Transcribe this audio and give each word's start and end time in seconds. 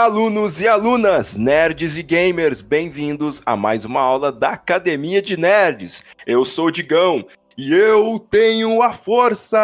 Alunos 0.00 0.60
e 0.60 0.68
alunas, 0.68 1.36
nerds 1.36 1.98
e 1.98 2.04
gamers, 2.04 2.62
bem-vindos 2.62 3.42
a 3.44 3.56
mais 3.56 3.84
uma 3.84 4.00
aula 4.00 4.30
da 4.30 4.50
Academia 4.50 5.20
de 5.20 5.36
Nerds. 5.36 6.04
Eu 6.24 6.44
sou 6.44 6.66
o 6.66 6.70
Digão 6.70 7.26
e 7.58 7.74
eu 7.74 8.16
tenho 8.30 8.80
a 8.80 8.92
força! 8.92 9.58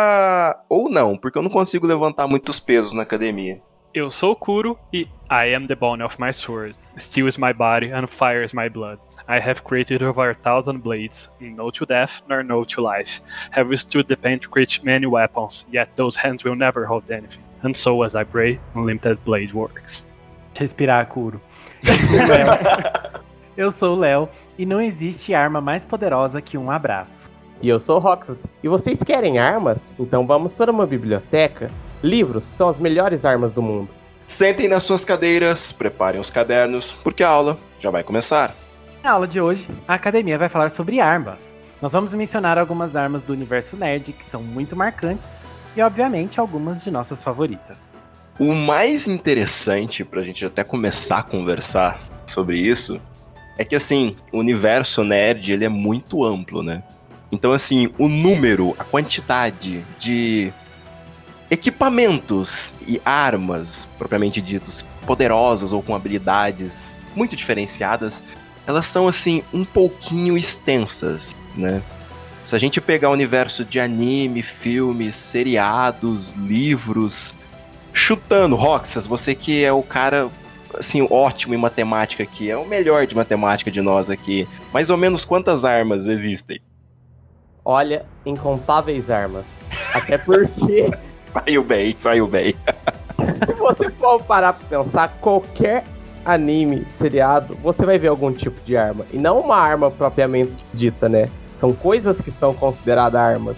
Ou 0.69 0.91
não, 0.91 1.17
porque 1.17 1.39
eu 1.39 1.43
não 1.43 1.49
consigo 1.49 1.87
levantar 1.87 2.27
muitos 2.27 2.59
pesos 2.59 2.95
na 2.95 3.05
academia. 3.05 3.63
Eu 3.95 4.11
sou 4.11 4.33
o 4.33 4.37
Kuro 4.37 4.77
e 4.93 5.03
I 5.31 5.55
am 5.55 5.69
the 5.69 5.77
bone 5.77 6.03
of 6.03 6.21
my 6.21 6.33
sword. 6.33 6.75
Steel 6.99 7.29
is 7.29 7.39
my 7.39 7.53
body 7.53 7.93
and 7.93 8.09
fire 8.09 8.45
is 8.45 8.53
my 8.53 8.69
blood. 8.69 8.99
I 9.29 9.39
have 9.39 9.63
created 9.63 10.03
over 10.03 10.31
a 10.31 10.35
thousand 10.35 10.83
blades, 10.83 11.31
no 11.39 11.71
to 11.71 11.87
death 11.87 12.23
nor 12.29 12.43
no 12.43 12.65
to 12.65 12.83
life. 12.83 13.23
Have 13.53 13.69
withstood 13.69 14.09
the 14.09 14.17
pain 14.17 14.41
to 14.41 14.49
create 14.49 14.83
many 14.83 15.07
weapons, 15.07 15.65
yet 15.71 15.91
those 15.95 16.17
hands 16.17 16.43
will 16.43 16.57
never 16.57 16.87
hold 16.87 17.09
anything. 17.09 17.45
And 17.63 17.77
so 17.77 18.03
as 18.03 18.17
I 18.17 18.25
pray, 18.25 18.59
unlimited 18.75 19.25
blade 19.25 19.53
works. 19.53 20.03
Respirar, 20.55 21.07
Kuro. 21.09 21.41
Eu 23.57 23.71
sou 23.71 23.97
o 23.97 23.99
Léo 23.99 24.29
e 24.59 24.67
não 24.67 24.81
existe 24.81 25.33
arma 25.33 25.61
mais 25.61 25.85
poderosa 25.85 26.43
que 26.43 26.59
um 26.59 26.71
abraço. 26.71 27.31
E 27.63 27.69
eu 27.69 27.79
sou 27.79 27.97
o 27.97 28.01
Roxas. 28.01 28.45
E 28.63 28.69
vocês 28.69 29.01
querem 29.03 29.39
armas? 29.39 29.79
Então 29.99 30.27
vamos 30.27 30.53
para 30.53 30.73
uma 30.73 30.87
biblioteca. 30.87 31.71
Livros 32.03 32.45
são 32.45 32.69
as 32.69 32.79
melhores 32.79 33.25
armas 33.25 33.53
do 33.53 33.63
mundo. 33.63 33.89
Sentem 34.27 34.69
nas 34.69 34.83
suas 34.83 35.05
cadeiras, 35.05 35.73
preparem 35.73 36.21
os 36.21 36.31
cadernos, 36.31 36.93
porque 37.05 37.23
a 37.23 37.29
aula 37.29 37.59
já 37.79 37.91
vai 37.91 38.03
começar. 38.03 38.55
Na 39.03 39.13
aula 39.13 39.29
de 39.29 39.41
hoje, 39.41 39.69
a 39.87 39.95
academia 39.95 40.37
vai 40.37 40.49
falar 40.49 40.71
sobre 40.71 41.01
armas. 41.01 41.57
Nós 41.81 41.93
vamos 41.93 42.13
mencionar 42.13 42.59
algumas 42.59 42.97
armas 42.97 43.23
do 43.23 43.33
universo 43.33 43.77
nerd 43.77 44.13
que 44.13 44.25
são 44.25 44.43
muito 44.43 44.75
marcantes 44.75 45.39
e, 45.77 45.83
obviamente, 45.83 46.41
algumas 46.41 46.83
de 46.83 46.91
nossas 46.91 47.23
favoritas. 47.23 47.95
O 48.39 48.53
mais 48.53 49.07
interessante 49.07 50.05
pra 50.05 50.23
gente 50.25 50.45
até 50.45 50.65
começar 50.65 51.19
a 51.19 51.23
conversar 51.23 52.01
sobre 52.27 52.59
isso 52.59 53.01
é 53.57 53.65
que 53.65 53.77
assim, 53.77 54.17
o 54.33 54.39
universo 54.39 55.05
nerd, 55.05 55.53
ele 55.53 55.65
é 55.65 55.69
muito 55.69 56.25
amplo, 56.25 56.61
né? 56.61 56.83
Então 57.31 57.53
assim, 57.53 57.93
o 57.97 58.09
número, 58.09 58.75
a 58.77 58.83
quantidade 58.83 59.85
de 60.01 60.53
equipamentos 61.49 62.75
e 62.89 63.01
armas, 63.05 63.89
propriamente 63.97 64.43
ditos, 64.43 64.85
poderosas 65.07 65.73
ou 65.73 65.81
com 65.81 65.95
habilidades 65.95 67.05
muito 67.15 67.37
diferenciadas, 67.37 68.25
elas 68.67 68.87
são 68.87 69.07
assim 69.07 69.45
um 69.53 69.65
pouquinho 69.65 70.37
extensas, 70.37 71.37
né? 71.55 71.81
Se 72.43 72.57
a 72.57 72.59
gente 72.59 72.81
pegar 72.81 73.11
o 73.11 73.13
universo 73.13 73.65
de 73.65 73.79
anime, 73.79 74.43
filmes, 74.43 75.15
seriados, 75.15 76.33
livros, 76.33 77.35
chutando, 77.95 78.55
Roxas, 78.55 79.07
você 79.07 79.35
que 79.35 79.65
é 79.65 79.73
o 79.73 79.83
cara 79.83 80.29
assim 80.77 81.07
ótimo 81.09 81.55
em 81.55 81.59
matemática 81.59 82.23
aqui, 82.23 82.51
é 82.51 82.57
o 82.57 82.67
melhor 82.67 83.07
de 83.07 83.15
matemática 83.15 83.71
de 83.71 83.81
nós 83.81 84.11
aqui. 84.11 84.47
Mais 84.73 84.91
ou 84.91 84.99
menos 84.99 85.25
quantas 85.25 85.65
armas 85.65 86.09
existem? 86.09 86.61
Olha, 87.65 88.05
incontáveis 88.27 89.09
armas. 89.09 89.45
Até 89.95 90.19
porque 90.19 90.91
Saiu 91.27 91.65
bem, 91.65 91.95
saiu 91.99 92.27
bem. 92.27 92.55
se 93.47 93.55
você 93.55 93.91
for 93.91 94.23
parar 94.23 94.53
pra 94.53 94.83
pensar, 94.83 95.09
qualquer 95.21 95.85
anime, 96.25 96.87
seriado, 96.99 97.57
você 97.63 97.85
vai 97.85 97.99
ver 97.99 98.09
algum 98.09 98.33
tipo 98.33 98.61
de 98.65 98.77
arma. 98.77 99.07
E 99.13 99.19
não 99.19 99.41
uma 99.41 99.57
arma 99.57 99.91
propriamente 99.91 100.55
dita, 100.73 101.09
né? 101.09 101.29
São 101.57 101.73
coisas 101.73 102.21
que 102.21 102.31
são 102.31 102.55
consideradas 102.55 103.21
armas. 103.21 103.57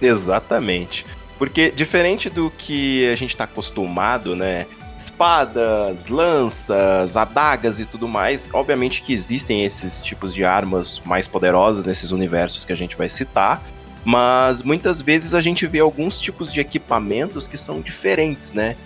Exatamente. 0.00 1.06
Porque 1.42 1.72
diferente 1.72 2.30
do 2.30 2.52
que 2.56 3.04
a 3.08 3.16
gente 3.16 3.30
está 3.30 3.42
acostumado, 3.42 4.36
né? 4.36 4.64
Espadas, 4.96 6.06
lanças, 6.06 7.16
adagas 7.16 7.80
e 7.80 7.84
tudo 7.84 8.06
mais, 8.06 8.48
obviamente 8.52 9.02
que 9.02 9.12
existem 9.12 9.64
esses 9.64 10.00
tipos 10.00 10.32
de 10.32 10.44
armas 10.44 11.02
mais 11.04 11.26
poderosas 11.26 11.84
nesses 11.84 12.12
universos 12.12 12.64
que 12.64 12.72
a 12.72 12.76
gente 12.76 12.96
vai 12.96 13.08
citar, 13.08 13.60
mas 14.04 14.62
muitas 14.62 15.02
vezes 15.02 15.34
a 15.34 15.40
gente 15.40 15.66
vê 15.66 15.80
alguns 15.80 16.20
tipos 16.20 16.52
de 16.52 16.60
equipamentos 16.60 17.48
que 17.48 17.56
são 17.56 17.80
diferentes, 17.80 18.52
né? 18.52 18.76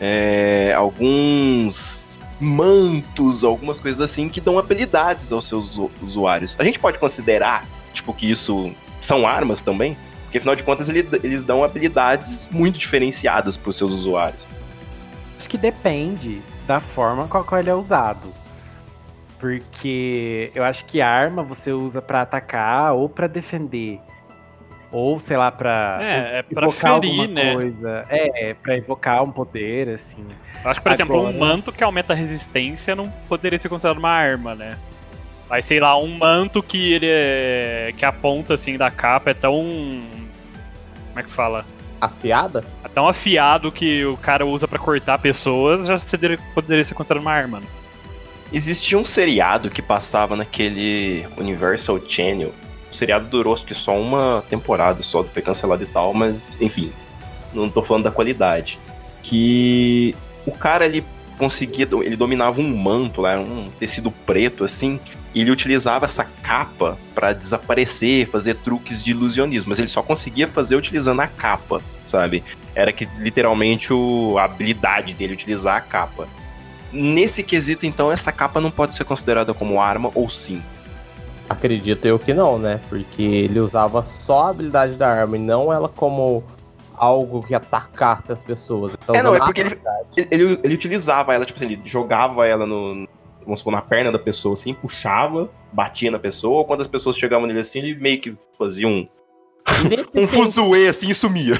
É, 0.00 0.72
alguns 0.74 2.06
mantos, 2.40 3.44
algumas 3.44 3.78
coisas 3.78 4.00
assim 4.00 4.30
que 4.30 4.40
dão 4.40 4.58
habilidades 4.58 5.32
aos 5.32 5.44
seus 5.46 5.78
usuários. 6.00 6.56
A 6.58 6.64
gente 6.64 6.80
pode 6.80 6.98
considerar, 6.98 7.66
tipo, 7.92 8.14
que 8.14 8.30
isso 8.30 8.72
são 9.02 9.26
armas 9.26 9.60
também? 9.60 9.98
Porque 10.36 10.38
afinal 10.38 10.56
de 10.56 10.64
contas 10.64 10.88
ele, 10.88 11.08
eles 11.22 11.42
dão 11.42 11.64
habilidades 11.64 12.48
muito 12.52 12.78
diferenciadas 12.78 13.56
para 13.56 13.70
os 13.70 13.76
seus 13.76 13.92
usuários. 13.92 14.46
Acho 15.38 15.48
que 15.48 15.56
depende 15.56 16.42
da 16.66 16.80
forma 16.80 17.26
com 17.26 17.38
a 17.38 17.44
qual 17.44 17.60
ele 17.60 17.70
é 17.70 17.74
usado. 17.74 18.32
Porque 19.38 20.50
eu 20.54 20.64
acho 20.64 20.84
que 20.84 21.00
arma 21.00 21.42
você 21.42 21.72
usa 21.72 22.02
para 22.02 22.22
atacar 22.22 22.94
ou 22.94 23.08
para 23.08 23.26
defender. 23.26 24.00
Ou, 24.90 25.18
sei 25.18 25.36
lá, 25.36 25.50
pra. 25.50 25.98
É, 26.00 26.38
é 26.38 26.42
pra 26.42 26.70
ferir, 26.70 27.28
né? 27.28 27.54
Coisa. 27.54 28.04
É, 28.08 28.54
pra 28.54 28.76
evocar 28.76 29.22
um 29.22 29.32
poder, 29.32 29.88
assim. 29.88 30.24
Eu 30.64 30.70
acho 30.70 30.80
que, 30.80 30.88
por 30.88 30.92
Agora... 30.92 31.28
exemplo, 31.28 31.28
um 31.28 31.38
manto 31.38 31.72
que 31.72 31.82
aumenta 31.82 32.12
a 32.12 32.16
resistência 32.16 32.94
não 32.94 33.10
poderia 33.28 33.58
ser 33.58 33.68
considerado 33.68 33.98
uma 33.98 34.10
arma, 34.10 34.54
né? 34.54 34.78
Mas, 35.48 35.66
sei 35.66 35.80
lá, 35.80 35.98
um 35.98 36.18
manto 36.18 36.62
que 36.62 36.94
ele 36.94 37.06
é. 37.08 37.92
que 37.96 38.04
a 38.04 38.12
ponta, 38.12 38.54
assim, 38.54 38.76
da 38.76 38.90
capa 38.90 39.30
é 39.30 39.34
tão. 39.34 40.02
Como 41.16 41.20
é 41.20 41.22
que 41.22 41.32
fala? 41.32 41.64
Afiada? 41.98 42.62
É 42.84 42.88
tão 42.88 43.08
afiado 43.08 43.72
que 43.72 44.04
o 44.04 44.18
cara 44.18 44.44
usa 44.44 44.68
para 44.68 44.78
cortar 44.78 45.18
pessoas, 45.18 45.86
já 45.86 45.98
poderia 46.54 46.84
ser 46.84 46.92
considerado 46.92 47.22
uma 47.22 47.32
arma, 47.32 47.60
né? 47.60 47.66
Existia 48.52 48.98
um 48.98 49.04
seriado 49.04 49.70
que 49.70 49.80
passava 49.80 50.36
naquele 50.36 51.26
Universal 51.38 51.98
Channel 52.06 52.52
o 52.90 52.94
seriado 52.94 53.28
durou 53.28 53.54
acho 53.54 53.64
que 53.64 53.74
só 53.74 53.98
uma 53.98 54.44
temporada, 54.46 55.02
só 55.02 55.24
foi 55.24 55.42
cancelado 55.42 55.82
e 55.82 55.86
tal, 55.86 56.12
mas 56.12 56.50
enfim, 56.60 56.92
não 57.54 57.70
tô 57.70 57.82
falando 57.82 58.04
da 58.04 58.10
qualidade. 58.10 58.78
Que 59.22 60.14
o 60.46 60.52
cara 60.52 60.84
ele 60.84 61.02
conseguia, 61.36 61.88
ele 62.02 62.16
dominava 62.16 62.60
um 62.60 62.76
manto 62.76 63.20
lá, 63.20 63.38
um 63.38 63.70
tecido 63.78 64.10
preto 64.10 64.64
assim, 64.64 64.98
e 65.34 65.40
ele 65.40 65.50
utilizava 65.50 66.04
essa 66.04 66.24
capa 66.42 66.98
para 67.14 67.32
desaparecer, 67.32 68.26
fazer 68.26 68.54
truques 68.56 69.04
de 69.04 69.10
ilusionismo, 69.10 69.68
mas 69.68 69.78
ele 69.78 69.88
só 69.88 70.02
conseguia 70.02 70.48
fazer 70.48 70.76
utilizando 70.76 71.20
a 71.20 71.26
capa, 71.26 71.82
sabe? 72.04 72.42
Era 72.74 72.92
que 72.92 73.08
literalmente 73.18 73.92
o, 73.92 74.36
a 74.38 74.44
habilidade 74.44 75.14
dele 75.14 75.34
utilizar 75.34 75.76
a 75.76 75.80
capa. 75.80 76.28
Nesse 76.92 77.42
quesito, 77.42 77.84
então, 77.84 78.10
essa 78.10 78.32
capa 78.32 78.60
não 78.60 78.70
pode 78.70 78.94
ser 78.94 79.04
considerada 79.04 79.52
como 79.52 79.80
arma 79.80 80.10
ou 80.14 80.28
sim? 80.28 80.62
Acredito 81.48 82.06
eu 82.06 82.18
que 82.18 82.32
não, 82.32 82.58
né? 82.58 82.80
Porque 82.88 83.22
ele 83.22 83.60
usava 83.60 84.04
só 84.24 84.46
a 84.46 84.50
habilidade 84.50 84.94
da 84.94 85.08
arma 85.08 85.36
e 85.36 85.40
não 85.40 85.72
ela 85.72 85.88
como 85.88 86.42
algo 86.96 87.42
que 87.42 87.54
atacasse 87.54 88.32
as 88.32 88.42
pessoas. 88.42 88.94
Então, 88.94 89.14
é, 89.14 89.22
não, 89.22 89.34
é 89.34 89.38
porque 89.38 89.60
ele, 89.60 89.80
ele, 90.16 90.60
ele, 90.62 90.74
utilizava 90.74 91.34
ela, 91.34 91.44
tipo 91.44 91.56
assim, 91.56 91.72
ele 91.72 91.82
jogava 91.84 92.46
ela 92.46 92.66
no, 92.66 93.06
vamos 93.42 93.60
supor, 93.60 93.72
na 93.72 93.82
perna 93.82 94.10
da 94.10 94.18
pessoa, 94.18 94.54
assim, 94.54 94.74
puxava, 94.74 95.48
batia 95.72 96.10
na 96.10 96.18
pessoa, 96.18 96.64
quando 96.64 96.80
as 96.80 96.86
pessoas 96.88 97.16
chegavam 97.16 97.46
nele 97.46 97.60
assim, 97.60 97.78
ele 97.78 97.94
meio 97.94 98.20
que 98.20 98.34
fazia 98.56 98.88
um, 98.88 99.08
um 100.14 100.26
fuzuê 100.26 100.88
assim 100.88 101.10
e 101.10 101.14
sumia. 101.14 101.54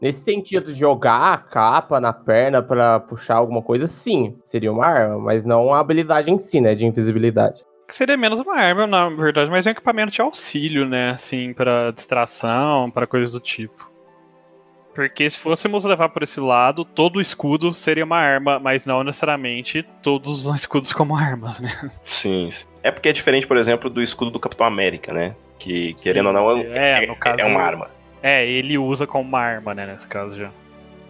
Nesse 0.00 0.22
sentido 0.24 0.72
de 0.72 0.78
jogar 0.78 1.32
a 1.32 1.38
capa 1.38 2.00
na 2.00 2.12
perna 2.12 2.60
para 2.60 3.00
puxar 3.00 3.36
alguma 3.36 3.62
coisa, 3.62 3.86
sim, 3.86 4.36
seria 4.44 4.70
uma 4.70 4.84
arma, 4.84 5.18
mas 5.18 5.46
não 5.46 5.72
a 5.72 5.78
habilidade 5.78 6.30
em 6.30 6.38
si, 6.38 6.60
né, 6.60 6.74
de 6.74 6.84
invisibilidade 6.84 7.62
que 7.86 7.94
seria 7.94 8.16
menos 8.16 8.40
uma 8.40 8.56
arma, 8.56 8.86
na 8.86 9.08
verdade, 9.10 9.50
mas 9.50 9.66
é 9.66 9.70
um 9.70 9.72
equipamento 9.72 10.10
de 10.10 10.20
auxílio, 10.20 10.86
né? 10.86 11.10
Assim, 11.10 11.52
para 11.52 11.92
distração, 11.92 12.90
para 12.90 13.06
coisas 13.06 13.32
do 13.32 13.40
tipo. 13.40 13.93
Porque 14.94 15.28
se 15.28 15.38
fôssemos 15.38 15.84
levar 15.84 16.08
por 16.10 16.22
esse 16.22 16.38
lado, 16.38 16.84
todo 16.84 17.20
escudo 17.20 17.74
seria 17.74 18.04
uma 18.04 18.16
arma, 18.16 18.60
mas 18.60 18.86
não 18.86 19.02
necessariamente 19.02 19.84
todos 20.02 20.46
os 20.46 20.54
escudos 20.60 20.92
como 20.92 21.16
armas, 21.16 21.58
né? 21.58 21.90
Sim. 22.00 22.48
É 22.82 22.90
porque 22.90 23.08
é 23.08 23.12
diferente, 23.12 23.46
por 23.46 23.56
exemplo, 23.56 23.90
do 23.90 24.00
escudo 24.00 24.30
do 24.30 24.38
Capitão 24.38 24.66
América, 24.66 25.12
né? 25.12 25.34
Que, 25.58 25.94
querendo 25.94 26.28
Sim, 26.28 26.36
ou 26.36 26.56
não, 26.56 26.58
é, 26.74 27.04
é, 27.04 27.14
caso, 27.14 27.40
é 27.40 27.44
uma 27.44 27.60
arma. 27.60 27.90
É, 28.22 28.46
ele 28.46 28.78
usa 28.78 29.06
como 29.06 29.28
uma 29.28 29.40
arma, 29.40 29.74
né, 29.74 29.86
nesse 29.86 30.06
caso 30.06 30.36
já. 30.36 30.50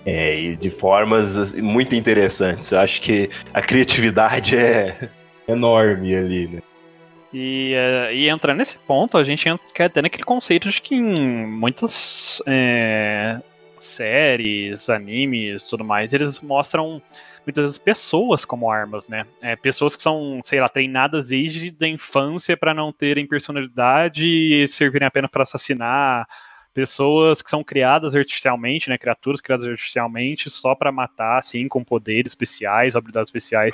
É, 0.07 0.39
e 0.39 0.57
de 0.57 0.71
formas 0.71 1.37
assim, 1.37 1.63
muito 1.63 1.95
interessantes. 1.95 2.73
Eu 2.73 2.81
acho 2.81 3.01
que 3.01 3.31
a 3.53 3.63
criatividade 3.63 4.57
é 4.57 5.11
enorme 5.49 6.15
ali, 6.15 6.49
né? 6.49 6.63
E, 7.33 7.75
uh, 7.75 8.13
e 8.13 8.29
entrar 8.29 8.55
nesse 8.55 8.79
ponto, 8.79 9.19
a 9.19 9.25
gente 9.25 9.49
quer 9.75 9.91
ter 9.91 10.03
naquele 10.03 10.23
conceito 10.23 10.71
de 10.71 10.81
que 10.81 10.95
em 10.95 11.47
muitas 11.47 12.41
é, 12.47 13.41
séries, 13.87 14.89
animes 14.89 15.67
tudo 15.67 15.85
mais, 15.85 16.13
eles 16.13 16.41
mostram 16.41 17.03
muitas 17.47 17.79
pessoas 17.79 18.45
como 18.45 18.71
armas, 18.71 19.09
né? 19.09 19.25
É, 19.41 19.55
pessoas 19.57 19.97
que 19.97 20.03
são, 20.03 20.41
sei 20.43 20.61
lá, 20.61 20.69
treinadas 20.69 21.29
desde 21.29 21.75
a 21.81 21.89
infância 21.89 22.57
para 22.57 22.75
não 22.75 22.93
terem 22.93 23.27
personalidade 23.27 24.27
e 24.27 24.67
servirem 24.69 25.07
apenas 25.07 25.31
para 25.31 25.43
assassinar, 25.43 26.27
pessoas 26.73 27.41
que 27.41 27.49
são 27.49 27.63
criadas 27.63 28.17
artificialmente, 28.17 28.91
né, 28.91 28.99
criaturas 28.99 29.41
criadas 29.41 29.67
artificialmente 29.67 30.51
só 30.51 30.75
para 30.75 30.91
matar, 30.91 31.39
assim, 31.39 31.69
com 31.69 31.85
poderes 31.85 32.33
especiais, 32.33 32.97
habilidades 32.97 33.29
especiais. 33.29 33.73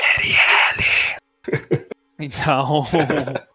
então, 2.18 2.84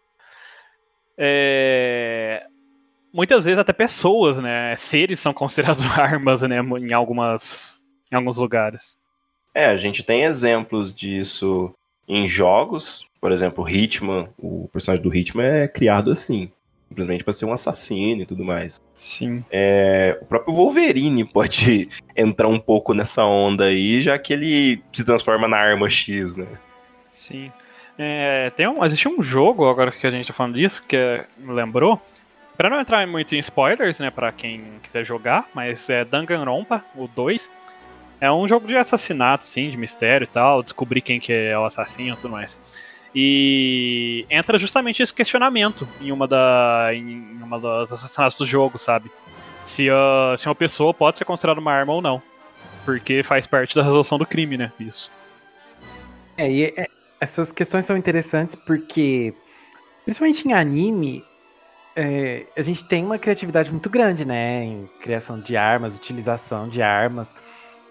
é, 1.18 2.46
muitas 3.16 3.46
vezes 3.46 3.58
até 3.58 3.72
pessoas, 3.72 4.38
né, 4.38 4.76
seres 4.76 5.20
são 5.20 5.34
considerados 5.34 5.82
armas, 5.98 6.42
né, 6.42 6.60
em 6.60 6.94
algumas, 6.94 7.86
em 8.12 8.16
alguns 8.16 8.38
lugares. 8.38 9.00
É, 9.54 9.68
a 9.68 9.78
gente 9.78 10.04
tem 10.04 10.24
exemplos 10.24 10.94
disso 10.94 11.74
em 12.08 12.28
jogos, 12.28 13.08
por 13.22 13.32
exemplo, 13.32 13.68
Hitman, 13.68 14.28
o 14.38 14.68
personagem 14.72 15.02
do 15.02 15.16
Hitman 15.16 15.46
é 15.46 15.68
criado 15.68 16.12
assim, 16.12 16.52
simplesmente 16.90 17.24
para 17.24 17.34
ser 17.34 17.46
um 17.46 17.54
assassino 17.54 18.22
e 18.22 18.26
tudo 18.26 18.44
mais. 18.44 18.82
Sim. 18.96 19.44
É, 19.50 20.20
o 20.22 20.26
próprio 20.26 20.54
Wolverine 20.54 21.24
pode 21.24 21.88
entrar 22.16 22.50
um 22.50 22.60
pouco 22.60 22.94
nessa 22.94 23.24
onda 23.24 23.66
aí, 23.66 24.02
já 24.02 24.20
que 24.20 24.34
ele 24.34 24.84
se 24.92 25.06
transforma 25.06 25.48
na 25.48 25.58
arma 25.58 25.90
X, 25.90 26.36
né? 26.36 26.48
Sim. 27.12 27.52
É, 27.98 28.50
tem 28.52 28.68
um, 28.68 28.84
existe 28.84 29.08
um 29.08 29.24
jogo, 29.24 29.70
agora 29.70 29.90
que 29.90 30.06
a 30.06 30.12
gente 30.12 30.28
tá 30.28 30.34
falando 30.34 30.56
disso, 30.56 30.84
que 30.86 30.98
é, 30.98 31.26
me 31.38 31.54
lembrou. 31.54 32.00
Pra 32.58 32.70
não 32.70 32.80
entrar 32.80 33.06
muito 33.06 33.36
em 33.36 33.40
spoilers, 33.40 34.00
né, 34.00 34.10
pra 34.10 34.32
quem 34.32 34.64
quiser 34.82 35.06
jogar, 35.06 35.48
mas 35.54 35.90
é 35.90 36.06
Danganronpa, 36.06 36.84
o 36.96 37.08
2. 37.08 37.52
É 38.22 38.32
um 38.32 38.48
jogo 38.48 38.66
de 38.66 38.78
assassinato, 38.78 39.44
sim, 39.44 39.70
de 39.70 39.78
mistério 39.78 40.24
e 40.24 40.28
tal, 40.28 40.64
descobrir 40.64 41.02
quem 41.02 41.20
que 41.20 41.34
é 41.34 41.58
o 41.58 41.66
assassino 41.66 42.14
e 42.14 42.16
tudo 42.16 42.30
mais. 42.30 42.58
E 43.14 44.26
entra 44.30 44.58
justamente 44.58 45.02
esse 45.02 45.14
questionamento 45.14 45.88
em 46.02 46.12
uma, 46.12 46.28
da, 46.28 46.90
em 46.94 47.42
uma 47.42 47.60
das 47.60 47.92
assassinatos 47.92 48.38
do 48.38 48.46
jogo, 48.46 48.78
sabe? 48.78 49.12
Se, 49.64 49.90
uh, 49.90 50.38
se 50.38 50.48
uma 50.48 50.56
pessoa 50.56 50.94
pode 50.94 51.18
ser 51.18 51.26
considerada 51.26 51.60
uma 51.60 51.72
arma 51.72 51.94
ou 51.94 52.02
não. 52.02 52.22
Porque 52.84 53.24
faz 53.24 53.48
parte 53.48 53.76
da 53.76 53.84
resolução 53.84 54.18
do 54.18 54.26
crime, 54.26 54.58
né? 54.58 54.72
Isso. 54.80 55.10
É, 56.38 56.52
e 56.52 56.66
é, 56.66 56.88
essas 57.20 57.52
questões 57.52 57.86
são 57.86 57.98
interessantes 57.98 58.54
porque, 58.54 59.34
principalmente 60.04 60.48
em 60.48 60.54
anime, 60.54 61.24
é, 61.96 62.46
a 62.58 62.62
gente 62.62 62.84
tem 62.84 63.06
uma 63.06 63.18
criatividade 63.18 63.72
muito 63.72 63.90
grande, 63.90 64.26
né? 64.26 64.64
Em 64.64 64.90
criação 65.02 65.40
de 65.40 65.56
armas, 65.56 65.96
utilização 65.96 66.68
de 66.68 66.82
armas. 66.82 67.34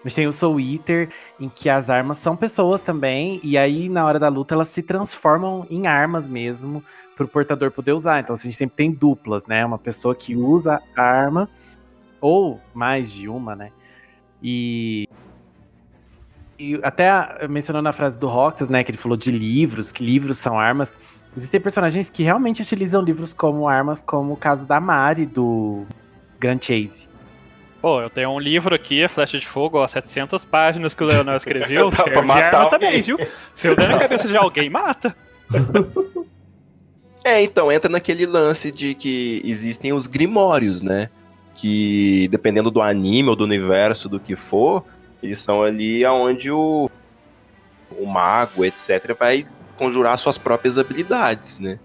A 0.03 0.07
gente 0.07 0.15
tem 0.15 0.27
o 0.27 0.33
Soul 0.33 0.59
Eater, 0.59 1.09
em 1.39 1.49
que 1.49 1.67
as 1.67 1.89
armas 1.89 2.19
são 2.19 2.35
pessoas 2.35 2.81
também, 2.81 3.39
e 3.43 3.57
aí 3.57 3.89
na 3.89 4.05
hora 4.05 4.19
da 4.19 4.27
luta 4.27 4.53
elas 4.53 4.67
se 4.67 4.83
transformam 4.83 5.65
em 5.67 5.87
armas 5.87 6.27
mesmo, 6.27 6.83
para 7.15 7.25
o 7.25 7.27
portador 7.27 7.71
poder 7.71 7.93
usar. 7.93 8.19
Então 8.19 8.35
assim, 8.35 8.49
a 8.49 8.51
gente 8.51 8.57
sempre 8.59 8.75
tem 8.75 8.91
duplas, 8.91 9.47
né? 9.47 9.65
Uma 9.65 9.79
pessoa 9.79 10.13
que 10.13 10.35
usa 10.35 10.79
a 10.95 11.01
arma, 11.01 11.49
ou 12.21 12.61
mais 12.73 13.11
de 13.11 13.27
uma, 13.27 13.55
né? 13.55 13.71
E 14.43 15.09
e 16.57 16.79
até 16.83 17.47
mencionando 17.49 17.89
a 17.89 17.93
frase 17.93 18.17
do 18.17 18.27
Roxas, 18.27 18.69
né, 18.69 18.83
que 18.83 18.89
ele 18.91 18.97
falou 18.97 19.17
de 19.17 19.29
livros, 19.29 19.91
que 19.91 20.03
livros 20.05 20.37
são 20.37 20.57
armas. 20.57 20.95
Existem 21.35 21.59
personagens 21.59 22.09
que 22.09 22.23
realmente 22.23 22.61
utilizam 22.61 23.01
livros 23.01 23.33
como 23.33 23.67
armas, 23.67 24.01
como 24.01 24.33
o 24.33 24.37
caso 24.37 24.65
da 24.65 24.79
Mari, 24.79 25.25
do 25.25 25.85
Grand 26.39 26.59
Chase. 26.61 27.07
Pô, 27.81 28.01
eu 28.01 28.09
tenho 28.09 28.29
um 28.29 28.39
livro 28.39 28.73
aqui, 28.73 29.07
Flecha 29.07 29.37
de 29.37 29.45
Fogo, 29.45 29.77
ó, 29.77 29.87
700 29.87 30.45
páginas 30.45 30.93
que 30.93 31.03
o 31.03 31.07
Leonel 31.07 31.37
escreveu. 31.37 31.89
Dá 31.95 32.03
pra 32.03 32.21
matar 32.21 32.55
arma 32.55 32.69
também, 32.69 33.01
viu? 33.01 33.17
Se 33.53 33.67
eu 33.67 33.75
der 33.75 33.89
na 33.89 33.99
cabeça 33.99 34.27
de 34.27 34.35
alguém, 34.35 34.69
mata. 34.69 35.15
É, 37.27 37.41
então, 37.41 37.71
entra 37.71 37.89
naquele 37.89 38.27
lance 38.27 38.71
de 38.71 38.93
que 38.93 39.41
existem 39.43 39.91
os 39.91 40.05
grimórios, 40.05 40.83
né? 40.83 41.09
Que 41.55 42.27
dependendo 42.27 42.69
do 42.69 42.83
anime 42.83 43.29
ou 43.29 43.35
do 43.35 43.43
universo, 43.43 44.07
do 44.07 44.19
que 44.19 44.35
for, 44.35 44.85
eles 45.23 45.39
são 45.39 45.63
ali 45.63 46.05
onde 46.05 46.51
o, 46.51 46.87
o 47.97 48.05
mago, 48.05 48.63
etc., 48.63 49.17
vai 49.17 49.47
conjurar 49.75 50.17
suas 50.17 50.37
próprias 50.37 50.77
habilidades, 50.77 51.59
né? 51.59 51.79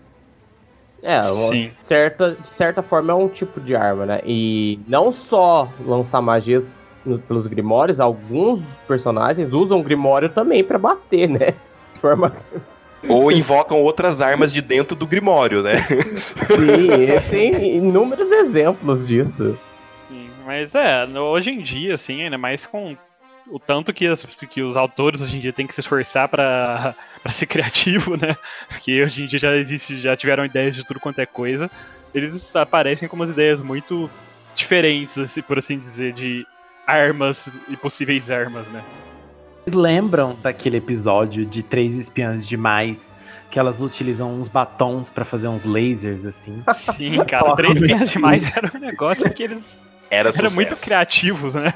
É, 1.02 1.22
Sim. 1.22 1.70
certa, 1.80 2.36
de 2.40 2.48
certa 2.50 2.82
forma 2.82 3.12
é 3.12 3.14
um 3.14 3.28
tipo 3.28 3.60
de 3.60 3.74
arma, 3.74 4.04
né? 4.04 4.20
E 4.24 4.78
não 4.86 5.12
só 5.12 5.68
lançar 5.84 6.20
magias 6.20 6.66
no- 7.06 7.18
pelos 7.18 7.46
grimórios, 7.46 7.98
alguns 7.98 8.60
personagens 8.86 9.52
usam 9.52 9.80
o 9.80 9.82
grimório 9.82 10.28
também 10.28 10.62
pra 10.62 10.78
bater, 10.78 11.28
né? 11.28 11.54
De 11.94 12.00
forma 12.00 12.32
Ou 13.08 13.32
invocam 13.32 13.80
outras 13.80 14.20
armas 14.20 14.52
de 14.52 14.60
dentro 14.60 14.94
do 14.94 15.06
grimório, 15.06 15.62
né? 15.62 15.76
Sim, 15.76 17.30
tem 17.30 17.76
inúmeros 17.78 18.30
exemplos 18.30 19.06
disso. 19.06 19.58
Sim, 20.06 20.28
mas 20.44 20.74
é, 20.74 21.06
hoje 21.06 21.50
em 21.50 21.62
dia, 21.62 21.94
assim, 21.94 22.22
ainda 22.22 22.36
mais 22.36 22.66
com 22.66 22.94
o 23.48 23.58
tanto 23.58 23.92
que, 23.92 24.06
as- 24.06 24.24
que 24.24 24.62
os 24.62 24.76
autores 24.76 25.20
hoje 25.20 25.36
em 25.36 25.40
dia 25.40 25.52
têm 25.52 25.66
que 25.66 25.74
se 25.74 25.80
esforçar 25.80 26.28
pra 26.28 26.94
pra 27.22 27.32
ser 27.32 27.46
criativo, 27.46 28.16
né? 28.16 28.36
Porque 28.68 29.02
hoje 29.02 29.22
em 29.24 29.26
dia 29.26 29.38
já 29.38 29.56
existe, 29.56 29.98
já 30.00 30.16
tiveram 30.16 30.44
ideias 30.44 30.74
de 30.74 30.84
tudo 30.84 30.98
quanto 31.00 31.18
é 31.20 31.26
coisa. 31.26 31.70
Eles 32.14 32.54
aparecem 32.56 33.06
com 33.08 33.16
umas 33.16 33.30
ideias 33.30 33.60
muito 33.60 34.10
diferentes, 34.54 35.16
assim, 35.18 35.42
por 35.42 35.58
assim 35.58 35.78
dizer, 35.78 36.12
de 36.12 36.46
armas 36.86 37.48
e 37.68 37.76
possíveis 37.76 38.30
armas, 38.30 38.66
né? 38.68 38.82
Vocês 39.64 39.76
lembram 39.76 40.36
daquele 40.42 40.78
episódio 40.78 41.44
de 41.46 41.62
Três 41.62 41.94
Espiãs 41.94 42.46
Demais, 42.46 43.12
que 43.50 43.58
elas 43.58 43.80
utilizam 43.80 44.32
uns 44.32 44.48
batons 44.48 45.10
pra 45.10 45.24
fazer 45.24 45.48
uns 45.48 45.64
lasers, 45.64 46.24
assim? 46.26 46.64
Sim, 46.74 47.22
cara, 47.24 47.54
três 47.56 47.78
pinhas 47.80 48.10
demais 48.10 48.50
era 48.56 48.70
um 48.74 48.80
negócio 48.80 49.30
que 49.32 49.42
eles 49.44 49.78
Era 50.10 50.30
eram 50.30 50.50
muito 50.52 50.74
criativos, 50.76 51.54
né? 51.54 51.74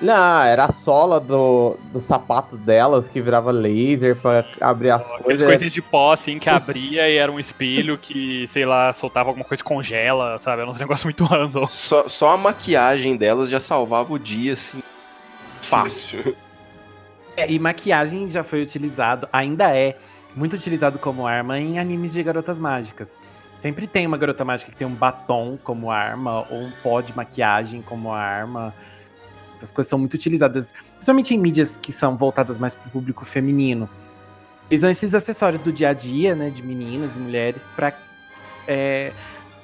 Não, 0.00 0.42
era 0.42 0.64
a 0.64 0.72
sola 0.72 1.20
do, 1.20 1.76
do 1.92 2.00
sapato 2.00 2.56
delas 2.56 3.08
que 3.08 3.20
virava 3.20 3.50
laser 3.50 4.16
pra 4.20 4.44
abrir 4.60 4.90
as 4.90 5.04
Aquelas 5.04 5.22
coisas. 5.22 5.46
coisinhas 5.46 5.72
de 5.72 5.82
pó, 5.82 6.12
assim, 6.12 6.38
que 6.38 6.48
abria 6.48 7.08
e 7.08 7.16
era 7.16 7.30
um 7.30 7.38
espelho 7.38 7.98
que, 7.98 8.46
sei 8.48 8.64
lá, 8.64 8.92
soltava 8.94 9.28
alguma 9.28 9.44
coisa 9.44 9.62
e 9.62 9.64
congela, 9.64 10.38
sabe? 10.38 10.62
Era 10.62 10.70
um 10.70 10.74
negócio 10.74 11.06
muito 11.06 11.22
random. 11.24 11.66
Só, 11.68 12.08
só 12.08 12.30
a 12.30 12.36
maquiagem 12.38 13.14
delas 13.16 13.50
já 13.50 13.60
salvava 13.60 14.12
o 14.14 14.18
dia, 14.18 14.54
assim, 14.54 14.82
fácil. 15.60 16.34
É, 17.36 17.50
e 17.50 17.58
maquiagem 17.58 18.28
já 18.28 18.42
foi 18.42 18.62
utilizado, 18.62 19.28
ainda 19.30 19.76
é 19.76 19.98
muito 20.34 20.54
utilizado 20.54 20.98
como 20.98 21.26
arma 21.26 21.58
em 21.58 21.78
animes 21.78 22.12
de 22.12 22.22
garotas 22.22 22.58
mágicas. 22.58 23.20
Sempre 23.58 23.86
tem 23.86 24.06
uma 24.06 24.16
garota 24.16 24.42
mágica 24.44 24.70
que 24.70 24.76
tem 24.78 24.86
um 24.86 24.94
batom 24.94 25.58
como 25.62 25.90
arma, 25.90 26.46
ou 26.50 26.58
um 26.62 26.72
pó 26.82 27.02
de 27.02 27.14
maquiagem 27.14 27.82
como 27.82 28.10
arma. 28.10 28.74
Essas 29.60 29.72
coisas 29.72 29.90
são 29.90 29.98
muito 29.98 30.14
utilizadas, 30.14 30.72
principalmente 30.94 31.34
em 31.34 31.38
mídias 31.38 31.76
que 31.76 31.92
são 31.92 32.16
voltadas 32.16 32.58
mais 32.58 32.74
para 32.74 32.88
o 32.88 32.90
público 32.90 33.26
feminino. 33.26 33.88
Eles 34.70 34.80
são 34.80 34.88
esses 34.88 35.14
acessórios 35.14 35.60
do 35.60 35.70
dia 35.70 35.90
a 35.90 35.92
dia, 35.92 36.34
né, 36.34 36.48
de 36.48 36.62
meninas 36.62 37.16
e 37.16 37.18
mulheres, 37.18 37.68
para 37.76 37.92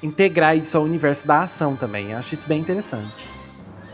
integrar 0.02 0.56
isso 0.56 0.76
ao 0.76 0.84
universo 0.84 1.26
da 1.26 1.42
ação 1.42 1.76
também. 1.76 2.10
Eu 2.10 2.18
acho 2.18 2.34
isso 2.34 2.46
bem 2.46 2.60
interessante. 2.60 3.36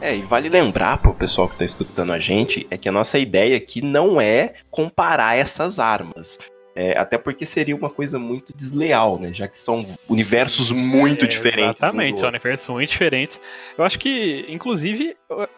É, 0.00 0.16
e 0.16 0.22
vale 0.22 0.48
lembrar 0.48 0.98
pro 0.98 1.14
pessoal 1.14 1.48
que 1.48 1.56
tá 1.56 1.64
escutando 1.64 2.12
a 2.12 2.18
gente, 2.18 2.66
é 2.70 2.76
que 2.76 2.88
a 2.88 2.92
nossa 2.92 3.20
ideia 3.20 3.56
aqui 3.56 3.80
não 3.80 4.20
é 4.20 4.54
comparar 4.68 5.36
essas 5.36 5.78
armas. 5.78 6.40
É, 6.74 6.96
até 6.96 7.18
porque 7.18 7.44
seria 7.44 7.76
uma 7.76 7.90
coisa 7.90 8.18
muito 8.18 8.56
desleal, 8.56 9.18
né? 9.18 9.32
Já 9.32 9.46
que 9.46 9.58
são 9.58 9.84
universos 10.08 10.70
muito 10.70 11.24
É, 11.24 11.28
diferentes. 11.28 11.82
Exatamente, 11.82 12.20
são 12.20 12.28
universos 12.28 12.68
muito 12.68 12.88
diferentes. 12.88 13.40
Eu 13.76 13.84
acho 13.84 13.98
que, 13.98 14.46
inclusive, 14.48 15.14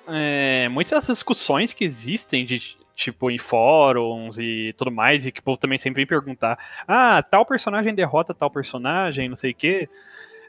é, 0.08 0.68
muitas 0.70 0.90
dessas 0.90 1.18
discussões 1.18 1.72
que 1.72 1.84
existem 1.84 2.44
de 2.44 2.76
tipo 2.96 3.28
em 3.30 3.38
fóruns 3.38 4.38
e 4.38 4.72
tudo 4.76 4.90
mais, 4.90 5.26
e 5.26 5.32
que 5.32 5.40
o 5.40 5.42
povo 5.42 5.58
também 5.58 5.78
sempre 5.78 5.98
vem 5.98 6.06
perguntar: 6.06 6.58
ah, 6.86 7.22
tal 7.22 7.46
personagem 7.46 7.94
derrota 7.94 8.34
tal 8.34 8.50
personagem, 8.50 9.28
não 9.28 9.36
sei 9.36 9.52
o 9.52 9.54
quê. 9.54 9.88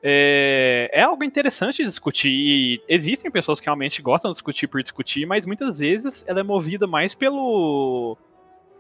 É, 0.07 0.89
é 0.93 1.01
algo 1.01 1.24
interessante 1.24 1.77
de 1.77 1.86
discutir. 1.89 2.29
E 2.29 2.81
existem 2.88 3.31
pessoas 3.31 3.60
que 3.60 3.65
realmente 3.65 4.01
gostam 4.01 4.29
de 4.29 4.36
discutir 4.36 4.67
por 4.67 4.81
discutir, 4.81 5.25
mas 5.25 5.45
muitas 5.45 5.79
vezes 5.79 6.24
ela 6.27 6.39
é 6.39 6.43
movida 6.43 6.86
mais 6.86 7.15
pelo 7.15 8.15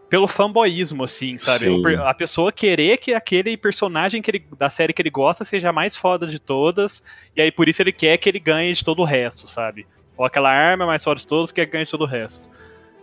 pelo 0.09 0.27
fanboyismo, 0.27 1.03
assim, 1.03 1.37
sabe? 1.37 1.65
Sim. 1.65 1.81
A 2.05 2.13
pessoa 2.13 2.51
querer 2.51 2.97
que 2.97 3.13
aquele 3.13 3.57
personagem 3.57 4.21
que 4.21 4.29
ele, 4.31 4.45
da 4.57 4.69
série 4.69 4.93
que 4.93 5.01
ele 5.01 5.09
gosta 5.09 5.43
seja 5.43 5.69
a 5.69 5.73
mais 5.73 5.95
foda 5.97 6.27
de 6.27 6.39
todas, 6.39 7.03
e 7.35 7.41
aí 7.41 7.51
por 7.51 7.67
isso 7.67 7.81
ele 7.81 7.91
quer 7.91 8.17
que 8.17 8.29
ele 8.29 8.39
ganhe 8.39 8.71
de 8.73 8.83
todo 8.83 9.01
o 9.01 9.05
resto, 9.05 9.47
sabe? 9.47 9.85
Ou 10.17 10.25
aquela 10.25 10.49
arma 10.51 10.85
mais 10.85 11.03
foda 11.03 11.19
de 11.19 11.27
todos 11.27 11.51
quer 11.51 11.65
que 11.65 11.71
ganhe 11.73 11.85
de 11.85 11.91
todo 11.91 12.01
o 12.03 12.07
resto. 12.07 12.49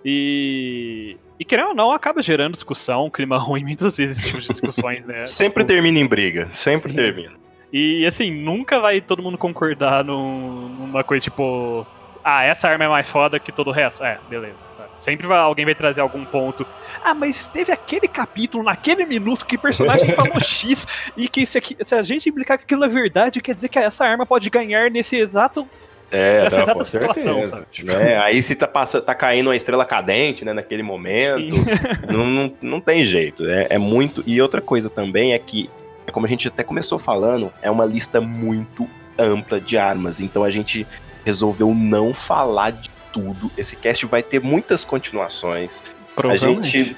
E. 0.04 1.16
E 1.38 1.44
querendo 1.44 1.70
ou 1.70 1.74
não, 1.74 1.90
acaba 1.90 2.22
gerando 2.22 2.52
discussão, 2.52 3.10
clima 3.10 3.36
ruim 3.42 3.64
muitas 3.64 3.96
vezes 3.96 4.18
esse 4.18 4.26
tipo 4.28 4.40
de 4.40 4.48
discussões, 4.48 5.04
né? 5.04 5.24
Sempre 5.26 5.64
termina 5.64 5.98
em 5.98 6.06
briga, 6.06 6.46
sempre 6.46 6.90
Sim. 6.90 6.96
termina. 6.96 7.32
E 7.72 8.04
assim, 8.06 8.30
nunca 8.30 8.78
vai 8.78 9.00
todo 9.00 9.22
mundo 9.22 9.38
concordar 9.38 10.04
num- 10.04 10.68
numa 10.68 11.02
coisa 11.02 11.24
tipo. 11.24 11.86
Ah, 12.22 12.44
essa 12.44 12.68
arma 12.68 12.84
é 12.84 12.88
mais 12.88 13.10
foda 13.10 13.40
que 13.40 13.50
todo 13.50 13.68
o 13.68 13.72
resto. 13.72 14.04
É, 14.04 14.18
beleza. 14.30 14.54
Sempre 15.02 15.26
vai, 15.26 15.38
alguém 15.38 15.64
vai 15.64 15.74
trazer 15.74 16.00
algum 16.00 16.24
ponto. 16.24 16.64
Ah, 17.02 17.12
mas 17.12 17.48
teve 17.48 17.72
aquele 17.72 18.06
capítulo, 18.06 18.62
naquele 18.62 19.04
minuto, 19.04 19.44
que 19.44 19.56
o 19.56 19.58
personagem 19.58 20.08
falou 20.14 20.40
X, 20.40 20.86
e 21.16 21.28
que 21.28 21.44
se, 21.44 21.60
se, 21.84 21.94
a 21.96 22.04
gente 22.04 22.28
implicar 22.28 22.56
que 22.56 22.62
aquilo 22.62 22.84
é 22.84 22.88
verdade, 22.88 23.40
quer 23.40 23.52
dizer 23.52 23.68
que 23.68 23.80
essa 23.80 24.04
arma 24.04 24.24
pode 24.24 24.48
ganhar 24.48 24.88
nesse 24.92 25.16
exato. 25.16 25.66
É, 26.08 26.44
nessa 26.44 26.56
não, 26.56 26.62
exata 26.62 26.84
situação, 26.84 27.46
sabe? 27.48 27.66
É, 27.88 28.16
aí 28.18 28.40
se 28.40 28.54
tá, 28.54 28.68
passa, 28.68 29.02
tá 29.02 29.12
caindo 29.12 29.48
uma 29.48 29.56
estrela 29.56 29.84
cadente, 29.84 30.44
né, 30.44 30.52
naquele 30.52 30.84
momento, 30.84 31.56
não, 32.08 32.24
não, 32.24 32.54
não 32.62 32.80
tem 32.80 33.04
jeito. 33.04 33.44
É, 33.44 33.66
é 33.70 33.78
muito. 33.78 34.22
E 34.24 34.40
outra 34.40 34.60
coisa 34.60 34.88
também 34.88 35.32
é 35.32 35.38
que, 35.40 35.68
como 36.12 36.26
a 36.26 36.28
gente 36.28 36.46
até 36.46 36.62
começou 36.62 36.96
falando, 36.96 37.52
é 37.60 37.68
uma 37.68 37.84
lista 37.84 38.20
muito 38.20 38.88
ampla 39.18 39.60
de 39.60 39.76
armas. 39.76 40.20
Então 40.20 40.44
a 40.44 40.50
gente 40.50 40.86
resolveu 41.24 41.74
não 41.74 42.14
falar 42.14 42.70
de 42.70 42.88
tudo. 43.12 43.50
Esse 43.56 43.76
cast 43.76 44.06
vai 44.06 44.22
ter 44.22 44.40
muitas 44.40 44.84
continuações. 44.84 45.82
A 46.16 46.36
gente 46.36 46.96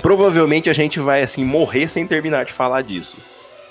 provavelmente 0.00 0.68
a 0.68 0.72
gente 0.72 0.98
vai 0.98 1.22
assim 1.22 1.44
morrer 1.44 1.88
sem 1.88 2.06
terminar 2.06 2.44
de 2.44 2.52
falar 2.52 2.82
disso. 2.82 3.16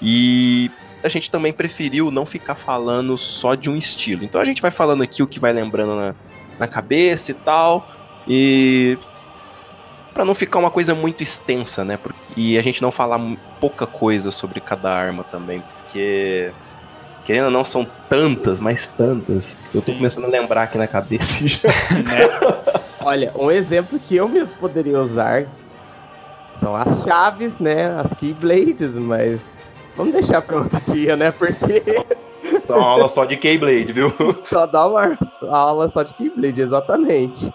E 0.02 0.72
a 1.04 1.10
gente 1.10 1.30
também 1.30 1.52
preferiu 1.52 2.10
não 2.10 2.26
ficar 2.26 2.56
falando 2.56 3.18
só 3.18 3.56
de 3.56 3.70
um 3.70 3.76
estilo. 3.76 4.24
Então 4.24 4.40
a 4.40 4.46
gente 4.46 4.62
vai 4.62 4.72
falando 4.72 5.04
aqui 5.04 5.22
o 5.22 5.28
que 5.28 5.40
vai 5.40 5.52
lembrando 5.52 5.96
na, 5.96 6.16
na 6.60 6.68
cabeça 6.68 7.32
e 7.32 7.34
tal. 7.34 7.90
E 8.28 8.98
para 10.14 10.24
não 10.24 10.34
ficar 10.34 10.60
uma 10.60 10.72
coisa 10.72 10.94
muito 10.94 11.24
extensa, 11.24 11.84
né? 11.84 12.00
E 12.38 12.58
a 12.58 12.62
gente 12.62 12.82
não 12.82 12.92
falar 12.92 13.20
pouca 13.60 13.86
coisa 13.86 14.32
sobre 14.32 14.62
cada 14.62 14.94
arma 14.94 15.24
também, 15.24 15.62
porque 15.62 16.52
querendo 17.24 17.46
ou 17.46 17.52
não, 17.52 17.64
são 17.64 17.86
tantas, 18.10 18.60
mas 18.60 18.88
tantas. 18.88 19.58
Eu 19.74 19.82
tô 19.82 19.92
Sim. 19.92 19.98
começando 19.98 20.26
a 20.26 20.28
lembrar 20.28 20.64
aqui 20.64 20.78
na 20.78 20.88
cabeça 20.88 21.46
já. 21.48 21.70
É. 21.70 22.84
Olha, 23.02 23.32
um 23.36 23.52
exemplo 23.52 24.00
que 24.00 24.16
eu 24.16 24.28
mesmo 24.30 24.54
poderia 24.60 25.00
usar 25.00 25.46
são 26.60 26.76
as 26.76 27.04
chaves, 27.04 27.54
né? 27.60 27.88
As 28.00 28.14
Keyblades, 28.18 28.94
mas 28.94 29.40
vamos 29.96 30.14
deixar 30.14 30.42
pra 30.42 30.58
outro 30.58 30.80
dia, 30.94 31.16
né? 31.16 31.32
Porque. 31.32 31.84
Dá 32.68 32.78
uma 32.78 32.88
aula 32.88 33.10
só 33.10 33.26
de 33.26 33.36
Keyblade, 33.36 33.92
viu? 33.92 34.10
Só 34.46 34.66
dá 34.66 34.86
uma 34.88 35.18
aula 35.50 35.90
só 35.90 36.04
de 36.04 36.14
Keyblade, 36.14 36.62
exatamente. 36.62 37.54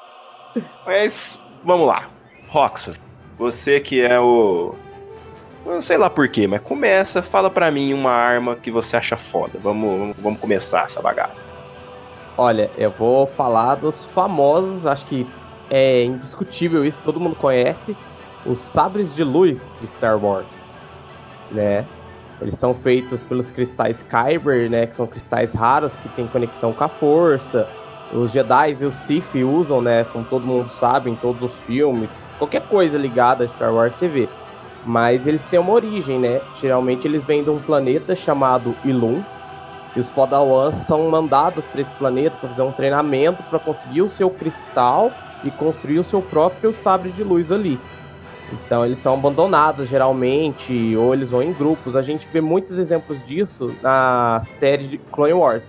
Mas 0.84 1.46
vamos 1.64 1.86
lá. 1.86 2.08
Roxas, 2.48 3.00
você 3.38 3.80
que 3.80 4.00
é 4.02 4.18
o 4.18 4.74
não 5.66 5.80
sei 5.80 5.96
lá 5.96 6.08
porquê, 6.08 6.46
mas 6.46 6.60
começa, 6.62 7.22
fala 7.22 7.50
para 7.50 7.70
mim 7.70 7.92
uma 7.92 8.10
arma 8.10 8.56
que 8.56 8.70
você 8.70 8.96
acha 8.96 9.16
foda. 9.16 9.58
Vamos, 9.62 10.16
vamos, 10.18 10.40
começar 10.40 10.84
essa 10.84 11.02
bagaça. 11.02 11.46
Olha, 12.36 12.70
eu 12.76 12.90
vou 12.90 13.26
falar 13.26 13.74
dos 13.74 14.06
famosos, 14.06 14.86
acho 14.86 15.04
que 15.06 15.26
é 15.70 16.04
indiscutível 16.04 16.84
isso, 16.84 17.02
todo 17.02 17.20
mundo 17.20 17.36
conhece, 17.36 17.96
os 18.46 18.60
sabres 18.60 19.12
de 19.12 19.24
luz 19.24 19.74
de 19.80 19.86
Star 19.86 20.22
Wars, 20.22 20.46
né? 21.50 21.84
Eles 22.40 22.54
são 22.54 22.72
feitos 22.72 23.22
pelos 23.24 23.50
cristais 23.50 24.04
Kyber, 24.04 24.70
né, 24.70 24.86
que 24.86 24.94
são 24.94 25.06
cristais 25.06 25.52
raros 25.52 25.96
que 25.96 26.08
têm 26.10 26.28
conexão 26.28 26.72
com 26.72 26.84
a 26.84 26.88
força. 26.88 27.68
Os 28.12 28.30
Jedi 28.30 28.76
e 28.80 28.84
os 28.84 28.94
Sith 28.98 29.34
usam, 29.34 29.82
né, 29.82 30.04
como 30.04 30.24
todo 30.24 30.46
mundo 30.46 30.70
sabe, 30.70 31.10
em 31.10 31.16
todos 31.16 31.42
os 31.42 31.54
filmes. 31.62 32.10
Qualquer 32.38 32.62
coisa 32.62 32.96
ligada 32.96 33.44
a 33.44 33.48
Star 33.48 33.74
Wars 33.74 33.94
você 33.96 34.06
vê. 34.06 34.28
Mas 34.88 35.26
eles 35.26 35.44
têm 35.44 35.58
uma 35.60 35.72
origem, 35.74 36.18
né? 36.18 36.40
Geralmente 36.58 37.06
eles 37.06 37.22
vêm 37.26 37.44
de 37.44 37.50
um 37.50 37.58
planeta 37.58 38.16
chamado 38.16 38.74
Ilum. 38.82 39.22
E 39.94 40.00
os 40.00 40.08
Podawans 40.08 40.76
são 40.86 41.10
mandados 41.10 41.62
para 41.66 41.82
esse 41.82 41.92
planeta 41.92 42.38
para 42.38 42.48
fazer 42.48 42.62
um 42.62 42.72
treinamento 42.72 43.42
para 43.42 43.58
conseguir 43.58 44.00
o 44.00 44.08
seu 44.08 44.30
cristal 44.30 45.12
e 45.44 45.50
construir 45.50 45.98
o 45.98 46.04
seu 46.04 46.22
próprio 46.22 46.74
sabre 46.74 47.10
de 47.10 47.22
luz 47.22 47.52
ali. 47.52 47.78
Então 48.50 48.82
eles 48.82 48.98
são 48.98 49.12
abandonados 49.12 49.90
geralmente, 49.90 50.96
ou 50.96 51.12
eles 51.12 51.28
vão 51.28 51.42
em 51.42 51.52
grupos. 51.52 51.94
A 51.94 52.00
gente 52.00 52.26
vê 52.32 52.40
muitos 52.40 52.78
exemplos 52.78 53.18
disso 53.26 53.76
na 53.82 54.42
série 54.58 54.86
de 54.86 54.96
Clone 54.96 55.34
Wars. 55.34 55.64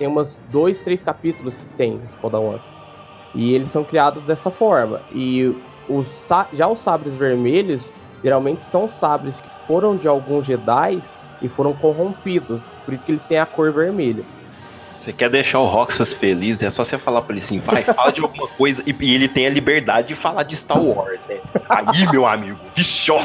Tem 0.00 0.08
umas 0.08 0.40
dois, 0.50 0.80
três 0.80 1.00
capítulos 1.00 1.56
que 1.56 1.64
tem 1.76 1.94
os 1.94 2.10
Podawans. 2.20 2.62
E 3.36 3.54
eles 3.54 3.68
são 3.68 3.84
criados 3.84 4.24
dessa 4.24 4.50
forma. 4.50 5.00
E 5.12 5.56
os, 5.88 6.08
já 6.52 6.66
os 6.66 6.80
sabres 6.80 7.16
vermelhos, 7.16 7.88
geralmente 8.22 8.62
são 8.62 8.88
sabres 8.88 9.40
que 9.40 9.48
foram 9.66 9.96
de 9.96 10.08
alguns 10.08 10.46
Jedi 10.46 11.02
e 11.40 11.48
foram 11.48 11.72
corrompidos. 11.74 12.60
Por 12.84 12.94
isso 12.94 13.04
que 13.04 13.12
eles 13.12 13.22
têm 13.24 13.38
a 13.38 13.46
cor 13.46 13.72
vermelha. 13.72 14.24
Você 14.98 15.12
quer 15.12 15.30
deixar 15.30 15.60
o 15.60 15.64
Roxas 15.64 16.12
feliz, 16.12 16.62
é 16.62 16.70
só 16.70 16.82
você 16.82 16.98
falar 16.98 17.22
pra 17.22 17.32
ele 17.32 17.40
assim, 17.40 17.58
vai, 17.58 17.84
fala 17.84 18.10
de 18.10 18.20
alguma 18.20 18.48
coisa, 18.48 18.82
e, 18.84 18.94
e, 18.98 19.14
ele 19.14 19.28
tem 19.28 19.46
a 19.46 19.50
liberdade 19.50 20.08
de 20.08 20.14
falar 20.16 20.42
de 20.42 20.56
Star 20.56 20.82
Wars, 20.82 21.24
né? 21.26 21.38
Aí, 21.68 22.10
meu 22.10 22.26
amigo, 22.26 22.58
vixe, 22.74 23.12
ó, 23.12 23.18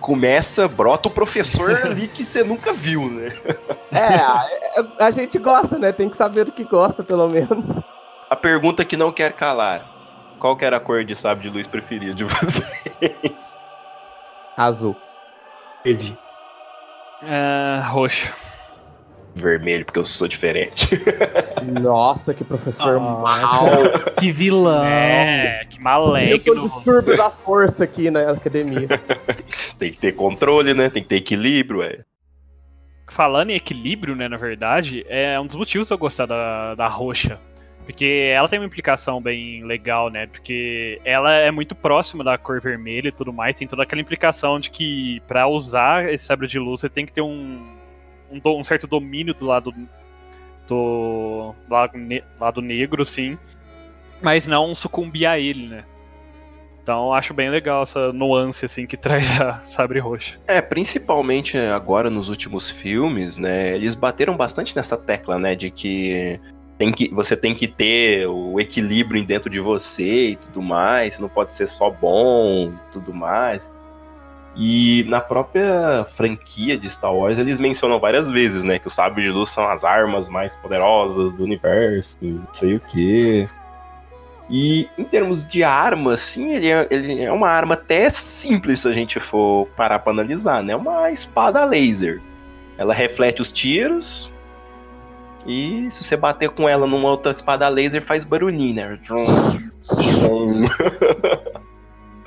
começa, 0.00 0.66
brota 0.66 1.08
o 1.08 1.10
professor 1.10 1.70
ali 1.86 2.08
que 2.08 2.24
você 2.24 2.42
nunca 2.42 2.72
viu, 2.72 3.08
né? 3.08 3.32
É, 3.92 4.14
a, 4.16 4.46
a, 5.06 5.10
gente 5.12 5.38
gosta, 5.38 5.78
né? 5.78 5.92
Tem 5.92 6.10
que 6.10 6.16
saber 6.16 6.44
do 6.44 6.52
que 6.52 6.64
gosta, 6.64 7.02
pelo 7.04 7.28
menos. 7.28 7.64
A 8.28 8.34
pergunta 8.34 8.84
que 8.84 8.96
não 8.96 9.12
quer 9.12 9.32
calar. 9.32 9.88
Qual 10.40 10.56
que 10.56 10.64
era 10.64 10.78
a 10.78 10.80
cor 10.80 11.04
de 11.04 11.14
sábio 11.14 11.42
de 11.42 11.50
luz 11.50 11.66
preferida 11.66 12.14
de 12.14 12.24
vocês? 12.24 13.56
Azul. 14.56 14.96
Verde. 15.84 16.16
Uh, 17.22 17.82
roxo. 17.90 18.32
Vermelho, 19.34 19.84
porque 19.84 19.98
eu 19.98 20.04
sou 20.04 20.26
diferente. 20.26 20.88
Nossa, 21.80 22.34
que 22.34 22.44
professor 22.44 22.96
oh, 22.96 23.00
mal. 23.00 23.64
Que 24.18 24.32
vilão. 24.32 24.84
É, 24.84 25.64
que 25.68 25.80
maligno. 25.80 26.32
Eu 26.32 26.44
tô 26.44 26.68
distúrbio 26.68 27.16
da 27.16 27.30
força 27.30 27.84
aqui 27.84 28.10
na 28.10 28.30
academia. 28.30 28.88
Tem 29.78 29.90
que 29.90 29.98
ter 29.98 30.12
controle, 30.12 30.74
né? 30.74 30.90
Tem 30.90 31.02
que 31.02 31.08
ter 31.08 31.16
equilíbrio, 31.16 31.82
é. 31.82 32.00
Falando 33.08 33.50
em 33.50 33.54
equilíbrio, 33.54 34.14
né, 34.14 34.28
na 34.28 34.36
verdade, 34.36 35.04
é 35.08 35.38
um 35.40 35.46
dos 35.46 35.56
motivos 35.56 35.90
eu 35.90 35.98
gostar 35.98 36.26
da, 36.26 36.76
da 36.76 36.86
roxa. 36.86 37.40
Porque 37.84 38.30
ela 38.34 38.48
tem 38.48 38.58
uma 38.58 38.66
implicação 38.66 39.20
bem 39.20 39.64
legal, 39.64 40.10
né? 40.10 40.26
Porque 40.26 41.00
ela 41.04 41.32
é 41.32 41.50
muito 41.50 41.74
próxima 41.74 42.22
da 42.22 42.38
cor 42.38 42.60
vermelha 42.60 43.08
e 43.08 43.12
tudo 43.12 43.32
mais. 43.32 43.56
Tem 43.56 43.66
toda 43.66 43.82
aquela 43.82 44.00
implicação 44.00 44.60
de 44.60 44.70
que 44.70 45.20
para 45.26 45.48
usar 45.48 46.12
esse 46.12 46.24
sabre 46.24 46.46
de 46.46 46.58
luz 46.58 46.80
você 46.80 46.88
tem 46.88 47.04
que 47.04 47.12
ter 47.12 47.22
um, 47.22 47.66
um, 48.30 48.40
um 48.44 48.64
certo 48.64 48.86
domínio 48.86 49.34
do 49.34 49.46
lado 49.46 49.74
do 50.68 51.52
lado, 51.68 51.98
ne 51.98 52.22
lado 52.38 52.62
negro, 52.62 53.04
sim. 53.04 53.36
Mas 54.22 54.46
não 54.46 54.74
sucumbir 54.74 55.26
a 55.26 55.38
ele, 55.38 55.66
né? 55.66 55.84
Então 56.82 57.12
acho 57.12 57.34
bem 57.34 57.50
legal 57.50 57.82
essa 57.82 58.12
nuance 58.12 58.64
assim 58.64 58.86
que 58.86 58.96
traz 58.98 59.40
a 59.40 59.60
Sabre 59.60 59.98
Roxa. 59.98 60.38
É, 60.46 60.60
principalmente 60.60 61.58
agora 61.58 62.08
nos 62.08 62.28
últimos 62.28 62.70
filmes, 62.70 63.36
né? 63.36 63.74
Eles 63.74 63.94
bateram 63.94 64.36
bastante 64.36 64.74
nessa 64.76 64.96
tecla, 64.96 65.38
né? 65.38 65.54
De 65.54 65.70
que 65.70 66.40
tem 66.80 66.90
que, 66.92 67.12
você 67.12 67.36
tem 67.36 67.54
que 67.54 67.68
ter 67.68 68.26
o 68.26 68.58
equilíbrio 68.58 69.22
dentro 69.22 69.50
de 69.50 69.60
você 69.60 70.30
e 70.30 70.36
tudo 70.36 70.62
mais, 70.62 71.18
não 71.18 71.28
pode 71.28 71.52
ser 71.52 71.66
só 71.66 71.90
bom 71.90 72.72
e 72.72 72.90
tudo 72.90 73.12
mais. 73.12 73.70
E 74.56 75.04
na 75.06 75.20
própria 75.20 76.06
franquia 76.08 76.78
de 76.78 76.88
Star 76.88 77.14
Wars, 77.14 77.38
eles 77.38 77.58
mencionam 77.58 78.00
várias 78.00 78.30
vezes, 78.30 78.64
né, 78.64 78.78
que 78.78 78.86
os 78.86 78.94
sabres 78.94 79.26
de 79.26 79.30
luz 79.30 79.50
são 79.50 79.68
as 79.68 79.84
armas 79.84 80.26
mais 80.26 80.56
poderosas 80.56 81.34
do 81.34 81.44
universo, 81.44 82.16
não 82.22 82.48
sei 82.50 82.76
o 82.76 82.80
quê. 82.80 83.46
E 84.48 84.88
em 84.96 85.04
termos 85.04 85.46
de 85.46 85.62
arma, 85.62 86.14
assim, 86.14 86.54
ele 86.54 86.68
é, 86.70 86.88
ele 86.90 87.22
é 87.22 87.30
uma 87.30 87.50
arma 87.50 87.74
até 87.74 88.08
simples 88.08 88.80
se 88.80 88.88
a 88.88 88.92
gente 88.92 89.20
for 89.20 89.66
parar 89.76 89.98
pra 89.98 90.14
analisar, 90.14 90.62
né? 90.62 90.74
Uma 90.74 91.10
espada 91.10 91.62
laser. 91.66 92.22
Ela 92.78 92.94
reflete 92.94 93.42
os 93.42 93.52
tiros, 93.52 94.32
e 95.46 95.90
se 95.90 96.04
você 96.04 96.16
bater 96.16 96.50
com 96.50 96.68
ela 96.68 96.86
numa 96.86 97.08
outra 97.08 97.32
espada 97.32 97.66
laser, 97.68 98.02
faz 98.02 98.24
barulhinho, 98.24 98.74
né? 98.74 98.98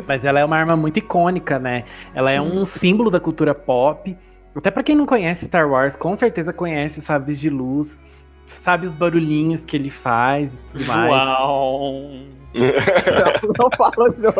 Mas 0.07 0.25
ela 0.25 0.39
é 0.39 0.45
uma 0.45 0.57
arma 0.57 0.75
muito 0.75 0.97
icônica, 0.97 1.59
né? 1.59 1.85
Ela 2.13 2.29
Sim. 2.29 2.37
é 2.37 2.41
um 2.41 2.65
símbolo 2.65 3.09
da 3.09 3.19
cultura 3.19 3.55
pop. 3.55 4.17
Até 4.55 4.69
para 4.69 4.83
quem 4.83 4.95
não 4.95 5.05
conhece 5.05 5.45
Star 5.45 5.69
Wars, 5.69 5.95
com 5.95 6.13
certeza 6.15 6.51
conhece 6.51 6.99
os 6.99 7.05
sabres 7.05 7.39
de 7.39 7.49
luz, 7.49 7.97
sabe 8.45 8.85
os 8.85 8.93
barulhinhos 8.93 9.63
que 9.65 9.77
ele 9.77 9.89
faz 9.89 10.55
e 10.55 10.59
tudo 10.71 10.85
mais. 10.85 11.09
Uau! 11.09 12.09
não, 12.53 13.53
não 13.57 13.69
fala 13.77 14.13
não. 14.19 14.33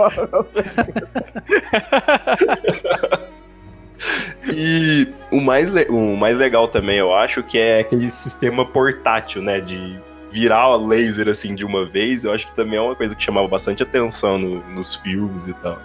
E 4.52 5.08
o 5.32 5.40
mais, 5.40 5.72
o 5.90 6.16
mais 6.16 6.38
legal 6.38 6.68
também, 6.68 6.98
eu 6.98 7.14
acho, 7.14 7.42
que 7.44 7.58
é 7.58 7.80
aquele 7.80 8.10
sistema 8.10 8.66
portátil, 8.66 9.42
né? 9.42 9.60
De 9.60 10.00
virar 10.32 10.76
laser 10.76 11.28
assim 11.30 11.54
de 11.54 11.64
uma 11.64 11.86
vez, 11.86 12.24
eu 12.24 12.34
acho 12.34 12.48
que 12.48 12.56
também 12.56 12.78
é 12.78 12.82
uma 12.82 12.96
coisa 12.96 13.16
que 13.16 13.24
chamava 13.24 13.48
bastante 13.48 13.84
atenção 13.84 14.38
no, 14.38 14.68
nos 14.72 14.96
filmes 14.96 15.48
e 15.48 15.54
tal. 15.54 15.80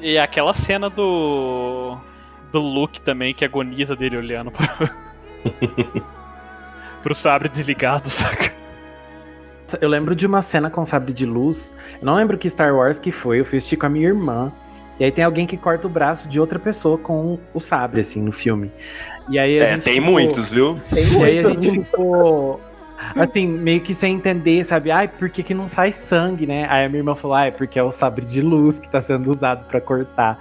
E 0.00 0.18
aquela 0.18 0.52
cena 0.54 0.88
do. 0.88 1.96
do 2.50 2.60
Luke 2.60 3.00
também, 3.00 3.34
que 3.34 3.44
agoniza 3.44 3.94
dele 3.94 4.16
olhando 4.16 4.50
pro. 4.50 4.90
pro 7.02 7.14
sabre 7.14 7.48
desligado, 7.48 8.08
saca? 8.10 8.52
Eu 9.80 9.88
lembro 9.88 10.14
de 10.14 10.26
uma 10.26 10.42
cena 10.42 10.70
com 10.70 10.84
sabre 10.84 11.12
de 11.12 11.24
luz. 11.24 11.74
Eu 12.00 12.06
não 12.06 12.14
lembro 12.14 12.36
que 12.36 12.48
Star 12.48 12.74
Wars 12.74 12.98
que 12.98 13.10
foi. 13.10 13.40
Eu 13.40 13.44
fiz 13.44 13.72
com 13.72 13.86
a 13.86 13.88
minha 13.88 14.08
irmã. 14.08 14.52
E 14.98 15.04
aí 15.04 15.10
tem 15.10 15.24
alguém 15.24 15.46
que 15.46 15.56
corta 15.56 15.86
o 15.86 15.90
braço 15.90 16.28
de 16.28 16.38
outra 16.38 16.58
pessoa 16.58 16.98
com 16.98 17.38
o 17.52 17.60
sabre, 17.60 18.00
assim, 18.00 18.22
no 18.22 18.32
filme. 18.32 18.70
E 19.28 19.38
aí 19.38 19.58
é, 19.58 19.78
tem 19.78 19.94
ficou... 19.94 20.10
muitos, 20.10 20.50
viu? 20.50 20.80
Tem 20.92 21.04
e 21.04 21.24
aí 21.24 21.38
a 21.38 21.50
gente 21.50 21.70
ficou 21.70 22.60
assim, 23.16 23.46
meio 23.46 23.80
que 23.80 23.94
sem 23.94 24.14
entender, 24.14 24.64
sabe? 24.64 24.90
Ai, 24.90 25.08
por 25.08 25.28
que, 25.28 25.42
que 25.42 25.54
não 25.54 25.68
sai 25.68 25.92
sangue, 25.92 26.46
né? 26.46 26.66
Aí 26.68 26.84
a 26.84 26.88
minha 26.88 27.00
irmã 27.00 27.14
falou, 27.14 27.36
ai, 27.36 27.50
porque 27.50 27.78
é 27.78 27.82
o 27.82 27.90
sabre 27.90 28.24
de 28.24 28.40
luz 28.40 28.78
que 28.78 28.88
tá 28.88 29.00
sendo 29.00 29.30
usado 29.30 29.64
para 29.66 29.80
cortar. 29.80 30.38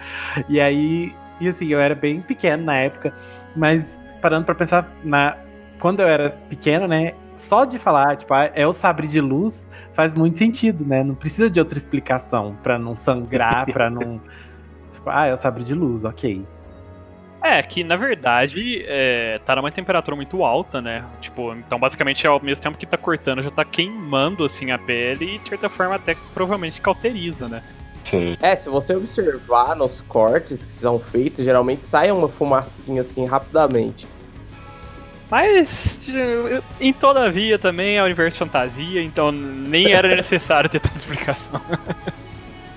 E 0.47 0.59
aí, 0.59 1.13
e 1.39 1.47
assim, 1.47 1.67
eu 1.67 1.79
era 1.79 1.95
bem 1.95 2.21
pequeno 2.21 2.63
na 2.63 2.75
época, 2.75 3.13
mas 3.55 4.01
parando 4.21 4.45
para 4.45 4.55
pensar 4.55 4.91
na 5.03 5.37
quando 5.79 5.99
eu 6.01 6.07
era 6.07 6.29
pequeno, 6.47 6.87
né? 6.87 7.13
Só 7.41 7.65
de 7.65 7.79
falar, 7.79 8.17
tipo, 8.17 8.31
ah, 8.35 8.51
é 8.53 8.67
o 8.67 8.71
sabre 8.71 9.07
de 9.07 9.19
luz, 9.19 9.67
faz 9.93 10.13
muito 10.13 10.37
sentido, 10.37 10.85
né? 10.85 11.03
Não 11.03 11.15
precisa 11.15 11.49
de 11.49 11.59
outra 11.59 11.75
explicação 11.75 12.55
para 12.61 12.77
não 12.77 12.95
sangrar, 12.95 13.65
para 13.73 13.89
não. 13.89 14.21
Tipo, 14.91 15.09
ah, 15.09 15.25
é 15.25 15.33
o 15.33 15.37
sabre 15.37 15.63
de 15.63 15.73
luz, 15.73 16.03
ok. 16.03 16.45
É, 17.43 17.63
que 17.63 17.83
na 17.83 17.95
verdade 17.95 18.85
é, 18.85 19.39
tá 19.43 19.55
numa 19.55 19.71
temperatura 19.71 20.15
muito 20.15 20.43
alta, 20.43 20.79
né? 20.79 21.03
Tipo, 21.19 21.55
então 21.55 21.79
basicamente 21.79 22.27
ao 22.27 22.39
mesmo 22.39 22.61
tempo 22.61 22.77
que 22.77 22.85
tá 22.85 22.97
cortando, 22.97 23.41
já 23.41 23.49
tá 23.49 23.65
queimando 23.65 24.45
assim 24.45 24.69
a 24.69 24.77
pele 24.77 25.35
e 25.35 25.37
de 25.39 25.49
certa 25.49 25.67
forma 25.67 25.95
até 25.95 26.15
provavelmente 26.35 26.79
cauteriza, 26.79 27.47
né? 27.47 27.63
Sim. 28.03 28.37
É, 28.39 28.55
se 28.55 28.69
você 28.69 28.95
observar 28.95 29.75
nos 29.75 30.01
cortes 30.01 30.63
que 30.63 30.79
são 30.79 30.99
feitos, 30.99 31.43
geralmente 31.43 31.85
sai 31.85 32.11
uma 32.11 32.29
fumacinha 32.29 33.01
assim 33.01 33.25
rapidamente. 33.25 34.05
Mas, 35.31 36.01
em 36.81 36.91
todavia, 36.91 37.57
também 37.57 37.95
é 37.95 38.03
universo 38.03 38.39
fantasia, 38.39 39.01
então 39.01 39.31
nem 39.31 39.93
era 39.93 40.09
necessário 40.13 40.69
ter 40.69 40.81
tanta 40.81 40.97
explicação. 40.97 41.61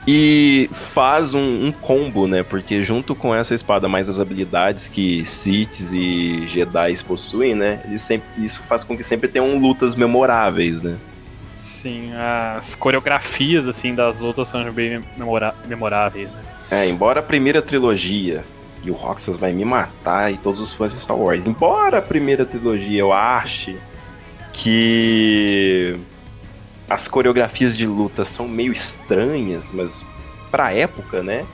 E 0.06 0.68
faz 0.70 1.32
um, 1.32 1.68
um, 1.68 1.72
combo, 1.72 2.28
né? 2.28 2.42
Porque 2.42 2.82
junto 2.82 3.14
com 3.14 3.34
essa 3.34 3.54
espada, 3.54 3.88
mais 3.88 4.06
as 4.06 4.20
habilidades 4.20 4.86
que 4.86 5.24
Siths 5.24 5.94
e 5.94 6.46
Jedi 6.46 6.92
possuem, 7.02 7.54
né? 7.54 7.80
Sempre, 7.96 8.44
isso 8.44 8.62
faz 8.64 8.84
com 8.84 8.94
que 8.94 9.02
sempre 9.02 9.28
tenham 9.28 9.56
lutas 9.56 9.96
memoráveis, 9.96 10.82
né? 10.82 10.98
Sim, 11.56 12.12
as 12.14 12.74
coreografias, 12.74 13.66
assim, 13.66 13.94
das 13.94 14.18
lutas 14.18 14.48
são 14.48 14.70
bem 14.70 15.00
memora 15.16 15.54
memoráveis, 15.66 16.28
né? 16.30 16.42
É, 16.70 16.86
embora 16.86 17.20
a 17.20 17.22
primeira 17.22 17.62
trilogia, 17.62 18.44
e 18.84 18.90
o 18.90 18.94
Roxas 18.94 19.36
vai 19.36 19.52
me 19.52 19.64
matar 19.64 20.32
e 20.32 20.36
todos 20.36 20.60
os 20.60 20.72
fãs 20.72 20.92
de 20.92 20.98
Star 20.98 21.16
Wars, 21.16 21.46
embora 21.46 21.98
a 21.98 22.02
primeira 22.02 22.44
trilogia 22.44 23.00
eu 23.00 23.12
ache 23.12 23.76
que 24.52 25.98
as 26.88 27.08
coreografias 27.08 27.76
de 27.76 27.86
luta 27.86 28.24
são 28.24 28.46
meio 28.46 28.72
estranhas, 28.72 29.72
mas 29.72 30.06
pra 30.50 30.72
época, 30.72 31.22
né? 31.22 31.44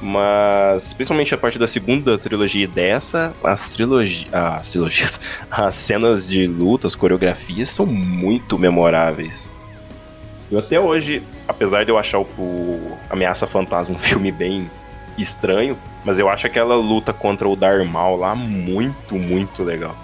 Mas, 0.00 0.92
principalmente 0.92 1.34
a 1.34 1.38
parte 1.38 1.58
da 1.58 1.66
segunda 1.66 2.18
trilogia 2.18 2.64
e 2.64 2.66
dessa, 2.66 3.32
as 3.42 3.72
trilogias. 3.72 4.32
As 4.32 4.70
trilogias. 4.70 5.20
As 5.50 5.74
cenas 5.74 6.28
de 6.28 6.46
luta, 6.46 6.86
as 6.86 6.94
coreografias 6.94 7.70
são 7.70 7.86
muito 7.86 8.58
memoráveis. 8.58 9.52
Eu 10.50 10.58
até 10.58 10.78
hoje, 10.78 11.22
apesar 11.48 11.84
de 11.84 11.90
eu 11.90 11.98
achar 11.98 12.18
o, 12.18 12.26
o 12.38 12.98
Ameaça 13.08 13.46
Fantasma 13.46 13.96
um 13.96 13.98
filme 13.98 14.30
bem 14.30 14.70
estranho, 15.18 15.78
mas 16.04 16.18
eu 16.18 16.28
acho 16.28 16.46
aquela 16.46 16.76
luta 16.76 17.12
contra 17.12 17.48
o 17.48 17.56
Darmal 17.56 18.16
lá 18.16 18.34
muito, 18.34 19.14
muito 19.16 19.62
legal. 19.62 19.96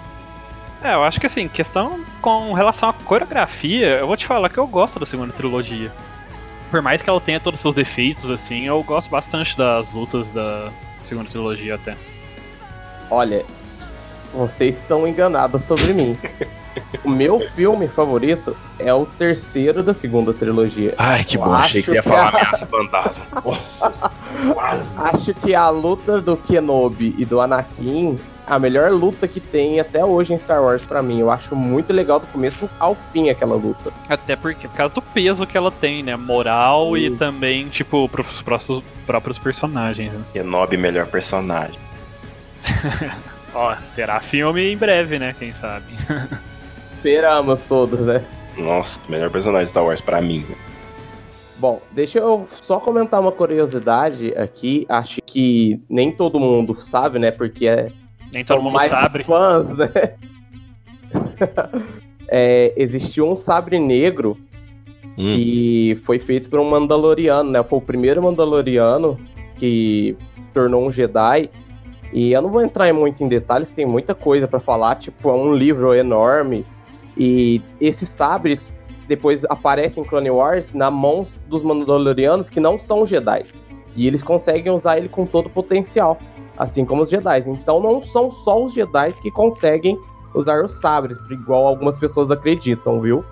É, 0.83 0.93
eu 0.93 1.03
acho 1.03 1.19
que 1.19 1.27
assim, 1.27 1.47
questão 1.47 2.03
com 2.21 2.51
relação 2.51 2.89
à 2.89 2.93
coreografia, 2.93 3.99
eu 3.99 4.07
vou 4.07 4.17
te 4.17 4.25
falar 4.25 4.49
que 4.49 4.57
eu 4.57 4.67
gosto 4.67 4.99
da 4.99 5.05
segunda 5.05 5.33
trilogia. 5.33 5.91
Por 6.69 6.81
mais 6.81 7.01
que 7.01 7.09
ela 7.09 7.21
tenha 7.21 7.39
todos 7.39 7.59
os 7.59 7.61
seus 7.61 7.75
defeitos, 7.75 8.29
assim, 8.29 8.65
eu 8.65 8.81
gosto 8.83 9.09
bastante 9.09 9.57
das 9.57 9.91
lutas 9.91 10.31
da 10.31 10.71
segunda 11.05 11.29
trilogia 11.29 11.75
até. 11.75 11.95
Olha, 13.09 13.45
vocês 14.33 14.77
estão 14.77 15.07
enganados 15.07 15.61
sobre 15.63 15.93
mim. 15.93 16.17
o 17.03 17.09
meu 17.09 17.39
filme 17.55 17.87
favorito 17.87 18.55
é 18.79 18.93
o 18.93 19.05
terceiro 19.05 19.83
da 19.83 19.93
segunda 19.93 20.33
trilogia. 20.33 20.93
Ai, 20.97 21.23
que 21.23 21.37
eu 21.37 21.41
bom, 21.43 21.53
achei 21.53 21.81
que 21.81 21.91
ia 21.91 22.03
falar 22.03 22.25
a... 22.25 22.29
Ameaça 22.29 22.65
Fantasma. 22.65 23.25
Nossa, 23.45 24.11
quase. 24.53 25.01
Acho 25.01 25.33
que 25.33 25.53
a 25.55 25.69
luta 25.69 26.21
do 26.21 26.37
Kenobi 26.37 27.15
e 27.17 27.25
do 27.25 27.39
Anakin 27.39 28.17
a 28.45 28.59
melhor 28.59 28.91
luta 28.91 29.27
que 29.27 29.39
tem 29.39 29.79
até 29.79 30.03
hoje 30.03 30.33
em 30.33 30.37
Star 30.37 30.61
Wars 30.61 30.83
para 30.83 31.01
mim. 31.01 31.19
Eu 31.19 31.31
acho 31.31 31.55
muito 31.55 31.93
legal 31.93 32.19
do 32.19 32.27
começo 32.27 32.69
ao 32.79 32.95
fim 33.11 33.29
aquela 33.29 33.55
luta. 33.55 33.91
Até 34.09 34.35
porque, 34.35 34.67
por 34.67 34.75
causa 34.75 34.95
do 34.95 35.01
peso 35.01 35.47
que 35.47 35.57
ela 35.57 35.71
tem, 35.71 36.03
né? 36.03 36.15
Moral 36.15 36.93
Sim. 36.93 36.99
e 36.99 37.11
também, 37.11 37.67
tipo, 37.69 38.07
pros 38.09 38.41
próprios, 38.41 38.83
próprios 39.05 39.39
personagens. 39.39 40.11
Né? 40.11 40.21
Kenobi, 40.33 40.77
melhor 40.77 41.07
personagem. 41.07 41.79
Ó, 43.53 43.75
terá 43.95 44.19
filme 44.19 44.73
em 44.73 44.77
breve, 44.77 45.19
né? 45.19 45.35
Quem 45.37 45.53
sabe. 45.53 45.85
Esperamos 47.03 47.65
todos, 47.65 47.99
né? 47.99 48.23
Nossa, 48.57 48.97
melhor 49.09 49.29
personagem 49.29 49.65
de 49.65 49.71
Star 49.71 49.83
Wars 49.83 49.99
para 49.99 50.21
mim. 50.21 50.45
Bom, 51.57 51.81
deixa 51.91 52.19
eu 52.19 52.47
só 52.61 52.79
comentar 52.79 53.19
uma 53.19 53.33
curiosidade 53.33 54.33
aqui. 54.37 54.85
Acho 54.87 55.19
que 55.25 55.81
nem 55.89 56.13
todo 56.13 56.39
mundo 56.39 56.73
sabe, 56.75 57.19
né? 57.19 57.29
Porque 57.29 57.67
é 57.67 57.91
nem 58.31 58.45
todo 58.45 58.61
mundo 58.61 58.79
sabe. 58.87 59.25
Fãs, 59.25 59.67
né? 59.75 59.91
é, 62.29 62.71
existiu 62.77 63.29
um 63.29 63.35
sabre 63.35 63.79
negro 63.79 64.37
hum. 65.17 65.25
que 65.25 65.99
foi 66.05 66.19
feito 66.19 66.49
por 66.49 66.61
um 66.61 66.69
Mandaloriano, 66.69 67.51
né? 67.51 67.61
Foi 67.63 67.79
o 67.79 67.81
primeiro 67.81 68.23
Mandaloriano 68.23 69.19
que 69.57 70.15
tornou 70.53 70.87
um 70.87 70.91
Jedi. 70.91 71.49
E 72.13 72.31
eu 72.31 72.41
não 72.41 72.49
vou 72.49 72.61
entrar 72.61 72.93
muito 72.93 73.21
em 73.21 73.27
detalhes, 73.27 73.67
tem 73.67 73.85
muita 73.85 74.15
coisa 74.15 74.47
para 74.47 74.61
falar, 74.61 74.95
tipo, 74.95 75.29
é 75.29 75.33
um 75.33 75.53
livro 75.53 75.93
enorme. 75.93 76.65
E 77.17 77.61
esse 77.79 78.05
sabre 78.05 78.59
depois 79.07 79.43
aparece 79.45 79.99
em 79.99 80.03
Clone 80.03 80.31
Wars 80.31 80.73
na 80.73 80.89
mão 80.89 81.25
dos 81.47 81.61
Mandalorianos 81.61 82.49
que 82.49 82.59
não 82.59 82.79
são 82.79 83.05
Jedi. 83.05 83.45
E 83.95 84.07
eles 84.07 84.23
conseguem 84.23 84.71
usar 84.71 84.97
ele 84.97 85.09
com 85.09 85.25
todo 85.25 85.47
o 85.47 85.49
potencial 85.49 86.17
assim 86.57 86.85
como 86.85 87.03
os 87.03 87.09
Jedi. 87.09 87.43
Então 87.47 87.79
não 87.79 88.01
são 88.01 88.31
só 88.31 88.63
os 88.63 88.73
Jedi 88.73 89.13
que 89.21 89.31
conseguem 89.31 89.97
usar 90.33 90.63
os 90.63 90.79
sabres, 90.79 91.17
igual 91.29 91.67
algumas 91.67 91.97
pessoas 91.97 92.31
acreditam, 92.31 92.99
viu? 92.99 93.23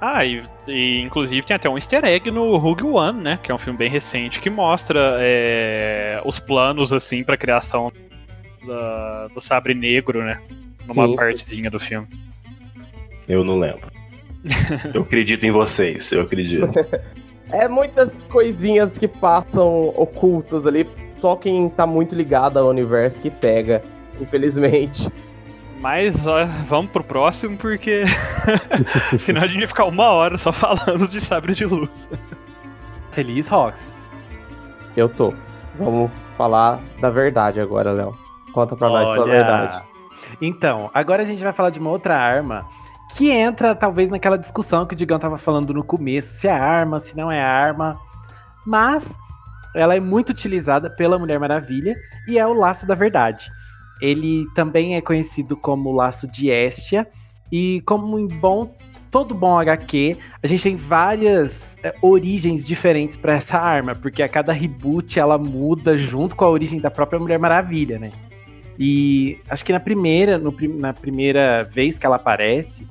Ah, 0.00 0.24
e, 0.24 0.42
e, 0.66 1.00
inclusive 1.00 1.44
tem 1.44 1.54
até 1.54 1.68
um 1.68 1.76
easter 1.76 2.04
egg 2.04 2.30
no 2.30 2.56
Rogue 2.56 2.84
One, 2.84 3.20
né? 3.20 3.38
Que 3.42 3.52
é 3.52 3.54
um 3.54 3.58
filme 3.58 3.78
bem 3.78 3.90
recente 3.90 4.40
que 4.40 4.48
mostra 4.48 5.16
é, 5.20 6.22
os 6.24 6.38
planos, 6.38 6.92
assim, 6.92 7.22
pra 7.22 7.36
criação 7.36 7.92
da, 8.66 9.28
do 9.28 9.40
sabre 9.40 9.74
negro, 9.74 10.22
né? 10.24 10.40
Numa 10.88 11.06
Sim. 11.06 11.16
partezinha 11.16 11.70
do 11.70 11.78
filme. 11.78 12.06
Eu 13.30 13.44
não 13.44 13.56
lembro. 13.56 13.88
eu 14.92 15.02
acredito 15.02 15.44
em 15.44 15.52
vocês, 15.52 16.10
eu 16.10 16.22
acredito. 16.22 16.68
é 17.52 17.68
muitas 17.68 18.12
coisinhas 18.24 18.98
que 18.98 19.06
passam 19.06 19.88
ocultas 19.96 20.66
ali 20.66 20.84
só 21.20 21.36
quem 21.36 21.68
tá 21.68 21.86
muito 21.86 22.14
ligado 22.14 22.58
ao 22.58 22.68
universo 22.68 23.20
que 23.20 23.30
pega, 23.30 23.82
infelizmente. 24.20 25.08
Mas 25.78 26.26
ó, 26.26 26.44
vamos 26.66 26.90
pro 26.90 27.04
próximo, 27.04 27.56
porque 27.56 28.04
senão 29.18 29.42
a 29.42 29.46
gente 29.46 29.60
ia 29.60 29.68
ficar 29.68 29.84
uma 29.84 30.08
hora 30.08 30.36
só 30.36 30.50
falando 30.52 31.06
de 31.06 31.20
sabre 31.20 31.54
de 31.54 31.66
luz. 31.66 32.08
Feliz 33.12 33.46
Roxas. 33.46 34.10
Eu 34.96 35.08
tô. 35.08 35.32
Vamos 35.78 36.10
falar 36.36 36.80
da 37.00 37.10
verdade 37.10 37.60
agora, 37.60 37.92
Léo. 37.92 38.16
Conta 38.52 38.74
pra 38.74 38.90
Olha... 38.90 39.04
nós 39.04 39.14
sua 39.14 39.24
verdade. 39.24 39.82
Então, 40.40 40.90
agora 40.92 41.22
a 41.22 41.26
gente 41.26 41.42
vai 41.42 41.52
falar 41.52 41.70
de 41.70 41.78
uma 41.78 41.90
outra 41.90 42.16
arma 42.16 42.66
que 43.16 43.30
entra 43.30 43.74
talvez 43.74 44.10
naquela 44.10 44.38
discussão 44.38 44.86
que 44.86 44.94
o 44.94 44.96
Digão 44.96 45.18
tava 45.18 45.38
falando 45.38 45.74
no 45.74 45.84
começo, 45.84 46.34
se 46.34 46.48
é 46.48 46.52
arma, 46.52 46.98
se 46.98 47.16
não 47.16 47.30
é 47.30 47.40
arma. 47.40 47.98
Mas 48.66 49.18
ela 49.74 49.94
é 49.94 50.00
muito 50.00 50.30
utilizada 50.30 50.90
pela 50.90 51.18
Mulher 51.18 51.38
Maravilha 51.38 51.96
e 52.26 52.38
é 52.38 52.46
o 52.46 52.52
laço 52.52 52.86
da 52.86 52.94
verdade. 52.94 53.50
Ele 54.00 54.46
também 54.54 54.96
é 54.96 55.00
conhecido 55.00 55.56
como 55.56 55.92
laço 55.92 56.26
de 56.30 56.50
Estia 56.50 57.06
e 57.52 57.82
como 57.84 58.18
em 58.18 58.26
bom 58.26 58.74
todo 59.10 59.34
bom 59.34 59.58
HQ, 59.58 60.16
a 60.40 60.46
gente 60.46 60.62
tem 60.62 60.76
várias 60.76 61.76
é, 61.82 61.92
origens 62.00 62.64
diferentes 62.64 63.16
para 63.16 63.34
essa 63.34 63.58
arma, 63.58 63.92
porque 63.92 64.22
a 64.22 64.28
cada 64.28 64.52
reboot 64.52 65.18
ela 65.18 65.36
muda 65.36 65.98
junto 65.98 66.36
com 66.36 66.44
a 66.44 66.48
origem 66.48 66.80
da 66.80 66.90
própria 66.90 67.18
Mulher 67.18 67.38
Maravilha, 67.38 67.98
né? 67.98 68.12
E 68.78 69.38
acho 69.48 69.64
que 69.64 69.72
na 69.72 69.80
primeira, 69.80 70.38
no, 70.38 70.54
na 70.78 70.94
primeira 70.94 71.64
vez 71.64 71.98
que 71.98 72.06
ela 72.06 72.16
aparece, 72.16 72.86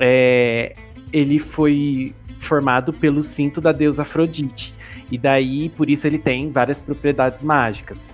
é, 0.00 0.74
ele 1.12 1.38
foi 1.38 2.14
formado 2.38 2.92
pelo 2.92 3.22
cinto 3.22 3.60
da 3.60 3.72
deusa 3.72 4.02
Afrodite. 4.02 4.74
E 5.10 5.18
daí, 5.18 5.68
por 5.70 5.88
isso, 5.88 6.06
ele 6.06 6.18
tem 6.18 6.50
várias 6.50 6.78
propriedades 6.80 7.42
mágicas. 7.42 8.10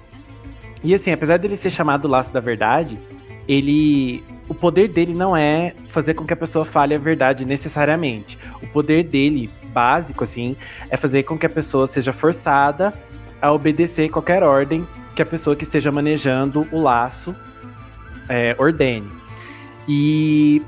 E 0.84 0.94
assim, 0.94 1.12
apesar 1.12 1.38
dele 1.38 1.56
ser 1.56 1.70
chamado 1.70 2.08
Laço 2.08 2.32
da 2.32 2.40
Verdade, 2.40 2.98
ele. 3.46 4.22
o 4.48 4.54
poder 4.54 4.88
dele 4.88 5.14
não 5.14 5.36
é 5.36 5.74
fazer 5.88 6.14
com 6.14 6.24
que 6.24 6.32
a 6.32 6.36
pessoa 6.36 6.64
fale 6.64 6.94
a 6.94 6.98
verdade 6.98 7.44
necessariamente. 7.44 8.38
O 8.62 8.66
poder 8.66 9.04
dele, 9.04 9.48
básico, 9.72 10.24
assim, 10.24 10.56
é 10.90 10.96
fazer 10.96 11.22
com 11.22 11.38
que 11.38 11.46
a 11.46 11.50
pessoa 11.50 11.86
seja 11.86 12.12
forçada 12.12 12.92
a 13.40 13.52
obedecer 13.52 14.08
qualquer 14.08 14.42
ordem 14.42 14.86
que 15.14 15.22
a 15.22 15.26
pessoa 15.26 15.54
que 15.54 15.64
esteja 15.64 15.90
manejando 15.90 16.66
o 16.72 16.80
laço 16.80 17.34
é, 18.28 18.54
ordene. 18.58 19.10
E 19.88 20.62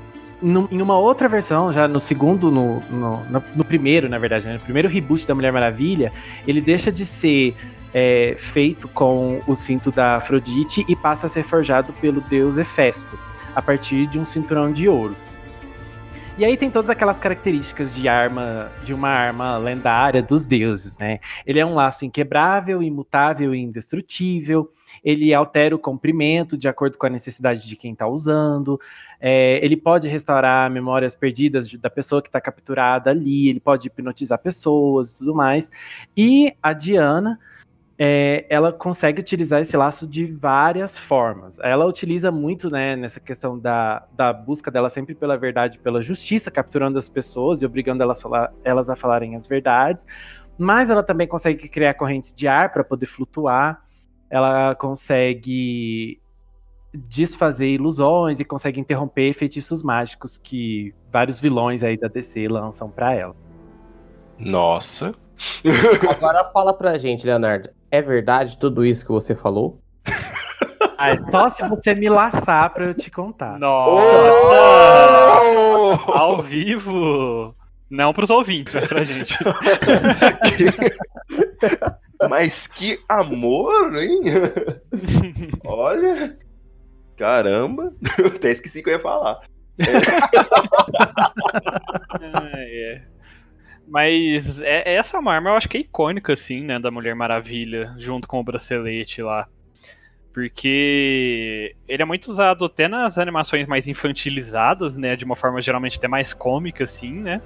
em 0.45 0.81
uma 0.81 0.97
outra 0.97 1.27
versão, 1.27 1.71
já 1.71 1.87
no 1.87 1.99
segundo, 1.99 2.51
no, 2.51 2.79
no, 2.81 3.43
no 3.55 3.65
primeiro, 3.65 4.07
na 4.07 4.19
verdade, 4.19 4.45
né, 4.45 4.53
no 4.53 4.59
primeiro 4.59 4.87
reboot 4.87 5.25
da 5.27 5.33
Mulher 5.33 5.51
Maravilha, 5.51 6.13
ele 6.47 6.61
deixa 6.61 6.91
de 6.91 7.05
ser 7.05 7.55
é, 7.93 8.35
feito 8.37 8.87
com 8.87 9.41
o 9.47 9.55
cinto 9.55 9.91
da 9.91 10.17
Afrodite 10.17 10.85
e 10.87 10.95
passa 10.95 11.25
a 11.25 11.29
ser 11.29 11.43
forjado 11.43 11.93
pelo 11.93 12.21
deus 12.21 12.57
Hefesto, 12.57 13.17
a 13.55 13.61
partir 13.61 14.05
de 14.07 14.19
um 14.19 14.25
cinturão 14.25 14.71
de 14.71 14.87
ouro. 14.87 15.15
E 16.37 16.43
aí 16.43 16.57
tem 16.57 16.69
todas 16.69 16.89
aquelas 16.89 17.17
características 17.17 17.95
de 17.95 18.09
arma, 18.09 18.69
de 18.83 18.93
uma 18.93 19.07
arma 19.07 19.57
lendária 19.57 20.21
dos 20.21 20.45
deuses, 20.45 20.97
né? 20.97 21.21
Ele 21.45 21.59
é 21.59 21.65
um 21.65 21.73
laço 21.73 22.05
inquebrável, 22.05 22.83
imutável 22.83 23.55
e 23.55 23.59
indestrutível. 23.61 24.69
Ele 25.05 25.31
altera 25.33 25.75
o 25.75 25.79
comprimento 25.79 26.57
de 26.57 26.67
acordo 26.67 26.97
com 26.97 27.05
a 27.05 27.09
necessidade 27.09 27.67
de 27.67 27.75
quem 27.75 27.93
está 27.93 28.07
usando. 28.07 28.79
É, 29.21 29.63
ele 29.63 29.77
pode 29.77 30.07
restaurar 30.07 30.69
memórias 30.71 31.15
perdidas 31.15 31.71
da 31.75 31.89
pessoa 31.89 32.21
que 32.21 32.27
está 32.27 32.41
capturada 32.41 33.11
ali. 33.11 33.47
Ele 33.47 33.59
pode 33.59 33.87
hipnotizar 33.87 34.39
pessoas 34.39 35.11
e 35.11 35.17
tudo 35.19 35.35
mais. 35.35 35.69
E 36.17 36.51
a 36.61 36.73
Diana 36.73 37.39
é, 37.97 38.45
ela 38.49 38.73
consegue 38.73 39.21
utilizar 39.21 39.61
esse 39.61 39.75
laço 39.77 40.05
de 40.05 40.25
várias 40.25 40.97
formas. 40.97 41.57
Ela 41.59 41.85
utiliza 41.85 42.31
muito 42.31 42.69
né, 42.69 42.95
nessa 42.95 43.19
questão 43.19 43.57
da, 43.57 44.05
da 44.13 44.33
busca 44.33 44.69
dela 44.69 44.89
sempre 44.89 45.15
pela 45.15 45.37
verdade, 45.37 45.79
pela 45.79 46.01
justiça, 46.01 46.51
capturando 46.51 46.97
as 46.97 47.07
pessoas 47.07 47.61
e 47.61 47.65
obrigando 47.65 48.03
elas, 48.03 48.21
falar, 48.21 48.51
elas 48.63 48.89
a 48.89 48.95
falarem 48.95 49.35
as 49.35 49.47
verdades. 49.47 50.05
Mas 50.57 50.89
ela 50.89 51.03
também 51.03 51.27
consegue 51.27 51.69
criar 51.69 51.93
correntes 51.93 52.33
de 52.33 52.47
ar 52.47 52.71
para 52.71 52.83
poder 52.83 53.05
flutuar. 53.05 53.84
Ela 54.35 54.75
consegue 54.75 56.19
desfazer 56.93 57.69
ilusões 57.69 58.41
e 58.41 58.43
consegue 58.43 58.81
interromper 58.81 59.31
feitiços 59.31 59.81
mágicos 59.81 60.37
que 60.37 60.93
vários 61.09 61.39
vilões 61.39 61.85
aí 61.85 61.97
da 61.97 62.09
DC 62.09 62.49
lançam 62.49 62.89
para 62.89 63.15
ela. 63.15 63.33
Nossa. 64.37 65.15
Agora 66.17 66.43
fala 66.51 66.73
pra 66.73 66.97
gente, 66.97 67.25
Leonardo. 67.25 67.69
É 67.89 68.01
verdade 68.01 68.59
tudo 68.59 68.85
isso 68.85 69.05
que 69.05 69.11
você 69.13 69.33
falou? 69.33 69.79
Ah, 70.97 71.09
é 71.09 71.29
só 71.29 71.49
se 71.49 71.61
você 71.67 71.93
me 71.93 72.07
laçar 72.07 72.73
pra 72.73 72.85
eu 72.85 72.93
te 72.93 73.11
contar. 73.11 73.59
Nossa! 73.59 74.01
Oh! 75.43 76.11
Ao 76.13 76.41
vivo! 76.41 77.53
Não 77.89 78.13
pros 78.13 78.29
ouvintes, 78.29 78.73
mas 78.73 78.87
pra 78.87 79.03
gente. 79.03 79.35
mas 82.29 82.67
que 82.67 82.99
amor, 83.07 83.95
hein? 83.95 84.21
Olha! 85.65 86.37
Caramba! 87.17 87.93
Até 88.35 88.51
esqueci 88.51 88.83
que 88.83 88.89
eu 88.89 88.93
ia 88.93 88.99
falar. 88.99 89.41
É. 89.79 89.85
ah, 92.33 92.49
é. 92.55 93.01
Mas 93.87 94.61
é, 94.61 94.95
essa 94.95 95.17
é 95.17 95.19
uma 95.19 95.33
arma 95.33 95.49
eu 95.51 95.55
acho 95.55 95.69
que 95.69 95.77
é 95.77 95.81
icônica, 95.81 96.33
assim, 96.33 96.61
né, 96.61 96.79
da 96.79 96.89
Mulher 96.89 97.15
Maravilha, 97.15 97.93
junto 97.97 98.27
com 98.27 98.39
o 98.39 98.43
bracelete 98.43 99.21
lá. 99.21 99.47
Porque 100.33 101.75
ele 101.87 102.01
é 102.01 102.05
muito 102.05 102.29
usado 102.29 102.65
até 102.65 102.87
nas 102.87 103.17
animações 103.17 103.67
mais 103.67 103.87
infantilizadas, 103.87 104.97
né, 104.97 105.15
de 105.15 105.23
uma 105.23 105.35
forma 105.35 105.61
geralmente 105.61 105.97
até 105.97 106.07
mais 106.07 106.33
cômica, 106.33 106.83
assim, 106.83 107.13
né. 107.13 107.41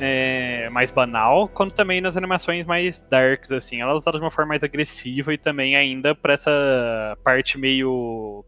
É, 0.00 0.68
mais 0.70 0.90
banal, 0.90 1.48
quanto 1.48 1.74
também 1.74 2.00
nas 2.00 2.16
animações 2.16 2.66
mais 2.66 3.02
darks, 3.10 3.50
assim. 3.50 3.80
Ela 3.80 3.92
é 3.92 3.94
usada 3.94 4.18
de 4.18 4.24
uma 4.24 4.30
forma 4.30 4.50
mais 4.50 4.62
agressiva 4.62 5.34
e 5.34 5.38
também 5.38 5.76
ainda 5.76 6.14
pra 6.14 6.34
essa 6.34 7.16
parte 7.24 7.58
meio 7.58 8.44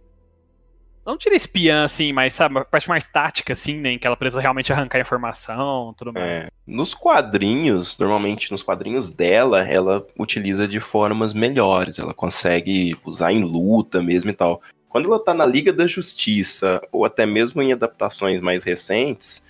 não 1.04 1.16
tira 1.16 1.34
espiã, 1.34 1.82
assim, 1.84 2.12
mas 2.12 2.34
sabe, 2.34 2.58
a 2.58 2.64
parte 2.64 2.88
mais 2.88 3.04
tática, 3.04 3.52
assim, 3.52 3.78
né? 3.80 3.92
Em 3.92 3.98
que 3.98 4.06
ela 4.06 4.16
precisa 4.16 4.40
realmente 4.40 4.72
arrancar 4.72 5.00
informação 5.00 5.94
tudo 5.96 6.12
mais. 6.12 6.24
É. 6.24 6.48
Nos 6.66 6.94
quadrinhos, 6.94 7.98
normalmente 7.98 8.52
nos 8.52 8.62
quadrinhos 8.62 9.10
dela, 9.10 9.66
ela 9.66 10.06
utiliza 10.18 10.68
de 10.68 10.78
formas 10.78 11.32
melhores. 11.32 11.98
Ela 11.98 12.14
consegue 12.14 12.96
usar 13.04 13.32
em 13.32 13.42
luta 13.42 14.02
mesmo 14.02 14.30
e 14.30 14.34
tal. 14.34 14.62
Quando 14.88 15.06
ela 15.06 15.22
tá 15.22 15.32
na 15.32 15.46
Liga 15.46 15.72
da 15.72 15.86
Justiça, 15.86 16.80
ou 16.92 17.04
até 17.04 17.24
mesmo 17.24 17.62
em 17.62 17.72
adaptações 17.72 18.40
mais 18.40 18.62
recentes, 18.62 19.42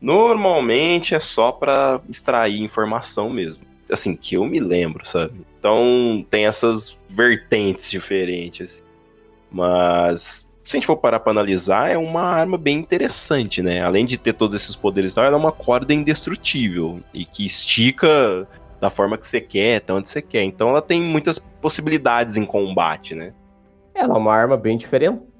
normalmente 0.00 1.14
é 1.14 1.20
só 1.20 1.52
para 1.52 2.00
extrair 2.08 2.60
informação 2.60 3.30
mesmo. 3.30 3.64
Assim, 3.90 4.14
que 4.14 4.36
eu 4.36 4.44
me 4.44 4.60
lembro, 4.60 5.06
sabe? 5.06 5.40
Então 5.58 6.24
tem 6.30 6.46
essas 6.46 6.98
vertentes 7.08 7.90
diferentes. 7.90 8.84
Mas 9.50 10.48
se 10.62 10.76
a 10.76 10.78
gente 10.78 10.86
for 10.86 10.96
parar 10.96 11.20
pra 11.20 11.32
analisar, 11.32 11.90
é 11.90 11.98
uma 11.98 12.22
arma 12.22 12.56
bem 12.56 12.78
interessante, 12.78 13.60
né? 13.60 13.82
Além 13.82 14.04
de 14.04 14.16
ter 14.16 14.32
todos 14.32 14.54
esses 14.54 14.76
poderes, 14.76 15.16
ela 15.16 15.26
é 15.26 15.36
uma 15.36 15.52
corda 15.52 15.92
indestrutível 15.92 17.00
e 17.12 17.24
que 17.24 17.44
estica 17.44 18.46
da 18.80 18.88
forma 18.88 19.18
que 19.18 19.26
você 19.26 19.40
quer, 19.40 19.76
até 19.76 19.92
onde 19.92 20.08
você 20.08 20.22
quer. 20.22 20.42
Então 20.44 20.70
ela 20.70 20.80
tem 20.80 21.02
muitas 21.02 21.38
possibilidades 21.38 22.36
em 22.36 22.46
combate, 22.46 23.14
né? 23.14 23.34
Ela 23.94 24.14
é 24.14 24.18
uma 24.18 24.32
arma 24.32 24.56
bem 24.56 24.78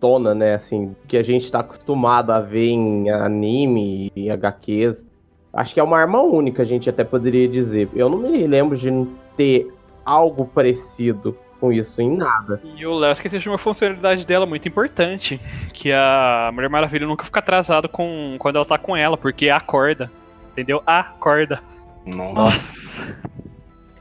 diferentona, 0.01 0.35
né? 0.35 0.55
Assim, 0.55 0.97
que 1.07 1.17
a 1.17 1.23
gente 1.23 1.51
tá 1.53 1.61
acostumado 1.61 2.31
a 2.31 2.41
ver 2.41 2.71
em 2.71 3.11
anime 3.11 4.11
e 4.17 4.31
HQs. 4.31 5.05
Acho 5.53 5.75
que 5.75 5.81
é 5.81 5.83
uma 5.83 5.99
arma 5.99 6.23
única, 6.23 6.63
a 6.63 6.67
gente 6.67 6.89
até 6.89 7.05
poderia 7.05 7.47
dizer. 7.49 7.89
Eu 7.95 8.09
não 8.09 8.19
me 8.19 8.47
lembro 8.47 8.77
de 8.77 8.91
ter 9.37 9.73
algo 10.05 10.47
parecido 10.47 11.37
com 11.61 11.73
isso 11.73 12.01
em 12.01 12.17
nada. 12.17 12.63
E 12.65 12.87
o 12.87 12.95
Léo 12.95 13.13
esqueceu 13.13 13.39
de 13.39 13.49
uma 13.49 13.59
funcionalidade 13.59 14.27
dela 14.27 14.47
muito 14.47 14.67
importante, 14.67 15.39
que 15.73 15.93
a 15.93 16.51
Mulher 16.55 16.71
Maravilha 16.71 17.07
nunca 17.07 17.25
fica 17.25 17.41
atrasado 17.41 17.89
com 17.89 18.37
quando 18.39 18.57
ela 18.57 18.65
tá 18.65 18.79
com 18.79 18.97
ela, 18.97 19.17
porque 19.17 19.47
é 19.47 19.51
a 19.51 19.61
corda. 19.61 20.11
Entendeu? 20.53 20.83
A 20.87 21.03
corda. 21.03 21.61
Nossa. 22.07 23.17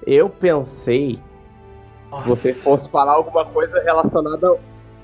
Eu 0.06 0.30
pensei 0.30 1.20
Nossa. 2.10 2.24
que 2.24 2.30
você 2.30 2.54
fosse 2.54 2.90
falar 2.90 3.14
alguma 3.14 3.46
coisa 3.46 3.82
relacionada 3.82 4.58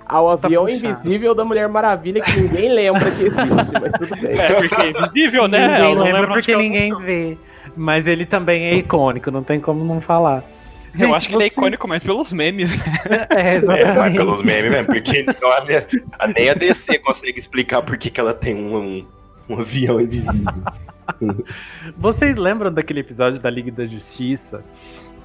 ao 0.05 0.29
você 0.29 0.41
tá 0.41 0.47
avião 0.47 0.65
tá 0.65 0.71
invisível 0.71 1.35
da 1.35 1.43
Mulher 1.45 1.67
Maravilha 1.67 2.21
que 2.21 2.39
ninguém 2.39 2.73
lembra 2.73 3.11
que 3.11 3.23
existe, 3.23 3.73
mas 3.81 3.91
tudo 3.93 4.15
bem. 4.21 4.35
É, 4.37 4.53
porque 4.53 4.81
é 4.81 4.89
invisível, 4.89 5.47
né? 5.47 5.79
Ninguém 5.79 6.13
lembra 6.13 6.27
porque 6.27 6.55
ninguém 6.55 6.97
vê. 6.99 7.37
Mas 7.75 8.07
ele 8.07 8.25
também 8.25 8.65
é 8.65 8.75
icônico, 8.75 9.31
não 9.31 9.43
tem 9.43 9.59
como 9.59 9.83
não 9.83 9.99
falar. 9.99 10.43
Gente, 10.93 11.09
eu 11.09 11.15
acho 11.15 11.27
que 11.27 11.35
ele 11.35 11.43
é 11.43 11.47
icônico 11.47 11.87
mais 11.87 12.03
pelos 12.03 12.31
memes, 12.31 12.77
né? 12.77 13.27
É, 13.29 13.55
exatamente. 13.55 14.15
É, 14.15 14.17
pelos 14.17 14.41
memes 14.41 14.71
mesmo, 14.71 14.85
porque 14.85 15.25
a, 16.19 16.27
nem 16.27 16.49
a 16.49 16.53
DC 16.53 16.99
consegue 16.99 17.37
explicar 17.37 17.81
por 17.81 17.97
que, 17.97 18.09
que 18.09 18.19
ela 18.19 18.33
tem 18.33 18.55
um, 18.55 18.77
um, 18.77 19.05
um 19.49 19.59
avião 19.59 19.99
invisível. 19.99 20.53
Vocês 21.97 22.37
lembram 22.37 22.71
daquele 22.71 23.01
episódio 23.01 23.39
da 23.39 23.49
Liga 23.49 23.71
da 23.71 23.85
Justiça? 23.85 24.63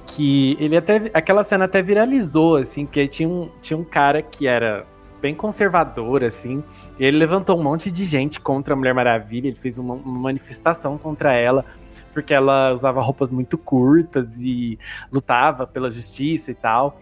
Que 0.05 0.57
ele 0.59 0.75
até. 0.75 1.09
Aquela 1.13 1.43
cena 1.43 1.65
até 1.65 1.81
viralizou, 1.81 2.57
assim, 2.57 2.85
porque 2.85 3.07
tinha 3.07 3.29
um, 3.29 3.49
tinha 3.61 3.77
um 3.77 3.83
cara 3.83 4.21
que 4.21 4.47
era 4.47 4.85
bem 5.21 5.35
conservador, 5.35 6.23
assim. 6.23 6.63
E 6.99 7.05
ele 7.05 7.17
levantou 7.17 7.59
um 7.59 7.63
monte 7.63 7.91
de 7.91 8.05
gente 8.05 8.39
contra 8.39 8.73
a 8.73 8.77
Mulher 8.77 8.93
Maravilha, 8.93 9.47
ele 9.47 9.55
fez 9.55 9.77
uma, 9.77 9.93
uma 9.93 10.19
manifestação 10.19 10.97
contra 10.97 11.33
ela 11.33 11.65
porque 12.13 12.33
ela 12.33 12.73
usava 12.73 13.01
roupas 13.01 13.31
muito 13.31 13.57
curtas 13.57 14.39
e 14.41 14.77
lutava 15.11 15.65
pela 15.65 15.89
justiça 15.89 16.51
e 16.51 16.53
tal. 16.53 16.99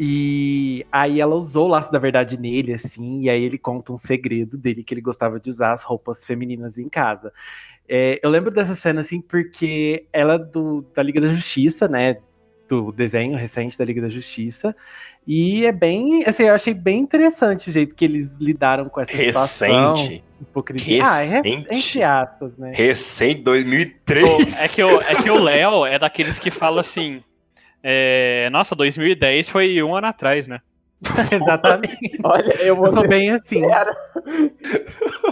E 0.00 0.86
aí 0.92 1.20
ela 1.20 1.34
usou 1.34 1.66
o 1.66 1.70
laço 1.70 1.90
da 1.90 1.98
verdade 1.98 2.38
nele, 2.38 2.72
assim, 2.72 3.22
e 3.22 3.30
aí 3.30 3.42
ele 3.42 3.58
conta 3.58 3.92
um 3.92 3.98
segredo 3.98 4.56
dele 4.56 4.84
que 4.84 4.94
ele 4.94 5.00
gostava 5.00 5.40
de 5.40 5.50
usar 5.50 5.72
as 5.72 5.82
roupas 5.82 6.24
femininas 6.24 6.78
em 6.78 6.88
casa. 6.88 7.32
É, 7.88 8.20
eu 8.22 8.30
lembro 8.30 8.50
dessa 8.50 8.76
cena, 8.76 9.00
assim, 9.00 9.20
porque 9.20 10.06
ela 10.12 10.34
é 10.34 10.38
do, 10.38 10.86
da 10.94 11.02
Liga 11.02 11.20
da 11.20 11.28
Justiça, 11.28 11.88
né? 11.88 12.18
Do 12.68 12.92
desenho 12.92 13.36
recente 13.36 13.78
da 13.78 13.84
Liga 13.84 14.02
da 14.02 14.08
Justiça. 14.08 14.76
E 15.26 15.66
é 15.66 15.72
bem, 15.72 16.24
assim, 16.26 16.44
eu 16.44 16.54
achei 16.54 16.72
bem 16.72 17.00
interessante 17.00 17.68
o 17.68 17.72
jeito 17.72 17.94
que 17.94 18.04
eles 18.04 18.36
lidaram 18.36 18.88
com 18.88 19.00
essa 19.00 19.16
situação. 19.16 19.94
Recente. 19.94 20.24
Hipocrisia. 20.40 21.04
Recente. 21.04 21.46
Ah, 21.46 21.74
é 21.74 21.76
entre 21.76 22.02
aspas, 22.02 22.56
né? 22.56 22.72
Recente, 22.74 23.42
2003. 23.42 24.64
É 24.64 24.68
que 24.74 24.82
o, 24.82 25.00
é 25.00 25.14
que 25.22 25.30
o 25.30 25.42
Léo 25.42 25.84
é 25.84 25.98
daqueles 25.98 26.38
que 26.38 26.50
fala 26.50 26.80
assim, 26.80 27.22
é, 27.82 28.48
nossa, 28.50 28.74
2010 28.74 29.48
foi 29.48 29.82
um 29.82 29.94
ano 29.94 30.06
atrás, 30.06 30.48
né? 30.48 30.60
Exatamente. 31.30 32.18
Olha, 32.24 32.54
eu, 32.62 32.74
vou 32.74 32.86
eu 32.86 32.92
sou 32.92 33.06
bem 33.06 33.30
assim. 33.30 33.62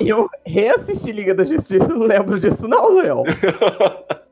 Eu 0.01 0.29
reassisti 0.45 1.11
Liga 1.11 1.35
da 1.35 1.45
Justiça, 1.45 1.89
não 1.89 2.07
lembro 2.07 2.39
disso, 2.39 2.69
não, 2.69 2.97
Léo. 2.97 3.23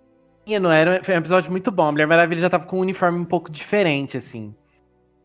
Não 0.61 0.71
era, 0.71 1.03
foi 1.03 1.15
um 1.15 1.19
episódio 1.19 1.51
muito 1.51 1.71
bom. 1.71 1.89
A 1.89 1.93
Mulher 1.93 2.07
Maravilha 2.07 2.41
já 2.41 2.51
tava 2.51 2.67
com 2.67 2.77
um 2.79 2.81
uniforme 2.81 3.19
um 3.19 3.25
pouco 3.25 3.51
diferente, 3.51 4.17
assim. 4.17 4.55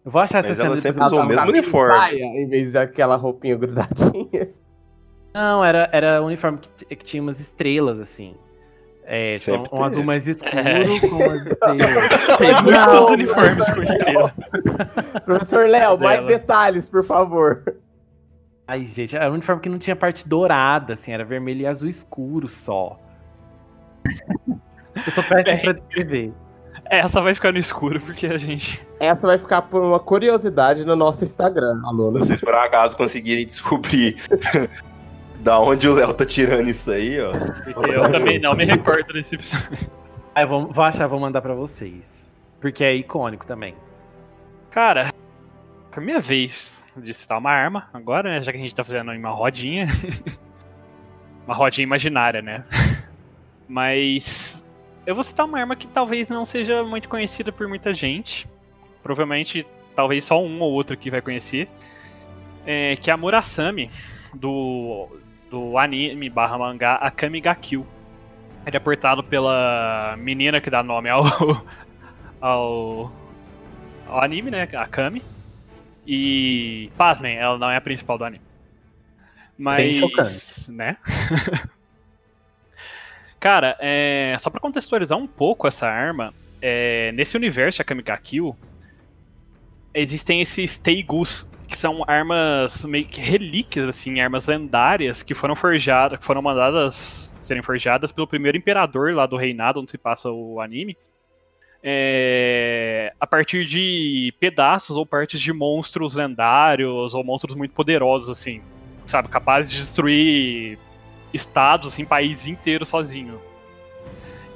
Eu 0.05 0.11
vou 0.11 0.21
achar 0.21 0.39
essa 0.39 0.49
Mas 0.49 0.57
cena 0.57 0.67
ela 0.69 0.75
depois 0.75 0.95
sempre 0.95 1.05
usou 1.07 1.21
o 1.21 1.25
mesmo 1.25 1.49
uniforme. 1.49 1.95
saia, 1.95 2.23
em 2.23 2.47
vez 2.47 2.71
daquela 2.73 3.15
roupinha 3.15 3.55
grudadinha. 3.57 4.49
Não, 5.33 5.63
era, 5.63 5.89
era 5.91 6.21
um 6.21 6.25
uniforme 6.27 6.57
que, 6.59 6.95
que 6.95 7.03
tinha 7.05 7.21
umas 7.21 7.39
estrelas, 7.39 7.99
assim. 7.99 8.35
É, 9.03 9.31
tipo, 9.31 9.75
um 9.75 9.83
azul 9.83 10.03
mais 10.03 10.27
escuro 10.27 10.55
É. 10.57 10.99
com 11.01 11.07
umas 11.07 11.45
estrelas. 11.51 12.37
Tem 12.37 12.53
muitos 12.63 12.71
Não, 12.71 13.07
uniformes 13.11 13.69
com 13.71 13.83
estrela. 13.83 14.33
Professor 15.25 15.67
Léo, 15.67 15.97
mais 15.99 16.25
detalhes, 16.27 16.89
por 16.89 17.03
favor. 17.03 17.63
Ai, 18.67 18.85
gente, 18.85 19.15
era 19.15 19.29
um 19.29 19.33
uniforme 19.33 19.61
que 19.61 19.69
não 19.69 19.79
tinha 19.79 19.95
parte 19.95 20.27
dourada, 20.29 20.93
assim, 20.93 21.11
era 21.11 21.25
vermelho 21.25 21.61
e 21.61 21.65
azul 21.67 21.89
escuro 21.89 22.47
só. 22.47 22.99
Eu 25.05 25.11
sou 25.11 25.23
péssimo 25.23 25.55
Bem. 25.55 25.61
pra 25.61 25.73
descrever. 25.73 26.33
Essa 26.89 27.21
vai 27.21 27.35
ficar 27.35 27.51
no 27.51 27.59
escuro 27.59 28.01
porque 28.01 28.25
a 28.25 28.37
gente. 28.37 28.85
Essa 28.99 29.27
vai 29.27 29.37
ficar 29.37 29.61
por 29.61 29.81
uma 29.83 29.99
curiosidade 29.99 30.83
no 30.83 30.95
nosso 30.95 31.23
Instagram, 31.23 31.81
alunos. 31.85 32.25
Vocês 32.25 32.39
por 32.39 32.55
acaso 32.55 32.97
conseguirem 32.97 33.45
descobrir 33.45 34.15
da 35.39 35.59
onde 35.59 35.87
o 35.87 35.93
Léo 35.93 36.13
tá 36.13 36.25
tirando 36.25 36.67
isso 36.67 36.89
aí, 36.91 37.19
ó. 37.21 37.31
Eu 37.85 38.11
também 38.11 38.39
não 38.39 38.55
me 38.55 38.65
recordo 38.65 39.13
desse 39.13 39.35
episódio. 39.35 39.89
Ah, 40.33 40.41
eu 40.41 40.47
vou, 40.47 40.67
vou 40.67 40.83
achar, 40.83 41.05
vou 41.07 41.19
mandar 41.19 41.41
pra 41.41 41.53
vocês. 41.53 42.29
Porque 42.59 42.83
é 42.83 42.95
icônico 42.95 43.45
também. 43.45 43.75
Cara, 44.71 45.13
foi 45.91 46.03
minha 46.03 46.19
vez 46.19 46.83
de 46.97 47.13
citar 47.13 47.37
uma 47.37 47.51
arma 47.51 47.87
agora, 47.93 48.29
né? 48.29 48.41
Já 48.41 48.51
que 48.51 48.57
a 48.57 48.61
gente 48.61 48.73
tá 48.73 48.83
fazendo 48.83 49.11
uma 49.11 49.29
rodinha. 49.29 49.87
uma 51.45 51.55
rodinha 51.55 51.83
imaginária, 51.83 52.41
né? 52.41 52.63
Mas 53.67 54.63
eu 55.05 55.15
vou 55.15 55.23
citar 55.23 55.45
uma 55.45 55.59
arma 55.59 55.75
que 55.75 55.87
talvez 55.87 56.29
não 56.29 56.45
seja 56.45 56.83
muito 56.83 57.09
conhecida 57.09 57.51
por 57.51 57.67
muita 57.67 57.93
gente. 57.93 58.47
Provavelmente, 59.01 59.65
talvez 59.95 60.23
só 60.23 60.41
um 60.41 60.59
ou 60.61 60.71
outro 60.71 60.93
aqui 60.93 61.09
vai 61.09 61.21
conhecer. 61.21 61.67
É, 62.65 62.95
que 62.97 63.09
é 63.09 63.13
a 63.13 63.17
Murasami, 63.17 63.89
do, 64.33 65.07
do 65.49 65.77
anime 65.77 66.29
barra 66.29 66.57
mangá 66.57 66.95
Akame 66.95 67.41
ga 67.41 67.55
Kill. 67.55 67.85
Ele 68.65 68.77
é 68.77 68.79
portado 68.79 69.23
pela 69.23 70.15
menina 70.17 70.61
que 70.61 70.69
dá 70.69 70.83
nome 70.83 71.09
ao, 71.09 71.23
ao, 72.39 73.11
ao 74.07 74.21
anime, 74.21 74.51
né? 74.51 74.67
A 74.73 74.85
Kami. 74.85 75.23
E, 76.05 76.91
pasmem, 76.97 77.37
ela 77.37 77.57
não 77.57 77.69
é 77.69 77.77
a 77.77 77.81
principal 77.81 78.17
do 78.17 78.25
anime. 78.25 78.43
Mas, 79.57 79.77
Bem 79.77 79.93
chocante. 79.93 80.71
né? 80.71 80.97
Cara, 83.39 83.77
é, 83.79 84.35
só 84.37 84.49
pra 84.49 84.59
contextualizar 84.59 85.17
um 85.17 85.27
pouco 85.27 85.67
essa 85.67 85.87
arma, 85.87 86.33
é, 86.61 87.11
nesse 87.13 87.37
universo 87.37 87.81
ga 88.03 88.17
Kill, 88.17 88.55
existem 89.93 90.41
esses 90.41 90.77
Teigus, 90.77 91.49
que 91.67 91.77
são 91.77 92.03
armas 92.05 92.83
meio 92.83 93.05
que 93.05 93.21
relíquias, 93.21 93.87
assim, 93.87 94.19
armas 94.19 94.47
lendárias 94.47 95.23
que 95.23 95.33
foram 95.33 95.55
forjadas, 95.55 96.19
que 96.19 96.25
foram 96.25 96.41
mandadas 96.41 97.35
serem 97.39 97.63
forjadas 97.63 98.11
pelo 98.11 98.27
primeiro 98.27 98.57
imperador 98.57 99.13
lá 99.13 99.25
do 99.25 99.37
reinado 99.37 99.79
onde 99.79 99.91
se 99.91 99.97
passa 99.97 100.29
o 100.29 100.59
anime. 100.59 100.97
É, 101.81 103.13
a 103.17 103.25
partir 103.25 103.63
de 103.63 104.33
pedaços 104.37 104.97
ou 104.97 105.05
partes 105.05 105.39
de 105.39 105.53
monstros 105.53 106.13
lendários 106.13 107.13
ou 107.13 107.23
monstros 107.23 107.55
muito 107.55 107.73
poderosos, 107.73 108.29
assim, 108.29 108.61
sabe, 109.05 109.29
capazes 109.29 109.71
de 109.71 109.77
destruir 109.77 110.77
estados, 111.33 111.93
assim, 111.93 112.05
país 112.05 112.47
inteiro 112.47 112.85
sozinho. 112.85 113.39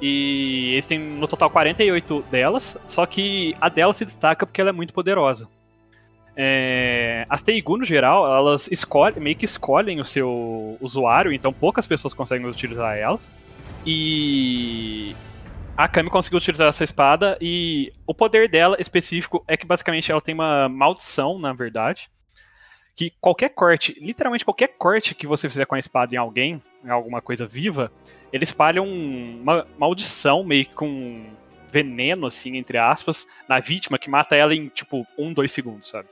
E 0.00 0.72
eles 0.72 0.86
têm 0.86 0.98
no 0.98 1.26
total 1.26 1.48
48 1.50 2.24
delas, 2.30 2.76
só 2.86 3.06
que 3.06 3.56
a 3.60 3.68
dela 3.68 3.92
se 3.92 4.04
destaca 4.04 4.44
porque 4.46 4.60
ela 4.60 4.70
é 4.70 4.72
muito 4.72 4.92
poderosa. 4.92 5.48
É, 6.36 7.24
as 7.28 7.42
Teigu, 7.42 7.76
no 7.76 7.84
geral, 7.84 8.26
elas 8.26 8.68
escolhem, 8.70 9.20
meio 9.20 9.36
que 9.36 9.44
escolhem 9.44 10.00
o 10.00 10.04
seu 10.04 10.76
usuário, 10.80 11.32
então 11.32 11.52
poucas 11.52 11.86
pessoas 11.86 12.12
conseguem 12.12 12.46
utilizar 12.46 12.96
elas. 12.96 13.32
E 13.86 15.14
a 15.76 15.88
Kami 15.88 16.10
conseguiu 16.10 16.38
utilizar 16.38 16.68
essa 16.68 16.84
espada 16.84 17.38
e 17.40 17.92
o 18.06 18.14
poder 18.14 18.48
dela 18.48 18.76
específico 18.78 19.44
é 19.46 19.56
que 19.56 19.66
basicamente 19.66 20.10
ela 20.10 20.20
tem 20.20 20.34
uma 20.34 20.68
maldição, 20.68 21.38
na 21.38 21.52
verdade, 21.52 22.10
que 22.96 23.12
qualquer 23.20 23.50
corte, 23.50 23.96
literalmente 24.00 24.44
qualquer 24.44 24.68
corte 24.78 25.14
que 25.14 25.26
você 25.26 25.48
fizer 25.48 25.66
com 25.66 25.74
a 25.74 25.78
espada 25.78 26.14
em 26.14 26.18
alguém, 26.18 26.62
em 26.84 26.90
alguma 26.90 27.20
coisa 27.20 27.46
viva, 27.46 27.90
ele 28.32 28.44
espalha 28.44 28.80
um- 28.82 29.40
uma 29.42 29.66
maldição 29.78 30.44
meio 30.44 30.64
que 30.66 30.74
com 30.74 31.24
veneno, 31.70 32.26
assim, 32.26 32.56
entre 32.56 32.78
aspas, 32.78 33.26
na 33.48 33.58
vítima 33.58 33.98
que 33.98 34.08
mata 34.08 34.36
ela 34.36 34.54
em, 34.54 34.68
tipo, 34.68 35.04
um, 35.18 35.32
dois 35.32 35.50
segundos, 35.50 35.88
sabe? 35.88 36.08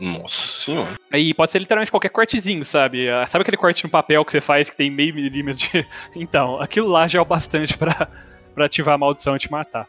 Nossa 0.00 0.64
senhora. 0.64 0.96
E 1.12 1.32
pode 1.34 1.52
ser 1.52 1.58
literalmente 1.60 1.90
qualquer 1.90 2.08
cortezinho, 2.08 2.64
sabe? 2.64 3.08
Ah, 3.08 3.26
Sabe 3.26 3.42
aquele 3.42 3.56
corte 3.56 3.84
no 3.84 3.90
papel 3.90 4.24
que 4.24 4.32
você 4.32 4.40
faz 4.40 4.68
que 4.68 4.76
tem 4.76 4.90
meio 4.90 5.14
milímetro 5.14 5.60
de. 5.68 5.86
Então, 6.16 6.60
aquilo 6.60 6.88
lá 6.88 7.06
já 7.06 7.18
é 7.18 7.22
o 7.22 7.24
bastante 7.24 7.76
pra 7.78 8.08
ativar 8.56 8.94
a 8.94 8.98
maldição 8.98 9.36
e 9.36 9.38
te 9.38 9.50
matar. 9.50 9.86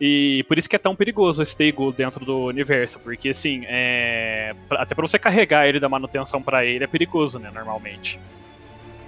E 0.00 0.44
por 0.46 0.56
isso 0.58 0.68
que 0.68 0.76
é 0.76 0.78
tão 0.78 0.94
perigoso 0.94 1.42
esse 1.42 1.56
Teigu 1.56 1.92
dentro 1.92 2.24
do 2.24 2.44
universo, 2.44 3.00
porque 3.00 3.30
assim, 3.30 3.64
é... 3.66 4.54
até 4.70 4.94
pra 4.94 5.06
você 5.06 5.18
carregar 5.18 5.66
ele 5.66 5.80
da 5.80 5.88
manutenção 5.88 6.40
pra 6.40 6.64
ele 6.64 6.84
é 6.84 6.86
perigoso, 6.86 7.38
né, 7.38 7.50
normalmente. 7.52 8.18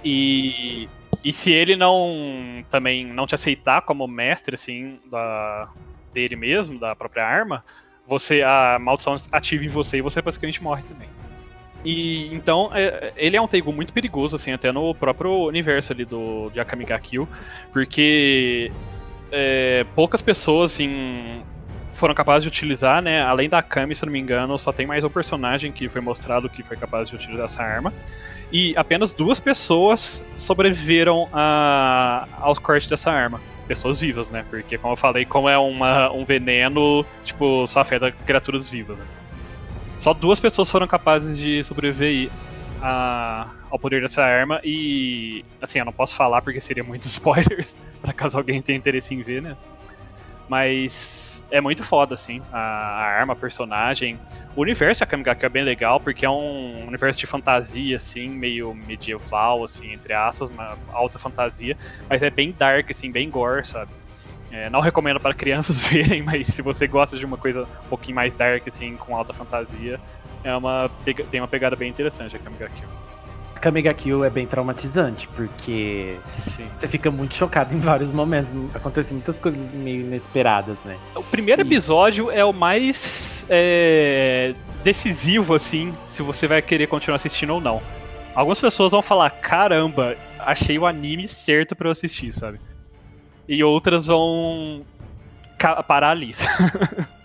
E, 0.03 0.89
e 1.23 1.31
se 1.31 1.51
ele 1.51 1.75
não 1.75 2.65
também 2.69 3.05
não 3.05 3.25
te 3.25 3.35
aceitar 3.35 3.81
como 3.83 4.05
mestre, 4.07 4.55
assim, 4.55 4.99
da, 5.09 5.69
dele 6.13 6.35
mesmo, 6.35 6.77
da 6.77 6.93
própria 6.93 7.25
arma, 7.25 7.63
você 8.05 8.41
a 8.41 8.77
maldição 8.79 9.15
ativa 9.31 9.63
em 9.63 9.69
você 9.69 9.97
e 9.97 10.01
você 10.01 10.21
basicamente 10.21 10.61
morre 10.61 10.83
também. 10.83 11.07
E 11.85 12.33
então 12.33 12.69
é- 12.73 13.13
ele 13.15 13.37
é 13.37 13.41
um 13.41 13.47
Teigu 13.47 13.71
muito 13.71 13.93
perigoso, 13.93 14.35
assim, 14.35 14.51
até 14.51 14.71
no 14.71 14.93
próprio 14.93 15.31
universo 15.47 15.93
ali 15.93 16.03
do 16.03 16.49
de 16.51 16.59
Akame 16.59 16.83
ga 16.85 16.99
Kill, 16.99 17.27
porque 17.71 18.71
é, 19.31 19.85
poucas 19.95 20.21
pessoas 20.21 20.73
assim 20.73 21.41
foram 21.93 22.15
capazes 22.15 22.43
de 22.43 22.47
utilizar, 22.49 23.01
né? 23.01 23.21
Além 23.21 23.47
da 23.47 23.59
Akame, 23.59 23.95
se 23.95 24.05
não 24.05 24.11
me 24.11 24.19
engano, 24.19 24.57
só 24.57 24.71
tem 24.71 24.87
mais 24.87 25.03
um 25.03 25.09
personagem 25.09 25.71
que 25.71 25.87
foi 25.87 26.01
mostrado 26.01 26.49
que 26.49 26.63
foi 26.63 26.75
capaz 26.75 27.09
de 27.09 27.15
utilizar 27.15 27.45
essa 27.45 27.61
arma. 27.61 27.93
E 28.51 28.75
apenas 28.75 29.13
duas 29.13 29.39
pessoas 29.39 30.21
sobreviveram 30.35 31.29
a, 31.31 32.27
aos 32.39 32.59
cortes 32.59 32.89
dessa 32.89 33.11
arma. 33.11 33.39
Pessoas 33.67 33.99
vivas, 33.99 34.31
né? 34.31 34.43
Porque, 34.49 34.77
como 34.77 34.93
eu 34.93 34.97
falei, 34.97 35.25
como 35.25 35.47
é 35.47 35.57
uma, 35.57 36.11
um 36.11 36.25
veneno, 36.25 37.05
tipo, 37.23 37.67
só 37.67 37.81
afeta 37.81 38.11
criaturas 38.11 38.69
vivas, 38.69 38.97
né? 38.97 39.05
Só 39.97 40.13
duas 40.13 40.39
pessoas 40.39 40.69
foram 40.69 40.87
capazes 40.87 41.37
de 41.37 41.63
sobreviver 41.63 42.29
a- 42.81 43.47
ao 43.71 43.79
poder 43.79 44.01
dessa 44.01 44.21
arma 44.21 44.59
e, 44.63 45.43
assim, 45.61 45.79
eu 45.79 45.85
não 45.85 45.93
posso 45.93 46.13
falar 46.13 46.41
porque 46.41 46.59
seria 46.59 46.83
muitos 46.83 47.07
spoilers, 47.11 47.75
pra 48.01 48.13
caso 48.13 48.37
alguém 48.37 48.61
tenha 48.61 48.77
interesse 48.77 49.15
em 49.15 49.21
ver, 49.21 49.41
né? 49.41 49.55
Mas 50.49 51.43
é 51.49 51.61
muito 51.61 51.81
foda, 51.81 52.13
assim, 52.13 52.41
a, 52.51 52.57
a 52.57 53.03
arma, 53.03 53.33
a 53.33 53.35
personagem. 53.35 54.19
O 54.53 54.61
universo 54.61 55.05
ga 55.05 55.33
Kill 55.33 55.45
é 55.45 55.49
bem 55.49 55.63
legal 55.63 55.99
porque 55.99 56.25
é 56.25 56.29
um 56.29 56.85
universo 56.87 57.19
de 57.19 57.25
fantasia, 57.25 57.95
assim, 57.95 58.27
meio 58.27 58.73
medieval, 58.73 59.63
assim, 59.63 59.93
entre 59.93 60.13
aspas, 60.13 60.49
uma 60.49 60.77
alta 60.91 61.17
fantasia, 61.17 61.77
mas 62.09 62.21
é 62.21 62.29
bem 62.29 62.53
dark, 62.57 62.91
assim, 62.91 63.09
bem 63.09 63.29
gore, 63.29 63.65
sabe? 63.65 63.91
É, 64.51 64.69
não 64.69 64.81
recomendo 64.81 65.19
para 65.19 65.33
crianças 65.33 65.87
verem, 65.87 66.21
mas 66.21 66.47
se 66.47 66.61
você 66.61 66.85
gosta 66.85 67.17
de 67.17 67.25
uma 67.25 67.37
coisa 67.37 67.63
um 67.63 67.87
pouquinho 67.87 68.15
mais 68.15 68.33
dark, 68.35 68.67
assim, 68.67 68.97
com 68.97 69.15
alta 69.15 69.33
fantasia, 69.33 69.99
é 70.43 70.53
uma, 70.53 70.89
tem 71.29 71.39
uma 71.39 71.47
pegada 71.47 71.75
bem 71.75 71.89
interessante 71.89 72.35
a 72.35 72.39
Akame 72.39 72.57
ga 72.57 72.67
Kill. 72.67 73.00
Kamega 73.61 73.93
Kill 73.93 74.25
é 74.25 74.29
bem 74.29 74.47
traumatizante, 74.47 75.27
porque 75.29 76.17
Sim. 76.31 76.65
você 76.75 76.87
fica 76.87 77.11
muito 77.11 77.35
chocado 77.35 77.73
em 77.75 77.79
vários 77.79 78.11
momentos. 78.11 78.51
Acontecem 78.73 79.15
muitas 79.15 79.39
coisas 79.39 79.71
meio 79.71 80.01
inesperadas, 80.01 80.83
né? 80.83 80.97
O 81.15 81.23
primeiro 81.23 81.61
Isso. 81.61 81.69
episódio 81.69 82.31
é 82.31 82.43
o 82.43 82.51
mais 82.51 83.45
é, 83.47 84.55
decisivo, 84.83 85.53
assim, 85.53 85.93
se 86.07 86.23
você 86.23 86.47
vai 86.47 86.61
querer 86.61 86.87
continuar 86.87 87.17
assistindo 87.17 87.53
ou 87.53 87.61
não. 87.61 87.81
Algumas 88.33 88.59
pessoas 88.59 88.91
vão 88.91 89.01
falar, 89.01 89.29
caramba, 89.29 90.15
achei 90.39 90.79
o 90.79 90.85
anime 90.87 91.27
certo 91.27 91.75
pra 91.75 91.87
eu 91.87 91.91
assistir, 91.91 92.33
sabe? 92.33 92.59
E 93.47 93.63
outras 93.63 94.07
vão 94.07 94.83
parar 95.87 96.11
ali. 96.11 96.31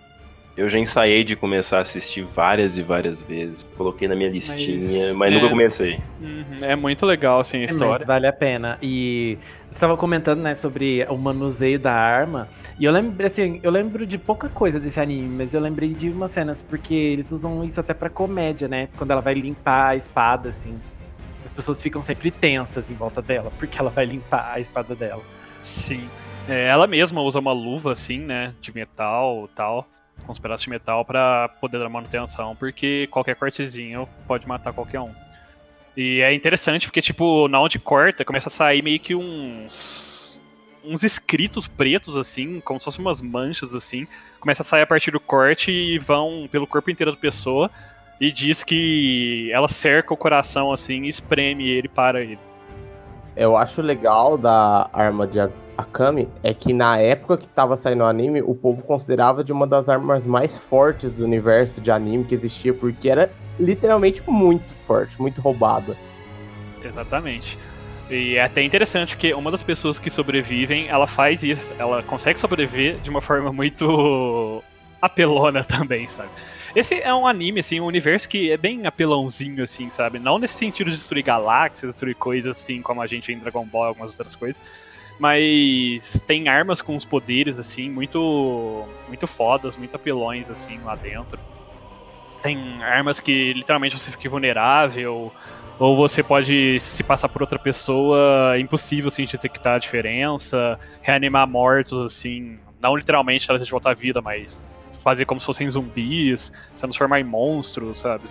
Eu 0.56 0.70
já 0.70 0.78
ensaiei 0.78 1.22
de 1.22 1.36
começar 1.36 1.78
a 1.78 1.80
assistir 1.82 2.22
várias 2.22 2.78
e 2.78 2.82
várias 2.82 3.20
vezes. 3.20 3.66
Coloquei 3.76 4.08
na 4.08 4.16
minha 4.16 4.30
listinha, 4.30 5.12
mas, 5.14 5.30
é. 5.30 5.34
nunca 5.34 5.50
comecei. 5.50 6.00
Uhum, 6.18 6.58
é 6.62 6.74
muito 6.74 7.04
legal, 7.04 7.40
assim, 7.40 7.58
a 7.58 7.62
É 7.62 7.64
história. 7.66 8.06
vale 8.06 8.26
a 8.26 8.32
pena. 8.32 8.78
E 8.80 9.36
você 9.68 9.76
estava 9.76 9.98
comentando, 9.98 10.40
né, 10.40 10.54
sobre 10.54 11.04
o 11.10 11.16
manuseio 11.18 11.78
da 11.78 11.92
arma. 11.92 12.48
E 12.80 12.86
eu 12.86 12.92
lembro, 12.92 13.26
assim, 13.26 13.60
eu 13.62 13.70
lembro 13.70 14.06
de 14.06 14.16
pouca 14.16 14.48
coisa 14.48 14.80
desse 14.80 14.98
anime, 14.98 15.28
mas 15.28 15.52
eu 15.52 15.60
lembrei 15.60 15.90
de 15.92 16.08
umas 16.08 16.30
cenas, 16.30 16.62
porque 16.62 16.94
eles 16.94 17.30
usam 17.30 17.62
isso 17.62 17.78
até 17.78 17.92
pra 17.92 18.08
comédia, 18.08 18.66
né? 18.66 18.88
Quando 18.96 19.10
ela 19.10 19.20
vai 19.20 19.34
limpar 19.34 19.88
a 19.90 19.96
espada, 19.96 20.48
assim. 20.48 20.74
As 21.44 21.52
pessoas 21.52 21.82
ficam 21.82 22.02
sempre 22.02 22.30
tensas 22.30 22.90
em 22.90 22.94
volta 22.94 23.20
dela, 23.20 23.52
porque 23.58 23.78
ela 23.78 23.90
vai 23.90 24.06
limpar 24.06 24.52
a 24.54 24.58
espada 24.58 24.94
dela. 24.94 25.22
Sim. 25.60 26.08
É, 26.48 26.66
ela 26.68 26.86
mesma 26.86 27.20
usa 27.20 27.40
uma 27.40 27.52
luva, 27.52 27.92
assim, 27.92 28.18
né, 28.20 28.54
de 28.60 28.74
metal 28.74 29.48
e 29.52 29.54
tal. 29.54 29.86
Com 30.24 30.32
os 30.32 30.38
pedaços 30.38 30.64
de 30.64 30.70
metal 30.70 31.04
para 31.04 31.48
poder 31.60 31.78
dar 31.78 31.88
manutenção, 31.88 32.56
porque 32.56 33.08
qualquer 33.10 33.36
cortezinho 33.36 34.08
pode 34.26 34.46
matar 34.46 34.72
qualquer 34.72 35.00
um. 35.00 35.12
E 35.96 36.20
é 36.20 36.34
interessante 36.34 36.86
porque, 36.86 37.00
tipo, 37.00 37.48
na 37.48 37.60
onde 37.60 37.78
corta, 37.78 38.24
começa 38.24 38.48
a 38.48 38.52
sair 38.52 38.82
meio 38.82 39.00
que 39.00 39.14
uns. 39.14 40.38
uns 40.84 41.02
escritos 41.02 41.66
pretos, 41.66 42.16
assim, 42.16 42.60
como 42.60 42.78
se 42.78 42.84
fossem 42.84 43.00
umas 43.00 43.20
manchas, 43.20 43.74
assim. 43.74 44.06
Começa 44.38 44.62
a 44.62 44.64
sair 44.64 44.82
a 44.82 44.86
partir 44.86 45.10
do 45.10 45.18
corte 45.18 45.72
e 45.72 45.98
vão 45.98 46.46
pelo 46.52 46.66
corpo 46.66 46.90
inteiro 46.90 47.12
da 47.12 47.18
pessoa. 47.18 47.70
E 48.20 48.30
diz 48.30 48.62
que 48.62 49.50
ela 49.52 49.68
cerca 49.68 50.12
o 50.12 50.16
coração, 50.16 50.70
assim, 50.70 51.04
e 51.04 51.08
espreme 51.08 51.66
ele 51.68 51.88
para 51.88 52.22
ele. 52.22 52.38
Eu 53.34 53.56
acho 53.56 53.80
legal 53.80 54.36
da 54.36 54.88
arma 54.92 55.26
de 55.26 55.38
Akami 55.76 56.28
é 56.42 56.54
que 56.54 56.72
na 56.72 56.98
época 56.98 57.36
que 57.36 57.48
tava 57.48 57.76
saindo 57.76 58.02
o 58.02 58.06
anime, 58.06 58.40
o 58.40 58.54
povo 58.54 58.82
considerava 58.82 59.44
de 59.44 59.52
uma 59.52 59.66
das 59.66 59.88
armas 59.88 60.24
mais 60.24 60.58
fortes 60.58 61.10
do 61.10 61.24
universo 61.24 61.80
de 61.80 61.90
anime 61.90 62.24
que 62.24 62.34
existia, 62.34 62.72
porque 62.72 63.08
era 63.08 63.30
literalmente 63.58 64.22
muito 64.26 64.74
forte, 64.86 65.20
muito 65.20 65.40
roubada. 65.40 65.96
Exatamente. 66.82 67.58
E 68.08 68.36
é 68.36 68.44
até 68.44 68.62
interessante 68.62 69.16
porque 69.16 69.34
uma 69.34 69.50
das 69.50 69.62
pessoas 69.62 69.98
que 69.98 70.08
sobrevivem, 70.10 70.88
ela 70.88 71.06
faz 71.06 71.42
isso, 71.42 71.72
ela 71.78 72.02
consegue 72.02 72.38
sobreviver 72.38 72.96
de 72.98 73.10
uma 73.10 73.20
forma 73.20 73.52
muito 73.52 74.62
apelona 75.02 75.64
também, 75.64 76.08
sabe? 76.08 76.30
Esse 76.74 77.00
é 77.00 77.12
um 77.12 77.26
anime, 77.26 77.60
assim, 77.60 77.80
um 77.80 77.86
universo 77.86 78.28
que 78.28 78.50
é 78.50 78.56
bem 78.56 78.86
apelãozinho, 78.86 79.62
assim, 79.62 79.88
sabe? 79.90 80.18
Não 80.18 80.38
nesse 80.38 80.54
sentido 80.54 80.90
de 80.90 80.96
destruir 80.96 81.24
galáxias, 81.24 81.90
destruir 81.90 82.14
coisas 82.14 82.56
assim, 82.56 82.82
como 82.82 83.00
a 83.00 83.06
gente 83.06 83.32
em 83.32 83.38
Dragon 83.38 83.64
Ball 83.64 83.86
e 83.86 83.88
algumas 83.88 84.10
outras 84.12 84.34
coisas. 84.34 84.60
Mas 85.18 86.22
tem 86.26 86.48
armas 86.48 86.82
com 86.82 86.94
os 86.94 87.04
poderes, 87.04 87.58
assim, 87.58 87.90
muito. 87.90 88.86
muito 89.08 89.26
fodas, 89.26 89.76
muito 89.76 89.94
apelões, 89.94 90.50
assim, 90.50 90.78
lá 90.84 90.94
dentro. 90.94 91.38
Tem 92.42 92.82
armas 92.82 93.18
que 93.18 93.52
literalmente 93.54 93.98
você 93.98 94.10
fica 94.10 94.28
vulnerável, 94.28 95.32
ou 95.78 95.96
você 95.96 96.22
pode 96.22 96.78
se 96.80 97.02
passar 97.02 97.28
por 97.28 97.42
outra 97.42 97.58
pessoa, 97.58 98.54
é 98.54 98.60
impossível 98.60 99.08
assim, 99.08 99.24
detectar 99.24 99.74
a 99.74 99.78
diferença, 99.78 100.78
reanimar 101.02 101.46
mortos, 101.46 101.98
assim, 102.00 102.58
não 102.80 102.96
literalmente 102.96 103.46
trazer 103.46 103.64
de 103.64 103.70
volta 103.70 103.90
à 103.90 103.94
vida, 103.94 104.22
mas 104.22 104.64
fazer 105.02 105.24
como 105.24 105.40
se 105.40 105.46
fossem 105.46 105.68
zumbis, 105.68 106.52
se 106.74 106.80
transformar 106.80 107.20
em 107.20 107.24
monstros, 107.24 108.00
sabe? 108.00 108.24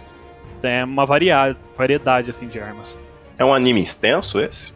Tem 0.62 0.84
uma 0.84 1.06
variedade, 1.06 1.58
variedade 1.78 2.30
assim 2.30 2.48
de 2.48 2.60
armas. 2.60 2.98
É 3.38 3.46
um 3.46 3.54
anime 3.54 3.82
extenso 3.82 4.40
esse? 4.40 4.74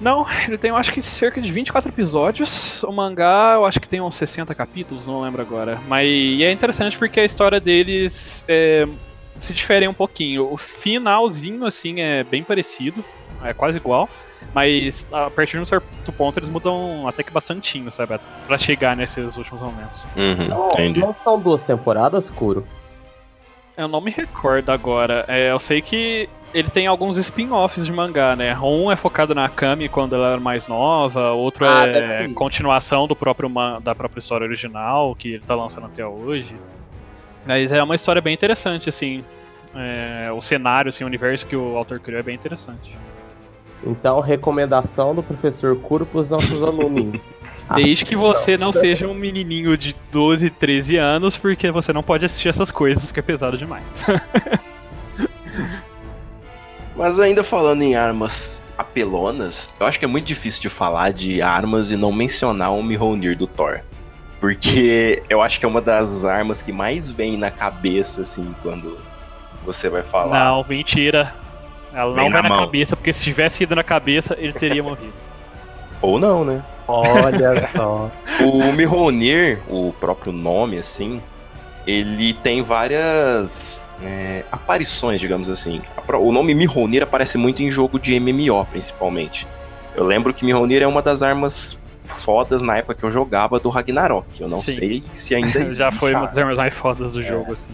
Não, 0.00 0.26
ele 0.46 0.58
tem 0.58 0.70
eu 0.70 0.76
acho 0.76 0.92
que 0.92 1.00
cerca 1.00 1.40
de 1.40 1.50
24 1.52 1.88
episódios. 1.90 2.82
O 2.82 2.92
mangá 2.92 3.52
eu 3.54 3.64
acho 3.64 3.80
que 3.80 3.88
tem 3.88 4.00
uns 4.00 4.16
60 4.16 4.54
capítulos, 4.54 5.06
não 5.06 5.20
lembro 5.20 5.40
agora. 5.40 5.78
Mas 5.86 6.08
é 6.40 6.50
interessante 6.52 6.98
porque 6.98 7.20
a 7.20 7.24
história 7.24 7.60
deles 7.60 8.44
é, 8.48 8.86
se 9.40 9.52
difere 9.52 9.86
um 9.86 9.94
pouquinho. 9.94 10.52
O 10.52 10.56
finalzinho, 10.56 11.64
assim, 11.66 12.00
é 12.00 12.24
bem 12.24 12.42
parecido, 12.42 13.04
é 13.42 13.52
quase 13.54 13.78
igual. 13.78 14.08
Mas 14.52 15.06
a 15.12 15.30
partir 15.30 15.56
de 15.56 15.62
um 15.62 15.66
certo 15.66 16.12
ponto 16.12 16.38
eles 16.38 16.48
mudam 16.48 17.08
até 17.08 17.22
que 17.22 17.30
bastantinho, 17.32 17.90
sabe? 17.90 18.18
Pra 18.46 18.58
chegar 18.58 18.94
nesses 18.96 19.36
últimos 19.36 19.62
momentos. 19.62 20.02
Uhum, 20.14 20.48
Não, 20.48 20.68
entendi. 20.72 21.00
não 21.00 21.14
são 21.24 21.40
duas 21.40 21.62
temporadas, 21.62 22.28
Kuro? 22.30 22.66
Eu 23.76 23.88
não 23.88 24.00
me 24.00 24.10
recordo 24.10 24.70
agora. 24.70 25.24
É, 25.26 25.50
eu 25.50 25.58
sei 25.58 25.82
que 25.82 26.28
ele 26.52 26.70
tem 26.70 26.86
alguns 26.86 27.16
spin-offs 27.18 27.84
de 27.84 27.92
mangá, 27.92 28.36
né? 28.36 28.56
Um 28.58 28.90
é 28.90 28.94
focado 28.94 29.34
na 29.34 29.44
Akami 29.44 29.88
quando 29.88 30.14
ela 30.14 30.28
era 30.32 30.40
mais 30.40 30.68
nova, 30.68 31.32
outro 31.32 31.66
Ah, 31.66 31.84
é 31.84 32.28
continuação 32.28 33.08
do 33.08 33.16
próprio 33.16 33.50
da 33.82 33.94
própria 33.94 34.20
história 34.20 34.46
original, 34.46 35.14
que 35.16 35.34
ele 35.34 35.42
tá 35.44 35.56
lançando 35.56 35.86
até 35.86 36.06
hoje. 36.06 36.54
Mas 37.44 37.72
é 37.72 37.82
uma 37.82 37.96
história 37.96 38.22
bem 38.22 38.32
interessante, 38.32 38.88
assim. 38.88 39.24
É, 39.74 40.30
o 40.32 40.40
cenário, 40.40 40.90
assim, 40.90 41.02
o 41.02 41.06
universo 41.08 41.44
que 41.44 41.56
o 41.56 41.76
autor 41.76 41.98
criou 41.98 42.20
é 42.20 42.22
bem 42.22 42.36
interessante. 42.36 42.96
Então, 43.84 44.20
recomendação 44.20 45.14
do 45.14 45.22
professor 45.22 45.76
Kuro 45.76 46.06
pros 46.06 46.30
nossos 46.30 46.62
alunos. 46.62 47.20
Desde 47.74 48.04
que 48.04 48.14
você 48.14 48.58
não 48.58 48.72
seja 48.72 49.06
um 49.08 49.14
menininho 49.14 49.76
de 49.76 49.96
12, 50.12 50.50
13 50.50 50.96
anos, 50.96 51.36
porque 51.36 51.70
você 51.70 51.92
não 51.92 52.02
pode 52.02 52.24
assistir 52.24 52.48
essas 52.48 52.70
coisas, 52.70 53.06
porque 53.06 53.20
é 53.20 53.22
pesado 53.22 53.56
demais. 53.56 53.84
Mas 56.96 57.18
ainda 57.18 57.42
falando 57.42 57.82
em 57.82 57.96
armas 57.96 58.62
apelonas, 58.78 59.72
eu 59.80 59.86
acho 59.86 59.98
que 59.98 60.04
é 60.04 60.08
muito 60.08 60.26
difícil 60.26 60.60
de 60.62 60.68
falar 60.68 61.12
de 61.12 61.42
armas 61.42 61.90
e 61.90 61.96
não 61.96 62.12
mencionar 62.12 62.72
o 62.72 62.82
Mjolnir 62.82 63.36
do 63.36 63.46
Thor. 63.46 63.80
Porque 64.38 65.22
eu 65.30 65.40
acho 65.42 65.58
que 65.58 65.64
é 65.64 65.68
uma 65.68 65.80
das 65.80 66.24
armas 66.24 66.62
que 66.62 66.70
mais 66.72 67.08
vem 67.08 67.36
na 67.36 67.50
cabeça, 67.50 68.20
assim, 68.20 68.54
quando 68.62 68.98
você 69.64 69.88
vai 69.88 70.02
falar. 70.02 70.38
Não, 70.38 70.64
mentira. 70.68 71.34
Ela 71.92 72.14
Vem 72.14 72.24
não 72.24 72.32
vai 72.32 72.42
na 72.42 72.48
na 72.48 72.56
cabeça, 72.58 72.96
porque 72.96 73.12
se 73.12 73.22
tivesse 73.22 73.62
ido 73.62 73.74
na 73.74 73.84
cabeça, 73.84 74.36
ele 74.38 74.52
teria 74.52 74.82
morrido. 74.82 75.12
Ou 76.04 76.18
não, 76.18 76.44
né? 76.44 76.62
Olha 76.86 77.66
só. 77.74 78.10
O 78.42 78.72
Mjolnir, 78.72 79.60
o 79.68 79.90
próprio 79.98 80.32
nome, 80.32 80.76
assim, 80.76 81.22
ele 81.86 82.34
tem 82.34 82.62
várias 82.62 83.82
é, 84.02 84.44
aparições, 84.52 85.18
digamos 85.18 85.48
assim. 85.48 85.80
O 86.20 86.30
nome 86.30 86.54
Mjolnir 86.54 87.02
aparece 87.02 87.38
muito 87.38 87.62
em 87.62 87.70
jogo 87.70 87.98
de 87.98 88.20
MMO, 88.20 88.66
principalmente. 88.66 89.46
Eu 89.96 90.04
lembro 90.04 90.34
que 90.34 90.44
Mjolnir 90.44 90.82
é 90.82 90.86
uma 90.86 91.00
das 91.00 91.22
armas 91.22 91.82
fodas 92.06 92.62
na 92.62 92.76
época 92.76 92.96
que 92.96 93.04
eu 93.04 93.10
jogava 93.10 93.58
do 93.58 93.70
Ragnarok. 93.70 94.26
Eu 94.38 94.48
não 94.48 94.58
Sim. 94.58 94.72
sei 94.72 95.04
se 95.14 95.34
ainda 95.34 95.72
Já 95.74 95.86
existe 95.86 96.00
foi 96.00 96.12
a 96.12 96.18
uma 96.18 96.26
das 96.26 96.36
armas 96.36 96.56
mais 96.58 96.74
fodas 96.74 97.14
do 97.14 97.22
jogo, 97.22 97.54
assim. 97.54 97.72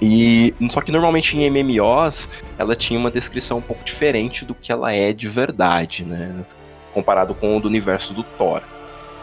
E 0.00 0.54
só 0.70 0.80
que 0.80 0.92
normalmente 0.92 1.36
em 1.36 1.50
MMOs 1.50 2.30
ela 2.56 2.76
tinha 2.76 2.98
uma 3.00 3.10
descrição 3.10 3.58
um 3.58 3.62
pouco 3.62 3.82
diferente 3.84 4.44
do 4.44 4.54
que 4.54 4.70
ela 4.70 4.92
é 4.92 5.12
de 5.12 5.28
verdade, 5.28 6.04
né? 6.04 6.44
Comparado 6.92 7.34
com 7.34 7.56
o 7.56 7.60
do 7.60 7.68
universo 7.68 8.12
do 8.12 8.22
Thor. 8.22 8.62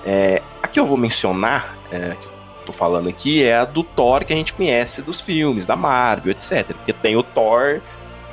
É, 0.05 0.41
a 0.61 0.67
que 0.67 0.79
eu 0.79 0.85
vou 0.85 0.97
mencionar, 0.97 1.77
é, 1.91 2.15
que 2.19 2.27
eu 2.27 2.31
tô 2.65 2.73
falando 2.73 3.09
aqui, 3.09 3.43
é 3.43 3.57
a 3.57 3.65
do 3.65 3.83
Thor 3.83 4.25
que 4.25 4.33
a 4.33 4.35
gente 4.35 4.53
conhece 4.53 5.01
dos 5.01 5.21
filmes, 5.21 5.65
da 5.65 5.75
Marvel, 5.75 6.31
etc. 6.31 6.67
Porque 6.67 6.93
tem 6.93 7.15
o 7.15 7.23
Thor, 7.23 7.81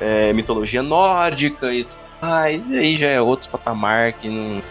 é, 0.01 0.33
mitologia 0.33 0.83
nórdica 0.83 1.73
e 1.73 1.85
tudo 1.85 2.01
mais, 2.21 2.71
e 2.71 2.79
aí 2.79 2.97
já 2.97 3.09
é 3.09 3.21
outro 3.21 3.51
patamar 3.51 4.13
que 4.13 4.29
não, 4.29 4.63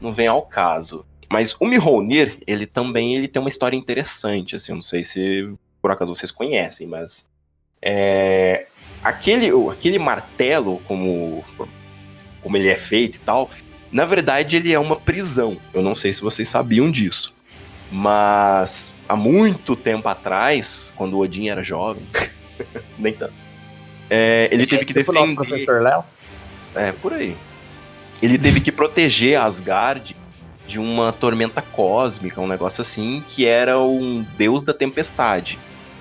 não 0.00 0.12
vem 0.12 0.26
ao 0.26 0.42
caso. 0.42 1.04
Mas 1.30 1.56
o 1.58 1.66
Mjolnir, 1.66 2.38
ele 2.46 2.66
também 2.66 3.16
ele 3.16 3.28
tem 3.28 3.40
uma 3.40 3.48
história 3.48 3.76
interessante, 3.76 4.56
assim, 4.56 4.72
eu 4.72 4.76
não 4.76 4.82
sei 4.82 5.02
se 5.02 5.52
por 5.82 5.90
acaso 5.90 6.14
vocês 6.14 6.30
conhecem, 6.30 6.86
mas 6.86 7.28
é, 7.82 8.66
aquele, 9.02 9.50
aquele 9.70 9.98
martelo, 9.98 10.80
como, 10.86 11.44
como 12.42 12.56
ele 12.56 12.68
é 12.68 12.76
feito 12.76 13.16
e 13.16 13.20
tal, 13.20 13.50
na 13.92 14.04
verdade 14.04 14.56
ele 14.56 14.72
é 14.72 14.78
uma 14.78 14.96
prisão. 14.96 15.58
Eu 15.72 15.82
não 15.82 15.94
sei 15.94 16.12
se 16.12 16.20
vocês 16.22 16.48
sabiam 16.48 16.90
disso. 16.90 17.34
Mas 17.90 18.92
há 19.08 19.14
muito 19.14 19.76
tempo 19.76 20.08
atrás, 20.08 20.92
quando 20.96 21.14
o 21.14 21.20
Odin 21.20 21.48
era 21.48 21.62
jovem, 21.62 22.04
nem 22.98 23.12
tanto, 23.12 23.32
é, 24.10 24.48
ele 24.50 24.66
teve 24.66 24.84
que 24.84 24.92
Tipo 24.94 25.10
o 25.10 25.14
defender. 25.14 25.34
professor 25.36 25.82
Léo? 25.82 26.04
É, 26.74 26.92
por 26.92 27.12
aí. 27.12 27.36
Ele 28.20 28.38
teve 28.38 28.60
que 28.60 28.72
proteger 28.72 29.38
Asgard 29.40 30.16
de 30.66 30.80
uma 30.80 31.12
tormenta 31.12 31.62
cósmica, 31.62 32.40
um 32.40 32.46
negócio 32.46 32.80
assim, 32.80 33.22
que 33.28 33.46
era 33.46 33.78
um 33.78 34.26
deus 34.36 34.62
da 34.62 34.72
tempestade. 34.74 35.58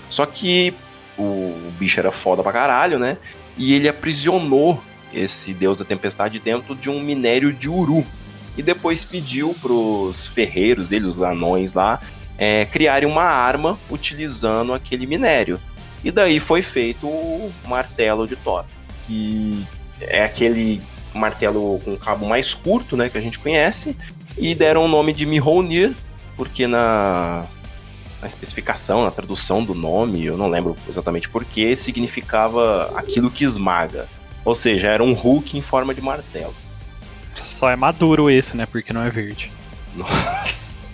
Só 0.10 0.26
que 0.26 0.74
o 1.17 1.71
bicho 1.78 2.00
era 2.00 2.12
foda 2.12 2.41
pra 2.41 2.52
caralho, 2.52 2.98
né? 2.98 3.17
E 3.58 3.74
ele 3.74 3.88
aprisionou 3.88 4.82
esse 5.15 5.54
deus 5.54 5.78
da 5.78 5.86
tempestade 5.86 6.39
dentro 6.39 6.75
de 6.75 6.89
um 6.89 7.01
minério 7.01 7.54
de 7.54 7.69
uru. 7.69 8.06
E 8.58 8.62
depois 8.62 9.04
pediu 9.04 9.56
pros 9.62 10.28
ferreiros 10.28 10.89
dele, 10.89 11.06
os 11.06 11.21
anões 11.21 11.73
lá, 11.73 11.99
é, 12.38 12.65
criarem 12.65 13.08
uma 13.08 13.23
arma 13.23 13.80
utilizando 13.89 14.73
aquele 14.73 15.06
minério. 15.06 15.60
E 16.04 16.12
daí 16.12 16.39
foi 16.39 16.62
feito 16.62 17.08
o 17.08 17.52
martelo 17.67 18.27
de 18.27 18.35
Thor, 18.35 18.63
que 19.08 19.65
é 20.00 20.23
aquele 20.23 20.81
martelo 21.13 21.79
com 21.83 21.98
cabo 21.98 22.27
mais 22.27 22.54
curto, 22.54 22.96
né, 22.96 23.10
que 23.10 23.17
a 23.17 23.21
gente 23.21 23.39
conhece, 23.39 23.96
e 24.37 24.54
deram 24.54 24.85
o 24.85 24.87
nome 24.87 25.13
de 25.13 25.25
Mjolnir, 25.25 25.94
porque 26.35 26.67
na, 26.67 27.46
na 28.21 28.27
especificação, 28.27 29.04
na 29.04 29.12
tradução 29.12 29.63
do 29.63 29.73
nome, 29.73 30.25
eu 30.25 30.37
não 30.37 30.50
lembro 30.50 30.75
exatamente 30.89 31.29
porquê, 31.29 31.75
significava 31.75 32.92
aquilo 32.96 33.31
que 33.31 33.44
esmaga. 33.44 34.08
Ou 34.46 34.56
seja, 34.56 34.87
era 34.87 35.04
um 35.04 35.12
Hulk 35.13 35.58
em 35.58 35.62
forma 35.62 35.93
de 35.93 36.02
martelo. 36.02 36.56
Só 37.35 37.69
é 37.69 37.75
maduro 37.75 38.29
esse, 38.29 38.56
né? 38.56 38.65
Porque 38.65 38.93
não 38.93 39.02
é 39.02 39.10
verde. 39.10 39.52
Nossa. 39.98 40.93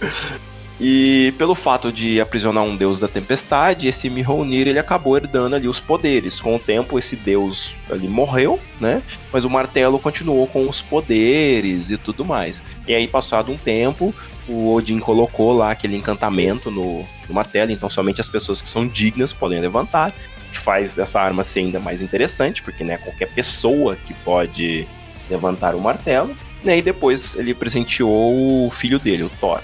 E 0.82 1.34
pelo 1.36 1.54
fato 1.54 1.92
de 1.92 2.22
aprisionar 2.22 2.64
um 2.64 2.74
deus 2.74 2.98
da 2.98 3.06
tempestade, 3.06 3.86
esse 3.86 4.08
Mjolnir 4.08 4.66
ele 4.66 4.78
acabou 4.78 5.14
herdando 5.14 5.54
ali 5.54 5.68
os 5.68 5.78
poderes. 5.78 6.40
Com 6.40 6.56
o 6.56 6.58
tempo, 6.58 6.98
esse 6.98 7.16
deus 7.16 7.76
ali 7.90 8.08
morreu, 8.08 8.58
né? 8.80 9.02
Mas 9.30 9.44
o 9.44 9.50
martelo 9.50 9.98
continuou 9.98 10.46
com 10.46 10.66
os 10.66 10.80
poderes 10.80 11.90
e 11.90 11.98
tudo 11.98 12.24
mais. 12.24 12.64
E 12.88 12.94
aí, 12.94 13.06
passado 13.06 13.52
um 13.52 13.58
tempo, 13.58 14.14
o 14.48 14.72
Odin 14.72 14.98
colocou 15.00 15.52
lá 15.52 15.70
aquele 15.70 15.96
encantamento 15.96 16.70
no, 16.70 17.04
no 17.28 17.34
martelo, 17.34 17.70
então 17.70 17.90
somente 17.90 18.22
as 18.22 18.30
pessoas 18.30 18.62
que 18.62 18.68
são 18.68 18.86
dignas 18.86 19.34
podem 19.34 19.60
levantar, 19.60 20.14
faz 20.58 20.98
essa 20.98 21.20
arma 21.20 21.42
ser 21.44 21.60
ainda 21.60 21.80
mais 21.80 22.02
interessante, 22.02 22.62
porque 22.62 22.84
né, 22.84 22.98
qualquer 22.98 23.26
pessoa 23.32 23.96
que 23.96 24.14
pode 24.14 24.86
levantar 25.28 25.74
o 25.74 25.80
martelo. 25.80 26.36
E 26.62 26.70
aí 26.70 26.82
depois 26.82 27.36
ele 27.36 27.54
presenteou 27.54 28.66
o 28.66 28.70
filho 28.70 28.98
dele, 28.98 29.24
o 29.24 29.30
Thor. 29.40 29.62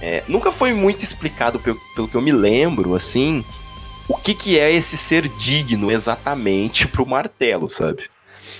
É, 0.00 0.22
nunca 0.26 0.50
foi 0.50 0.72
muito 0.72 1.02
explicado, 1.02 1.60
pelo, 1.60 1.78
pelo, 1.94 2.08
que 2.08 2.14
eu 2.14 2.22
me 2.22 2.32
lembro, 2.32 2.94
assim, 2.94 3.44
o 4.08 4.16
que, 4.16 4.34
que 4.34 4.58
é 4.58 4.70
esse 4.72 4.96
ser 4.96 5.28
digno 5.28 5.90
exatamente 5.92 6.88
pro 6.88 7.06
martelo, 7.06 7.70
sabe? 7.70 8.04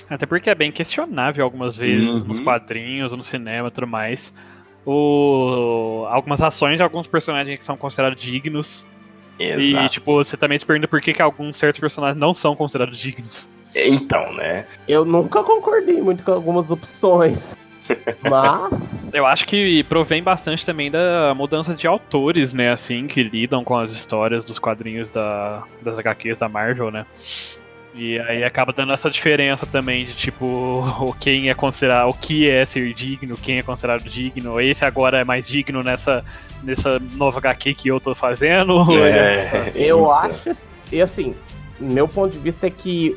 Até 0.09 0.27
porque 0.27 0.51
é 0.51 0.55
bem 0.55 0.71
questionável 0.71 1.43
algumas 1.45 1.77
vezes 1.77 2.23
uhum. 2.23 2.25
nos 2.29 2.41
quadrinhos, 2.41 3.13
no 3.13 3.23
cinema 3.23 3.69
e 3.69 3.71
tudo 3.71 3.87
mais. 3.87 4.33
O... 4.85 6.07
Algumas 6.09 6.41
ações 6.41 6.77
de 6.77 6.83
alguns 6.83 7.07
personagens 7.07 7.59
que 7.59 7.65
são 7.65 7.77
considerados 7.77 8.23
dignos. 8.23 8.87
Exato. 9.39 9.85
E, 9.85 9.89
tipo, 9.89 10.15
você 10.15 10.37
também 10.37 10.59
se 10.59 10.67
pergunta 10.67 10.89
por 10.89 11.01
que, 11.01 11.13
que 11.13 11.23
alguns 11.23 11.57
certos 11.57 11.81
personagens 11.81 12.19
não 12.19 12.35
são 12.35 12.55
considerados 12.55 12.99
dignos. 12.99 13.49
Então, 13.75 14.33
né? 14.35 14.67
Eu 14.87 15.05
nunca 15.05 15.43
concordei 15.43 16.01
muito 16.01 16.23
com 16.23 16.33
algumas 16.33 16.71
opções. 16.71 17.57
Mas. 18.23 18.73
Eu 19.13 19.27
acho 19.27 19.47
que 19.47 19.83
provém 19.85 20.23
bastante 20.23 20.65
também 20.65 20.91
da 20.91 21.35
mudança 21.35 21.75
de 21.75 21.87
autores, 21.87 22.53
né? 22.53 22.71
Assim, 22.71 23.07
que 23.07 23.23
lidam 23.23 23.65
com 23.65 23.77
as 23.77 23.93
histórias 23.93 24.45
dos 24.45 24.59
quadrinhos 24.59 25.11
da, 25.11 25.63
das 25.83 25.99
HQs 25.99 26.39
da 26.39 26.49
Marvel, 26.49 26.91
né? 26.91 27.05
E 27.95 28.19
aí 28.21 28.43
acaba 28.43 28.73
dando 28.73 28.93
essa 28.93 29.11
diferença 29.11 29.67
também 29.67 30.05
de 30.05 30.15
tipo 30.15 30.47
o 31.01 31.13
quem 31.13 31.51
é 31.51 31.55
considerado, 31.55 32.09
o 32.09 32.15
que 32.15 32.49
é 32.49 32.65
ser 32.65 32.93
digno, 32.95 33.37
quem 33.37 33.59
é 33.59 33.63
considerado 33.63 34.05
digno. 34.05 34.61
Esse 34.61 34.85
agora 34.85 35.21
é 35.21 35.25
mais 35.25 35.47
digno 35.47 35.83
nessa, 35.83 36.25
nessa 36.63 36.99
nova 36.99 37.39
HQ 37.39 37.75
que 37.75 37.89
eu 37.89 38.01
tô 38.01 38.15
fazendo. 38.15 38.85
É, 38.97 39.73
eu 39.77 40.11
acho, 40.11 40.57
e 40.91 41.03
assim, 41.03 41.35
meu 41.79 42.09
ponto 42.09 42.33
de 42.33 42.39
vista 42.39 42.67
é 42.67 42.71
que 42.71 43.17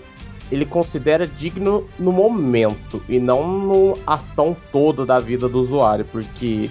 ele 0.51 0.65
considera 0.65 1.25
digno 1.25 1.89
no 1.97 2.11
momento 2.11 3.03
e 3.09 3.19
não 3.19 3.95
na 3.95 4.13
ação 4.13 4.55
toda 4.71 5.05
da 5.05 5.19
vida 5.19 5.49
do 5.49 5.59
usuário, 5.59 6.05
porque 6.05 6.69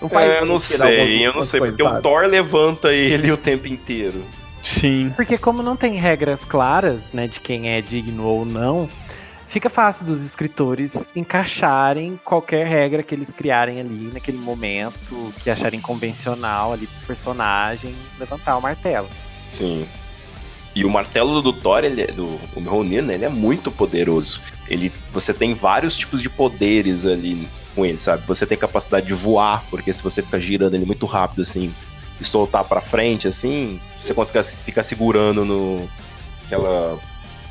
não 0.00 0.08
faz 0.08 0.30
é, 0.30 0.40
eu 0.40 0.46
não 0.46 0.58
sei, 0.58 1.26
eu 1.26 1.32
não 1.32 1.42
sei, 1.42 1.60
porque 1.60 1.82
sabe? 1.82 1.98
o 1.98 2.02
Thor 2.02 2.26
levanta 2.26 2.92
ele 2.92 3.30
o 3.30 3.36
tempo 3.36 3.68
inteiro. 3.68 4.22
Sim. 4.62 5.12
Porque 5.16 5.36
como 5.36 5.62
não 5.62 5.76
tem 5.76 5.96
regras 5.96 6.44
claras, 6.44 7.12
né, 7.12 7.26
de 7.26 7.40
quem 7.40 7.68
é 7.68 7.80
digno 7.80 8.24
ou 8.24 8.44
não, 8.44 8.88
fica 9.48 9.68
fácil 9.68 10.06
dos 10.06 10.22
escritores 10.22 11.12
encaixarem 11.16 12.18
qualquer 12.24 12.66
regra 12.66 13.02
que 13.02 13.14
eles 13.14 13.32
criarem 13.32 13.80
ali 13.80 14.10
naquele 14.12 14.38
momento, 14.38 15.32
que 15.42 15.50
acharem 15.50 15.80
convencional 15.80 16.72
ali 16.72 16.86
pro 16.86 17.06
personagem 17.08 17.94
levantar 18.18 18.56
o 18.56 18.62
martelo. 18.62 19.08
Sim. 19.52 19.86
E 20.74 20.84
o 20.86 20.90
martelo 20.90 21.42
do 21.42 21.52
Thor, 21.52 21.84
ele 21.84 22.00
é, 22.00 22.06
do 22.06 22.40
o 22.56 22.60
Mjolnir, 22.60 23.02
né, 23.02 23.14
ele 23.14 23.24
é 23.26 23.28
muito 23.28 23.70
poderoso. 23.70 24.40
Ele, 24.68 24.90
você 25.10 25.34
tem 25.34 25.52
vários 25.52 25.96
tipos 25.96 26.22
de 26.22 26.30
poderes 26.30 27.04
ali 27.04 27.46
com 27.74 27.84
ele, 27.84 28.00
sabe? 28.00 28.22
Você 28.26 28.46
tem 28.46 28.56
capacidade 28.56 29.06
de 29.06 29.12
voar, 29.12 29.62
porque 29.68 29.92
se 29.92 30.02
você 30.02 30.22
ficar 30.22 30.40
girando 30.40 30.74
ele 30.74 30.86
muito 30.86 31.04
rápido 31.04 31.42
assim 31.42 31.74
e 32.22 32.24
soltar 32.24 32.64
para 32.64 32.80
frente 32.80 33.28
assim, 33.28 33.80
você 34.00 34.14
consegue 34.14 34.44
ficar 34.64 34.82
segurando 34.82 35.44
no 35.44 35.88
aquela 36.46 36.98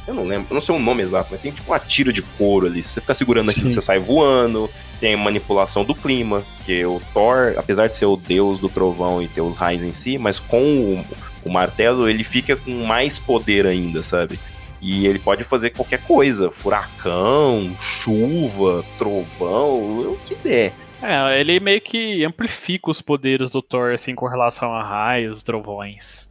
eu 0.08 0.16
não 0.16 0.24
lembro, 0.26 0.48
eu 0.50 0.54
não 0.56 0.62
sei 0.62 0.76
o 0.76 0.80
nome 0.80 1.04
exato, 1.04 1.30
mas 1.32 1.42
tem 1.42 1.52
tipo 1.52 1.72
uma 1.72 1.80
tira 1.80 2.12
de 2.12 2.22
couro 2.22 2.66
ali. 2.66 2.82
Se 2.82 2.90
você 2.90 3.02
ficar 3.02 3.14
segurando 3.14 3.52
aquilo, 3.52 3.70
você 3.70 3.82
sai 3.82 4.00
voando. 4.00 4.70
Tem 5.00 5.16
manipulação 5.16 5.86
do 5.86 5.96
clima, 5.96 6.44
que 6.66 6.86
o 6.86 7.02
Thor, 7.14 7.54
apesar 7.58 7.88
de 7.88 7.96
ser 7.96 8.06
o 8.06 8.18
deus 8.18 8.60
do 8.60 8.68
trovão 8.68 9.22
e 9.22 9.28
ter 9.28 9.42
os 9.42 9.56
raios 9.56 9.84
em 9.84 9.92
si, 9.92 10.18
mas 10.18 10.40
com 10.40 10.62
o, 10.62 11.06
o 11.46 11.52
martelo 11.52 12.10
ele 12.10 12.24
fica 12.24 12.56
com 12.56 12.86
mais 12.86 13.18
poder 13.18 13.66
ainda, 13.66 14.04
sabe? 14.04 14.40
E 14.82 15.06
ele 15.06 15.20
pode 15.20 15.44
fazer 15.44 15.72
qualquer 15.72 16.02
coisa: 16.04 16.52
furacão, 16.52 17.76
chuva, 17.80 18.84
trovão, 18.98 19.78
o 20.12 20.20
que 20.26 20.36
der. 20.36 20.74
É, 21.02 21.39
ele 21.39 21.60
meio 21.60 21.82
que 21.82 22.24
amplifica 22.24 22.91
os 22.91 23.02
poderes 23.02 23.52
do 23.52 23.62
Thor, 23.62 23.93
assim, 23.93 24.14
com 24.14 24.28
relação 24.28 24.74
a 24.74 24.84
raios, 24.84 25.41
trovões 25.41 26.30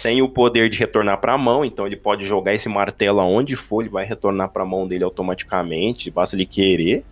tem 0.00 0.22
o 0.22 0.28
poder 0.28 0.68
de 0.70 0.78
retornar 0.78 1.18
para 1.18 1.34
a 1.34 1.38
mão, 1.38 1.64
então 1.64 1.86
ele 1.86 1.96
pode 1.96 2.24
jogar 2.24 2.54
esse 2.54 2.68
martelo 2.68 3.20
aonde 3.20 3.56
for, 3.56 3.82
ele 3.82 3.90
vai 3.90 4.04
retornar 4.04 4.48
para 4.48 4.62
a 4.62 4.66
mão 4.66 4.86
dele 4.86 5.04
automaticamente, 5.04 6.10
basta 6.10 6.36
ele 6.36 6.46
querer. 6.46 7.04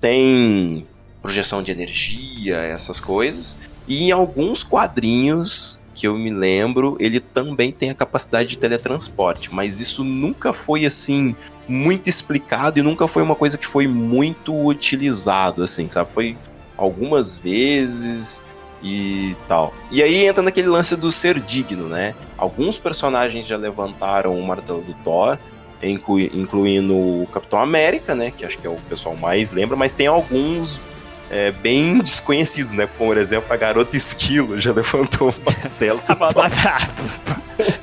Tem 0.00 0.86
projeção 1.20 1.62
de 1.62 1.72
energia, 1.72 2.56
essas 2.56 3.00
coisas. 3.00 3.56
E 3.86 4.08
em 4.08 4.12
alguns 4.12 4.62
quadrinhos 4.62 5.80
que 5.96 6.06
eu 6.06 6.16
me 6.16 6.30
lembro, 6.30 6.94
ele 7.00 7.18
também 7.18 7.72
tem 7.72 7.88
a 7.88 7.94
capacidade 7.94 8.50
de 8.50 8.58
teletransporte, 8.58 9.52
mas 9.52 9.80
isso 9.80 10.04
nunca 10.04 10.52
foi 10.52 10.84
assim 10.84 11.34
muito 11.66 12.08
explicado 12.08 12.78
e 12.78 12.82
nunca 12.82 13.08
foi 13.08 13.22
uma 13.22 13.34
coisa 13.34 13.56
que 13.56 13.66
foi 13.66 13.88
muito 13.88 14.54
utilizado 14.54 15.62
assim, 15.62 15.88
sabe? 15.88 16.12
Foi 16.12 16.36
algumas 16.76 17.38
vezes 17.38 18.42
e 18.82 19.34
tal. 19.48 19.72
E 19.90 20.02
aí 20.02 20.26
entra 20.26 20.42
naquele 20.42 20.68
lance 20.68 20.94
do 20.94 21.10
ser 21.10 21.40
digno, 21.40 21.88
né? 21.88 22.14
Alguns 22.36 22.76
personagens 22.76 23.46
já 23.46 23.56
levantaram 23.56 24.38
o 24.38 24.46
martelo 24.46 24.82
do 24.82 24.92
Thor, 25.02 25.38
inclu 25.82 26.20
incluindo 26.20 26.94
o 26.94 27.26
Capitão 27.32 27.58
América, 27.58 28.14
né? 28.14 28.30
Que 28.30 28.44
acho 28.44 28.58
que 28.58 28.66
é 28.66 28.70
o 28.70 28.76
pessoal 28.88 29.16
mais 29.16 29.50
lembra, 29.50 29.76
mas 29.76 29.94
tem 29.94 30.06
alguns 30.06 30.82
é, 31.30 31.50
bem 31.50 31.98
desconhecidos, 31.98 32.72
né? 32.72 32.86
Como, 32.86 33.10
por 33.10 33.18
exemplo, 33.18 33.52
a 33.52 33.56
Garota 33.56 33.96
Esquilo 33.96 34.60
já 34.60 34.72
levantou 34.72 35.30
o 35.30 35.34
martelo 35.44 36.00
do 36.06 36.16
Thor. 36.16 36.50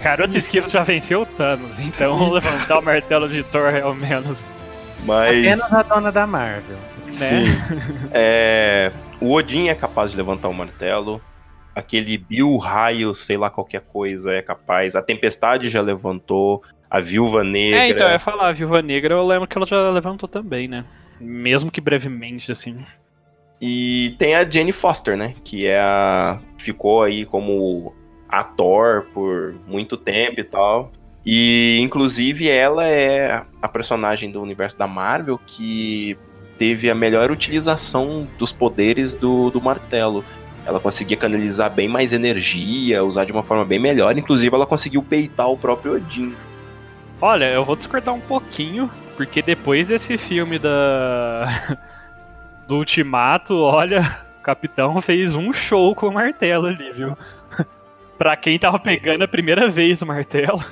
Garota 0.01 0.37
Esquilo 0.37 0.69
já 0.69 0.83
venceu 0.83 1.21
o 1.21 1.25
Thanos, 1.25 1.79
então, 1.79 2.15
então 2.15 2.31
levantar 2.31 2.79
o 2.79 2.81
martelo 2.81 3.29
de 3.29 3.43
Thor 3.43 3.73
é 3.73 3.85
o 3.85 3.93
menos. 3.93 4.39
Mas... 5.05 5.39
Apenas 5.39 5.73
a 5.73 5.83
dona 5.83 6.11
da 6.11 6.25
Marvel. 6.25 6.77
Né? 7.05 7.11
Sim. 7.11 7.45
é... 8.11 8.91
O 9.19 9.33
Odin 9.33 9.67
é 9.67 9.75
capaz 9.75 10.11
de 10.11 10.17
levantar 10.17 10.49
o 10.49 10.53
martelo. 10.53 11.21
Aquele 11.75 12.17
Bill 12.17 12.57
Raio, 12.57 13.13
sei 13.13 13.37
lá 13.37 13.49
qualquer 13.49 13.81
coisa, 13.81 14.33
é 14.33 14.41
capaz. 14.41 14.95
A 14.95 15.01
Tempestade 15.01 15.69
já 15.69 15.81
levantou. 15.81 16.61
A 16.89 16.99
Viúva 16.99 17.43
Negra. 17.43 17.85
É, 17.85 17.89
então, 17.89 18.05
eu 18.05 18.13
ia 18.13 18.19
falar, 18.19 18.49
a 18.49 18.51
Viúva 18.51 18.79
Negra, 18.81 19.15
eu 19.15 19.25
lembro 19.25 19.47
que 19.47 19.57
ela 19.57 19.65
já 19.65 19.89
levantou 19.89 20.29
também, 20.29 20.67
né? 20.67 20.85
Mesmo 21.19 21.71
que 21.71 21.81
brevemente, 21.81 22.51
assim. 22.51 22.85
E 23.65 24.13
tem 24.17 24.35
a 24.35 24.43
Jenny 24.43 24.73
Foster, 24.73 25.15
né? 25.15 25.35
Que 25.41 25.67
é 25.67 25.79
a. 25.79 26.37
ficou 26.57 27.01
aí 27.01 27.25
como 27.25 27.95
ator 28.27 29.07
por 29.13 29.55
muito 29.65 29.95
tempo 29.95 30.41
e 30.41 30.43
tal. 30.43 30.91
E 31.25 31.79
inclusive 31.79 32.49
ela 32.49 32.85
é 32.85 33.41
a 33.61 33.69
personagem 33.69 34.29
do 34.29 34.41
universo 34.41 34.77
da 34.77 34.85
Marvel 34.85 35.39
que 35.47 36.17
teve 36.57 36.89
a 36.89 36.95
melhor 36.95 37.31
utilização 37.31 38.27
dos 38.37 38.51
poderes 38.51 39.15
do, 39.15 39.49
do 39.49 39.61
martelo. 39.61 40.25
Ela 40.65 40.81
conseguia 40.81 41.15
canalizar 41.15 41.71
bem 41.71 41.87
mais 41.87 42.11
energia, 42.11 43.01
usar 43.01 43.23
de 43.23 43.31
uma 43.31 43.43
forma 43.43 43.63
bem 43.63 43.79
melhor. 43.79 44.17
Inclusive, 44.17 44.53
ela 44.53 44.65
conseguiu 44.65 45.01
peitar 45.01 45.49
o 45.49 45.57
próprio 45.57 45.95
Odin. 45.95 46.35
Olha, 47.21 47.45
eu 47.45 47.63
vou 47.63 47.77
discordar 47.77 48.13
um 48.13 48.19
pouquinho, 48.19 48.91
porque 49.15 49.41
depois 49.41 49.87
desse 49.87 50.17
filme 50.17 50.59
da. 50.59 51.77
Do 52.67 52.77
Ultimato, 52.77 53.55
olha, 53.55 54.19
o 54.39 54.43
Capitão 54.43 54.99
fez 55.01 55.35
um 55.35 55.51
show 55.51 55.93
com 55.95 56.07
o 56.07 56.13
martelo 56.13 56.67
ali, 56.67 56.91
viu? 56.91 57.17
pra 58.17 58.35
quem 58.35 58.57
tava 58.57 58.79
pegando 58.79 59.23
a 59.23 59.27
primeira 59.27 59.69
vez 59.69 60.01
o 60.01 60.05
martelo. 60.05 60.63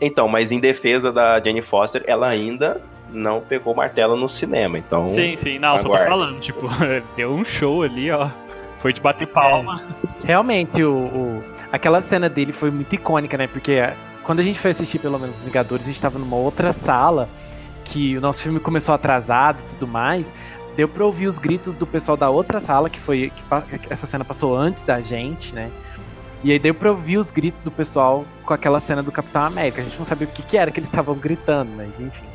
Então, 0.00 0.28
mas 0.28 0.50
em 0.50 0.60
defesa 0.60 1.12
da 1.12 1.40
Jenny 1.40 1.62
Foster, 1.62 2.02
ela 2.06 2.28
ainda 2.28 2.80
não 3.10 3.40
pegou 3.40 3.72
o 3.72 3.76
martelo 3.76 4.16
no 4.16 4.28
cinema, 4.28 4.78
então. 4.78 5.08
Sim, 5.08 5.36
sim, 5.36 5.58
não, 5.58 5.68
aguarde. 5.68 5.82
só 5.82 5.98
tô 5.98 6.04
falando, 6.04 6.40
tipo, 6.40 6.68
deu 7.16 7.32
um 7.32 7.44
show 7.44 7.82
ali, 7.82 8.10
ó. 8.10 8.28
Foi 8.80 8.92
de 8.92 9.00
bater 9.00 9.26
palma. 9.26 9.82
É. 10.22 10.26
Realmente, 10.26 10.82
o, 10.82 10.92
o, 10.94 11.44
aquela 11.72 12.00
cena 12.00 12.28
dele 12.28 12.52
foi 12.52 12.70
muito 12.70 12.94
icônica, 12.94 13.38
né? 13.38 13.46
Porque 13.46 13.80
quando 14.22 14.40
a 14.40 14.42
gente 14.42 14.58
foi 14.58 14.72
assistir, 14.72 14.98
pelo 14.98 15.18
menos, 15.18 15.38
Os 15.38 15.44
Vingadores, 15.44 15.86
a 15.86 15.90
gente 15.90 16.00
tava 16.00 16.18
numa 16.18 16.36
outra 16.36 16.72
sala, 16.72 17.28
que 17.84 18.16
o 18.16 18.20
nosso 18.20 18.42
filme 18.42 18.60
começou 18.60 18.94
atrasado 18.94 19.58
e 19.60 19.70
tudo 19.74 19.86
mais. 19.86 20.32
Deu 20.76 20.88
pra 20.88 21.04
ouvir 21.04 21.26
os 21.26 21.38
gritos 21.38 21.76
do 21.76 21.86
pessoal 21.86 22.16
da 22.16 22.28
outra 22.30 22.60
sala, 22.60 22.90
que 22.90 22.98
foi. 22.98 23.32
Que 23.82 23.92
essa 23.92 24.06
cena 24.06 24.24
passou 24.24 24.56
antes 24.56 24.82
da 24.84 25.00
gente, 25.00 25.54
né? 25.54 25.70
E 26.42 26.52
aí 26.52 26.58
deu 26.58 26.74
pra 26.74 26.90
ouvir 26.90 27.16
os 27.16 27.30
gritos 27.30 27.62
do 27.62 27.70
pessoal 27.70 28.24
com 28.44 28.52
aquela 28.52 28.80
cena 28.80 29.02
do 29.02 29.10
Capitão 29.10 29.44
América. 29.44 29.80
A 29.80 29.84
gente 29.84 29.98
não 29.98 30.04
sabia 30.04 30.26
o 30.26 30.30
que, 30.30 30.42
que 30.42 30.56
era 30.56 30.70
que 30.70 30.78
eles 30.78 30.88
estavam 30.88 31.14
gritando, 31.14 31.70
mas 31.74 31.98
enfim 32.00 32.34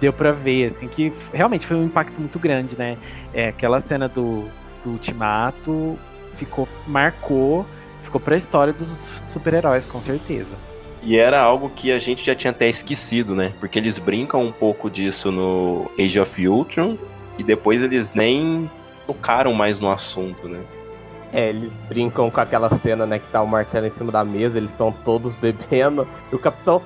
deu 0.00 0.12
para 0.12 0.32
ver, 0.32 0.72
assim, 0.72 0.88
que 0.88 1.12
realmente 1.32 1.66
foi 1.66 1.76
um 1.76 1.84
impacto 1.84 2.18
muito 2.18 2.38
grande, 2.38 2.76
né? 2.76 2.96
É, 3.32 3.48
aquela 3.48 3.80
cena 3.80 4.08
do, 4.08 4.44
do 4.84 4.90
Ultimato 4.90 5.98
ficou, 6.36 6.68
marcou, 6.86 7.66
ficou 8.02 8.20
pra 8.20 8.36
história 8.36 8.72
dos 8.72 8.88
super-heróis, 9.24 9.86
com 9.86 10.00
certeza. 10.02 10.54
E 11.02 11.16
era 11.16 11.40
algo 11.40 11.70
que 11.70 11.92
a 11.92 11.98
gente 11.98 12.24
já 12.24 12.34
tinha 12.34 12.50
até 12.50 12.68
esquecido, 12.68 13.34
né? 13.34 13.54
Porque 13.60 13.78
eles 13.78 13.98
brincam 13.98 14.42
um 14.42 14.52
pouco 14.52 14.90
disso 14.90 15.30
no 15.30 15.90
Age 15.98 16.18
of 16.18 16.48
Ultron 16.48 16.98
e 17.38 17.42
depois 17.42 17.82
eles 17.82 18.12
nem 18.12 18.70
tocaram 19.06 19.52
mais 19.52 19.78
no 19.78 19.90
assunto, 19.90 20.48
né? 20.48 20.60
É, 21.32 21.48
eles 21.50 21.72
brincam 21.88 22.30
com 22.30 22.40
aquela 22.40 22.70
cena, 22.78 23.04
né, 23.04 23.18
que 23.18 23.26
tá 23.30 23.42
o 23.42 23.46
martelo 23.46 23.86
em 23.86 23.90
cima 23.90 24.10
da 24.12 24.24
mesa, 24.24 24.56
eles 24.56 24.70
estão 24.70 24.92
todos 25.04 25.34
bebendo, 25.40 26.06
e 26.32 26.34
o 26.34 26.38
capitão 26.38 26.82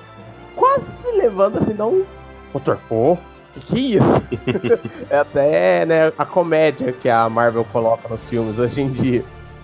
quase 0.55 0.85
se 1.03 1.11
levanta 1.17 1.59
assim, 1.59 1.73
dá 1.73 1.85
um. 1.85 2.03
Pô, 2.89 3.17
que 3.53 3.59
que 3.61 3.75
é 3.75 3.79
isso? 3.79 4.23
é 5.09 5.17
até, 5.17 5.85
né, 5.85 6.13
a 6.17 6.25
comédia 6.25 6.91
que 6.91 7.07
a 7.07 7.29
Marvel 7.29 7.65
coloca 7.65 8.09
nos 8.09 8.27
filmes 8.27 8.57
hoje 8.59 8.81
em 8.81 8.91
dia. 8.91 9.23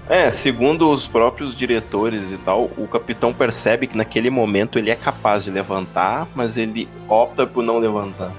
É, 0.09 0.31
segundo 0.31 0.89
os 0.89 1.05
próprios 1.05 1.53
diretores 1.53 2.31
e 2.31 2.37
tal, 2.37 2.71
o 2.77 2.87
capitão 2.87 3.33
percebe 3.33 3.87
que 3.87 3.97
naquele 3.97 4.29
momento 4.29 4.79
ele 4.79 4.89
é 4.89 4.95
capaz 4.95 5.43
de 5.43 5.51
levantar, 5.51 6.27
mas 6.33 6.55
ele 6.55 6.87
opta 7.09 7.45
por 7.45 7.61
não 7.61 7.77
levantar. 7.77 8.31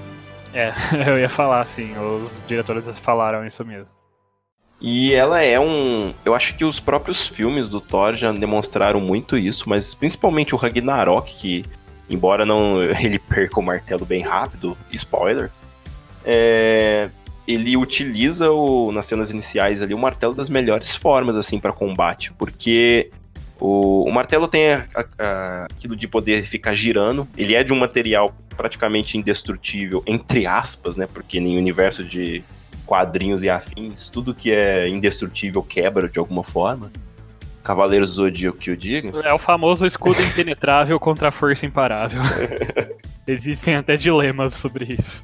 É, 0.53 0.73
eu 1.09 1.19
ia 1.19 1.29
falar 1.29 1.61
assim, 1.61 1.97
os 1.97 2.43
diretores 2.47 2.85
falaram 3.01 3.45
isso 3.45 3.63
mesmo. 3.63 3.87
E 4.81 5.13
ela 5.13 5.41
é 5.41 5.59
um. 5.59 6.13
Eu 6.23 6.33
acho 6.33 6.55
que 6.55 6.63
os 6.63 6.79
próprios 6.79 7.27
filmes 7.27 7.67
do 7.67 7.81
Thor 7.81 8.15
já 8.15 8.31
demonstraram 8.31 9.01
muito 9.01 9.37
isso, 9.37 9.67
mas 9.67 9.93
principalmente 9.93 10.55
o 10.55 10.57
Ragnarok, 10.57 11.33
que, 11.33 11.65
embora 12.09 12.45
não 12.45 12.81
ele 12.99 13.19
perca 13.19 13.59
o 13.59 13.63
martelo 13.63 14.05
bem 14.05 14.21
rápido, 14.21 14.77
spoiler, 14.91 15.51
é, 16.23 17.09
ele 17.45 17.75
utiliza 17.75 18.51
o, 18.51 18.91
nas 18.91 19.05
cenas 19.05 19.31
iniciais 19.31 19.81
ali 19.81 19.93
o 19.93 19.97
martelo 19.97 20.33
das 20.33 20.49
melhores 20.49 20.95
formas 20.95 21.35
assim 21.35 21.59
para 21.59 21.73
combate, 21.73 22.31
porque 22.33 23.11
o, 23.59 24.07
o 24.07 24.11
martelo 24.11 24.47
tem 24.47 24.73
a, 24.73 24.85
a, 25.17 25.65
aquilo 25.65 25.95
de 25.95 26.07
poder 26.07 26.43
ficar 26.43 26.73
girando. 26.73 27.27
Ele 27.37 27.55
é 27.55 27.63
de 27.63 27.73
um 27.73 27.77
material 27.77 28.33
praticamente 28.55 29.17
indestrutível, 29.17 30.01
entre 30.07 30.47
aspas, 30.47 30.97
né? 30.97 31.07
Porque 31.11 31.37
em 31.37 31.57
universo 31.57 32.03
de 32.03 32.43
quadrinhos 32.85 33.43
e 33.43 33.49
afins, 33.49 34.07
tudo 34.07 34.33
que 34.33 34.51
é 34.51 34.87
indestrutível 34.87 35.61
quebra 35.61 36.07
de 36.07 36.17
alguma 36.17 36.43
forma. 36.43 36.91
Cavaleiros 37.63 38.11
do 38.11 38.15
Zodíaco 38.15 38.57
que 38.57 38.71
eu 38.71 38.75
diga. 38.75 39.09
É 39.19 39.33
o 39.33 39.37
famoso 39.37 39.85
escudo 39.85 40.21
impenetrável 40.21 40.97
contra 40.99 41.27
a 41.27 41.31
força 41.31 41.65
imparável. 41.65 42.21
Existem 43.27 43.75
até 43.75 43.95
dilemas 43.95 44.55
sobre 44.55 44.95
isso. 44.95 45.23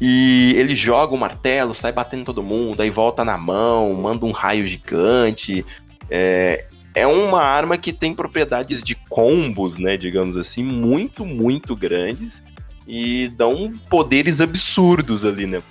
E 0.00 0.54
ele 0.56 0.74
joga 0.74 1.14
o 1.14 1.18
martelo, 1.18 1.74
sai 1.74 1.92
batendo 1.92 2.24
todo 2.24 2.42
mundo, 2.42 2.80
aí 2.80 2.90
volta 2.90 3.24
na 3.24 3.36
mão, 3.36 3.92
manda 3.94 4.24
um 4.24 4.30
raio 4.30 4.66
gigante. 4.66 5.64
É, 6.10 6.64
é 6.96 7.06
uma 7.06 7.42
arma 7.42 7.76
que 7.76 7.92
tem 7.92 8.14
propriedades 8.14 8.82
de 8.82 8.94
combos, 8.94 9.78
né, 9.78 9.98
digamos 9.98 10.34
assim, 10.34 10.64
muito, 10.64 11.26
muito 11.26 11.76
grandes 11.76 12.42
e 12.88 13.28
dão 13.36 13.70
poderes 13.90 14.40
absurdos 14.40 15.22
ali, 15.22 15.46
né? 15.46 15.62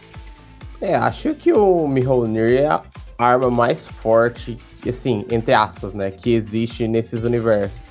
É, 0.80 0.94
acho 0.94 1.34
que 1.34 1.52
o 1.52 1.88
Mjolnir 1.88 2.52
é 2.52 2.68
a 2.68 2.84
arma 3.18 3.50
mais 3.50 3.88
forte, 3.88 4.56
assim, 4.88 5.26
entre 5.32 5.52
aspas, 5.52 5.96
né, 5.96 6.12
que 6.12 6.32
existe 6.32 6.88
nesses 6.88 7.24
universos. 7.24 7.84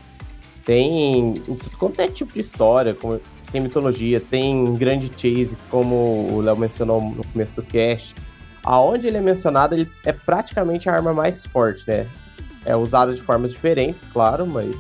Tem 0.64 1.34
quanto 1.76 2.00
é 2.00 2.06
tipo 2.06 2.32
de 2.34 2.40
história, 2.40 2.94
como, 2.94 3.20
tem 3.50 3.60
mitologia, 3.60 4.20
tem 4.20 4.76
grande 4.76 5.10
chase, 5.16 5.56
como 5.68 6.28
o 6.30 6.40
Léo 6.40 6.56
mencionou 6.56 7.00
no 7.00 7.26
começo 7.26 7.56
do 7.56 7.64
cast. 7.64 8.14
Aonde 8.62 9.08
ele 9.08 9.16
é 9.16 9.20
mencionado, 9.20 9.74
ele 9.74 9.90
é 10.06 10.12
praticamente 10.12 10.88
a 10.88 10.94
arma 10.94 11.12
mais 11.12 11.44
forte, 11.46 11.82
né? 11.88 12.06
É 12.64 12.74
usada 12.74 13.14
de 13.14 13.20
formas 13.20 13.52
diferentes, 13.52 14.02
claro, 14.12 14.46
mas 14.46 14.74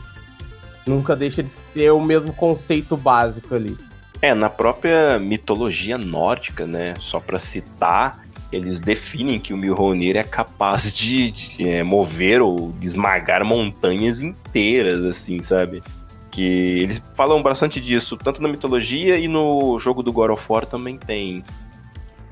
nunca 0.86 1.14
deixa 1.14 1.42
de 1.42 1.50
ser 1.72 1.90
o 1.90 2.00
mesmo 2.00 2.32
conceito 2.32 2.96
básico 2.96 3.54
ali. 3.54 3.76
É, 4.22 4.32
na 4.34 4.48
própria 4.48 5.18
mitologia 5.18 5.98
nórdica, 5.98 6.66
né? 6.66 6.94
Só 7.00 7.20
para 7.20 7.38
citar, 7.38 8.24
eles 8.50 8.80
definem 8.80 9.38
que 9.38 9.52
o 9.52 9.56
Mjolnir 9.56 10.16
é 10.16 10.24
capaz 10.24 10.92
de, 10.92 11.30
de 11.30 11.68
é, 11.68 11.82
mover 11.82 12.40
ou 12.40 12.72
de 12.78 12.86
esmagar 12.86 13.44
montanhas 13.44 14.20
inteiras, 14.20 15.04
assim, 15.04 15.42
sabe? 15.42 15.82
Que 16.30 16.80
eles 16.80 17.02
falam 17.14 17.42
bastante 17.42 17.80
disso, 17.80 18.16
tanto 18.16 18.40
na 18.40 18.48
mitologia 18.48 19.18
e 19.18 19.28
no 19.28 19.78
jogo 19.78 20.02
do 20.02 20.12
God 20.12 20.30
of 20.30 20.46
War 20.48 20.64
também 20.64 20.96
tem 20.96 21.44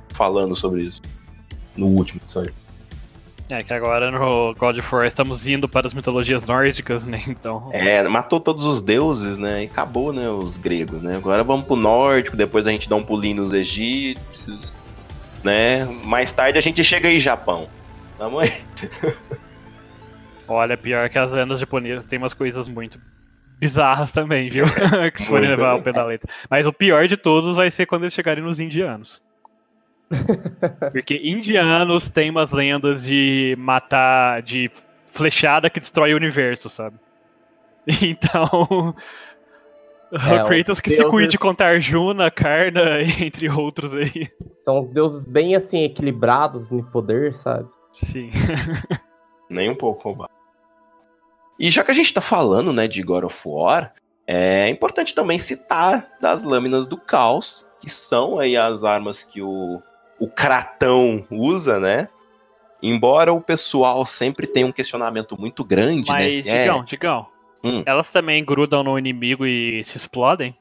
falando 0.08 0.56
sobre 0.56 0.82
isso. 0.82 1.02
No 1.76 1.86
último, 1.86 2.20
sabe? 2.26 2.52
É, 3.52 3.62
que 3.62 3.74
agora 3.74 4.10
no 4.10 4.54
God 4.54 4.78
of 4.78 4.94
War 4.94 5.06
estamos 5.06 5.46
indo 5.46 5.68
para 5.68 5.86
as 5.86 5.92
mitologias 5.92 6.42
nórdicas, 6.42 7.04
né? 7.04 7.22
Então. 7.28 7.68
É, 7.70 8.02
matou 8.04 8.40
todos 8.40 8.64
os 8.64 8.80
deuses, 8.80 9.36
né? 9.36 9.64
E 9.64 9.66
acabou, 9.66 10.10
né? 10.10 10.26
Os 10.30 10.56
gregos, 10.56 11.02
né? 11.02 11.16
Agora 11.16 11.44
vamos 11.44 11.66
pro 11.66 11.76
nórdico, 11.76 12.34
depois 12.34 12.66
a 12.66 12.70
gente 12.70 12.88
dá 12.88 12.96
um 12.96 13.04
pulinho 13.04 13.42
nos 13.42 13.52
egípcios, 13.52 14.72
né? 15.44 15.84
Mais 16.02 16.32
tarde 16.32 16.58
a 16.58 16.62
gente 16.62 16.82
chega 16.82 17.08
aí, 17.08 17.20
Japão. 17.20 17.68
Tamo 18.16 18.38
aí. 18.38 18.50
Olha, 20.48 20.74
pior 20.78 21.10
que 21.10 21.18
as 21.18 21.32
lendas 21.32 21.60
japonesas 21.60 22.06
tem 22.06 22.18
umas 22.18 22.32
coisas 22.32 22.70
muito 22.70 22.98
bizarras 23.60 24.10
também, 24.12 24.48
viu? 24.48 24.64
que 25.12 25.20
se 25.20 25.28
forem 25.28 25.50
levar 25.50 25.74
o 25.74 25.82
pé 25.82 25.92
da 25.92 26.06
letra. 26.06 26.32
Mas 26.48 26.66
o 26.66 26.72
pior 26.72 27.06
de 27.06 27.18
todos 27.18 27.54
vai 27.54 27.70
ser 27.70 27.84
quando 27.84 28.04
eles 28.04 28.14
chegarem 28.14 28.42
nos 28.42 28.58
indianos. 28.58 29.22
Porque 30.92 31.20
indianos 31.22 32.08
têm 32.08 32.30
umas 32.30 32.52
lendas 32.52 33.04
de 33.04 33.54
matar, 33.58 34.42
de 34.42 34.70
flechada 35.12 35.70
que 35.70 35.80
destrói 35.80 36.12
o 36.14 36.16
universo, 36.16 36.68
sabe? 36.68 36.96
Então. 38.00 38.94
É, 40.12 40.44
Kratos 40.46 40.80
que 40.80 40.90
deuses... 40.90 41.04
se 41.04 41.10
cuide 41.10 41.38
contra 41.38 41.68
Arjuna, 41.68 42.30
Karna, 42.30 43.00
entre 43.20 43.48
outros 43.48 43.94
aí. 43.94 44.30
São 44.62 44.80
os 44.80 44.90
deuses 44.90 45.24
bem 45.24 45.56
assim, 45.56 45.82
equilibrados 45.82 46.68
no 46.68 46.84
poder, 46.84 47.34
sabe? 47.34 47.68
Sim. 47.92 48.30
Nem 49.48 49.70
um 49.70 49.74
pouco, 49.74 50.26
E 51.58 51.70
já 51.70 51.82
que 51.82 51.90
a 51.90 51.94
gente 51.94 52.12
tá 52.12 52.20
falando, 52.20 52.72
né, 52.72 52.88
de 52.88 53.02
God 53.02 53.24
of 53.24 53.42
War, 53.44 53.92
é 54.26 54.68
importante 54.68 55.14
também 55.14 55.38
citar 55.38 56.08
das 56.20 56.44
lâminas 56.44 56.86
do 56.86 56.96
caos, 56.96 57.68
que 57.80 57.90
são 57.90 58.38
aí 58.38 58.56
as 58.56 58.84
armas 58.84 59.22
que 59.22 59.42
o 59.42 59.82
o 60.22 60.28
Kratão 60.28 61.26
usa, 61.28 61.80
né? 61.80 62.08
Embora 62.80 63.32
o 63.32 63.40
pessoal 63.40 64.06
sempre 64.06 64.46
tenha 64.46 64.64
um 64.64 64.70
questionamento 64.70 65.36
muito 65.36 65.64
grande, 65.64 66.12
Mas, 66.12 66.44
né? 66.44 66.62
Digão, 66.62 66.78
é... 66.78 66.84
Digão, 66.84 67.26
hum. 67.64 67.82
elas 67.84 68.12
também 68.12 68.44
grudam 68.44 68.84
no 68.84 68.96
inimigo 68.96 69.44
e 69.44 69.82
se 69.84 69.96
explodem? 69.96 70.56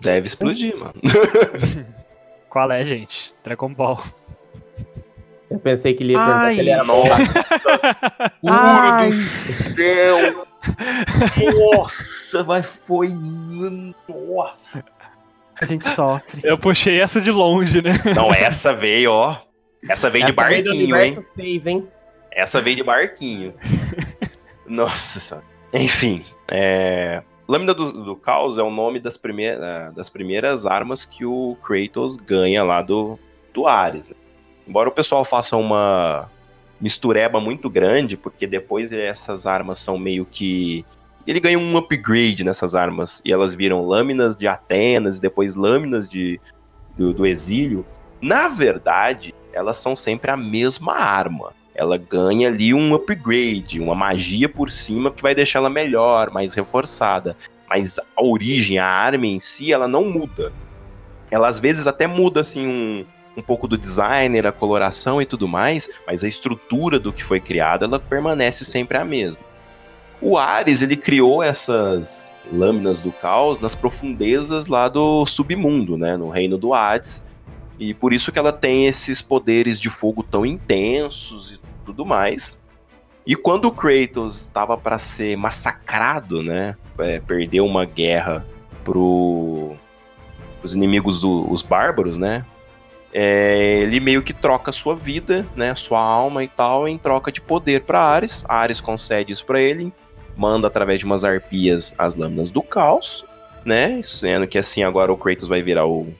Deve 0.00 0.26
explodir, 0.26 0.76
mano. 0.76 0.94
Qual 2.50 2.72
é, 2.72 2.84
gente? 2.84 3.32
Dragon 3.44 3.72
Ball. 3.72 4.02
Eu 5.48 5.60
pensei 5.60 5.94
que 5.94 6.02
ele 6.02 6.14
ia 6.14 6.18
perguntar 6.18 6.52
se 6.52 6.58
ele 6.58 6.70
era 6.70 6.82
Nossa! 6.82 7.44
Puro 8.42 9.06
do 9.06 9.12
céu! 9.12 10.46
Nossa, 11.76 12.42
mas 12.42 12.66
foi. 12.66 13.14
Nossa! 14.08 14.84
A 15.60 15.64
gente 15.64 15.88
sofre. 15.94 16.40
Eu 16.44 16.58
puxei 16.58 17.00
essa 17.00 17.20
de 17.20 17.30
longe, 17.30 17.80
né? 17.80 17.92
Não, 18.14 18.32
essa 18.32 18.74
veio, 18.74 19.12
ó. 19.12 19.36
Essa 19.88 20.10
veio 20.10 20.24
essa 20.24 20.32
de 20.32 20.36
barquinho, 20.36 20.96
hein? 20.96 21.26
hein? 21.38 21.88
Essa 22.30 22.60
veio 22.60 22.76
de 22.76 22.82
barquinho. 22.82 23.54
Nossa 24.66 25.20
senhora. 25.20 25.46
Enfim, 25.72 26.24
é... 26.50 27.22
Lâmina 27.48 27.72
do, 27.72 28.04
do 28.04 28.16
Caos 28.16 28.58
é 28.58 28.62
o 28.62 28.70
nome 28.70 28.98
das, 28.98 29.16
primeir, 29.16 29.58
das 29.94 30.10
primeiras 30.10 30.66
armas 30.66 31.06
que 31.06 31.24
o 31.24 31.56
Kratos 31.62 32.16
ganha 32.16 32.64
lá 32.64 32.82
do, 32.82 33.18
do 33.54 33.66
Ares. 33.66 34.08
Né? 34.08 34.16
Embora 34.66 34.88
o 34.88 34.92
pessoal 34.92 35.24
faça 35.24 35.56
uma 35.56 36.28
mistureba 36.80 37.40
muito 37.40 37.70
grande, 37.70 38.16
porque 38.16 38.46
depois 38.46 38.92
essas 38.92 39.46
armas 39.46 39.78
são 39.78 39.96
meio 39.96 40.26
que 40.26 40.84
ele 41.26 41.40
ganha 41.40 41.58
um 41.58 41.76
upgrade 41.76 42.44
nessas 42.44 42.74
armas. 42.74 43.20
E 43.24 43.32
elas 43.32 43.54
viram 43.54 43.84
lâminas 43.84 44.36
de 44.36 44.46
Atenas 44.46 45.18
e 45.18 45.20
depois 45.20 45.54
lâminas 45.54 46.08
de, 46.08 46.40
do, 46.96 47.12
do 47.12 47.26
exílio. 47.26 47.84
Na 48.20 48.48
verdade, 48.48 49.34
elas 49.52 49.78
são 49.78 49.96
sempre 49.96 50.30
a 50.30 50.36
mesma 50.36 50.94
arma. 50.94 51.52
Ela 51.74 51.98
ganha 51.98 52.48
ali 52.48 52.72
um 52.72 52.94
upgrade, 52.94 53.80
uma 53.80 53.94
magia 53.94 54.48
por 54.48 54.70
cima 54.70 55.10
que 55.10 55.22
vai 55.22 55.34
deixar 55.34 55.58
ela 55.58 55.68
melhor, 55.68 56.30
mais 56.30 56.54
reforçada. 56.54 57.36
Mas 57.68 57.98
a 57.98 58.22
origem, 58.22 58.78
a 58.78 58.86
arma 58.86 59.26
em 59.26 59.40
si, 59.40 59.72
ela 59.72 59.88
não 59.88 60.04
muda. 60.04 60.52
Ela 61.30 61.48
às 61.48 61.58
vezes 61.58 61.86
até 61.86 62.06
muda 62.06 62.40
assim 62.40 62.66
um, 62.66 63.04
um 63.36 63.42
pouco 63.42 63.66
do 63.68 63.76
designer, 63.76 64.46
a 64.46 64.52
coloração 64.52 65.20
e 65.20 65.26
tudo 65.26 65.46
mais, 65.46 65.90
mas 66.06 66.24
a 66.24 66.28
estrutura 66.28 66.98
do 66.98 67.12
que 67.12 67.22
foi 67.22 67.40
criado, 67.40 67.84
ela 67.84 67.98
permanece 67.98 68.64
sempre 68.64 68.96
a 68.96 69.04
mesma. 69.04 69.42
O 70.20 70.38
Ares, 70.38 70.82
ele 70.82 70.96
criou 70.96 71.42
essas 71.42 72.32
lâminas 72.50 73.00
do 73.00 73.12
caos 73.12 73.58
nas 73.58 73.74
profundezas 73.74 74.66
lá 74.66 74.88
do 74.88 75.26
submundo, 75.26 75.96
né, 75.96 76.16
no 76.16 76.30
reino 76.30 76.56
do 76.56 76.72
Hades. 76.72 77.22
E 77.78 77.92
por 77.92 78.12
isso 78.12 78.32
que 78.32 78.38
ela 78.38 78.52
tem 78.52 78.86
esses 78.86 79.20
poderes 79.20 79.80
de 79.80 79.90
fogo 79.90 80.22
tão 80.22 80.46
intensos 80.46 81.52
e 81.52 81.60
tudo 81.84 82.06
mais. 82.06 82.58
E 83.26 83.34
quando 83.34 83.66
o 83.66 83.72
Kratos 83.72 84.42
estava 84.42 84.78
para 84.78 84.98
ser 84.98 85.36
massacrado, 85.36 86.42
né? 86.42 86.76
É, 86.98 87.20
perdeu 87.20 87.66
uma 87.66 87.84
guerra 87.84 88.46
pro 88.84 89.76
os 90.62 90.74
inimigos 90.74 91.20
do, 91.20 91.50
os 91.52 91.60
bárbaros, 91.60 92.16
né? 92.16 92.44
É, 93.12 93.80
ele 93.82 94.00
meio 94.00 94.22
que 94.22 94.32
troca 94.32 94.70
sua 94.72 94.94
vida, 94.94 95.46
né, 95.56 95.74
sua 95.74 96.00
alma 96.00 96.44
e 96.44 96.48
tal, 96.48 96.86
em 96.86 96.98
troca 96.98 97.32
de 97.32 97.40
poder 97.40 97.82
para 97.82 98.00
Ares. 98.00 98.44
Ares 98.48 98.80
concede 98.80 99.32
isso 99.32 99.44
para 99.44 99.60
ele, 99.60 99.92
manda 100.36 100.66
através 100.66 101.00
de 101.00 101.06
umas 101.06 101.24
arpias 101.24 101.94
as 101.98 102.14
lâminas 102.14 102.50
do 102.50 102.62
caos, 102.62 103.24
né? 103.64 104.00
Sendo 104.04 104.46
que 104.46 104.58
assim 104.58 104.82
agora 104.82 105.12
o 105.12 105.16
Kratos 105.16 105.48
vai 105.48 105.62
virar 105.62 105.86
o, 105.86 106.14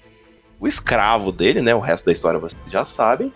o 0.59 0.67
escravo 0.67 1.31
dele, 1.31 1.61
né? 1.61 1.75
O 1.75 1.81
resto 1.81 2.07
da 2.07 2.13
história 2.13 2.41
vocês 2.41 2.61
já 2.67 2.85
sabem. 2.85 3.33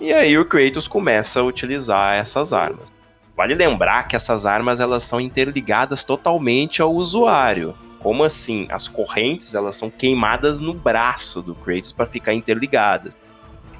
E 0.00 0.12
aí 0.12 0.38
o 0.38 0.44
Kratos 0.44 0.86
começa 0.86 1.40
a 1.40 1.44
utilizar 1.44 2.14
essas 2.14 2.52
armas. 2.52 2.92
Vale 3.36 3.54
lembrar 3.54 4.06
que 4.08 4.16
essas 4.16 4.46
armas 4.46 4.80
elas 4.80 5.04
são 5.04 5.20
interligadas 5.20 6.04
totalmente 6.04 6.82
ao 6.82 6.94
usuário. 6.94 7.74
Como 8.00 8.22
assim? 8.22 8.66
As 8.70 8.86
correntes 8.86 9.54
elas 9.54 9.76
são 9.76 9.90
queimadas 9.90 10.60
no 10.60 10.74
braço 10.74 11.42
do 11.42 11.54
Kratos 11.54 11.92
para 11.92 12.06
ficar 12.06 12.34
interligadas. 12.34 13.16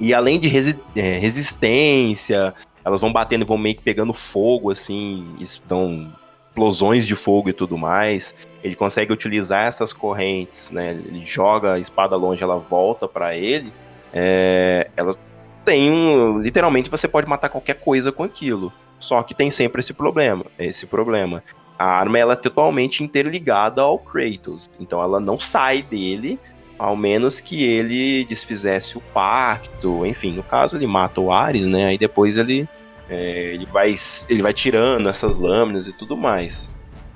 E 0.00 0.14
além 0.14 0.38
de 0.38 0.48
resi 0.48 0.78
é, 0.94 1.18
resistência, 1.18 2.54
elas 2.84 3.00
vão 3.00 3.12
batendo 3.12 3.44
e 3.44 3.46
vão 3.46 3.58
meio 3.58 3.76
que 3.76 3.82
pegando 3.82 4.12
fogo, 4.12 4.70
assim, 4.70 5.36
dão 5.66 6.12
explosões 6.58 7.06
de 7.06 7.14
fogo 7.14 7.48
e 7.48 7.52
tudo 7.52 7.78
mais. 7.78 8.34
Ele 8.62 8.74
consegue 8.74 9.12
utilizar 9.12 9.64
essas 9.64 9.92
correntes, 9.92 10.70
né? 10.70 10.90
Ele 10.90 11.24
joga 11.24 11.74
a 11.74 11.78
espada 11.78 12.16
longe, 12.16 12.42
ela 12.42 12.58
volta 12.58 13.06
para 13.06 13.36
ele. 13.36 13.72
É, 14.12 14.90
ela 14.96 15.16
tem 15.64 15.90
um, 15.90 16.38
literalmente 16.38 16.90
você 16.90 17.06
pode 17.06 17.28
matar 17.28 17.48
qualquer 17.48 17.74
coisa 17.74 18.10
com 18.10 18.24
aquilo. 18.24 18.72
Só 18.98 19.22
que 19.22 19.34
tem 19.34 19.50
sempre 19.50 19.78
esse 19.78 19.94
problema, 19.94 20.44
esse 20.58 20.86
problema 20.86 21.42
a 21.78 21.86
arma 21.86 22.18
ela 22.18 22.32
é 22.32 22.36
totalmente 22.36 23.04
interligada 23.04 23.80
ao 23.80 23.98
Kratos. 23.98 24.68
Então 24.80 25.00
ela 25.00 25.20
não 25.20 25.38
sai 25.38 25.80
dele, 25.80 26.38
ao 26.76 26.96
menos 26.96 27.40
que 27.40 27.62
ele 27.62 28.24
desfizesse 28.24 28.98
o 28.98 29.00
pacto. 29.00 30.04
Enfim, 30.04 30.32
no 30.32 30.42
caso 30.42 30.76
ele 30.76 30.86
mata 30.86 31.20
o 31.20 31.30
Ares, 31.30 31.66
né? 31.66 31.86
Aí 31.86 31.96
depois 31.96 32.36
ele, 32.36 32.68
é, 33.08 33.54
ele, 33.54 33.66
vai, 33.66 33.94
ele 34.28 34.42
vai 34.42 34.52
tirando 34.52 35.08
essas 35.08 35.38
lâminas 35.38 35.86
e 35.86 35.92
tudo 35.92 36.16
mais. 36.16 36.74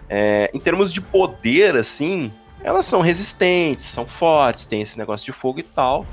É, 0.09 0.51
em 0.53 0.59
termos 0.59 0.93
de 0.93 1.01
poder, 1.01 1.77
assim, 1.77 2.33
elas 2.63 2.87
são 2.87 3.01
resistentes, 3.01 3.85
são 3.85 4.07
fortes, 4.07 4.67
tem 4.67 4.83
esse 4.83 4.99
negócio 4.99 5.27
de 5.27 5.33
fogo 5.33 5.61
e 5.61 5.63
tal. 5.63 6.07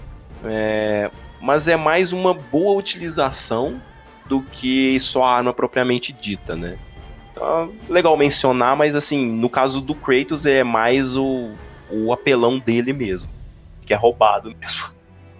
É, 0.44 1.10
mas 1.42 1.68
é 1.68 1.76
mais 1.76 2.12
uma 2.14 2.34
boa 2.34 2.78
utilização 2.78 3.82
do 4.26 4.42
que 4.42 5.00
só 5.00 5.24
a 5.24 5.36
arma 5.38 5.54
propriamente 5.54 6.14
dita, 6.14 6.56
né? 6.56 6.78
Então, 7.32 7.74
legal 7.88 8.16
mencionar, 8.18 8.76
mas 8.76 8.96
assim, 8.96 9.26
no 9.26 9.50
caso 9.50 9.82
do 9.82 9.96
Kratos 9.96 10.46
é 10.46 10.64
mais 10.64 11.16
o, 11.16 11.52
o 11.90 12.12
apelão 12.12 12.60
dele 12.60 12.94
mesmo. 12.94 13.30
Que 13.86 13.94
é 13.94 13.98
roubado 13.98 14.54
mesmo. 14.60 14.90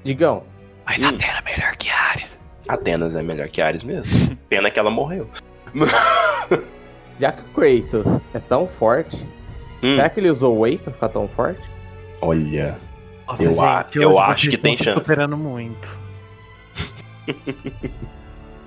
Digão. 0.04 0.44
Mas 0.86 1.02
hum. 1.02 1.08
Atena 1.08 1.40
é 1.40 1.42
melhor 1.42 1.78
que 1.78 1.90
Ares. 1.90 2.29
Atenas 2.70 3.16
é 3.16 3.24
melhor 3.24 3.50
que 3.50 3.62
Ares 3.62 3.84
mesmo. 3.84 4.38
Pena 4.48 4.70
que 4.70 4.80
ela 4.80 4.92
morreu. 4.92 5.28
Já 7.20 7.32
que 7.32 7.42
o 7.42 7.54
Kratos 7.54 8.22
é 8.32 8.40
tão 8.40 8.68
forte, 8.68 9.18
hum. 9.82 9.96
será 9.96 10.08
que 10.08 10.20
ele 10.20 10.30
usou 10.30 10.56
o 10.56 10.62
Whey 10.62 10.78
pra 10.78 10.94
ficar 10.94 11.10
tão 11.10 11.28
forte? 11.28 11.62
Olha. 12.22 12.78
Nossa, 13.28 13.44
eu, 13.44 13.54
gente, 13.54 13.98
eu 13.98 14.20
acho 14.20 14.50
que 14.50 14.58
tem 14.58 14.78
chance. 14.78 15.00
superando 15.00 15.36
muito. 15.36 16.00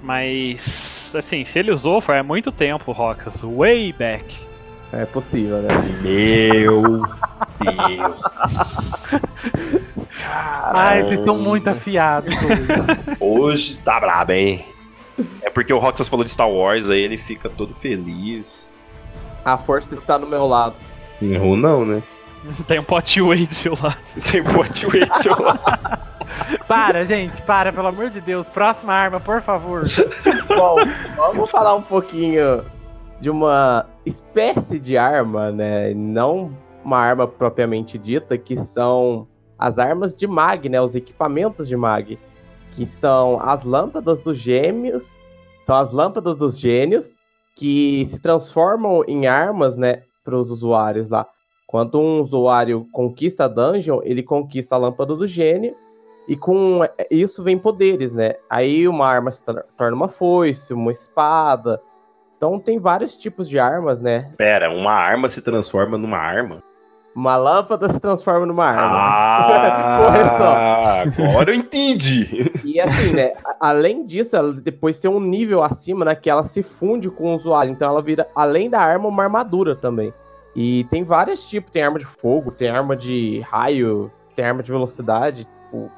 Mas, 0.02 1.12
assim, 1.16 1.44
se 1.44 1.58
ele 1.60 1.70
usou, 1.70 2.00
foi 2.00 2.18
há 2.18 2.22
muito 2.24 2.50
tempo, 2.50 2.90
Roxas. 2.90 3.40
Way 3.40 3.92
back. 3.92 4.36
É 4.92 5.06
possível, 5.06 5.62
né? 5.62 5.68
Meu 6.02 6.82
Deus. 7.58 9.14
Ai, 10.74 11.02
vocês 11.02 11.18
estão 11.18 11.38
muito 11.38 11.68
afiados 11.68 12.34
hoje. 12.36 13.16
Hoje 13.18 13.76
tá 13.76 13.98
brabo, 13.98 14.32
hein? 14.32 14.66
É 15.40 15.48
porque 15.48 15.72
o 15.72 15.78
Roxas 15.78 16.08
falou 16.08 16.24
de 16.24 16.30
Star 16.30 16.50
Wars, 16.50 16.90
aí 16.90 17.00
ele 17.00 17.16
fica 17.16 17.48
todo 17.48 17.72
feliz. 17.72 18.70
A 19.42 19.56
força 19.56 19.94
está 19.94 20.18
do 20.18 20.26
meu 20.26 20.46
lado. 20.46 20.74
Ou 21.40 21.56
não, 21.56 21.86
né? 21.86 22.02
Tem 22.66 22.78
um 22.78 22.84
Potway 22.84 23.46
do 23.46 23.54
seu 23.54 23.74
lado. 23.80 23.96
Tem 24.30 24.42
um 24.42 24.44
Potway 24.44 25.06
do 25.06 25.18
seu 25.18 25.40
lado. 25.40 25.60
para, 26.68 27.04
gente, 27.04 27.40
para, 27.42 27.72
pelo 27.72 27.86
amor 27.86 28.10
de 28.10 28.20
Deus. 28.20 28.46
Próxima 28.48 28.92
arma, 28.92 29.20
por 29.20 29.40
favor. 29.40 29.84
Bom, 30.48 30.76
vamos 31.16 31.50
falar 31.50 31.74
um 31.74 31.82
pouquinho 31.82 32.62
de 33.22 33.30
uma 33.30 33.86
espécie 34.04 34.80
de 34.80 34.98
arma, 34.98 35.52
né? 35.52 35.94
Não 35.94 36.50
uma 36.84 36.98
arma 36.98 37.28
propriamente 37.28 37.96
dita, 37.96 38.36
que 38.36 38.56
são 38.56 39.28
as 39.56 39.78
armas 39.78 40.16
de 40.16 40.26
mag, 40.26 40.68
né? 40.68 40.80
Os 40.80 40.96
equipamentos 40.96 41.68
de 41.68 41.76
mag, 41.76 42.18
que 42.72 42.84
são 42.84 43.38
as 43.40 43.62
lâmpadas 43.62 44.22
dos 44.22 44.36
gêmeos, 44.36 45.16
são 45.62 45.76
as 45.76 45.92
lâmpadas 45.92 46.36
dos 46.36 46.58
gênios 46.58 47.14
que 47.54 48.04
se 48.06 48.18
transformam 48.18 49.04
em 49.06 49.28
armas, 49.28 49.76
né, 49.76 50.02
para 50.24 50.36
os 50.36 50.50
usuários 50.50 51.08
lá. 51.10 51.24
Quando 51.68 52.00
um 52.00 52.22
usuário 52.22 52.88
conquista 52.90 53.44
a 53.44 53.48
dungeon, 53.48 54.00
ele 54.02 54.24
conquista 54.24 54.74
a 54.74 54.78
lâmpada 54.78 55.14
do 55.14 55.28
gênio, 55.28 55.76
e 56.26 56.34
com 56.34 56.80
isso 57.08 57.40
vem 57.42 57.56
poderes, 57.56 58.12
né? 58.12 58.34
Aí 58.50 58.88
uma 58.88 59.06
arma 59.06 59.30
se 59.30 59.44
torna 59.44 59.94
uma 59.94 60.08
foice, 60.08 60.74
uma 60.74 60.90
espada. 60.90 61.80
Então 62.42 62.58
tem 62.58 62.80
vários 62.80 63.16
tipos 63.16 63.48
de 63.48 63.56
armas, 63.56 64.02
né? 64.02 64.32
Pera, 64.36 64.68
uma 64.68 64.90
arma 64.90 65.28
se 65.28 65.40
transforma 65.40 65.96
numa 65.96 66.18
arma? 66.18 66.60
Uma 67.14 67.36
lâmpada 67.36 67.88
se 67.88 68.00
transforma 68.00 68.44
numa 68.44 68.64
arma. 68.64 68.98
Ah, 68.98 71.02
agora 71.06 71.52
eu 71.52 71.54
entendi. 71.54 72.50
E 72.64 72.80
assim, 72.80 73.14
né? 73.14 73.34
Além 73.60 74.04
disso, 74.04 74.34
ela 74.34 74.52
depois 74.52 74.98
tem 74.98 75.08
um 75.08 75.20
nível 75.20 75.62
acima, 75.62 76.04
né? 76.04 76.16
Que 76.16 76.28
ela 76.28 76.44
se 76.44 76.64
funde 76.64 77.08
com 77.08 77.32
o 77.32 77.36
usuário. 77.36 77.70
Então 77.70 77.88
ela 77.88 78.02
vira, 78.02 78.28
além 78.34 78.68
da 78.68 78.80
arma, 78.80 79.06
uma 79.06 79.22
armadura 79.22 79.76
também. 79.76 80.12
E 80.56 80.82
tem 80.90 81.04
vários 81.04 81.48
tipos, 81.48 81.70
tem 81.70 81.84
arma 81.84 82.00
de 82.00 82.06
fogo, 82.06 82.50
tem 82.50 82.70
arma 82.70 82.96
de 82.96 83.38
raio, 83.48 84.10
tem 84.34 84.44
arma 84.44 84.64
de 84.64 84.72
velocidade. 84.72 85.44
Tipo... 85.44 85.88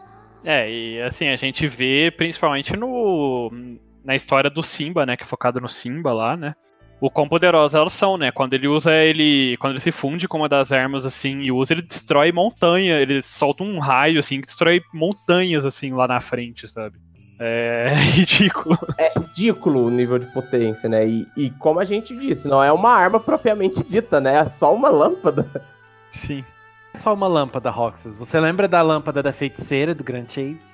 É, 0.44 0.70
e 0.70 1.00
assim, 1.00 1.28
a 1.28 1.36
gente 1.36 1.66
vê 1.66 2.12
principalmente 2.14 2.76
no 2.76 3.50
na 4.04 4.14
história 4.14 4.50
do 4.50 4.62
Simba, 4.62 5.06
né, 5.06 5.16
que 5.16 5.22
é 5.22 5.26
focado 5.26 5.60
no 5.60 5.68
Simba 5.68 6.12
lá, 6.12 6.36
né? 6.36 6.54
O 7.00 7.10
quão 7.10 7.28
poderosas 7.28 7.74
elas 7.74 7.92
são, 7.92 8.16
né? 8.16 8.30
Quando 8.30 8.54
ele 8.54 8.68
usa 8.68 8.92
ele, 8.92 9.56
quando 9.58 9.72
ele 9.72 9.80
se 9.80 9.90
funde 9.90 10.28
com 10.28 10.38
uma 10.38 10.48
das 10.48 10.72
armas 10.72 11.04
assim 11.04 11.40
e 11.40 11.50
usa, 11.50 11.74
ele 11.74 11.82
destrói 11.82 12.30
montanha, 12.30 13.00
ele 13.00 13.20
solta 13.20 13.62
um 13.62 13.78
raio 13.78 14.18
assim 14.18 14.40
que 14.40 14.46
destrói 14.46 14.80
montanhas 14.92 15.66
assim 15.66 15.92
lá 15.92 16.06
na 16.06 16.20
frente, 16.20 16.68
sabe? 16.68 16.96
É 17.38 17.92
ridículo. 18.14 18.78
É 18.96 19.12
ridículo 19.18 19.86
o 19.86 19.90
nível 19.90 20.18
de 20.18 20.26
potência, 20.26 20.88
né? 20.88 21.06
E, 21.06 21.26
e, 21.36 21.50
como 21.50 21.80
a 21.80 21.84
gente 21.84 22.16
disse, 22.16 22.46
não 22.46 22.62
é 22.62 22.72
uma 22.72 22.90
arma 22.90 23.18
propriamente 23.18 23.82
dita, 23.82 24.20
né? 24.20 24.36
É 24.36 24.46
só 24.46 24.72
uma 24.72 24.88
lâmpada. 24.88 25.50
Sim. 26.10 26.44
É 26.94 26.98
só 26.98 27.12
uma 27.12 27.26
lâmpada, 27.26 27.70
Roxas. 27.70 28.16
Você 28.16 28.38
lembra 28.38 28.68
da 28.68 28.80
lâmpada 28.82 29.22
da 29.22 29.32
feiticeira 29.32 29.94
do 29.94 30.04
Grand 30.04 30.28
Chase? 30.28 30.72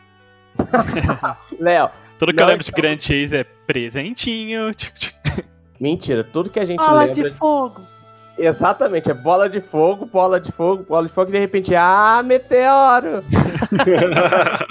Léo. 1.58 1.90
Tudo 2.20 2.34
que 2.34 2.42
eu 2.42 2.46
lembro 2.46 2.62
de 2.62 2.70
Grand 2.70 3.00
Chase 3.00 3.34
é 3.34 3.44
presentinho. 3.66 4.72
Mentira, 5.80 6.22
tudo 6.22 6.50
que 6.50 6.60
a 6.60 6.66
gente 6.66 6.76
bola 6.76 7.04
lembra. 7.04 7.14
Bola 7.14 7.30
de 7.30 7.34
fogo. 7.34 7.80
Exatamente, 8.36 9.10
é 9.10 9.14
bola 9.14 9.48
de 9.48 9.62
fogo, 9.62 10.04
bola 10.04 10.38
de 10.38 10.52
fogo, 10.52 10.84
bola 10.86 11.08
de 11.08 11.14
fogo 11.14 11.30
e 11.30 11.32
de 11.32 11.38
repente, 11.38 11.74
ah, 11.74 12.22
meteoro! 12.22 13.24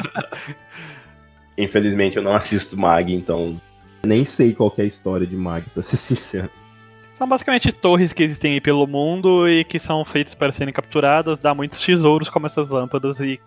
Infelizmente 1.57 2.17
eu 2.17 2.23
não 2.23 2.33
assisto 2.33 2.77
Mag, 2.77 3.11
então 3.11 3.59
nem 4.05 4.23
sei 4.25 4.53
qual 4.53 4.71
é 4.77 4.83
a 4.83 4.85
história 4.85 5.25
de 5.25 5.35
Mag, 5.35 5.65
pra 5.71 5.81
ser 5.81 5.97
sincero. 5.97 6.51
São 7.15 7.27
basicamente 7.27 7.71
torres 7.71 8.13
que 8.13 8.23
existem 8.23 8.53
aí 8.53 8.61
pelo 8.61 8.85
mundo 8.85 9.49
e 9.49 9.63
que 9.63 9.79
são 9.79 10.05
feitas 10.05 10.35
para 10.35 10.51
serem 10.51 10.73
capturadas, 10.73 11.39
dá 11.39 11.55
muitos 11.55 11.81
tesouros 11.81 12.29
como 12.29 12.45
essas 12.45 12.69
lâmpadas 12.69 13.19
e 13.19 13.39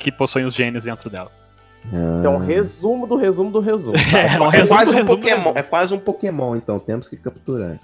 que 0.00 0.10
possuem 0.10 0.44
os 0.44 0.54
gênios 0.54 0.82
dentro 0.82 1.08
dela. 1.08 1.43
Ah. 1.92 2.16
Isso 2.16 2.26
é 2.26 2.30
um 2.30 2.38
resumo 2.38 3.06
do 3.06 3.16
resumo 3.16 3.50
do 3.50 3.60
resumo. 3.60 3.96
Tá? 3.96 4.04
É, 4.34 4.40
um 4.40 4.52
é 4.52 4.66
quase 4.66 4.96
um 4.96 5.04
Pokémon. 5.04 5.52
É 5.54 5.62
quase 5.62 5.94
um 5.94 5.98
Pokémon, 5.98 6.56
então 6.56 6.78
temos 6.78 7.08
que 7.08 7.16
capturar. 7.16 7.78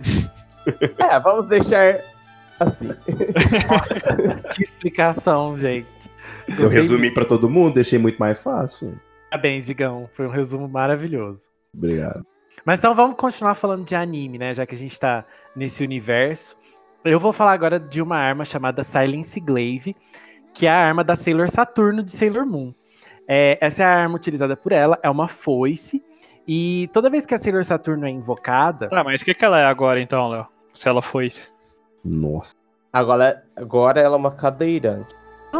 é, 0.98 1.20
vamos 1.20 1.48
deixar 1.48 2.00
assim. 2.58 2.88
que 4.54 4.62
explicação, 4.62 5.56
gente. 5.56 5.88
Eu 6.58 6.68
resumi 6.68 7.10
para 7.10 7.24
todo 7.24 7.48
mundo, 7.48 7.74
deixei 7.74 7.98
muito 7.98 8.18
mais 8.18 8.42
fácil. 8.42 8.98
Parabéns, 9.30 9.66
Digão. 9.66 10.08
Foi 10.14 10.26
um 10.26 10.30
resumo 10.30 10.68
maravilhoso. 10.68 11.48
Obrigado. 11.74 12.24
Mas 12.64 12.80
então 12.80 12.94
vamos 12.94 13.16
continuar 13.16 13.54
falando 13.54 13.84
de 13.84 13.94
anime, 13.94 14.38
né? 14.38 14.54
Já 14.54 14.66
que 14.66 14.74
a 14.74 14.78
gente 14.78 14.98
tá 14.98 15.24
nesse 15.54 15.82
universo. 15.82 16.56
Eu 17.04 17.18
vou 17.18 17.32
falar 17.32 17.52
agora 17.52 17.80
de 17.80 18.02
uma 18.02 18.16
arma 18.16 18.44
chamada 18.44 18.84
Silence 18.84 19.38
Glaive, 19.40 19.96
que 20.52 20.66
é 20.66 20.70
a 20.70 20.76
arma 20.76 21.02
da 21.02 21.16
Sailor 21.16 21.48
Saturno 21.48 22.02
de 22.02 22.12
Sailor 22.12 22.44
Moon. 22.44 22.74
É, 23.32 23.56
essa 23.60 23.84
é 23.84 23.86
a 23.86 23.94
arma 23.96 24.16
utilizada 24.16 24.56
por 24.56 24.72
ela, 24.72 24.98
é 25.04 25.08
uma 25.08 25.28
foice, 25.28 26.02
E 26.48 26.90
toda 26.92 27.08
vez 27.08 27.24
que 27.24 27.32
a 27.32 27.38
Sailor 27.38 27.64
Saturno 27.64 28.04
é 28.04 28.10
invocada. 28.10 28.88
Tá, 28.88 29.04
mas 29.04 29.22
o 29.22 29.24
que, 29.24 29.32
que 29.34 29.44
ela 29.44 29.60
é 29.60 29.66
agora 29.66 30.00
então, 30.00 30.28
Léo? 30.30 30.46
Se 30.74 30.88
ela 30.88 31.00
foi. 31.00 31.28
Nossa. 32.04 32.52
Agora, 32.92 33.44
agora 33.54 34.00
ela 34.00 34.16
é 34.16 34.18
uma 34.18 34.32
cadeirante. 34.32 35.14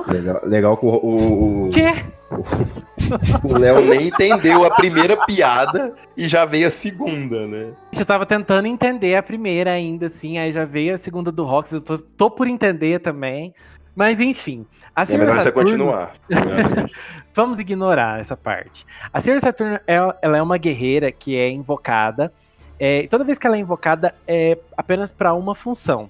Legal, 0.08 0.40
legal 0.44 0.76
que 0.76 0.86
o, 0.86 0.88
o, 0.88 1.66
o- 1.66 1.70
Quê? 1.70 1.86
o 3.44 3.56
Léo 3.56 3.84
nem 3.84 4.08
entendeu 4.08 4.64
a 4.64 4.74
primeira 4.74 5.16
piada 5.26 5.94
e 6.16 6.26
já 6.26 6.44
veio 6.44 6.66
a 6.66 6.70
segunda, 6.72 7.46
né? 7.46 7.72
Eu 7.96 8.04
tava 8.06 8.26
tentando 8.26 8.66
entender 8.66 9.14
a 9.14 9.22
primeira 9.22 9.70
ainda, 9.72 10.06
assim, 10.06 10.38
aí 10.38 10.50
já 10.50 10.64
veio 10.64 10.94
a 10.94 10.98
segunda 10.98 11.30
do 11.30 11.44
Rox, 11.44 11.70
eu 11.72 11.80
tô, 11.80 11.98
tô 11.98 12.30
por 12.30 12.48
entender 12.48 13.00
também. 13.00 13.54
Mas 13.94 14.20
enfim, 14.20 14.66
a 14.94 15.02
É 15.02 15.06
melhor 15.18 15.40
Saturno- 15.40 15.42
você 15.42 15.52
continuar. 15.52 16.12
Vamos 17.34 17.58
ignorar 17.58 18.20
essa 18.20 18.36
parte. 18.36 18.86
A 19.12 19.20
Sailor 19.20 19.40
Saturno 19.40 19.78
é- 19.86 20.14
ela 20.22 20.36
é 20.36 20.42
uma 20.42 20.56
guerreira 20.58 21.10
que 21.12 21.36
é 21.36 21.48
invocada. 21.50 22.32
é, 22.78 23.02
e 23.02 23.08
toda 23.08 23.24
vez 23.24 23.38
que 23.38 23.46
ela 23.46 23.56
é 23.56 23.58
invocada 23.58 24.14
é 24.26 24.56
apenas 24.76 25.12
para 25.12 25.34
uma 25.34 25.54
função, 25.54 26.08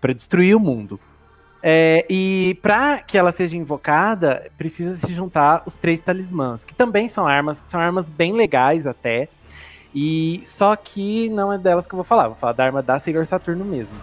para 0.00 0.12
destruir 0.12 0.54
o 0.54 0.60
mundo. 0.60 1.00
É, 1.60 2.04
e 2.08 2.56
para 2.62 2.98
que 3.00 3.16
ela 3.18 3.32
seja 3.32 3.56
invocada, 3.56 4.48
precisa 4.56 4.94
se 4.96 5.12
juntar 5.12 5.62
os 5.66 5.76
três 5.76 6.02
talismãs, 6.02 6.64
que 6.64 6.72
também 6.74 7.08
são 7.08 7.26
armas, 7.26 7.62
são 7.64 7.80
armas 7.80 8.08
bem 8.08 8.32
legais 8.32 8.86
até. 8.86 9.28
E 9.94 10.40
só 10.44 10.76
que 10.76 11.28
não 11.30 11.52
é 11.52 11.58
delas 11.58 11.86
que 11.86 11.94
eu 11.94 11.96
vou 11.96 12.04
falar, 12.04 12.28
vou 12.28 12.36
falar 12.36 12.52
da 12.52 12.64
arma 12.64 12.82
da 12.82 12.98
Sailor 12.98 13.24
Saturno 13.26 13.64
mesmo. 13.64 13.96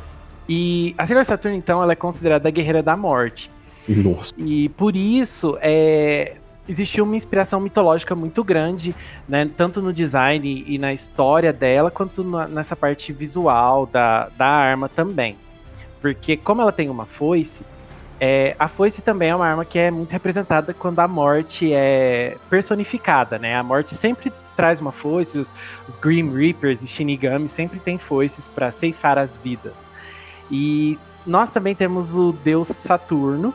E 0.54 0.94
a 0.98 1.08
Sailor 1.08 1.24
Saturno 1.24 1.56
então, 1.56 1.82
ela 1.82 1.94
é 1.94 1.96
considerada 1.96 2.50
a 2.50 2.52
guerreira 2.52 2.84
da 2.84 2.98
morte. 2.98 3.50
Nossa. 3.88 4.34
E 4.38 4.68
por 4.68 4.98
isso 4.98 5.58
é, 5.62 6.36
existiu 6.68 7.06
uma 7.06 7.16
inspiração 7.16 7.62
mitológica 7.62 8.14
muito 8.14 8.44
grande, 8.44 8.94
né, 9.30 9.50
tanto 9.56 9.82
no 9.82 9.94
design 9.94 10.66
e 10.68 10.78
na 10.78 10.92
história 10.92 11.54
dela, 11.54 11.90
quanto 11.90 12.22
na- 12.22 12.50
nessa 12.50 12.76
parte 12.76 13.14
visual 13.14 13.86
da, 13.86 14.28
da 14.38 14.46
arma 14.46 14.90
também. 14.90 15.38
Porque 16.02 16.36
como 16.36 16.62
ela 16.62 16.74
tem 16.74 16.90
uma 16.90 17.06
foice, 17.06 17.64
é, 18.20 18.54
a 18.60 18.68
foice 18.68 19.02
também 19.02 19.30
é 19.30 19.36
uma 19.36 19.48
arma 19.48 19.64
que 19.64 19.80
é 19.80 19.90
muito 19.90 20.12
representada 20.12 20.74
quando 20.74 21.00
a 21.00 21.08
morte 21.08 21.72
é 21.72 22.36
personificada, 22.50 23.40
né? 23.40 23.56
A 23.56 23.64
morte 23.64 23.96
sempre 23.96 24.34
traz 24.54 24.82
uma 24.82 24.92
foice, 24.92 25.40
os, 25.40 25.54
os 25.88 25.96
Grim 25.96 26.30
Reapers 26.30 26.82
e 26.84 26.88
Shinigami 26.88 27.48
sempre 27.48 27.80
têm 27.80 27.98
foices 27.98 28.50
para 28.50 28.70
ceifar 28.70 29.18
as 29.18 29.38
vidas. 29.38 29.90
E 30.52 31.00
nós 31.26 31.52
também 31.52 31.74
temos 31.74 32.16
o 32.16 32.32
deus 32.34 32.68
Saturno, 32.68 33.54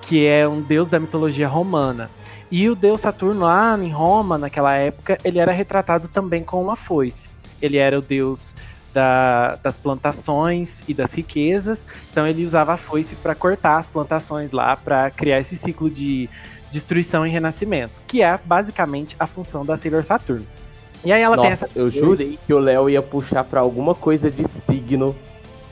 que 0.00 0.26
é 0.26 0.46
um 0.48 0.60
deus 0.60 0.88
da 0.88 0.98
mitologia 0.98 1.46
romana. 1.46 2.10
E 2.50 2.68
o 2.68 2.74
deus 2.74 3.00
Saturno 3.00 3.42
lá 3.44 3.78
em 3.80 3.90
Roma, 3.90 4.36
naquela 4.36 4.74
época, 4.74 5.16
ele 5.24 5.38
era 5.38 5.52
retratado 5.52 6.08
também 6.08 6.42
com 6.42 6.60
uma 6.62 6.76
foice. 6.76 7.28
Ele 7.62 7.76
era 7.78 7.98
o 7.98 8.02
deus 8.02 8.54
da- 8.92 9.54
das 9.62 9.76
plantações 9.76 10.82
e 10.86 10.92
das 10.92 11.12
riquezas, 11.14 11.86
então 12.10 12.26
ele 12.26 12.44
usava 12.44 12.74
a 12.74 12.76
foice 12.76 13.14
para 13.16 13.34
cortar 13.34 13.78
as 13.78 13.86
plantações 13.86 14.52
lá, 14.52 14.76
para 14.76 15.10
criar 15.10 15.38
esse 15.40 15.56
ciclo 15.56 15.88
de 15.88 16.28
destruição 16.70 17.26
e 17.26 17.30
renascimento, 17.30 18.02
que 18.06 18.22
é 18.22 18.38
basicamente 18.44 19.16
a 19.18 19.26
função 19.26 19.64
da 19.64 19.76
Sailor 19.78 20.04
Saturno. 20.04 20.46
E 21.04 21.10
aí 21.12 21.22
ela 21.22 21.36
tem 21.38 21.50
Nossa, 21.50 21.64
essa. 21.66 21.78
eu 21.78 21.88
jurei 21.90 22.38
que 22.46 22.52
o 22.52 22.58
Léo 22.58 22.90
ia 22.90 23.00
puxar 23.02 23.44
pra 23.44 23.60
alguma 23.60 23.94
coisa 23.94 24.30
de 24.30 24.44
signo. 24.66 25.16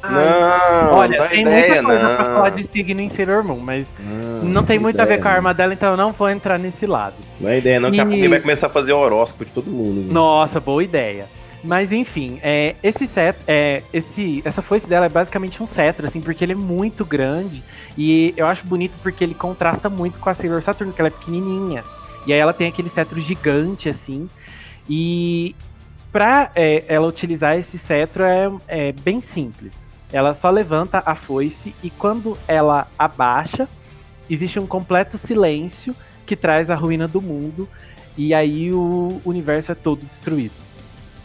Ai, 0.02 0.84
Não, 0.84 0.94
Olha, 0.94 1.18
dá 1.18 1.28
tem 1.28 1.42
ideia, 1.42 1.82
muita 1.82 1.82
coisa 1.84 2.02
não. 2.08 2.16
pra 2.16 2.24
falar 2.24 2.50
de 2.50 2.64
signo 2.64 3.00
em 3.00 3.08
Sailor 3.08 3.44
Moon, 3.44 3.58
mas 3.60 3.86
Não, 3.98 4.42
não 4.48 4.64
tem 4.64 4.78
muito 4.78 4.98
a 5.00 5.04
ver 5.04 5.18
com 5.20 5.28
a 5.28 5.30
não. 5.30 5.36
arma 5.36 5.54
dela, 5.54 5.74
então 5.74 5.90
eu 5.90 5.96
não 5.96 6.12
vou 6.12 6.28
entrar 6.30 6.58
nesse 6.58 6.86
lado. 6.86 7.14
Não 7.40 7.50
é 7.50 7.58
ideia, 7.58 7.78
não, 7.80 7.90
que 7.90 7.96
E- 7.98 8.00
a 8.00 8.04
Pumi 8.04 8.28
vai 8.28 8.40
começar 8.40 8.68
a 8.68 8.70
fazer 8.70 8.92
horóscopo 8.92 9.44
de 9.44 9.50
todo 9.52 9.70
mundo. 9.70 10.00
né? 10.06 10.12
Nossa, 10.12 10.58
boa 10.60 10.82
ideia. 10.82 11.26
Mas 11.62 11.92
enfim, 11.92 12.40
é, 12.42 12.74
esse 12.82 13.06
cetro, 13.06 13.42
é, 13.46 13.82
esse, 13.92 14.40
essa 14.46 14.62
foice 14.62 14.88
dela 14.88 15.04
é 15.04 15.08
basicamente 15.10 15.62
um 15.62 15.66
cetro, 15.66 16.06
assim, 16.06 16.18
porque 16.20 16.42
ele 16.42 16.52
é 16.52 16.56
muito 16.56 17.04
grande. 17.04 17.62
E 17.98 18.32
eu 18.34 18.46
acho 18.46 18.66
bonito 18.66 18.92
porque 19.02 19.22
ele 19.22 19.34
contrasta 19.34 19.90
muito 19.90 20.18
com 20.18 20.30
a 20.30 20.32
Sailor 20.34 20.62
Saturn, 20.62 20.90
que 20.90 21.00
ela 21.02 21.08
é 21.08 21.10
pequenininha. 21.10 21.84
E 22.26 22.32
aí 22.32 22.38
ela 22.38 22.54
tem 22.54 22.66
aquele 22.68 22.88
cetro 22.88 23.20
gigante, 23.20 23.90
assim. 23.90 24.26
E 24.88 25.54
pra 26.10 26.50
é, 26.54 26.82
ela 26.88 27.06
utilizar 27.06 27.58
esse 27.58 27.76
cetro 27.78 28.24
é, 28.24 28.50
é 28.66 28.92
bem 28.92 29.20
simples. 29.20 29.82
Ela 30.12 30.34
só 30.34 30.50
levanta 30.50 31.02
a 31.06 31.14
foice 31.14 31.74
e 31.82 31.90
quando 31.90 32.36
ela 32.48 32.88
abaixa, 32.98 33.68
existe 34.28 34.58
um 34.58 34.66
completo 34.66 35.16
silêncio 35.16 35.94
que 36.26 36.34
traz 36.34 36.70
a 36.70 36.74
ruína 36.74 37.06
do 37.06 37.20
mundo. 37.20 37.68
E 38.16 38.34
aí 38.34 38.72
o 38.72 39.20
universo 39.24 39.72
é 39.72 39.74
todo 39.74 40.04
destruído. 40.04 40.54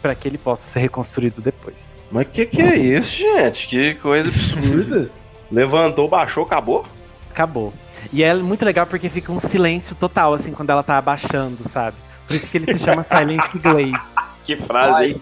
Pra 0.01 0.13
que 0.13 0.27
ele 0.27 0.38
possa 0.38 0.67
ser 0.67 0.79
reconstruído 0.79 1.41
depois. 1.41 1.95
Mas 2.11 2.27
que 2.31 2.45
que 2.45 2.61
é 2.61 2.75
isso, 2.75 3.21
gente? 3.21 3.67
Que 3.67 3.95
coisa 3.95 4.29
absurda. 4.29 5.09
Levantou, 5.51 6.07
baixou, 6.07 6.43
acabou? 6.43 6.86
Acabou. 7.31 7.73
E 8.13 8.23
é 8.23 8.33
muito 8.36 8.63
legal 8.63 8.86
porque 8.86 9.09
fica 9.09 9.31
um 9.31 9.39
silêncio 9.39 9.95
total, 9.95 10.33
assim, 10.33 10.51
quando 10.51 10.69
ela 10.69 10.83
tá 10.83 10.97
abaixando, 10.97 11.67
sabe? 11.67 11.97
Por 12.27 12.36
isso 12.36 12.49
que 12.49 12.57
ele 12.57 12.77
se 12.77 12.83
chama 12.83 13.05
Silence 13.07 13.57
Glade. 13.57 13.93
Que 14.45 14.55
frase, 14.55 15.05
hein? 15.05 15.21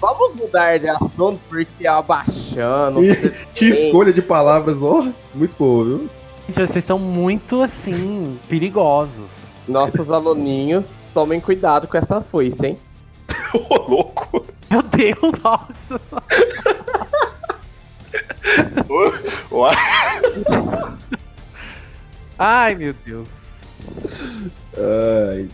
Vamos 0.00 0.34
mudar 0.34 0.78
de 0.78 0.88
assunto 0.88 1.38
porque 1.48 1.86
abaixando. 1.86 3.00
Que 3.54 3.66
escolha 3.66 4.12
de 4.12 4.22
palavras, 4.22 4.82
ó. 4.82 5.06
Muito 5.34 5.54
boa, 5.58 5.84
viu? 5.84 6.08
Gente, 6.46 6.56
vocês 6.56 6.76
estão 6.76 6.98
muito, 6.98 7.62
assim, 7.62 8.38
perigosos. 8.48 9.50
Nossos 9.68 10.10
aluninhos, 10.10 10.86
tomem 11.14 11.40
cuidado 11.40 11.86
com 11.86 11.96
essa 11.96 12.20
foice, 12.20 12.66
hein? 12.66 12.78
Ô, 13.54 13.76
louco. 13.88 14.46
Meu 14.70 14.82
Deus, 14.82 15.34
nossa. 15.42 16.00
Ai, 22.38 22.74
meu 22.74 22.94
Deus. 23.04 23.28
Ai, 24.76 25.48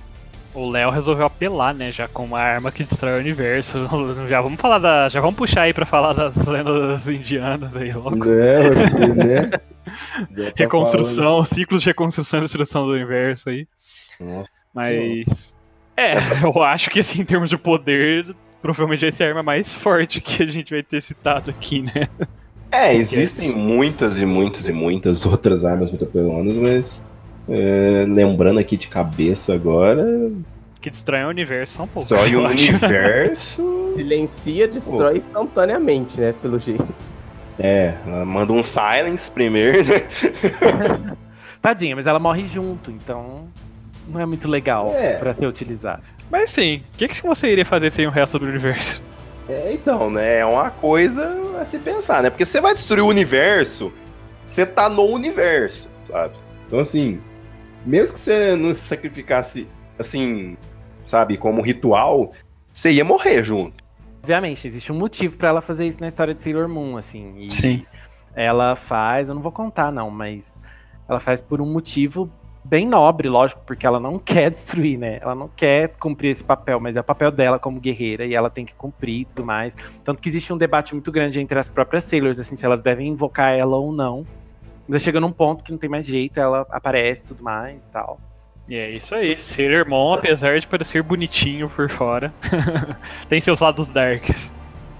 O 0.56 0.70
Léo 0.70 0.88
resolveu 0.88 1.26
apelar, 1.26 1.74
né? 1.74 1.92
Já 1.92 2.08
com 2.08 2.24
uma 2.24 2.40
arma 2.40 2.72
que 2.72 2.82
destrói 2.82 3.18
o 3.18 3.20
universo. 3.20 3.86
Já 4.26 4.40
vamos 4.40 4.58
falar 4.58 4.78
da. 4.78 5.06
Já 5.06 5.20
vamos 5.20 5.36
puxar 5.36 5.62
aí 5.62 5.74
pra 5.74 5.84
falar 5.84 6.14
das 6.14 6.34
lendas 6.46 7.06
indianas 7.06 7.76
aí 7.76 7.92
logo. 7.92 8.24
né, 8.24 8.70
porque, 8.70 9.06
né? 9.06 9.50
Tá 9.86 10.52
Reconstrução, 10.56 11.44
ciclos 11.44 11.80
de 11.80 11.90
reconstrução 11.90 12.40
e 12.40 12.42
destruição 12.42 12.86
do 12.86 12.92
universo 12.92 13.50
aí. 13.50 13.68
Nossa. 14.18 14.50
Mas. 14.74 15.54
É, 15.96 16.14
eu 16.42 16.62
acho 16.62 16.90
que 16.90 17.00
assim, 17.00 17.20
em 17.20 17.24
termos 17.24 17.50
de 17.50 17.56
poder, 17.56 18.34
provavelmente 18.60 19.02
vai 19.02 19.12
ser 19.12 19.24
a 19.24 19.28
arma 19.28 19.42
mais 19.42 19.72
forte 19.72 20.20
que 20.20 20.42
a 20.42 20.46
gente 20.46 20.72
vai 20.72 20.82
ter 20.82 21.00
citado 21.02 21.50
aqui, 21.50 21.82
né? 21.82 22.08
É, 22.72 22.94
existem 22.94 23.54
muitas 23.54 24.20
e 24.20 24.26
muitas 24.26 24.68
e 24.68 24.72
muitas 24.72 25.24
outras 25.24 25.64
armas 25.64 25.90
muito 25.90 26.04
apelonas, 26.04 26.54
mas 26.54 27.02
é, 27.48 28.04
lembrando 28.08 28.58
aqui 28.58 28.76
de 28.76 28.88
cabeça 28.88 29.54
agora, 29.54 30.04
Que 30.80 30.90
destrói 30.90 31.24
o 31.24 31.28
universo 31.28 31.74
são 31.76 31.86
poucos. 31.88 32.08
só 32.08 32.16
eu 32.26 32.40
o 32.42 32.46
universo. 32.48 33.92
Silencia, 33.94 34.68
destrói 34.68 35.18
instantaneamente, 35.18 36.20
né? 36.20 36.34
Pelo 36.42 36.58
jeito. 36.58 36.86
É, 37.58 37.94
ela 38.06 38.24
manda 38.26 38.52
um 38.52 38.62
silence 38.62 39.30
primeiro, 39.30 39.78
né? 39.84 40.02
Tadinha, 41.62 41.96
mas 41.96 42.06
ela 42.06 42.18
morre 42.18 42.46
junto, 42.46 42.90
então 42.90 43.44
não 44.08 44.20
é 44.20 44.26
muito 44.26 44.46
legal 44.46 44.92
É. 44.94 45.16
pra 45.16 45.34
ser 45.34 45.46
utilizado. 45.46 46.02
Mas 46.30 46.50
sim, 46.50 46.82
o 46.94 46.98
que, 46.98 47.08
que 47.08 47.22
você 47.22 47.48
iria 47.48 47.64
fazer 47.64 47.92
sem 47.92 48.06
o 48.06 48.10
resto 48.10 48.38
do 48.38 48.46
universo? 48.46 49.00
É, 49.48 49.72
então, 49.72 50.10
né? 50.10 50.38
É 50.40 50.44
uma 50.44 50.70
coisa 50.70 51.40
a 51.60 51.64
se 51.64 51.78
pensar, 51.78 52.22
né? 52.22 52.30
Porque 52.30 52.44
você 52.44 52.60
vai 52.60 52.74
destruir 52.74 53.02
o 53.02 53.06
universo, 53.08 53.92
você 54.44 54.66
tá 54.66 54.88
no 54.88 55.04
universo, 55.04 55.90
sabe? 56.04 56.34
Então, 56.66 56.80
assim, 56.80 57.20
mesmo 57.86 58.14
que 58.14 58.20
você 58.20 58.56
não 58.56 58.74
se 58.74 58.80
sacrificasse, 58.80 59.68
assim, 59.98 60.56
sabe, 61.04 61.36
como 61.36 61.62
ritual, 61.62 62.32
você 62.72 62.92
ia 62.92 63.04
morrer 63.04 63.42
junto. 63.42 63.84
Obviamente, 64.18 64.66
existe 64.66 64.90
um 64.90 64.98
motivo 64.98 65.36
pra 65.36 65.48
ela 65.48 65.60
fazer 65.60 65.86
isso 65.86 66.00
na 66.00 66.08
história 66.08 66.34
de 66.34 66.40
Sailor 66.40 66.68
Moon, 66.68 66.96
assim. 66.96 67.34
E 67.38 67.50
Sim. 67.50 67.86
ela 68.34 68.74
faz, 68.74 69.28
eu 69.28 69.36
não 69.36 69.42
vou 69.42 69.52
contar 69.52 69.92
não, 69.92 70.10
mas 70.10 70.60
ela 71.08 71.20
faz 71.20 71.40
por 71.40 71.60
um 71.60 71.66
motivo 71.66 72.28
bem 72.64 72.84
nobre, 72.84 73.28
lógico, 73.28 73.62
porque 73.64 73.86
ela 73.86 74.00
não 74.00 74.18
quer 74.20 74.50
destruir, 74.50 74.98
né? 74.98 75.18
Ela 75.22 75.36
não 75.36 75.48
quer 75.48 75.90
cumprir 76.00 76.30
esse 76.30 76.42
papel, 76.42 76.80
mas 76.80 76.96
é 76.96 77.00
o 77.00 77.04
papel 77.04 77.30
dela 77.30 77.58
como 77.58 77.78
guerreira 77.78 78.26
e 78.26 78.34
ela 78.34 78.50
tem 78.50 78.64
que 78.64 78.74
cumprir 78.74 79.20
e 79.20 79.24
tudo 79.26 79.44
mais. 79.44 79.76
Tanto 80.04 80.20
que 80.20 80.28
existe 80.28 80.52
um 80.52 80.58
debate 80.58 80.92
muito 80.92 81.12
grande 81.12 81.40
entre 81.40 81.56
as 81.56 81.68
próprias 81.68 82.02
Sailors, 82.02 82.40
assim, 82.40 82.56
se 82.56 82.66
elas 82.66 82.82
devem 82.82 83.08
invocar 83.08 83.52
ela 83.52 83.76
ou 83.76 83.92
não. 83.92 84.26
Mas 84.88 85.02
chega 85.02 85.20
num 85.20 85.32
ponto 85.32 85.64
que 85.64 85.72
não 85.72 85.78
tem 85.78 85.90
mais 85.90 86.06
jeito, 86.06 86.38
ela 86.38 86.66
aparece 86.70 87.26
e 87.26 87.28
tudo 87.28 87.42
mais 87.42 87.86
e 87.86 87.90
tal. 87.90 88.20
E 88.68 88.76
é 88.76 88.90
isso 88.90 89.14
aí. 89.14 89.38
Ser 89.38 89.70
irmão, 89.70 90.14
apesar 90.14 90.58
de 90.58 90.66
parecer 90.66 91.02
bonitinho 91.02 91.68
por 91.68 91.88
fora, 91.88 92.32
tem 93.28 93.40
seus 93.40 93.60
lados 93.60 93.88
darks. 93.88 94.50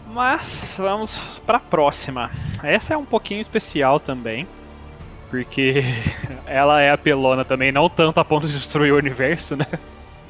Mas 0.09 0.74
vamos 0.78 1.41
pra 1.45 1.59
próxima. 1.59 2.30
Essa 2.62 2.95
é 2.95 2.97
um 2.97 3.05
pouquinho 3.05 3.41
especial 3.41 4.01
também. 4.01 4.47
Porque 5.28 5.82
ela 6.47 6.80
é 6.80 6.91
apelona 6.91 7.45
também, 7.45 7.72
não 7.72 7.89
tanto 7.89 8.20
a 8.20 8.24
ponto 8.24 8.47
de 8.47 8.53
destruir 8.53 8.93
o 8.93 8.97
universo, 8.97 9.57
né? 9.57 9.66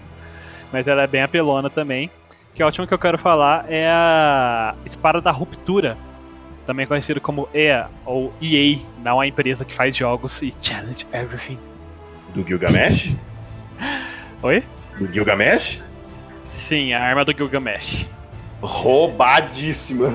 Mas 0.73 0.89
ela 0.89 1.03
é 1.03 1.07
bem 1.07 1.23
apelona 1.23 1.69
também. 1.71 2.11
Que 2.55 2.63
a 2.63 2.67
última 2.67 2.87
que 2.87 2.95
eu 2.95 2.99
quero 2.99 3.19
falar 3.19 3.71
é 3.71 3.87
a 3.87 4.75
Espada 4.87 5.21
da 5.21 5.31
Ruptura, 5.31 5.99
também 6.67 6.87
conhecido 6.87 7.21
como 7.21 7.49
EA 7.55 7.89
ou 8.05 8.33
EA, 8.43 8.79
não 9.03 9.21
a 9.21 9.27
empresa 9.27 9.65
que 9.65 9.75
faz 9.75 9.97
jogos 9.97 10.43
e 10.43 10.53
challenge 10.61 11.07
everything. 11.13 11.59
Do 12.35 12.47
Gilgamesh? 12.47 13.15
Oi? 14.43 14.63
Do 14.99 15.13
Gilgamesh? 15.13 15.83
Sim, 16.49 16.93
a 16.93 17.03
arma 17.03 17.25
do 17.25 17.33
Gilgamesh, 17.33 18.07
Roubadíssima. 18.61 20.13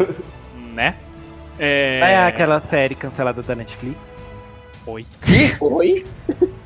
né? 0.74 0.96
É... 1.60 2.00
É 2.00 2.18
aquela 2.26 2.60
série 2.60 2.96
cancelada 2.96 3.42
da 3.42 3.56
Netflix. 3.56 4.22
Oi. 4.86 5.06
Oi? 5.60 6.06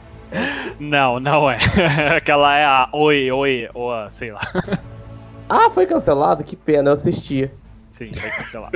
Não, 0.79 1.17
não 1.19 1.49
é. 1.49 1.57
Aquela 2.17 2.57
é 2.57 2.65
a 2.65 2.89
Oi, 2.91 3.31
Oi, 3.31 3.69
ou 3.73 3.93
a, 3.93 4.11
sei 4.11 4.31
lá. 4.31 4.41
Ah, 5.47 5.69
foi 5.69 5.85
cancelado? 5.85 6.43
Que 6.43 6.57
pena, 6.57 6.89
eu 6.89 6.93
assistia. 6.93 7.53
Sim, 7.91 8.11
vai 8.13 8.29
cancelar. 8.31 8.71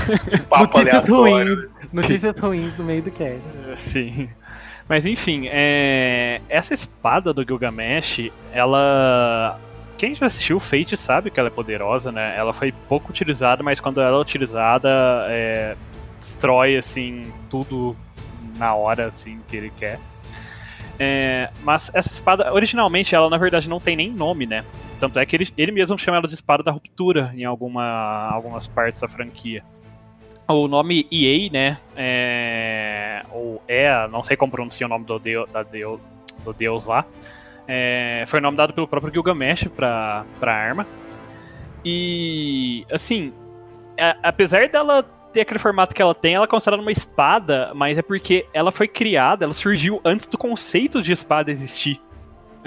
Papo 0.48 0.78
Notícias 0.78 1.08
aleatório. 1.08 1.54
ruins. 1.54 1.68
Notícias 1.92 2.38
ruins 2.38 2.78
no 2.78 2.84
meio 2.84 3.02
do 3.02 3.10
cast. 3.10 3.52
Sim. 3.78 4.28
Mas 4.88 5.04
enfim, 5.04 5.46
é... 5.46 6.40
essa 6.48 6.74
espada 6.74 7.32
do 7.32 7.42
Gilgamesh, 7.42 8.30
ela. 8.52 9.58
Quem 9.98 10.14
já 10.14 10.26
assistiu 10.26 10.60
Fate 10.60 10.96
sabe 10.96 11.30
que 11.30 11.40
ela 11.40 11.48
é 11.48 11.50
poderosa, 11.50 12.12
né? 12.12 12.36
Ela 12.36 12.52
foi 12.52 12.70
pouco 12.70 13.10
utilizada, 13.10 13.62
mas 13.62 13.80
quando 13.80 14.00
ela 14.00 14.18
é 14.18 14.20
utilizada, 14.20 14.88
é... 15.28 15.76
destrói 16.20 16.76
assim 16.76 17.32
tudo 17.48 17.96
na 18.56 18.74
hora 18.74 19.06
assim 19.06 19.40
que 19.48 19.56
ele 19.56 19.72
quer. 19.74 19.98
É, 20.98 21.50
mas 21.62 21.90
essa 21.94 22.08
espada, 22.08 22.52
originalmente, 22.52 23.14
ela 23.14 23.28
na 23.28 23.36
verdade 23.36 23.68
não 23.68 23.80
tem 23.80 23.96
nem 23.96 24.10
nome, 24.10 24.46
né? 24.46 24.64
Tanto 24.98 25.18
é 25.18 25.26
que 25.26 25.36
ele, 25.36 25.48
ele 25.56 25.72
mesmo 25.72 25.98
chama 25.98 26.16
ela 26.16 26.28
de 26.28 26.34
espada 26.34 26.62
da 26.62 26.70
ruptura 26.70 27.30
em 27.34 27.44
alguma, 27.44 28.30
algumas 28.30 28.66
partes 28.66 29.00
da 29.00 29.08
franquia. 29.08 29.62
O 30.48 30.68
nome 30.68 31.06
EA, 31.10 31.50
né? 31.50 31.78
É, 31.96 33.22
ou 33.32 33.60
EA, 33.68 34.06
não 34.08 34.22
sei 34.22 34.36
como 34.36 34.52
pronuncia 34.52 34.86
o 34.86 34.88
nome 34.88 35.04
do, 35.04 35.18
deu, 35.18 35.46
da 35.48 35.62
deu, 35.64 36.00
do 36.44 36.52
deus 36.52 36.86
lá. 36.86 37.04
É, 37.66 38.24
foi 38.28 38.38
o 38.38 38.42
nome 38.42 38.56
dado 38.56 38.72
pelo 38.72 38.86
próprio 38.86 39.12
Gilgamesh 39.12 39.64
pra, 39.74 40.24
pra 40.38 40.54
arma. 40.54 40.86
E, 41.84 42.86
assim, 42.92 43.32
a- 43.98 44.16
apesar 44.22 44.68
dela 44.68 45.02
ter 45.32 45.40
aquele 45.40 45.58
formato 45.58 45.94
que 45.94 46.00
ela 46.00 46.14
tem, 46.14 46.34
ela 46.34 46.44
é 46.44 46.48
considerada 46.48 46.80
uma 46.82 46.92
espada, 46.92 47.72
mas 47.74 47.98
é 47.98 48.02
porque 48.02 48.46
ela 48.54 48.70
foi 48.72 48.88
criada, 48.88 49.44
ela 49.44 49.52
surgiu 49.52 50.00
antes 50.04 50.26
do 50.26 50.38
conceito 50.38 51.02
de 51.02 51.12
espada 51.12 51.50
existir. 51.50 52.00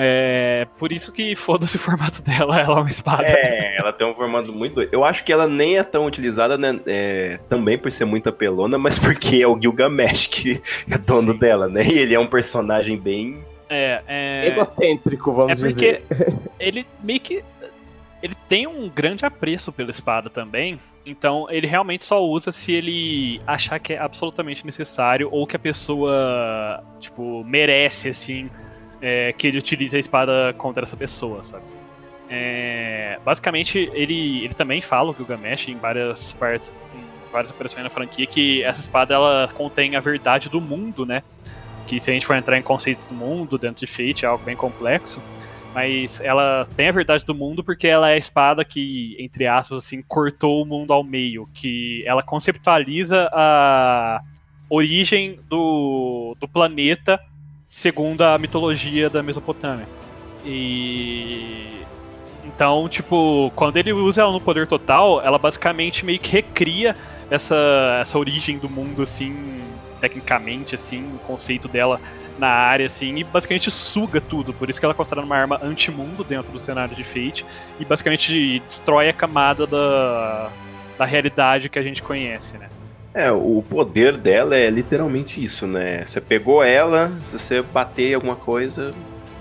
É, 0.02 0.66
por 0.78 0.94
isso 0.94 1.12
que 1.12 1.36
foda-se 1.36 1.76
o 1.76 1.80
formato 1.80 2.22
dela, 2.24 2.58
ela 2.58 2.78
é 2.78 2.82
uma 2.82 2.90
espada. 2.90 3.28
É, 3.28 3.78
ela 3.78 3.92
tem 3.92 4.08
um 4.08 4.16
formato 4.16 4.50
muito 4.54 4.76
doido. 4.76 4.90
Eu 4.94 5.04
acho 5.04 5.26
que 5.26 5.34
ela 5.34 5.46
nem 5.46 5.78
é 5.78 5.84
tão 5.84 6.06
utilizada, 6.06 6.58
né? 6.58 6.80
é, 6.86 7.38
também 7.50 7.78
por 7.78 7.92
ser 7.92 8.06
muito 8.06 8.30
apelona, 8.30 8.78
mas 8.78 8.98
porque 8.98 9.42
é 9.42 9.48
o 9.48 9.60
Gilgamesh 9.60 10.28
que 10.28 10.62
é 10.90 10.98
dono 10.98 11.34
dela, 11.34 11.68
né? 11.68 11.84
E 11.84 12.00
ele 12.00 12.16
é 12.16 12.20
um 12.20 12.28
personagem 12.28 12.98
bem. 12.98 13.44
É, 13.70 14.02
é, 14.08 14.48
Egocêntrico, 14.48 15.32
é 15.32 15.34
vamos 15.34 15.60
porque 15.60 16.02
dizer. 16.10 16.38
ele 16.58 16.86
meio 17.04 17.20
que. 17.20 17.44
Ele 18.24 18.36
tem 18.48 18.68
um 18.68 18.88
grande 18.90 19.26
apreço 19.26 19.70
pela 19.72 19.92
espada 19.92 20.30
também. 20.30 20.80
Então 21.06 21.48
ele 21.50 21.68
realmente 21.68 22.06
só 22.06 22.24
usa 22.24 22.54
se 22.54 22.72
ele 22.72 23.42
achar 23.46 23.80
que 23.80 23.94
é 23.94 23.98
absolutamente 23.98 24.66
necessário 24.66 25.28
ou 25.32 25.46
que 25.46 25.56
a 25.56 25.60
pessoa, 25.60 26.84
tipo, 27.00 27.44
merece, 27.46 28.10
assim, 28.10 28.50
é, 29.02 29.34
que 29.34 29.48
ele 29.48 29.58
utilize 29.58 29.96
a 29.96 30.00
espada 30.00 30.54
contra 30.58 30.84
essa 30.84 30.98
pessoa, 30.98 31.44
sabe? 31.44 31.64
É, 32.30 33.20
basicamente, 33.26 33.90
ele, 33.94 34.44
ele 34.44 34.54
também 34.54 34.82
fala, 34.82 35.12
o 35.12 35.14
Gilgamesh, 35.16 35.68
em 35.68 35.78
várias 35.78 36.34
partes, 36.34 36.78
em 36.96 37.32
várias 37.32 37.52
operações 37.52 37.84
na 37.84 37.90
franquia, 37.90 38.26
que 38.26 38.64
essa 38.64 38.80
espada 38.80 39.14
ela 39.14 39.50
contém 39.56 39.96
a 39.96 40.00
verdade 40.00 40.50
do 40.50 40.62
mundo, 40.62 41.06
né? 41.06 41.24
Que 41.88 42.00
se 42.00 42.10
a 42.10 42.14
gente 42.14 42.26
for 42.26 42.36
entrar 42.36 42.58
em 42.58 42.62
conceitos 42.62 43.06
do 43.06 43.16
mundo 43.16 43.58
dentro 43.58 43.86
de 43.86 43.88
Fate, 43.88 44.26
é 44.26 44.28
algo 44.28 44.44
bem 44.44 44.56
complexo 44.56 45.20
mas 45.74 46.20
ela 46.22 46.68
tem 46.76 46.90
a 46.90 46.92
verdade 46.92 47.26
do 47.26 47.36
mundo 47.36 47.64
porque 47.64 47.88
ela 47.88 48.10
é 48.10 48.16
a 48.16 48.18
espada 48.18 48.66
que, 48.66 49.16
entre 49.20 49.46
aspas, 49.46 49.86
assim, 49.86 50.02
cortou 50.02 50.62
o 50.62 50.66
mundo 50.66 50.92
ao 50.92 51.04
meio, 51.04 51.48
que 51.54 52.04
ela 52.06 52.24
conceptualiza 52.24 53.30
a 53.32 54.22
origem 54.70 55.40
do, 55.48 56.36
do 56.40 56.48
planeta 56.48 57.20
segundo 57.70 58.24
a 58.24 58.38
mitologia 58.40 59.10
da 59.10 59.22
Mesopotâmia. 59.22 59.88
E 60.44 61.70
então, 62.44 62.90
tipo, 62.90 63.52
quando 63.56 63.78
ele 63.78 63.94
usa 63.94 64.22
ela 64.22 64.32
no 64.32 64.42
poder 64.42 64.66
total, 64.66 65.22
ela 65.22 65.38
basicamente 65.38 66.04
meio 66.04 66.18
que 66.20 66.32
recria 66.32 66.96
essa, 67.30 67.56
essa 68.02 68.18
origem 68.18 68.58
do 68.58 68.68
mundo, 68.68 69.04
assim, 69.04 69.58
tecnicamente, 70.02 70.74
assim, 70.74 71.04
o 71.14 71.20
conceito 71.20 71.68
dela 71.68 72.02
na 72.40 72.48
área, 72.48 72.88
assim, 72.88 73.16
e 73.18 73.24
basicamente 73.24 73.70
suga 73.70 74.20
tudo. 74.20 74.52
Por 74.52 74.68
isso 74.70 74.80
que 74.80 74.86
ela 74.86 74.94
é 74.94 74.98
considerada 74.98 75.28
uma 75.28 75.36
arma 75.36 75.60
anti-mundo 75.62 76.24
dentro 76.24 76.52
do 76.52 76.60
cenário 76.60 76.96
de 76.96 77.04
Fate, 77.04 77.46
e 77.80 77.86
basicamente 77.86 78.60
destrói 78.66 79.10
a 79.10 79.14
camada 79.14 79.68
da, 79.68 80.50
da 80.98 81.06
realidade 81.06 81.70
que 81.70 81.78
a 81.78 81.84
gente 81.84 82.02
conhece, 82.02 82.58
né? 82.58 82.68
É, 83.14 83.32
o 83.32 83.64
poder 83.68 84.16
dela 84.18 84.56
é 84.56 84.70
literalmente 84.70 85.44
isso, 85.44 85.66
né? 85.66 86.04
Você 86.06 86.22
pegou 86.22 86.64
ela, 86.64 87.12
se 87.24 87.38
você 87.38 87.62
bater 87.62 88.12
em 88.12 88.14
alguma 88.14 88.36
coisa, 88.36 88.94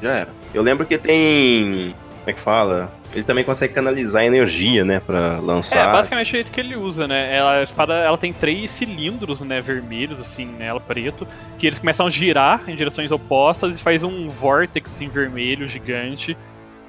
já 0.02 0.10
era. 0.10 0.28
Eu 0.54 0.62
lembro 0.62 0.86
que 0.86 0.96
tem. 0.96 1.94
Como 2.20 2.30
é 2.30 2.32
que 2.32 2.40
fala? 2.40 2.92
Ele 3.14 3.22
também 3.24 3.42
consegue 3.44 3.72
canalizar 3.72 4.22
energia, 4.24 4.84
né? 4.84 5.00
Pra 5.00 5.36
É, 5.36 5.40
lançar. 5.40 5.92
basicamente 5.92 6.26
é 6.26 6.30
o 6.30 6.32
jeito 6.32 6.50
que 6.52 6.60
ele 6.60 6.76
usa, 6.76 7.06
né? 7.08 7.34
Ela, 7.34 7.56
a 7.58 7.62
espada 7.62 7.94
ela 7.94 8.18
tem 8.18 8.32
três 8.34 8.70
cilindros, 8.70 9.40
né, 9.40 9.60
vermelhos, 9.60 10.20
assim, 10.20 10.44
nela, 10.46 10.78
preto, 10.78 11.26
que 11.58 11.66
eles 11.66 11.78
começam 11.78 12.06
a 12.06 12.10
girar 12.10 12.62
em 12.68 12.74
direções 12.76 13.10
opostas 13.10 13.80
e 13.80 13.82
faz 13.82 14.02
um 14.04 14.28
vórtex, 14.28 14.90
assim, 14.90 15.08
vermelho, 15.08 15.66
gigante, 15.66 16.36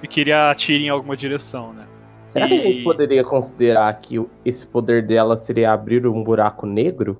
e 0.03 0.07
que 0.07 0.19
ele 0.21 0.33
atira 0.33 0.83
em 0.83 0.89
alguma 0.89 1.15
direção, 1.15 1.71
né? 1.71 1.85
Será 2.31 2.47
que 2.47 2.53
a 2.53 2.59
gente 2.59 2.83
poderia 2.83 3.23
considerar 3.23 3.91
que 3.99 4.23
esse 4.45 4.65
poder 4.65 5.05
dela 5.05 5.37
seria 5.37 5.71
abrir 5.71 6.05
um 6.05 6.23
buraco 6.23 6.65
negro? 6.65 7.19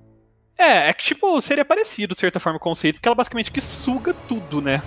É, 0.58 0.90
é 0.90 0.94
que, 0.94 1.04
tipo, 1.04 1.40
seria 1.42 1.66
parecido, 1.66 2.14
de 2.14 2.20
certa 2.20 2.40
forma, 2.40 2.58
o 2.58 2.60
conceito, 2.60 2.96
porque 2.96 3.08
ela 3.08 3.16
basicamente 3.16 3.52
que 3.52 3.62
suga 3.62 4.14
tudo, 4.28 4.62
né? 4.62 4.84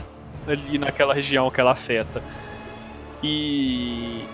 Ali 0.47 0.79
naquela 0.79 1.13
região 1.13 1.51
que 1.51 1.61
ela 1.61 1.73
afeta. 1.73 2.23
E. 3.23 4.25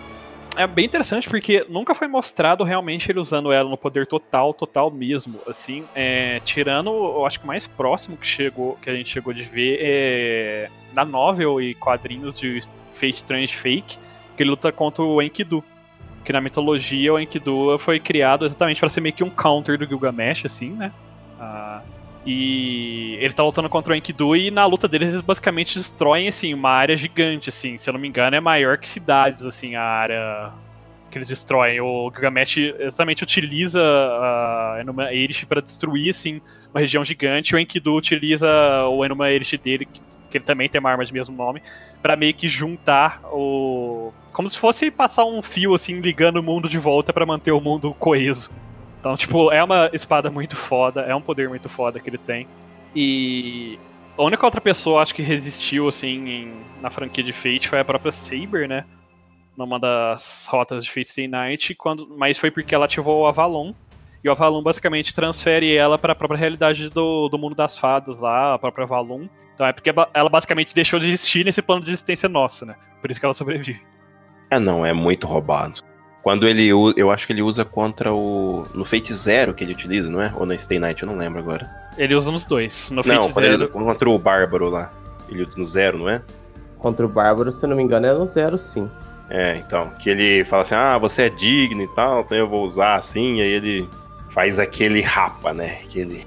É 0.56 0.66
bem 0.66 0.86
interessante 0.86 1.28
porque 1.28 1.64
nunca 1.68 1.94
foi 1.94 2.08
mostrado 2.08 2.64
realmente 2.64 3.08
ele 3.12 3.20
usando 3.20 3.52
ela 3.52 3.70
no 3.70 3.78
poder 3.78 4.08
total, 4.08 4.52
total 4.52 4.90
mesmo. 4.90 5.38
Assim, 5.46 5.84
é, 5.94 6.40
tirando, 6.40 6.90
eu 6.90 7.24
acho 7.24 7.38
que 7.38 7.44
o 7.44 7.46
mais 7.46 7.68
próximo 7.68 8.16
que 8.16 8.26
chegou, 8.26 8.76
que 8.82 8.90
a 8.90 8.94
gente 8.94 9.08
chegou 9.08 9.32
de 9.32 9.42
ver 9.42 9.78
é 9.80 10.70
na 10.92 11.04
novel 11.04 11.60
e 11.60 11.74
quadrinhos 11.74 12.36
de 12.36 12.60
Fate 12.92 13.14
Strange 13.14 13.54
Fake, 13.54 13.98
que 14.36 14.42
ele 14.42 14.50
luta 14.50 14.72
contra 14.72 15.04
o 15.04 15.22
Enkidu. 15.22 15.62
Que 16.24 16.32
na 16.32 16.40
mitologia 16.40 17.12
o 17.12 17.18
Enkidu 17.18 17.78
foi 17.78 17.98
criado 17.98 18.44
exatamente 18.44 18.80
para 18.80 18.88
ser 18.88 19.00
meio 19.00 19.14
que 19.14 19.24
um 19.24 19.30
counter 19.30 19.78
do 19.78 19.86
Gilgamesh, 19.86 20.44
assim, 20.44 20.70
né? 20.70 20.92
Ah, 21.40 21.80
e 22.26 23.16
ele 23.20 23.32
tá 23.32 23.42
lutando 23.42 23.68
contra 23.68 23.94
o 23.94 23.96
Enkidu 23.96 24.36
e 24.36 24.50
na 24.50 24.66
luta 24.66 24.86
deles 24.86 25.10
eles 25.10 25.22
basicamente 25.22 25.78
destroem, 25.78 26.28
assim, 26.28 26.52
uma 26.52 26.70
área 26.70 26.96
gigante, 26.96 27.48
assim. 27.48 27.78
Se 27.78 27.88
eu 27.88 27.94
não 27.94 28.00
me 28.00 28.08
engano, 28.08 28.36
é 28.36 28.40
maior 28.40 28.76
que 28.76 28.88
cidades, 28.88 29.46
assim, 29.46 29.76
a 29.76 29.82
área 29.82 30.52
que 31.10 31.16
eles 31.16 31.28
destroem. 31.28 31.80
O 31.80 32.10
Gilgamesh 32.10 32.58
exatamente 32.58 33.22
utiliza 33.22 33.80
a 33.80 34.78
Enuma 34.80 35.12
Elish 35.12 35.44
para 35.44 35.62
destruir, 35.62 36.10
assim, 36.10 36.42
uma 36.70 36.80
região 36.80 37.02
gigante. 37.04 37.56
O 37.56 37.58
Enkidu 37.58 37.94
utiliza 37.94 38.48
o 38.90 39.02
Enuma 39.04 39.30
Elish 39.30 39.56
dele, 39.56 39.88
que 40.30 40.36
ele 40.36 40.44
também 40.44 40.68
tem 40.68 40.78
uma 40.78 40.90
arma 40.90 41.04
de 41.04 41.12
mesmo 41.14 41.34
nome, 41.34 41.62
para 42.02 42.16
meio 42.16 42.34
que 42.34 42.48
juntar 42.48 43.20
o... 43.32 44.12
Como 44.32 44.48
se 44.48 44.58
fosse 44.58 44.90
passar 44.90 45.24
um 45.24 45.42
fio, 45.42 45.74
assim, 45.74 46.00
ligando 46.00 46.36
o 46.36 46.42
mundo 46.42 46.68
de 46.68 46.78
volta 46.78 47.12
para 47.12 47.26
manter 47.26 47.50
o 47.52 47.60
mundo 47.60 47.92
coeso. 47.94 48.50
Então, 49.00 49.16
tipo, 49.16 49.50
é 49.50 49.62
uma 49.62 49.90
espada 49.92 50.30
muito 50.30 50.56
foda, 50.56 51.02
é 51.02 51.14
um 51.14 51.20
poder 51.20 51.48
muito 51.48 51.68
foda 51.68 51.98
que 51.98 52.08
ele 52.08 52.18
tem. 52.18 52.46
E 52.94 53.78
a 54.16 54.22
única 54.22 54.44
outra 54.44 54.60
pessoa, 54.60 55.02
acho 55.02 55.14
que 55.14 55.22
resistiu, 55.22 55.88
assim, 55.88 56.28
em- 56.28 56.60
na 56.80 56.90
franquia 56.90 57.22
de 57.22 57.32
Fate 57.32 57.68
foi 57.68 57.80
a 57.80 57.84
própria 57.84 58.12
Saber, 58.12 58.68
né? 58.68 58.84
Numa 59.56 59.78
das 59.78 60.46
rotas 60.48 60.84
de 60.84 60.90
Fate 60.90 61.08
Stay 61.08 61.28
Night, 61.28 61.74
quando, 61.74 62.08
mas 62.16 62.38
foi 62.38 62.50
porque 62.50 62.74
ela 62.74 62.84
ativou 62.84 63.22
o 63.22 63.26
Avalon. 63.26 63.72
E 64.22 64.28
o 64.28 64.32
Avalon 64.32 64.62
basicamente 64.62 65.14
transfere 65.14 65.74
ela 65.76 65.98
para 65.98 66.12
a 66.12 66.16
própria 66.16 66.38
realidade 66.38 66.90
do, 66.90 67.28
do 67.28 67.38
mundo 67.38 67.54
das 67.54 67.78
fadas 67.78 68.20
lá, 68.20 68.54
a 68.54 68.58
própria 68.58 68.84
Avalon. 68.84 69.26
Então 69.58 69.66
é 69.66 69.72
porque 69.72 69.92
ela 70.14 70.28
basicamente 70.28 70.72
deixou 70.72 71.00
de 71.00 71.08
existir 71.08 71.44
nesse 71.44 71.60
plano 71.60 71.82
de 71.82 71.90
existência 71.90 72.28
nosso, 72.28 72.64
né? 72.64 72.76
Por 73.00 73.10
isso 73.10 73.18
que 73.18 73.26
ela 73.26 73.34
sobrevive. 73.34 73.80
É, 74.48 74.56
não, 74.56 74.86
é 74.86 74.92
muito 74.92 75.26
roubado. 75.26 75.80
Quando 76.22 76.46
ele 76.46 76.72
usa, 76.72 76.94
eu 76.96 77.10
acho 77.10 77.26
que 77.26 77.32
ele 77.32 77.42
usa 77.42 77.64
contra 77.64 78.14
o. 78.14 78.62
No 78.72 78.84
Fate 78.84 79.12
Zero 79.12 79.52
que 79.52 79.64
ele 79.64 79.72
utiliza, 79.72 80.08
não 80.08 80.22
é? 80.22 80.32
Ou 80.36 80.46
no 80.46 80.56
Stay 80.56 80.78
Night, 80.78 81.02
eu 81.02 81.08
não 81.08 81.16
lembro 81.16 81.40
agora. 81.40 81.68
Ele 81.98 82.14
usa 82.14 82.30
nos 82.30 82.44
dois. 82.44 82.88
No 82.90 83.02
não, 83.04 83.24
Fate 83.24 83.32
quando 83.32 83.46
Zero, 83.46 83.62
ele 83.64 83.66
contra 83.66 84.08
o 84.08 84.16
Bárbaro 84.16 84.70
lá. 84.70 84.92
Ele 85.28 85.42
usa 85.42 85.52
no 85.56 85.66
Zero, 85.66 85.98
não 85.98 86.08
é? 86.08 86.22
Contra 86.78 87.04
o 87.04 87.08
Bárbaro, 87.08 87.52
se 87.52 87.64
eu 87.64 87.68
não 87.68 87.76
me 87.76 87.82
engano, 87.82 88.06
é 88.06 88.12
no 88.12 88.28
zero 88.28 88.58
sim. 88.58 88.88
É, 89.28 89.56
então, 89.56 89.90
que 89.98 90.08
ele 90.08 90.44
fala 90.44 90.62
assim, 90.62 90.76
ah, 90.76 90.96
você 90.96 91.22
é 91.22 91.28
digno 91.28 91.82
e 91.82 91.88
tal, 91.88 92.20
então 92.20 92.38
eu 92.38 92.46
vou 92.46 92.64
usar 92.64 92.94
assim, 92.94 93.38
e 93.38 93.42
aí 93.42 93.48
ele 93.48 93.90
faz 94.30 94.60
aquele 94.60 95.00
rapa, 95.00 95.52
né? 95.52 95.80
Aquele... 95.84 96.24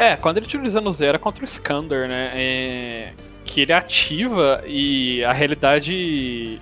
É, 0.00 0.16
quando 0.16 0.38
ele 0.38 0.46
utiliza 0.46 0.80
no 0.80 0.90
Zero 0.94 1.16
é 1.16 1.18
contra 1.18 1.42
o 1.42 1.44
Skander, 1.44 2.08
né? 2.08 2.32
É... 2.34 3.12
Que 3.44 3.60
ele 3.60 3.72
ativa 3.74 4.62
e 4.66 5.22
a 5.24 5.32
realidade 5.32 6.58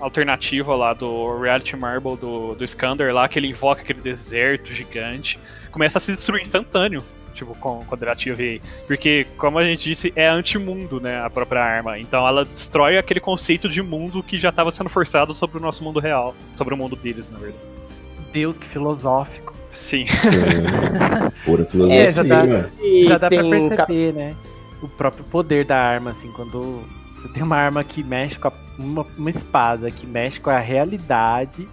alternativa 0.00 0.74
lá 0.74 0.92
do 0.92 1.38
Reality 1.38 1.76
Marble 1.76 2.16
do, 2.16 2.56
do 2.56 2.64
Skander 2.64 3.14
lá, 3.14 3.28
que 3.28 3.38
ele 3.38 3.46
invoca 3.46 3.82
aquele 3.82 4.00
deserto 4.00 4.74
gigante, 4.74 5.38
começa 5.70 5.98
a 5.98 6.00
se 6.00 6.12
destruir 6.12 6.42
instantâneo 6.42 7.00
tipo, 7.32 7.54
com, 7.54 7.84
quando 7.86 8.02
ele 8.02 8.10
ativa 8.10 8.42
Porque, 8.88 9.24
como 9.38 9.58
a 9.58 9.64
gente 9.64 9.84
disse, 9.84 10.12
é 10.16 10.28
anti-mundo, 10.28 11.00
né, 11.00 11.20
a 11.24 11.30
própria 11.30 11.62
arma. 11.62 11.96
Então 11.96 12.26
ela 12.26 12.44
destrói 12.44 12.98
aquele 12.98 13.20
conceito 13.20 13.68
de 13.68 13.80
mundo 13.80 14.20
que 14.20 14.36
já 14.36 14.48
estava 14.48 14.72
sendo 14.72 14.90
forçado 14.90 15.32
sobre 15.32 15.58
o 15.58 15.60
nosso 15.60 15.84
mundo 15.84 16.00
real. 16.00 16.34
Sobre 16.56 16.74
o 16.74 16.76
mundo 16.76 16.96
deles, 16.96 17.30
na 17.30 17.38
verdade. 17.38 17.62
Deus, 18.32 18.58
que 18.58 18.66
filosófico. 18.66 19.59
Sim. 19.72 20.06
Sim. 20.06 20.06
Pura 21.44 21.64
filosofia. 21.64 22.08
É, 22.08 22.12
já 22.12 22.22
dá, 22.22 22.44
já 23.04 23.18
dá 23.18 23.28
pra 23.28 23.42
perceber, 23.42 24.12
né? 24.12 24.34
O 24.82 24.88
próprio 24.88 25.24
poder 25.24 25.64
da 25.64 25.76
arma, 25.76 26.10
assim, 26.10 26.30
quando 26.32 26.82
você 27.14 27.28
tem 27.28 27.42
uma 27.42 27.56
arma 27.56 27.84
que 27.84 28.02
mexe 28.02 28.38
com 28.38 28.48
a, 28.48 28.52
uma, 28.78 29.06
uma 29.18 29.30
espada 29.30 29.90
que 29.90 30.06
mexe 30.06 30.40
com 30.40 30.50
a 30.50 30.58
realidade. 30.58 31.68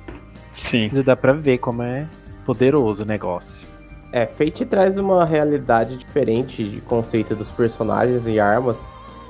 Sim. 0.52 0.89
Já 0.91 1.02
dá 1.02 1.16
pra 1.16 1.32
ver 1.34 1.58
como 1.60 1.82
é 1.84 2.06
poderoso 2.45 3.04
o 3.04 3.06
negócio. 3.06 3.66
É, 4.12 4.26
Fate 4.26 4.66
traz 4.66 4.98
uma 4.98 5.26
realidade 5.26 5.98
diferente 5.98 6.64
de 6.64 6.82
conceito 6.82 7.36
dos 7.36 7.50
personagens 7.50 8.26
e 8.26 8.39
armas. 8.39 8.78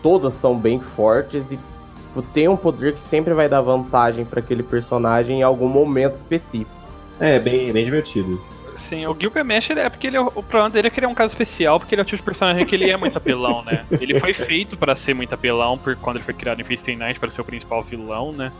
Todas 0.01 0.34
são 0.36 0.57
bem 0.57 0.80
fortes 0.80 1.51
e 1.51 1.59
tem 2.34 2.47
um 2.47 2.55
poder 2.55 2.95
que 2.95 3.01
sempre 3.01 3.34
vai 3.34 3.47
dar 3.49 3.61
vantagem 3.61 4.26
para 4.26 4.39
aquele 4.39 4.63
personagem 4.63 5.39
em 5.39 5.43
algum 5.43 5.68
momento 5.68 6.15
específico. 6.15 6.76
É, 7.20 7.39
bem, 7.39 7.72
bem 7.72 7.86
divertido 7.86 8.34
isso. 8.34 8.55
Sim, 8.78 9.07
o 9.07 9.18
Gilgamesh 9.20 9.72
é 9.72 9.89
porque 9.89 10.05
ele, 10.05 10.18
é 10.18 10.22
o 10.22 10.32
problema 10.32 10.70
dele 10.70 10.88
é 10.88 10.91
que 10.91 10.99
ele 10.99 11.07
é 11.07 11.09
um 11.09 11.15
caso 11.15 11.34
especial, 11.34 11.80
porque 11.80 11.95
ele 11.95 12.01
é 12.01 12.03
o 12.03 12.05
tipo 12.05 12.18
de 12.18 12.24
personagem 12.24 12.65
que 12.65 12.76
ele 12.76 12.89
é 12.89 12.95
muito 12.95 13.18
apelão, 13.18 13.63
né? 13.63 13.84
Ele 13.99 14.20
foi 14.20 14.34
feito 14.36 14.78
para 14.78 14.93
ser 14.93 15.15
muito 15.15 15.34
apelão 15.34 15.78
por 15.78 15.95
quando 15.95 16.18
ele 16.18 16.26
foi 16.26 16.34
criado 16.34 16.61
em 16.61 16.63
Fate 16.63 16.95
Night 16.95 17.20
para 17.20 17.32
ser 17.32 17.41
o 17.41 17.43
principal 17.43 17.82
vilão, 17.82 18.32
né? 18.32 18.51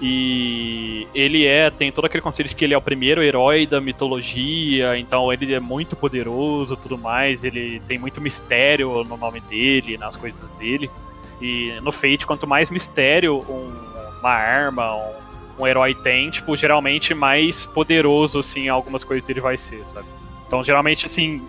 E 0.00 1.06
ele 1.12 1.44
é, 1.44 1.70
tem 1.70 1.90
todo 1.90 2.04
aquele 2.04 2.22
conceito 2.22 2.48
de 2.48 2.54
que 2.54 2.64
ele 2.64 2.72
é 2.72 2.78
o 2.78 2.80
primeiro 2.80 3.22
herói 3.22 3.66
da 3.66 3.80
mitologia, 3.80 4.96
então 4.96 5.32
ele 5.32 5.52
é 5.52 5.60
muito 5.60 5.96
poderoso 5.96 6.76
tudo 6.76 6.96
mais, 6.96 7.42
ele 7.42 7.80
tem 7.86 7.98
muito 7.98 8.20
mistério 8.20 9.04
no 9.04 9.16
nome 9.16 9.40
dele, 9.40 9.98
nas 9.98 10.14
coisas 10.14 10.48
dele. 10.50 10.88
E 11.40 11.74
no 11.82 11.92
Fate, 11.92 12.26
quanto 12.26 12.46
mais 12.46 12.70
mistério 12.70 13.40
um, 13.48 13.72
uma 14.20 14.30
arma, 14.30 14.94
um, 14.94 15.12
um, 15.58 15.66
herói 15.66 15.94
tem, 15.94 16.30
tipo, 16.30 16.56
geralmente 16.56 17.14
mais 17.14 17.66
poderoso, 17.66 18.40
assim, 18.40 18.68
algumas 18.68 19.04
coisas 19.04 19.28
ele 19.28 19.40
vai 19.40 19.58
ser, 19.58 19.84
sabe? 19.86 20.06
Então, 20.46 20.64
geralmente, 20.64 21.06
assim, 21.06 21.42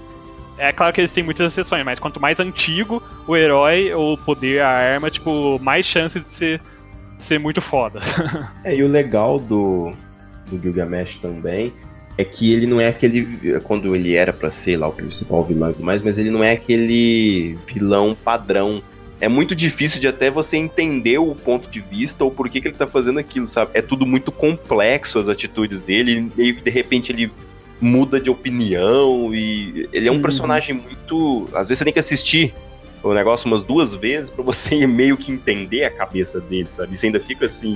é 0.58 0.72
claro 0.72 0.94
que 0.94 1.02
eles 1.02 1.12
têm 1.12 1.24
muitas 1.24 1.52
exceções, 1.52 1.86
mas 1.86 2.00
quanto 2.00 2.20
mais 2.20 2.40
antigo 2.40 3.02
o 3.28 3.36
herói, 3.36 3.94
o 3.94 4.18
poder, 4.18 4.62
a 4.62 4.70
arma, 4.70 5.10
tipo, 5.10 5.60
mais 5.60 5.86
chances 5.86 6.24
de 6.24 6.28
ser 6.28 6.62
ser 7.20 7.38
muito 7.38 7.62
foda. 7.62 8.00
é, 8.64 8.76
e 8.76 8.82
o 8.82 8.88
legal 8.88 9.38
do, 9.38 9.92
do 10.50 10.60
Gilgamesh 10.60 11.18
também 11.18 11.72
é 12.18 12.24
que 12.24 12.52
ele 12.54 12.66
não 12.66 12.82
é 12.82 12.88
aquele. 12.88 13.60
Quando 13.62 13.96
ele 13.96 14.16
era 14.16 14.34
para 14.34 14.50
ser 14.50 14.78
lá 14.78 14.88
o 14.88 14.92
principal 14.92 15.44
vilão 15.44 15.70
e 15.70 15.74
tudo 15.74 15.86
mais, 15.86 16.02
mas 16.02 16.18
ele 16.18 16.32
não 16.32 16.44
é 16.44 16.54
aquele 16.54 17.58
vilão 17.68 18.16
padrão. 18.16 18.82
É 19.22 19.28
muito 19.28 19.56
difícil 19.56 20.00
de 20.00 20.08
até 20.08 20.32
você 20.32 20.58
entender 20.58 21.18
o 21.18 21.36
ponto 21.36 21.70
de 21.70 21.80
vista 21.80 22.24
ou 22.24 22.32
por 22.32 22.50
que, 22.50 22.62
que 22.62 22.68
ele 22.70 22.76
tá 22.76 22.88
fazendo 22.88 23.20
aquilo, 23.20 23.48
sabe? 23.48 23.72
É 23.74 23.82
tudo 23.82 24.06
muito 24.06 24.32
complexo 24.32 25.20
as 25.20 25.28
atitudes 25.28 25.82
dele, 25.82 26.32
e 26.38 26.54
de 26.54 26.70
repente 26.70 27.12
ele 27.12 27.32
muda 27.82 28.20
de 28.20 28.30
opinião 28.30 29.34
e 29.34 29.90
ele 29.92 30.08
é 30.08 30.12
um 30.12 30.16
uhum. 30.16 30.22
personagem 30.22 30.76
muito. 30.76 31.50
Às 31.54 31.68
vezes 31.68 31.80
você 31.80 31.84
tem 31.84 31.94
que 31.94 32.00
assistir 32.00 32.54
o 33.02 33.14
negócio 33.14 33.48
umas 33.48 33.64
duas 33.64 33.96
vezes 33.96 34.30
para 34.30 34.44
você 34.44 34.86
meio 34.88 35.18
que 35.18 35.32
entender 35.32 35.84
a 35.86 35.90
cabeça 35.90 36.40
dele, 36.40 36.70
sabe? 36.70 36.98
Você 36.98 37.08
ainda 37.08 37.20
fica 37.20 37.46
assim, 37.46 37.74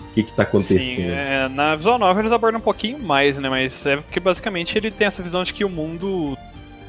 o 0.00 0.12
que 0.12 0.22
que 0.22 0.32
tá 0.32 0.42
acontecendo? 0.42 0.80
Sim, 0.80 1.10
é, 1.10 1.48
na 1.48 1.76
visual 1.76 1.98
nova 1.98 2.20
eles 2.20 2.32
abordam 2.32 2.58
um 2.58 2.62
pouquinho 2.62 2.98
mais, 2.98 3.38
né? 3.38 3.48
Mas 3.48 3.86
é 3.86 3.96
porque 3.96 4.20
basicamente 4.20 4.76
ele 4.76 4.90
tem 4.90 5.06
essa 5.06 5.22
visão 5.22 5.42
de 5.44 5.52
que 5.52 5.64
o 5.64 5.68
mundo 5.68 6.36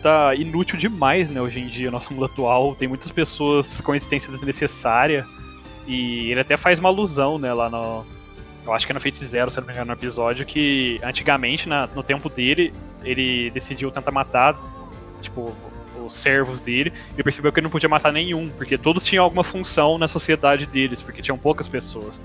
tá 0.02 0.36
inútil 0.36 0.78
demais, 0.78 1.30
né? 1.32 1.41
Hoje 1.41 1.60
em 1.60 1.68
dia, 1.68 1.91
nosso 1.91 2.14
mundo 2.14 2.26
atual 2.26 2.76
tem 2.76 2.88
muitas 2.88 3.12
pessoas 3.12 3.82
com 3.82 3.93
existência 3.93 4.32
desnecessária 4.32 5.26
e 5.88 6.32
ele 6.32 6.39
até 6.39 6.58
faz 6.58 6.80
uma 6.80 6.89
alusão, 6.89 7.38
né? 7.38 7.54
Lá 7.54 7.70
no, 7.70 8.06
eu 8.66 8.74
acho 8.74 8.86
que 8.86 8.91
é 8.91 8.95
no 8.95 8.99
Fate 8.99 9.26
Zero, 9.26 9.49
se 9.52 9.60
não 9.60 9.68
me 9.68 9.74
engano, 9.74 9.88
no 9.88 9.93
episódio 9.93 10.45
que 10.45 10.99
antigamente, 11.04 11.68
na, 11.68 11.88
no 11.88 12.04
tempo 12.04 12.30
dele, 12.30 12.74
ele 13.04 13.49
decidiu 13.52 13.89
tentar 13.91 14.12
matar, 14.12 14.56
tipo, 15.22 15.54
os 16.06 16.16
servos 16.16 16.60
dele, 16.60 16.91
e 17.18 17.24
percebeu 17.24 17.52
que 17.52 17.60
ele 17.60 17.66
não 17.66 17.72
podia 17.72 17.89
matar 17.89 18.12
nenhum, 18.12 18.49
porque 18.49 18.78
todos 18.78 19.06
tinham 19.06 19.24
alguma 19.24 19.43
função 19.43 19.97
na 19.97 20.08
sociedade 20.08 20.66
deles, 20.66 21.02
porque 21.02 21.22
tinham 21.22 21.38
poucas 21.38 21.68
pessoas. 21.68 22.22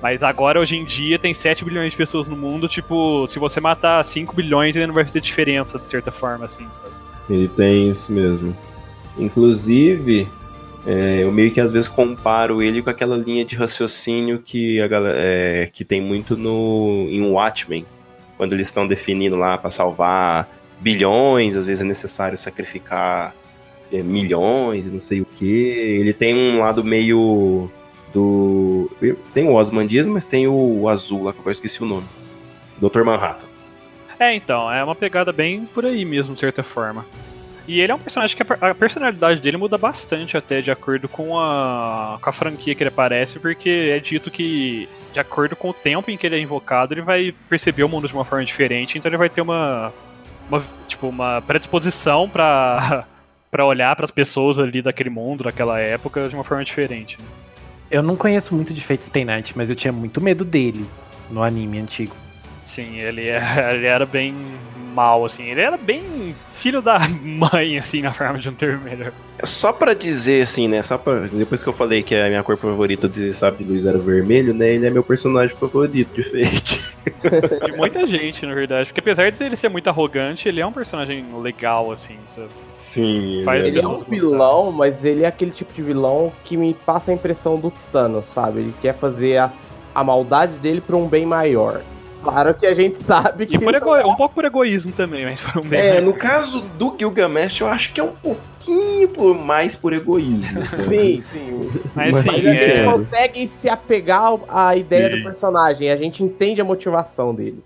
Mas 0.00 0.22
agora, 0.22 0.60
hoje 0.60 0.76
em 0.76 0.84
dia, 0.84 1.18
tem 1.18 1.32
7 1.32 1.64
bilhões 1.64 1.92
de 1.92 1.96
pessoas 1.96 2.26
no 2.26 2.36
mundo, 2.36 2.68
tipo, 2.68 3.26
se 3.28 3.38
você 3.38 3.60
matar 3.60 4.04
5 4.04 4.34
bilhões, 4.34 4.76
ainda 4.76 4.88
não 4.88 4.94
vai 4.94 5.04
fazer 5.04 5.20
diferença, 5.20 5.78
de 5.78 5.88
certa 5.88 6.10
forma, 6.10 6.44
assim, 6.44 6.66
sabe? 6.74 7.11
Ele 7.28 7.48
tem 7.48 7.90
isso 7.90 8.12
mesmo. 8.12 8.56
Inclusive, 9.18 10.26
é, 10.86 11.20
eu 11.22 11.30
meio 11.30 11.50
que 11.50 11.60
às 11.60 11.72
vezes 11.72 11.88
comparo 11.88 12.62
ele 12.62 12.82
com 12.82 12.90
aquela 12.90 13.16
linha 13.16 13.44
de 13.44 13.56
raciocínio 13.56 14.40
que, 14.40 14.80
a 14.80 14.88
galera, 14.88 15.18
é, 15.18 15.70
que 15.72 15.84
tem 15.84 16.00
muito 16.00 16.36
no 16.36 17.06
em 17.08 17.22
Watchmen, 17.22 17.86
quando 18.36 18.52
eles 18.54 18.66
estão 18.66 18.86
definindo 18.86 19.36
lá 19.36 19.56
para 19.56 19.70
salvar 19.70 20.48
bilhões, 20.80 21.54
às 21.54 21.64
vezes 21.64 21.82
é 21.82 21.86
necessário 21.86 22.36
sacrificar 22.36 23.34
é, 23.92 24.02
milhões, 24.02 24.90
não 24.90 24.98
sei 24.98 25.20
o 25.20 25.24
que. 25.24 25.46
Ele 25.46 26.12
tem 26.12 26.34
um 26.34 26.58
lado 26.58 26.82
meio 26.82 27.70
do. 28.12 28.90
Tem 29.32 29.48
o 29.48 29.54
Osmandias, 29.54 30.08
mas 30.08 30.24
tem 30.24 30.48
o, 30.48 30.88
azul 30.88 31.24
lá, 31.24 31.32
que 31.32 31.38
eu 31.44 31.52
esqueci 31.52 31.82
o 31.82 31.86
nome. 31.86 32.06
Dr. 32.80 33.04
Manhattan. 33.04 33.51
É, 34.22 34.32
então, 34.36 34.72
é 34.72 34.84
uma 34.84 34.94
pegada 34.94 35.32
bem 35.32 35.66
por 35.66 35.84
aí 35.84 36.04
mesmo, 36.04 36.32
de 36.32 36.38
certa 36.38 36.62
forma. 36.62 37.04
E 37.66 37.80
ele 37.80 37.90
é 37.90 37.94
um 37.94 37.98
personagem 37.98 38.36
que 38.36 38.44
a 38.60 38.72
personalidade 38.72 39.40
dele 39.40 39.56
muda 39.56 39.76
bastante 39.76 40.36
até 40.36 40.60
de 40.60 40.70
acordo 40.70 41.08
com 41.08 41.36
a, 41.36 42.18
com 42.22 42.30
a 42.30 42.32
franquia 42.32 42.72
que 42.72 42.84
ele 42.84 42.88
aparece, 42.88 43.40
porque 43.40 43.90
é 43.92 43.98
dito 43.98 44.30
que, 44.30 44.88
de 45.12 45.18
acordo 45.18 45.56
com 45.56 45.70
o 45.70 45.74
tempo 45.74 46.08
em 46.08 46.16
que 46.16 46.24
ele 46.24 46.36
é 46.36 46.40
invocado, 46.40 46.94
ele 46.94 47.02
vai 47.02 47.34
perceber 47.48 47.82
o 47.82 47.88
mundo 47.88 48.06
de 48.06 48.14
uma 48.14 48.24
forma 48.24 48.44
diferente, 48.44 48.96
então 48.96 49.08
ele 49.08 49.16
vai 49.16 49.28
ter 49.28 49.40
uma 49.40 49.92
uma, 50.48 50.62
tipo, 50.86 51.08
uma 51.08 51.40
predisposição 51.40 52.28
para 52.28 53.04
para 53.50 53.66
olhar 53.66 53.96
para 53.96 54.04
as 54.04 54.12
pessoas 54.12 54.60
ali 54.60 54.80
daquele 54.80 55.10
mundo, 55.10 55.42
daquela 55.42 55.80
época, 55.80 56.28
de 56.28 56.34
uma 56.34 56.44
forma 56.44 56.64
diferente. 56.64 57.18
Né? 57.20 57.26
Eu 57.90 58.04
não 58.04 58.14
conheço 58.14 58.54
muito 58.54 58.72
de 58.72 58.80
Fate 58.80 59.04
Stay 59.04 59.24
Night, 59.24 59.52
mas 59.56 59.68
eu 59.68 59.76
tinha 59.76 59.92
muito 59.92 60.20
medo 60.20 60.44
dele 60.44 60.86
no 61.28 61.42
anime 61.42 61.80
antigo. 61.80 62.14
Sim, 62.72 62.96
ele, 62.96 63.28
é, 63.28 63.38
ele 63.76 63.84
era 63.84 64.06
bem 64.06 64.34
mal, 64.94 65.26
assim. 65.26 65.44
Ele 65.44 65.60
era 65.60 65.76
bem 65.76 66.34
filho 66.54 66.80
da 66.80 66.98
mãe, 67.20 67.76
assim, 67.76 68.00
na 68.00 68.14
forma 68.14 68.38
de 68.38 68.48
um 68.48 68.54
termo 68.54 68.84
melhor. 68.84 69.12
Só 69.44 69.74
pra 69.74 69.92
dizer, 69.92 70.42
assim, 70.44 70.68
né? 70.68 70.82
Só 70.82 70.96
pra. 70.96 71.26
Depois 71.30 71.62
que 71.62 71.68
eu 71.68 71.72
falei 71.72 72.02
que 72.02 72.14
a 72.14 72.28
minha 72.28 72.42
cor 72.42 72.56
favorita 72.56 73.06
de 73.06 73.30
Sabe 73.34 73.62
de 73.62 73.70
Luz 73.70 73.84
era 73.84 73.98
vermelho, 73.98 74.54
né? 74.54 74.74
Ele 74.74 74.86
é 74.86 74.90
meu 74.90 75.04
personagem 75.04 75.54
favorito 75.54 76.14
de 76.14 76.22
Fate. 76.22 76.92
De 77.66 77.72
muita 77.72 78.06
gente, 78.06 78.46
na 78.46 78.54
verdade. 78.54 78.86
Porque 78.86 79.00
apesar 79.00 79.30
de 79.30 79.42
ele 79.42 79.56
ser 79.56 79.68
muito 79.68 79.88
arrogante, 79.88 80.48
ele 80.48 80.60
é 80.60 80.66
um 80.66 80.72
personagem 80.72 81.24
legal, 81.40 81.90
assim, 81.90 82.16
sabe? 82.28 82.48
Sim. 82.72 83.42
Faz 83.44 83.66
ele 83.66 83.80
é 83.80 83.86
um 83.86 83.96
vilão, 83.98 84.70
mas 84.70 85.04
ele 85.04 85.24
é 85.24 85.26
aquele 85.26 85.50
tipo 85.50 85.72
de 85.72 85.82
vilão 85.82 86.32
que 86.44 86.56
me 86.56 86.74
passa 86.86 87.10
a 87.10 87.14
impressão 87.14 87.58
do 87.58 87.72
Thanos, 87.90 88.26
sabe? 88.28 88.60
Ele 88.60 88.74
quer 88.80 88.94
fazer 88.94 89.36
a, 89.36 89.50
a 89.92 90.04
maldade 90.04 90.54
dele 90.54 90.80
pra 90.80 90.96
um 90.96 91.08
bem 91.08 91.26
maior. 91.26 91.82
Claro 92.22 92.54
que 92.54 92.66
a 92.66 92.74
gente 92.74 93.02
sabe 93.02 93.46
que. 93.46 93.56
E 93.56 93.58
por 93.58 93.74
ego... 93.74 93.96
um 93.98 94.14
pouco 94.14 94.34
por 94.34 94.44
egoísmo 94.44 94.92
também, 94.92 95.24
mas 95.24 95.40
por 95.40 95.58
um 95.58 95.68
bem. 95.68 95.80
É, 95.80 96.00
no 96.00 96.14
caso 96.14 96.62
do 96.78 96.94
Gilgamesh, 96.98 97.60
eu 97.60 97.68
acho 97.68 97.92
que 97.92 98.00
é 98.00 98.04
um 98.04 98.12
pouquinho 98.12 99.08
por... 99.08 99.36
mais 99.36 99.74
por 99.74 99.92
egoísmo. 99.92 100.64
sim, 100.88 101.22
sim. 101.32 101.70
Mas, 101.94 102.24
mas 102.24 102.40
sim, 102.40 102.48
a 102.48 102.52
gente 102.52 102.72
é... 102.72 102.84
consegue 102.84 103.48
se 103.48 103.68
apegar 103.68 104.34
à 104.48 104.76
ideia 104.76 105.10
sim. 105.10 105.16
do 105.18 105.24
personagem, 105.24 105.90
a 105.90 105.96
gente 105.96 106.22
entende 106.22 106.60
a 106.60 106.64
motivação 106.64 107.34
dele. 107.34 107.62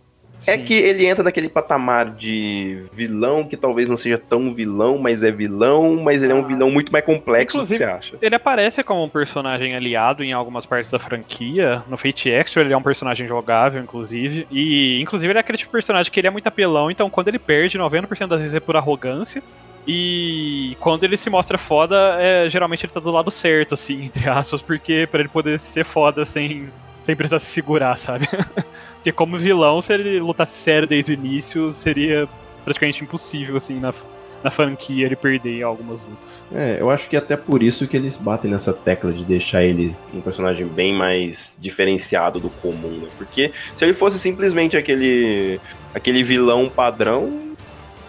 É 0.46 0.58
que 0.58 0.74
ele 0.74 1.06
entra 1.06 1.24
naquele 1.24 1.48
patamar 1.48 2.10
de 2.10 2.80
vilão 2.92 3.44
que 3.44 3.56
talvez 3.56 3.88
não 3.88 3.96
seja 3.96 4.18
tão 4.18 4.54
vilão, 4.54 4.98
mas 4.98 5.22
é 5.22 5.30
vilão, 5.30 5.96
mas 5.96 6.22
ele 6.22 6.32
é 6.32 6.34
um 6.34 6.40
ah. 6.40 6.46
vilão 6.46 6.70
muito 6.70 6.92
mais 6.92 7.04
complexo 7.04 7.56
Inclusive, 7.56 7.78
do 7.78 7.84
que 7.84 7.90
você 7.90 7.96
acha. 7.98 8.18
Ele 8.20 8.34
aparece 8.34 8.82
como 8.82 9.02
um 9.02 9.08
personagem 9.08 9.74
aliado 9.74 10.22
em 10.22 10.32
algumas 10.32 10.66
partes 10.66 10.90
da 10.90 10.98
franquia. 10.98 11.82
No 11.88 11.96
Fate 11.96 12.30
Extra 12.30 12.62
ele 12.62 12.72
é 12.72 12.76
um 12.76 12.82
personagem 12.82 13.26
jogável, 13.26 13.82
inclusive. 13.82 14.46
E 14.50 15.00
inclusive 15.00 15.30
ele 15.30 15.38
é 15.38 15.40
aquele 15.40 15.58
tipo 15.58 15.70
de 15.70 15.72
personagem 15.72 16.12
que 16.12 16.20
ele 16.20 16.26
é 16.26 16.30
muito 16.30 16.46
apelão, 16.46 16.90
então 16.90 17.08
quando 17.08 17.28
ele 17.28 17.38
perde, 17.38 17.78
90% 17.78 18.26
das 18.26 18.40
vezes 18.40 18.54
é 18.54 18.60
por 18.60 18.76
arrogância. 18.76 19.42
E 19.86 20.76
quando 20.80 21.04
ele 21.04 21.16
se 21.16 21.30
mostra 21.30 21.56
foda, 21.56 22.16
é, 22.18 22.48
geralmente 22.48 22.84
ele 22.84 22.92
tá 22.92 22.98
do 22.98 23.10
lado 23.10 23.30
certo, 23.30 23.74
assim, 23.74 24.02
entre 24.06 24.28
aspas, 24.28 24.60
porque 24.60 25.06
para 25.10 25.20
ele 25.20 25.28
poder 25.28 25.58
ser 25.60 25.84
foda 25.84 26.24
sem 26.24 26.68
sem 27.04 27.14
precisar 27.14 27.38
se 27.38 27.46
segurar, 27.46 27.96
sabe? 27.96 28.28
Porque 29.06 29.12
como 29.14 29.36
vilão, 29.36 29.80
se 29.80 29.92
ele 29.92 30.18
lutasse 30.18 30.54
sério 30.54 30.88
desde 30.88 31.12
o 31.12 31.14
início, 31.14 31.72
seria 31.72 32.28
praticamente 32.64 33.04
impossível, 33.04 33.56
assim, 33.56 33.78
na, 33.78 33.94
na 34.42 34.50
franquia 34.50 35.06
ele 35.06 35.14
perder 35.14 35.62
algumas 35.62 36.00
lutas. 36.02 36.44
É, 36.52 36.78
eu 36.80 36.90
acho 36.90 37.08
que 37.08 37.16
até 37.16 37.36
por 37.36 37.62
isso 37.62 37.86
que 37.86 37.96
eles 37.96 38.16
batem 38.16 38.50
nessa 38.50 38.72
tecla 38.72 39.12
de 39.12 39.24
deixar 39.24 39.62
ele 39.62 39.94
um 40.12 40.20
personagem 40.20 40.66
bem 40.66 40.92
mais 40.92 41.56
diferenciado 41.60 42.40
do 42.40 42.50
comum, 42.50 42.98
né? 43.00 43.06
Porque 43.16 43.52
se 43.76 43.84
ele 43.84 43.94
fosse 43.94 44.18
simplesmente 44.18 44.76
aquele 44.76 45.60
aquele 45.94 46.24
vilão 46.24 46.68
padrão, 46.68 47.54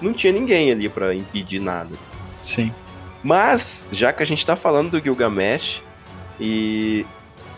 não 0.01 0.11
tinha 0.11 0.33
ninguém 0.33 0.71
ali 0.71 0.89
para 0.89 1.13
impedir 1.13 1.59
nada. 1.59 1.91
Sim. 2.41 2.73
Mas, 3.21 3.85
já 3.91 4.11
que 4.11 4.23
a 4.23 4.25
gente 4.25 4.43
tá 4.43 4.55
falando 4.55 4.89
do 4.89 4.99
Gilgamesh, 4.99 5.83
e 6.39 7.05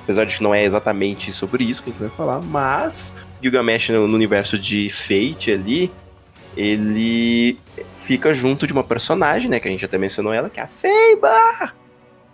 apesar 0.04 0.26
de 0.26 0.36
que 0.36 0.44
não 0.44 0.54
é 0.54 0.64
exatamente 0.64 1.32
sobre 1.32 1.64
isso 1.64 1.84
que 1.84 1.92
a 1.92 1.94
gente 1.94 2.02
vai 2.02 2.10
falar, 2.10 2.42
mas 2.42 3.14
Gilgamesh 3.42 3.90
no, 3.90 4.08
no 4.08 4.16
universo 4.16 4.58
de 4.58 4.90
Fate 4.90 5.52
ali, 5.52 5.92
ele 6.56 7.58
fica 7.94 8.34
junto 8.34 8.66
de 8.68 8.74
uma 8.74 8.84
personagem, 8.84 9.50
né, 9.50 9.60
que 9.60 9.68
a 9.68 9.72
gente 9.72 9.86
até 9.86 9.98
mencionou 9.98 10.34
ela, 10.34 10.50
que 10.50 10.60
é 10.60 10.64
a 10.64 10.68
Seiba! 10.68 11.74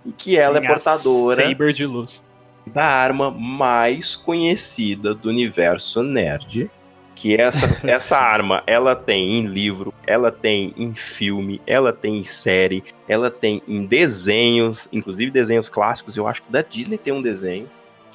E 0.06 0.12
que 0.12 0.38
ela 0.38 0.60
Sim, 0.60 0.66
é 0.66 0.68
portadora 0.68 1.48
Saber 1.48 1.74
de 1.74 1.86
luz. 1.86 2.24
da 2.66 2.86
arma 2.86 3.32
mais 3.32 4.16
conhecida 4.16 5.14
do 5.14 5.30
universo 5.30 6.04
nerd. 6.04 6.70
Que 7.16 7.36
essa, 7.36 7.80
essa 7.88 8.18
arma, 8.18 8.62
ela 8.68 8.96
tem 8.96 9.40
em 9.40 9.46
livro, 9.46 9.94
ela 10.06 10.32
tem 10.32 10.74
em 10.78 10.94
filme, 10.94 11.62
ela 11.66 11.94
tem 11.94 12.18
em 12.20 12.24
série, 12.24 12.84
ela 13.08 13.32
tem 13.32 13.64
em 13.68 13.86
desenhos, 13.86 14.90
inclusive 14.92 15.32
desenhos 15.32 15.70
clássicos. 15.70 16.18
Eu 16.18 16.28
acho 16.28 16.44
que 16.44 16.52
da 16.52 16.62
Disney 16.62 16.98
tem 16.98 17.14
um 17.14 17.22
desenho. 17.22 17.70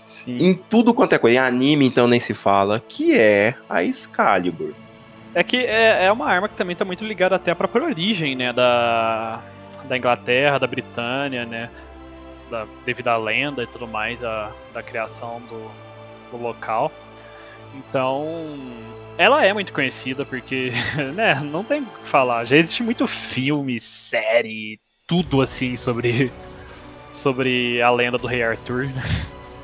Sim. 0.07 0.37
Em 0.39 0.55
tudo 0.55 0.93
quanto 0.93 1.15
é 1.15 1.19
coisa. 1.19 1.37
Em 1.37 1.41
anime, 1.41 1.87
então, 1.87 2.07
nem 2.07 2.21
se 2.21 2.35
fala. 2.35 2.83
Que 2.87 3.17
é 3.17 3.55
a 3.69 3.83
Excalibur. 3.83 4.75
É 5.35 5.43
que 5.45 5.57
é, 5.57 6.07
é 6.07 6.13
uma 6.13 6.27
arma 6.27 6.49
que 6.49 6.57
também 6.57 6.75
tá 6.75 6.85
muito 6.85 7.05
ligada 7.05 7.37
até 7.37 7.53
à 7.53 7.57
própria 7.57 7.85
origem, 7.85 8.35
né? 8.35 8.53
Da, 8.53 9.41
da 9.89 9.97
Inglaterra, 9.97 10.59
da 10.59 10.67
Britânia, 10.67 11.47
né? 11.47 11.71
Da, 12.51 12.67
devido 12.85 13.09
à 13.09 13.17
lenda 13.17 13.63
e 13.63 13.67
tudo 13.67 13.87
mais, 13.87 14.23
a, 14.25 14.51
da 14.75 14.83
criação 14.83 15.41
do, 15.49 15.71
do 16.31 16.43
local. 16.43 16.93
Então, 17.75 18.27
ela 19.17 19.45
é 19.45 19.53
muito 19.53 19.73
conhecida 19.73 20.25
porque, 20.25 20.73
né, 21.15 21.41
não 21.41 21.63
tem 21.63 21.83
o 21.83 21.87
que 21.87 22.09
falar. 22.09 22.45
Já 22.45 22.57
existe 22.57 22.83
muito 22.83 23.07
filme, 23.07 23.79
série, 23.79 24.81
tudo 25.07 25.41
assim 25.41 25.77
sobre, 25.77 26.33
sobre 27.13 27.81
a 27.81 27.91
lenda 27.91 28.19
do 28.19 28.27
Rei 28.27 28.43
Arthur. 28.43 28.89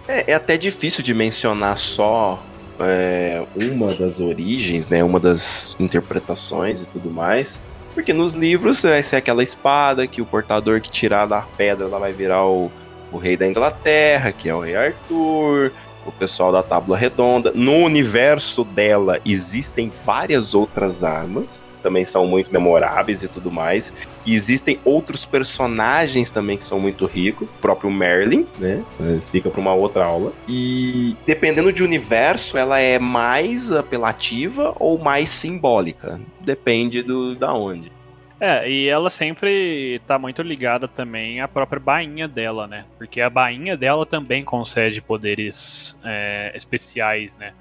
É, 0.09 0.33
é 0.33 0.35
até 0.35 0.57
difícil 0.57 1.03
de 1.03 1.13
mencionar 1.13 1.77
só 1.79 2.43
é, 2.81 3.45
uma 3.55 3.93
das 3.95 4.21
origens, 4.21 4.89
né? 4.89 5.03
Uma 5.03 5.19
das 5.19 5.77
interpretações 5.79 6.83
e 6.83 6.87
tudo 6.87 7.11
mais. 7.11 7.61
Porque 7.95 8.13
nos 8.13 8.33
livros 8.33 8.83
vai 8.83 9.03
ser 9.03 9.17
aquela 9.17 9.43
espada 9.43 10.07
que 10.07 10.21
o 10.21 10.27
portador 10.27 10.81
que 10.81 10.91
tirar 10.91 11.27
da 11.27 11.41
pedra 11.41 11.87
ela 11.87 11.99
vai 11.99 12.13
virar 12.13 12.45
o, 12.45 12.71
o 13.11 13.17
rei 13.17 13.37
da 13.37 13.47
Inglaterra, 13.47 14.33
que 14.33 14.49
é 14.49 14.55
o 14.55 14.61
rei 14.61 14.77
Arthur, 14.77 15.73
o 16.07 16.13
pessoal 16.13 16.53
da 16.53 16.63
Tábua 16.63 16.97
Redonda. 16.97 17.53
No 17.55 17.77
universo 17.77 18.65
dela 18.65 19.21
existem 19.25 19.91
várias 20.05 20.55
outras 20.55 21.03
armas, 21.05 21.75
também 21.83 22.05
são 22.05 22.27
muito 22.27 22.53
memoráveis 22.53 23.23
e 23.23 23.29
tudo 23.29 23.51
mais. 23.51 23.93
E 24.25 24.35
existem 24.35 24.81
outros 24.85 25.25
personagens 25.25 26.31
também 26.31 26.57
que 26.57 26.65
são 26.65 26.81
muito 26.81 27.07
ricos, 27.07 27.57
o 27.57 27.61
próprio 27.61 27.91
Merlin, 27.91 28.47
né? 28.59 28.83
Mas 28.99 29.31
fica 29.31 29.49
para 29.49 29.61
uma 29.61 29.75
outra 29.75 30.05
aula. 30.05 30.33
E 30.49 31.17
dependendo 31.25 31.73
de 31.73 31.85
universo, 31.85 32.59
ela 32.59 32.81
é 32.81 32.99
mais 32.99 33.71
apelativa 33.71 34.75
ou 34.79 34.99
mais 34.99 35.31
simbólica. 35.31 36.21
Depende 36.41 37.03
do 37.03 37.35
da 37.37 37.55
onde. 37.55 37.96
É, 38.39 38.69
e 38.71 38.87
ela 38.87 39.09
sempre 39.09 39.99
tá 40.07 40.19
muito 40.19 40.43
ligada 40.43 40.87
também 40.87 41.41
à 41.41 41.49
própria 41.49 41.81
bainha 41.81 42.29
dela, 42.29 42.67
né? 42.67 42.85
Porque 42.99 43.21
a 43.21 43.31
bainha 43.31 43.77
dela 43.77 44.05
também 44.05 44.45
concede 44.45 45.01
poderes 45.01 45.99
é, 46.05 46.53
especiais, 46.55 47.39
né? 47.39 47.55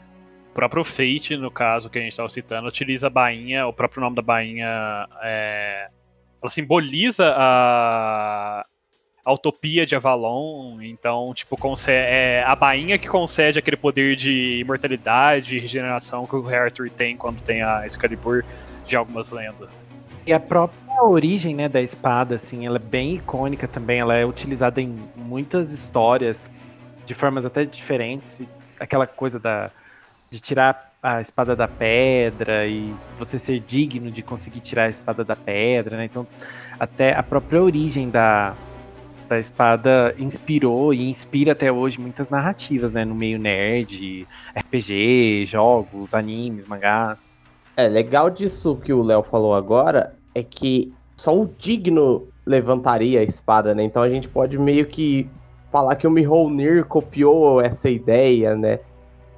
O 0.52 0.54
próprio 0.54 0.84
Fate, 0.84 1.38
no 1.38 1.50
caso 1.50 1.90
que 1.90 1.98
a 1.98 2.02
gente 2.02 2.12
estava 2.12 2.28
citando, 2.28 2.68
utiliza 2.68 3.08
a 3.08 3.10
bainha, 3.10 3.66
o 3.68 3.74
próprio 3.74 4.02
nome 4.02 4.18
da 4.18 4.22
bainha, 4.22 5.08
é, 5.22 5.88
ela 6.42 6.50
simboliza 6.50 7.34
a, 7.38 8.66
a 9.24 9.34
utopia 9.34 9.86
de 9.86 9.96
Avalon, 9.96 10.82
então, 10.82 11.34
tipo, 11.34 11.58
é 11.88 12.44
a 12.46 12.56
bainha 12.56 12.98
que 12.98 13.08
concede 13.08 13.60
aquele 13.60 13.78
poder 13.78 14.18
de 14.18 14.60
imortalidade 14.60 15.56
e 15.56 15.60
regeneração 15.60 16.28
que 16.28 16.36
o 16.36 16.42
Rei 16.42 16.60
Arthur 16.60 16.90
tem 16.90 17.16
quando 17.16 17.42
tem 17.42 17.62
a 17.64 17.86
Excalibur 17.86 18.44
de 18.86 18.96
algumas 18.96 19.32
lendas. 19.32 19.85
E 20.26 20.34
a 20.34 20.40
própria 20.40 21.04
origem, 21.04 21.54
né, 21.54 21.70
da 21.70 21.82
espada, 21.82 22.36
assim, 22.36 22.66
ela 22.66 22.78
é 22.78 22.80
bem 22.80 23.16
icônica 23.16 23.68
também. 23.68 24.00
Ela 24.00 24.16
é 24.16 24.26
utilizada 24.26 24.82
em 24.82 24.96
muitas 25.16 25.72
histórias 25.72 26.42
de 27.06 27.14
formas 27.14 27.46
até 27.46 27.64
diferentes. 27.64 28.44
Aquela 28.80 29.06
coisa 29.06 29.40
da 29.40 29.72
de 30.30 30.40
tirar 30.40 30.92
a 31.02 31.22
espada 31.22 31.56
da 31.56 31.68
pedra 31.68 32.66
e 32.66 32.94
você 33.18 33.38
ser 33.38 33.60
digno 33.60 34.10
de 34.10 34.24
conseguir 34.24 34.60
tirar 34.60 34.86
a 34.86 34.90
espada 34.90 35.24
da 35.24 35.36
pedra, 35.36 35.98
né? 35.98 36.06
Então, 36.06 36.26
até 36.80 37.14
a 37.14 37.22
própria 37.22 37.62
origem 37.62 38.10
da, 38.10 38.56
da 39.30 39.40
espada 39.40 40.16
inspirou 40.18 40.94
e 40.94 41.08
inspira 41.08 41.52
até 41.52 41.72
hoje 41.72 42.02
muitas 42.02 42.30
narrativas, 42.30 42.92
né, 42.92 43.06
no 43.06 43.14
meio 43.14 43.38
nerd, 43.38 44.28
RPG, 44.56 45.46
jogos, 45.46 46.14
animes, 46.16 46.66
mangás. 46.66 47.38
É, 47.78 47.88
legal 47.88 48.30
disso 48.30 48.76
que 48.84 48.92
o 48.92 49.04
Léo 49.04 49.22
falou 49.22 49.54
agora 49.54 50.15
é 50.36 50.44
que 50.44 50.94
só 51.16 51.36
o 51.36 51.50
digno 51.58 52.28
levantaria 52.46 53.22
a 53.22 53.24
espada, 53.24 53.74
né? 53.74 53.84
Então 53.84 54.04
a 54.04 54.10
gente 54.10 54.28
pode 54.28 54.60
meio 54.60 54.86
que 54.86 55.28
falar 55.72 55.96
que 55.96 56.06
o 56.06 56.12
Mjolnir 56.12 56.86
copiou 56.86 57.60
essa 57.62 57.90
ideia, 57.90 58.56
né? 58.56 58.80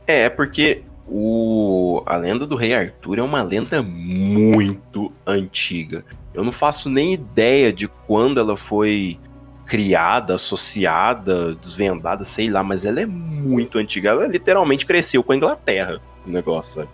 É, 0.06 0.30
porque 0.30 0.84
o 1.08 2.04
a 2.06 2.18
lenda 2.18 2.46
do 2.46 2.56
Rei 2.56 2.74
Arthur 2.74 3.20
é 3.20 3.22
uma 3.22 3.42
lenda 3.44 3.82
muito 3.82 5.12
antiga. 5.26 6.04
Eu 6.34 6.44
não 6.44 6.52
faço 6.52 6.90
nem 6.90 7.14
ideia 7.14 7.72
de 7.72 7.88
quando 7.88 8.40
ela 8.40 8.58
foi 8.58 9.18
criada, 9.66 10.36
associada, 10.36 11.56
desvendada, 11.56 12.24
sei 12.24 12.50
lá, 12.50 12.64
mas 12.64 12.86
ela 12.86 13.02
é 13.02 13.06
muito 13.06 13.78
antiga. 13.78 14.10
Ela 14.10 14.28
literalmente 14.28 14.86
cresceu 14.86 15.24
com 15.24 15.34
a 15.34 15.36
Inglaterra, 15.36 16.02
o 16.26 16.30
negócio, 16.30 16.82
sabe? 16.82 16.90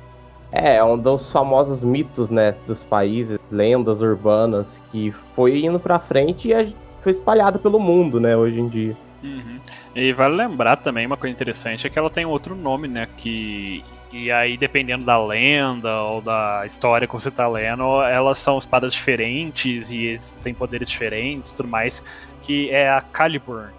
É, 0.54 0.76
é 0.76 0.84
um 0.84 0.96
dos 0.96 1.32
famosos 1.32 1.82
mitos, 1.82 2.30
né, 2.30 2.52
dos 2.68 2.84
países, 2.84 3.40
lendas 3.50 4.02
urbanas, 4.02 4.82
que 4.92 5.12
foi 5.34 5.66
indo 5.66 5.80
pra 5.80 5.98
frente 5.98 6.52
e 6.52 6.76
foi 7.00 7.12
espalhado 7.12 7.58
pelo 7.58 7.80
mundo, 7.80 8.20
né, 8.20 8.38
hoje 8.38 8.60
em 8.60 8.68
dia. 8.68 8.96
Uhum. 9.24 9.60
E 9.96 10.14
vale 10.14 10.36
lembrar 10.36 10.78
também 10.78 11.08
uma 11.08 11.18
coisa 11.18 11.34
interessante 11.34 11.88
é 11.88 11.90
que 11.90 11.98
ela 11.98 12.10
tem 12.10 12.26
outro 12.26 12.56
nome, 12.56 12.88
né? 12.88 13.08
Que 13.18 13.84
e 14.12 14.30
aí 14.30 14.58
dependendo 14.58 15.06
da 15.06 15.18
lenda 15.26 16.02
ou 16.02 16.22
da 16.22 16.64
história 16.66 17.08
que 17.08 17.14
você 17.14 17.32
tá 17.32 17.48
lendo, 17.48 18.04
elas 18.04 18.38
são 18.38 18.58
espadas 18.58 18.94
diferentes 18.94 19.90
e 19.90 20.20
têm 20.44 20.54
poderes 20.54 20.90
diferentes, 20.90 21.54
tudo 21.54 21.70
mais. 21.70 22.04
Que 22.42 22.70
é 22.70 22.90
a 22.90 23.00
Calibur, 23.02 23.70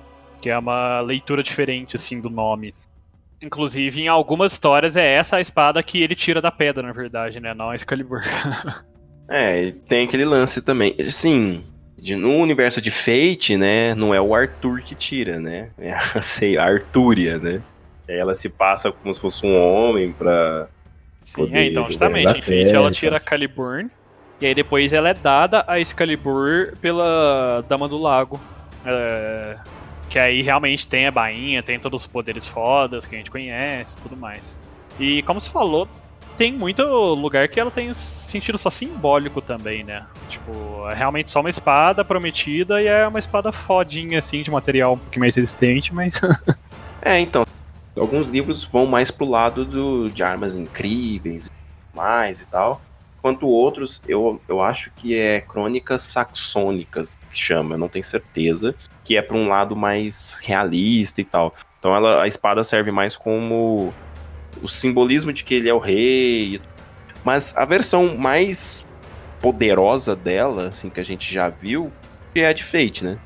que 0.41 0.49
é 0.49 0.59
uma 0.59 1.01
leitura 1.01 1.43
diferente 1.43 1.95
assim 1.95 2.21
do 2.21 2.31
nome. 2.31 2.75
Inclusive, 3.45 4.01
em 4.01 4.09
algumas 4.09 4.53
histórias 4.53 4.97
é 4.97 5.15
essa 5.15 5.37
a 5.37 5.41
espada 5.41 5.83
que 5.83 6.03
ele 6.03 6.15
tira 6.15 6.41
da 6.41 6.51
pedra, 6.51 6.83
na 6.83 6.93
verdade, 6.93 7.39
né? 7.41 7.53
Não 7.53 7.71
a 7.71 7.77
Excalibur. 7.77 8.23
é, 9.29 9.73
tem 9.87 10.07
aquele 10.07 10.25
lance 10.25 10.63
também. 10.63 10.95
Assim, 10.99 11.63
de, 11.99 12.17
no 12.17 12.37
universo 12.37 12.81
de 12.81 12.91
Fate, 12.91 13.57
né? 13.57 13.95
Não 13.95 14.15
é 14.15 14.21
o 14.21 14.35
Arthur 14.35 14.81
que 14.81 14.95
tira, 14.95 15.39
né? 15.39 15.71
É 15.79 15.93
a, 15.93 16.01
sei, 16.23 16.57
a 16.57 16.65
Artúria, 16.65 17.39
né? 17.39 17.61
Ela 18.09 18.35
se 18.35 18.49
passa 18.49 18.91
como 18.91 19.13
se 19.13 19.21
fosse 19.21 19.47
um 19.47 19.55
homem 19.55 20.13
pra. 20.13 20.69
Sim, 21.21 21.49
é, 21.53 21.67
então, 21.67 21.91
justamente, 21.91 22.39
em 22.39 22.43
Fate 22.43 22.75
ela 22.75 22.91
tira 22.91 23.17
a 23.17 23.21
Caliburn. 23.21 23.91
E 24.41 24.47
aí 24.47 24.55
depois 24.55 24.93
ela 24.93 25.09
é 25.09 25.15
dada 25.15 25.65
a 25.67 25.81
Excalibur 25.81 26.77
pela 26.81 27.65
Dama 27.69 27.89
do 27.89 27.97
Lago. 27.97 28.41
É, 28.85 29.57
que 30.09 30.19
aí 30.19 30.43
realmente 30.43 30.87
tem 30.87 31.07
a 31.07 31.11
bainha, 31.11 31.63
tem 31.63 31.79
todos 31.79 32.03
os 32.03 32.07
poderes 32.07 32.47
fodas 32.47 33.05
que 33.05 33.15
a 33.15 33.19
gente 33.19 33.31
conhece 33.31 33.95
e 33.99 34.03
tudo 34.03 34.17
mais. 34.17 34.59
E 34.99 35.23
como 35.23 35.41
você 35.41 35.51
falou, 35.51 35.89
tem 36.37 36.53
muito 36.53 36.83
lugar 36.83 37.49
que 37.49 37.59
ela 37.59 37.71
tem 37.71 37.93
sentido 37.95 38.59
só 38.59 38.71
simbólico 38.71 39.41
também, 39.41 39.85
né? 39.85 40.07
Tipo, 40.29 40.89
é 40.91 40.95
realmente 40.95 41.31
só 41.31 41.41
uma 41.41 41.51
espada 41.51 42.05
prometida 42.05 42.81
e 42.81 42.87
é 42.87 43.07
uma 43.07 43.19
espada 43.19 43.53
fodinha, 43.53 44.19
assim, 44.19 44.43
de 44.43 44.51
material 44.51 44.95
um 44.95 44.99
pouquinho 44.99 45.21
mais 45.21 45.37
resistente, 45.37 45.95
mas. 45.95 46.21
é, 47.01 47.21
então. 47.21 47.45
Alguns 47.97 48.29
livros 48.29 48.65
vão 48.65 48.87
mais 48.87 49.13
pro 49.13 49.25
lado 49.25 49.65
do, 49.65 50.11
de 50.11 50.25
armas 50.25 50.57
incríveis, 50.57 51.49
mais 51.95 52.41
e 52.41 52.47
tal. 52.47 52.83
Enquanto 53.19 53.47
outros, 53.47 54.03
eu, 54.09 54.41
eu 54.49 54.61
acho 54.61 54.91
que 54.97 55.17
é 55.17 55.41
crônicas 55.41 56.03
saxônicas 56.03 57.17
que 57.31 57.39
chama, 57.39 57.77
eu 57.77 57.79
não 57.79 57.89
tenho 57.89 58.05
certeza 58.05 58.75
que 59.05 59.17
é 59.17 59.23
para 59.23 59.37
um 59.37 59.49
lado 59.49 59.77
mais 59.77 60.41
realista 60.43 61.21
e 61.21 61.25
tal. 61.25 61.55
Então 61.79 61.95
ela, 61.95 62.23
a 62.23 62.27
espada 62.27 62.65
serve 62.65 62.91
mais 62.91 63.17
como 63.17 63.93
o 64.63 64.69
simbolismo 64.69 65.33
de 65.33 65.45
que 65.45 65.55
ele 65.55 65.69
é 65.69 65.75
o 65.75 65.79
rei. 65.79 66.61
Mas 67.23 67.57
a 67.57 67.65
versão 67.65 68.17
mais 68.17 68.89
poderosa 69.41 70.17
dela, 70.17 70.69
assim, 70.69 70.89
que 70.89 70.99
a 70.99 71.05
gente 71.05 71.33
já 71.33 71.51
viu, 71.51 71.93
é 72.35 72.47
a 72.47 72.53
de 72.53 72.65
Fate, 72.65 73.05
né? 73.05 73.19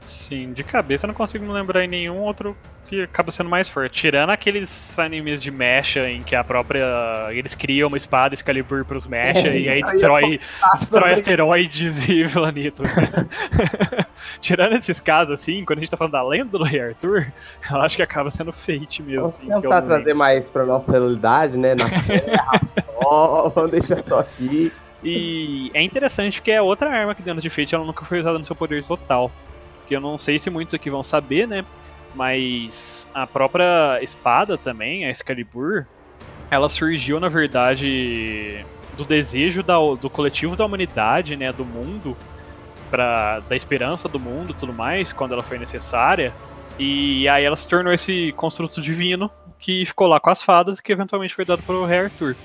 Sim, 0.00 0.52
de 0.52 0.62
cabeça 0.62 1.06
eu 1.06 1.08
não 1.08 1.14
consigo 1.14 1.44
me 1.44 1.52
lembrar 1.52 1.84
em 1.84 1.88
nenhum 1.88 2.18
outro 2.18 2.56
que 2.86 3.02
acaba 3.02 3.30
sendo 3.32 3.48
mais 3.50 3.68
forte. 3.68 3.94
Tirando 3.94 4.30
aqueles 4.30 4.98
animes 4.98 5.42
de 5.42 5.50
mecha 5.50 6.08
em 6.08 6.22
que 6.22 6.34
a 6.34 6.44
própria. 6.44 6.84
Eles 7.30 7.54
criam 7.54 7.88
uma 7.88 7.96
espada 7.96 8.34
Excalibur 8.34 8.84
pros 8.84 9.06
mecha 9.06 9.48
é, 9.48 9.58
e 9.58 9.68
aí 9.68 9.82
destrói, 9.82 10.40
destrói 10.74 11.12
asteroides 11.12 12.08
e 12.08 12.24
planetas. 12.28 12.90
Tirando 14.40 14.76
esses 14.76 15.00
casos, 15.00 15.32
assim, 15.32 15.64
quando 15.64 15.78
a 15.78 15.82
gente 15.82 15.90
tá 15.90 15.96
falando 15.96 16.12
da 16.12 16.22
lenda 16.22 16.58
do 16.58 16.64
Rei 16.64 16.80
Arthur, 16.80 17.26
eu 17.70 17.80
acho 17.80 17.96
que 17.96 18.02
acaba 18.02 18.30
sendo 18.30 18.52
Fate 18.52 19.02
mesmo. 19.02 19.22
Vamos 19.22 19.40
assim, 19.40 19.60
tentar 19.60 19.82
trazer 19.82 20.14
mais 20.14 20.48
pra 20.48 20.64
nossa 20.64 20.90
realidade, 20.90 21.56
né? 21.56 21.74
Na 21.74 21.88
Terra, 21.88 22.60
só, 23.02 23.48
vamos 23.48 23.70
deixar 23.70 24.02
só 24.04 24.20
aqui. 24.20 24.72
E 25.02 25.70
é 25.74 25.82
interessante 25.82 26.40
que 26.40 26.50
é 26.50 26.62
outra 26.62 26.90
arma 26.90 27.14
que 27.14 27.22
dentro 27.22 27.42
de 27.42 27.50
Fate 27.50 27.74
ela 27.74 27.84
nunca 27.84 28.04
foi 28.04 28.20
usada 28.20 28.38
no 28.38 28.44
seu 28.44 28.56
poder 28.56 28.84
total. 28.84 29.30
Que 29.86 29.94
eu 29.94 30.00
não 30.00 30.16
sei 30.16 30.38
se 30.38 30.48
muitos 30.48 30.74
aqui 30.74 30.88
vão 30.88 31.02
saber, 31.02 31.46
né? 31.46 31.64
Mas 32.14 33.08
a 33.12 33.26
própria 33.26 33.98
espada 34.02 34.56
também, 34.56 35.04
a 35.04 35.10
Excalibur, 35.10 35.86
ela 36.50 36.68
surgiu, 36.68 37.18
na 37.18 37.28
verdade, 37.28 38.64
do 38.96 39.04
desejo 39.04 39.62
da, 39.62 39.76
do 40.00 40.08
coletivo 40.08 40.54
da 40.54 40.64
humanidade, 40.64 41.36
né, 41.36 41.52
do 41.52 41.64
mundo, 41.64 42.16
pra, 42.90 43.40
da 43.40 43.56
esperança 43.56 44.08
do 44.08 44.20
mundo 44.20 44.54
tudo 44.54 44.72
mais, 44.72 45.12
quando 45.12 45.32
ela 45.32 45.42
foi 45.42 45.58
necessária. 45.58 46.32
E 46.78 47.28
aí 47.28 47.44
ela 47.44 47.56
se 47.56 47.66
tornou 47.68 47.92
esse 47.92 48.32
construto 48.32 48.80
divino 48.80 49.30
que 49.58 49.84
ficou 49.84 50.06
lá 50.06 50.20
com 50.20 50.30
as 50.30 50.42
fadas 50.42 50.78
e 50.78 50.82
que 50.82 50.92
eventualmente 50.92 51.34
foi 51.34 51.44
dado 51.44 51.62
para 51.62 51.74
o 51.74 51.84
Rei 51.84 52.00
Arthur. 52.00 52.36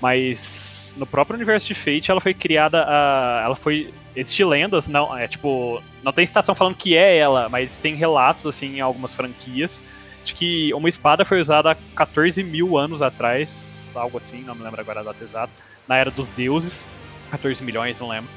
Mas 0.00 0.83
no 0.96 1.06
próprio 1.06 1.36
universo 1.36 1.66
de 1.66 1.74
Fate 1.74 2.10
ela 2.10 2.20
foi 2.20 2.34
criada 2.34 2.84
a, 2.86 3.42
ela 3.44 3.56
foi 3.56 3.92
Existem 4.16 4.46
lendas, 4.46 4.86
não, 4.88 5.16
é 5.16 5.26
tipo, 5.26 5.82
não 6.02 6.12
tem 6.12 6.24
citação 6.24 6.54
falando 6.54 6.76
que 6.76 6.96
é 6.96 7.16
ela, 7.16 7.48
mas 7.48 7.80
tem 7.80 7.96
relatos, 7.96 8.46
assim, 8.46 8.76
em 8.76 8.80
algumas 8.80 9.12
franquias, 9.12 9.82
de 10.24 10.34
que 10.34 10.72
uma 10.72 10.88
espada 10.88 11.24
foi 11.24 11.40
usada 11.40 11.72
há 11.72 11.76
14 11.96 12.40
mil 12.44 12.78
anos 12.78 13.02
atrás, 13.02 13.90
algo 13.94 14.16
assim, 14.16 14.42
não 14.42 14.54
me 14.54 14.62
lembro 14.62 14.80
agora 14.80 15.00
a 15.00 15.02
data 15.02 15.22
exata, 15.22 15.52
na 15.88 15.96
Era 15.96 16.12
dos 16.12 16.28
Deuses, 16.28 16.88
14 17.32 17.62
milhões, 17.64 17.98
não 17.98 18.08
lembro. 18.08 18.30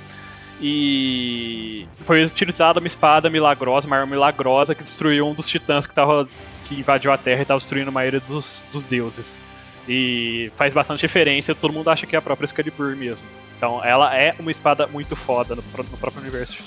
E 0.59 1.87
foi 1.99 2.23
utilizada 2.23 2.79
uma 2.79 2.87
espada 2.87 3.29
milagrosa, 3.29 3.85
uma 3.85 3.97
arma 3.97 4.15
milagrosa 4.15 4.73
que 4.73 4.81
destruiu 4.81 5.27
um 5.27 5.35
dos 5.35 5.47
titãs 5.47 5.85
que, 5.85 5.93
tava, 5.93 6.27
que 6.65 6.73
invadiu 6.73 7.11
a 7.11 7.17
Terra 7.19 7.39
e 7.39 7.41
estava 7.43 7.59
destruindo 7.59 7.89
a 7.89 7.93
maioria 7.93 8.19
dos, 8.19 8.65
dos 8.71 8.83
deuses. 8.83 9.39
E 9.87 10.51
faz 10.55 10.73
bastante 10.73 11.01
referência, 11.01 11.55
todo 11.55 11.73
mundo 11.73 11.89
acha 11.89 12.05
que 12.05 12.15
é 12.15 12.19
a 12.19 12.21
própria 12.21 12.45
Excalibur 12.45 12.95
mesmo. 12.95 13.25
Então 13.57 13.83
ela 13.83 14.15
é 14.15 14.35
uma 14.37 14.51
espada 14.51 14.85
muito 14.87 15.15
foda 15.15 15.55
no, 15.55 15.61
no 15.61 15.97
próprio 15.97 16.21
universo. 16.21 16.61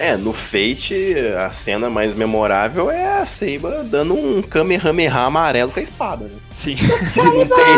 É, 0.00 0.16
no 0.16 0.32
Fate, 0.32 1.14
a 1.38 1.50
cena 1.50 1.90
mais 1.90 2.14
memorável 2.14 2.90
é 2.90 3.18
a 3.18 3.26
Seiba 3.26 3.84
dando 3.84 4.14
um 4.14 4.40
Kamehameha 4.40 5.12
amarelo 5.12 5.70
com 5.70 5.78
a 5.78 5.82
espada, 5.82 6.24
né? 6.24 6.38
Sim. 6.56 6.76
não, 7.14 7.46
tem, 7.46 7.76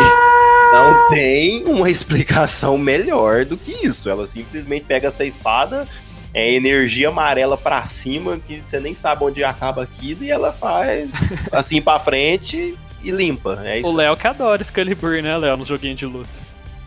não 0.71 1.09
tem 1.09 1.63
uma 1.65 1.89
explicação 1.89 2.77
melhor 2.77 3.43
do 3.43 3.57
que 3.57 3.85
isso. 3.85 4.09
Ela 4.09 4.25
simplesmente 4.25 4.85
pega 4.85 5.09
essa 5.09 5.25
espada, 5.25 5.85
é 6.33 6.53
energia 6.53 7.09
amarela 7.09 7.57
para 7.57 7.85
cima, 7.85 8.39
que 8.47 8.63
você 8.63 8.79
nem 8.79 8.93
sabe 8.93 9.25
onde 9.25 9.43
acaba 9.43 9.83
aquilo, 9.83 10.23
e 10.23 10.31
ela 10.31 10.53
faz 10.53 11.09
assim 11.51 11.81
para 11.81 11.99
frente 11.99 12.73
e 13.03 13.11
limpa. 13.11 13.61
É 13.63 13.79
isso. 13.79 13.89
O 13.89 13.95
Léo 13.95 14.15
que 14.15 14.27
adora 14.27 14.61
Excalibur, 14.61 15.21
né, 15.21 15.37
Léo, 15.37 15.57
no 15.57 15.65
joguinho 15.65 15.95
de 15.95 16.05
luta. 16.05 16.29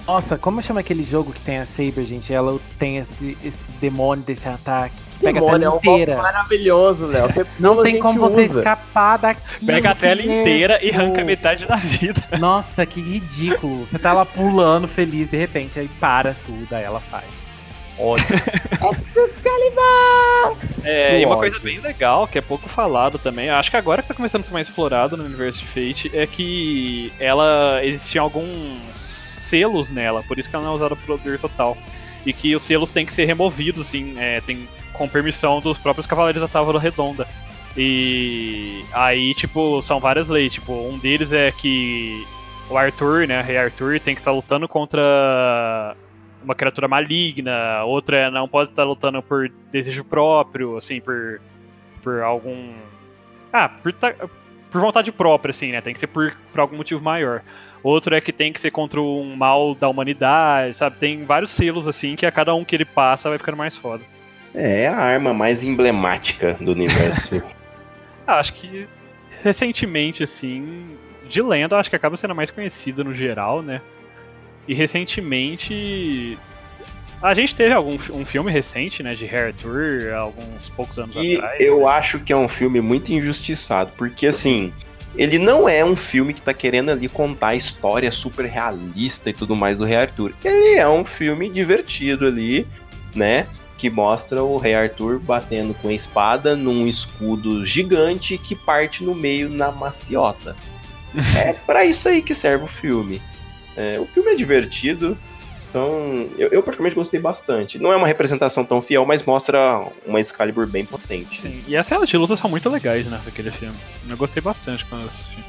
Nossa, 0.06 0.38
como 0.38 0.62
chama 0.62 0.80
aquele 0.80 1.02
jogo 1.02 1.32
que 1.32 1.40
tem 1.40 1.59
a 1.59 1.66
Saber, 1.66 2.05
gente? 2.05 2.32
Ela 2.32 2.56
tem 2.78 2.97
esse, 2.98 3.36
esse 3.44 3.70
demônio 3.80 4.24
desse 4.24 4.48
ataque. 4.48 4.94
Pega 5.20 5.40
demônio, 5.40 5.56
a 5.68 5.80
tela 5.80 5.94
inteira. 5.94 6.12
É 6.12 6.16
um 6.16 6.22
maravilhoso, 6.22 7.06
Léo. 7.06 7.28
Não 7.59 7.82
tem 7.82 7.98
como 7.98 8.24
usa. 8.24 8.34
você 8.34 8.59
escapar 8.59 9.16
daqui. 9.16 9.66
Pega 9.66 9.90
a 9.90 9.94
tela 9.97 10.22
inteira 10.22 10.78
e 10.84 10.90
arranca 10.90 11.24
metade 11.24 11.66
da 11.66 11.74
vida. 11.76 12.22
Nossa, 12.38 12.86
que 12.86 13.01
ridículo. 13.01 13.86
Você 13.86 13.98
tá 13.98 14.12
lá 14.12 14.24
pulando 14.24 14.86
feliz, 14.86 15.28
de 15.28 15.36
repente, 15.36 15.80
aí 15.80 15.88
para 15.98 16.36
tudo, 16.47 16.72
aí 16.72 16.84
ela 16.84 17.01
faz. 17.01 17.45
Ótimo. 17.98 18.28
é, 20.85 21.20
e 21.20 21.24
uma 21.24 21.36
coisa 21.36 21.59
bem 21.59 21.81
legal, 21.81 22.27
que 22.28 22.39
é 22.39 22.40
pouco 22.40 22.68
falado 22.68 23.18
também, 23.18 23.51
acho 23.51 23.70
que 23.70 23.77
agora 23.77 24.02
que 24.02 24.09
tá 24.09 24.14
começando 24.14 24.43
a 24.43 24.44
ser 24.44 24.52
mais 24.52 24.68
explorado 24.68 25.16
no 25.16 25.24
universo 25.24 25.59
de 25.60 25.66
Fate, 25.66 26.10
é 26.14 26.27
que 26.27 27.12
ela 27.18 27.81
existiam 27.82 28.24
alguns 28.24 28.98
selos 28.98 29.90
nela, 29.90 30.23
por 30.23 30.39
isso 30.39 30.48
que 30.48 30.55
ela 30.55 30.64
não 30.64 30.73
é 30.73 30.77
usada 30.77 30.94
pro 30.94 31.18
poder 31.18 31.39
total. 31.39 31.77
E 32.24 32.32
que 32.32 32.56
os 32.56 32.62
selos 32.64 32.90
têm 32.90 33.06
que 33.06 33.12
ser 33.12 33.24
removidos, 33.24 33.86
assim, 33.86 34.16
é, 34.18 34.40
tem, 34.40 34.68
com 34.93 35.09
permissão 35.09 35.60
dos 35.60 35.78
próprios 35.78 36.06
Cavaleiros 36.06 36.43
da 36.43 36.48
Távola 36.48 36.81
Redonda. 36.81 37.27
E 37.77 38.82
aí, 38.93 39.32
tipo, 39.35 39.81
são 39.82 40.01
várias 40.01 40.28
leis. 40.28 40.52
Tipo, 40.52 40.73
um 40.73 40.98
deles 40.98 41.32
é 41.32 41.52
que 41.52 42.27
o 42.68 42.77
Arthur, 42.77 43.28
né, 43.28 43.40
Rei 43.43 43.56
Arthur, 43.56 44.01
tem 44.01 44.14
que 44.14 44.20
estar 44.20 44.32
lutando 44.32 44.66
contra 44.66 45.94
uma 46.43 46.55
criatura 46.55 46.89
maligna. 46.89 47.85
Outra 47.85 48.19
é 48.19 48.31
não 48.31 48.49
pode 48.49 48.71
estar 48.71 48.85
lutando 48.85 49.23
por 49.23 49.51
desejo 49.71 50.05
próprio, 50.05 50.77
assim, 50.77 51.01
por, 51.01 51.41
por 52.03 52.23
algum. 52.23 52.73
Ah, 53.53 53.69
por, 53.69 53.93
por 54.71 54.81
vontade 54.81 55.11
própria, 55.13 55.51
assim, 55.51 55.73
né? 55.73 55.81
Tem 55.81 55.95
que 55.95 56.01
ser 56.01 56.07
por, 56.07 56.37
por 56.53 56.61
algum 56.61 56.77
motivo 56.77 57.03
maior. 57.03 57.43
Outro 57.83 58.15
é 58.15 58.21
que 58.21 58.33
tem 58.33 58.53
que 58.53 58.61
ser 58.61 58.71
contra 58.71 59.01
um 59.01 59.37
mal 59.37 59.75
da 59.75 59.89
humanidade, 59.89 60.77
sabe? 60.77 60.97
Tem 60.99 61.25
vários 61.25 61.51
selos 61.51 61.87
assim 61.87 62.17
que 62.17 62.27
a 62.27 62.33
cada 62.33 62.55
um 62.55 62.65
que 62.65 62.75
ele 62.75 62.85
passa 62.85 63.29
vai 63.29 63.39
ficando 63.39 63.57
mais 63.57 63.77
foda. 63.77 64.03
É, 64.55 64.83
é 64.83 64.89
a 64.89 64.97
arma 64.97 65.33
mais 65.33 65.63
emblemática 65.63 66.55
do 66.55 66.73
universo. 66.73 67.43
ah, 68.27 68.39
acho 68.39 68.55
que 68.55 68.89
recentemente, 69.43 70.25
assim, 70.25 70.97
de 71.29 71.41
lenda, 71.43 71.79
acho 71.79 71.91
que 71.91 71.97
acaba 71.97 72.17
sendo 72.17 72.35
mais 72.35 72.51
conhecida 72.51 73.05
no 73.05 73.15
geral, 73.15 73.63
né? 73.63 73.81
E 74.66 74.74
recentemente. 74.74 76.38
A 77.22 77.32
gente 77.32 77.55
teve 77.55 77.72
algum 77.72 77.97
um 78.12 78.26
filme 78.26 78.52
recente, 78.52 79.02
né, 79.02 79.14
de 79.14 79.24
Hair 79.24 79.55
Tour, 79.55 80.14
alguns 80.14 80.68
poucos 80.76 80.98
anos 80.98 81.16
e 81.16 81.36
atrás. 81.36 81.60
Eu 81.60 81.80
né? 81.80 81.86
acho 81.86 82.20
que 82.20 82.32
é 82.32 82.36
um 82.36 82.47
filme 82.47 82.80
muito 82.80 83.10
injustiçado, 83.10 83.90
porque 83.97 84.26
assim, 84.26 84.72
ele 85.16 85.38
não 85.38 85.66
é 85.66 85.82
um 85.82 85.97
filme 85.97 86.34
que 86.34 86.43
tá 86.43 86.52
querendo 86.52 86.90
ali 86.90 87.09
contar 87.09 87.48
a 87.48 87.56
história 87.56 88.12
super 88.12 88.44
realista 88.44 89.30
e 89.30 89.32
tudo 89.32 89.56
mais 89.56 89.78
do 89.78 89.86
Rei 89.86 89.97
Arthur. 89.97 90.34
Ele 90.44 90.78
é 90.78 90.86
um 90.86 91.05
filme 91.05 91.48
divertido 91.48 92.26
ali, 92.26 92.66
né? 93.14 93.47
Que 93.78 93.88
mostra 93.88 94.43
o 94.43 94.59
Rei 94.59 94.74
Arthur 94.74 95.18
batendo 95.18 95.72
com 95.74 95.88
a 95.88 95.93
espada 95.93 96.55
num 96.55 96.86
escudo 96.86 97.64
gigante 97.64 98.36
que 98.36 98.55
parte 98.55 99.02
no 99.02 99.14
meio 99.14 99.48
na 99.48 99.72
maciota. 99.72 100.55
é 101.34 101.55
para 101.55 101.86
isso 101.86 102.09
aí 102.10 102.20
que 102.20 102.34
serve 102.34 102.64
o 102.64 102.68
filme. 102.68 103.22
É, 103.77 104.01
o 104.01 104.07
filme 104.07 104.31
é 104.31 104.35
divertido, 104.35 105.16
então, 105.69 106.27
eu, 106.39 106.48
eu 106.48 106.62
praticamente 106.62 106.94
gostei 106.94 107.20
bastante. 107.20 107.78
Não 107.78 107.93
é 107.93 107.97
uma 107.97 108.07
representação 108.07 108.65
tão 108.65 108.81
fiel, 108.81 109.05
mas 109.05 109.23
mostra 109.23 109.85
uma 110.07 110.19
Excalibur 110.19 110.66
bem 110.66 110.86
potente. 110.86 111.43
Sim, 111.43 111.62
e 111.69 111.77
as 111.77 111.86
cenas 111.86 112.09
de 112.09 112.16
luta 112.16 112.35
são 112.35 112.48
muito 112.48 112.69
legais, 112.70 113.05
né, 113.05 113.20
daquele 113.23 113.51
filme. 113.51 113.77
Eu 114.09 114.16
gostei 114.16 114.43
bastante 114.43 114.86
quando 114.86 115.05
assisti. 115.05 115.44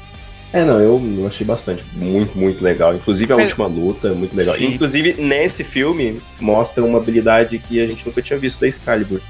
É, 0.52 0.64
não, 0.64 0.80
eu 0.80 1.26
achei 1.26 1.46
bastante. 1.46 1.82
Muito, 1.94 2.36
muito 2.36 2.62
legal. 2.62 2.94
Inclusive 2.94 3.32
a 3.32 3.36
é. 3.36 3.42
última 3.42 3.66
luta, 3.66 4.12
muito 4.12 4.36
legal. 4.36 4.54
Sim. 4.54 4.66
Inclusive, 4.66 5.14
nesse 5.14 5.62
filme, 5.64 6.20
mostra 6.40 6.84
uma 6.84 6.98
habilidade 6.98 7.58
que 7.58 7.80
a 7.80 7.86
gente 7.86 8.06
nunca 8.06 8.20
tinha 8.20 8.38
visto 8.38 8.60
da 8.60 8.68
Excalibur. 8.68 9.20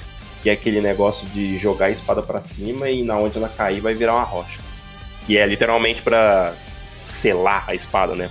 Que 0.42 0.50
é 0.50 0.52
aquele 0.52 0.80
negócio 0.80 1.28
de 1.28 1.58
jogar 1.58 1.86
a 1.86 1.90
espada 1.90 2.22
para 2.22 2.40
cima 2.40 2.88
e 2.88 3.02
na 3.02 3.16
onde 3.16 3.36
ela 3.38 3.48
cair 3.48 3.80
vai 3.80 3.94
virar 3.94 4.14
uma 4.14 4.22
rocha. 4.22 4.60
Que 5.26 5.36
é 5.36 5.44
literalmente 5.44 6.02
para 6.02 6.54
selar 7.08 7.64
a 7.68 7.74
espada, 7.74 8.14
né? 8.14 8.30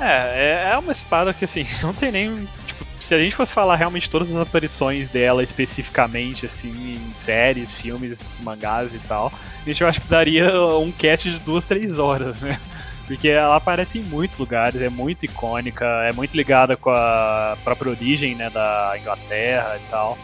É, 0.00 0.68
é, 0.68 0.72
é 0.72 0.78
uma 0.78 0.92
espada 0.92 1.32
que 1.34 1.44
assim, 1.44 1.66
não 1.82 1.92
tem 1.92 2.10
nem. 2.10 2.48
Tipo, 2.66 2.84
se 2.98 3.14
a 3.14 3.20
gente 3.20 3.36
fosse 3.36 3.52
falar 3.52 3.76
realmente 3.76 4.08
todas 4.08 4.34
as 4.34 4.40
aparições 4.40 5.10
dela 5.10 5.42
especificamente, 5.42 6.46
assim, 6.46 6.96
em 6.96 7.12
séries, 7.12 7.74
filmes, 7.74 8.38
mangás 8.40 8.94
e 8.94 8.98
tal, 9.00 9.32
a 9.60 9.64
gente 9.64 9.80
eu 9.82 9.88
acho 9.88 10.00
que 10.00 10.08
daria 10.08 10.50
um 10.78 10.90
cast 10.90 11.30
de 11.30 11.38
duas, 11.40 11.64
três 11.64 11.98
horas, 11.98 12.40
né? 12.40 12.58
Porque 13.06 13.28
ela 13.28 13.56
aparece 13.56 13.98
em 13.98 14.02
muitos 14.02 14.38
lugares, 14.38 14.80
é 14.80 14.88
muito 14.88 15.24
icônica, 15.24 15.84
é 15.84 16.12
muito 16.12 16.34
ligada 16.36 16.76
com 16.76 16.90
a 16.90 17.58
própria 17.64 17.90
origem 17.90 18.36
né, 18.36 18.48
da 18.48 18.94
Inglaterra 18.96 19.80
e 19.84 19.90
tal. 19.90 20.16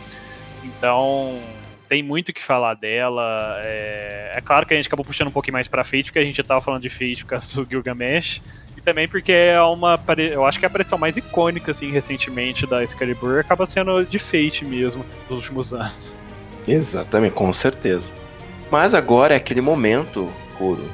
Então, 0.62 1.40
tem 1.88 2.00
muito 2.00 2.28
o 2.28 2.32
que 2.32 2.40
falar 2.40 2.74
dela. 2.74 3.60
É... 3.64 4.32
é, 4.36 4.40
claro 4.40 4.64
que 4.64 4.72
a 4.72 4.76
gente 4.76 4.86
acabou 4.86 5.04
puxando 5.04 5.28
um 5.28 5.32
pouquinho 5.32 5.54
mais 5.54 5.66
pra 5.66 5.82
Fate, 5.82 6.04
porque 6.04 6.20
a 6.20 6.22
gente 6.22 6.36
já 6.36 6.44
tava 6.44 6.60
falando 6.60 6.82
de 6.82 6.88
Fate 6.88 7.24
por 7.24 7.30
causa 7.30 7.52
do 7.56 7.68
Gilgamesh 7.68 8.40
também 8.86 9.08
porque 9.08 9.32
é 9.32 9.60
uma. 9.60 9.98
Eu 10.30 10.46
acho 10.46 10.60
que 10.60 10.64
a 10.64 10.68
aparição 10.68 10.96
mais 10.96 11.16
icônica, 11.16 11.72
assim, 11.72 11.90
recentemente 11.90 12.66
da 12.66 12.84
Excalibur 12.84 13.40
acaba 13.40 13.66
sendo 13.66 14.04
de 14.04 14.18
Fate 14.18 14.64
mesmo, 14.64 15.04
nos 15.28 15.40
últimos 15.40 15.74
anos. 15.74 16.14
Exatamente, 16.66 17.32
com 17.32 17.52
certeza. 17.52 18.08
Mas 18.70 18.94
agora 18.94 19.34
é 19.34 19.36
aquele 19.36 19.60
momento 19.60 20.32
Kuro, 20.56 20.84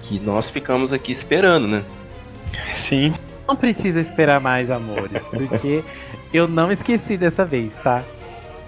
que 0.00 0.20
nós 0.20 0.48
ficamos 0.48 0.92
aqui 0.92 1.10
esperando, 1.10 1.66
né? 1.66 1.84
Sim. 2.72 3.12
Não 3.46 3.56
precisa 3.56 4.00
esperar 4.00 4.40
mais, 4.40 4.70
amores, 4.70 5.26
porque 5.28 5.82
eu 6.32 6.46
não 6.46 6.70
esqueci 6.70 7.16
dessa 7.16 7.44
vez, 7.44 7.76
tá? 7.78 8.04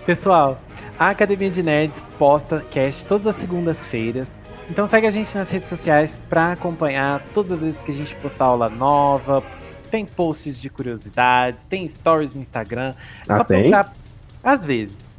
Pessoal, 0.04 0.60
a 0.98 1.10
Academia 1.10 1.48
de 1.48 1.62
Nerds 1.62 2.02
posta 2.18 2.64
cast 2.70 3.06
todas 3.06 3.26
as 3.28 3.36
segundas-feiras. 3.36 4.34
Então 4.70 4.86
segue 4.86 5.06
a 5.06 5.10
gente 5.10 5.36
nas 5.36 5.50
redes 5.50 5.68
sociais 5.68 6.20
para 6.28 6.52
acompanhar 6.52 7.22
todas 7.34 7.52
as 7.52 7.62
vezes 7.62 7.82
que 7.82 7.90
a 7.90 7.94
gente 7.94 8.14
postar 8.16 8.46
aula 8.46 8.68
nova. 8.68 9.42
Tem 9.90 10.04
posts 10.04 10.60
de 10.60 10.68
curiosidades, 10.70 11.66
tem 11.66 11.86
stories 11.86 12.34
no 12.34 12.42
Instagram. 12.42 12.94
Ah, 13.28 13.36
Só 13.36 13.44
tem? 13.44 13.70
procurar 13.70 13.92
às 14.42 14.64
vezes. 14.64 15.12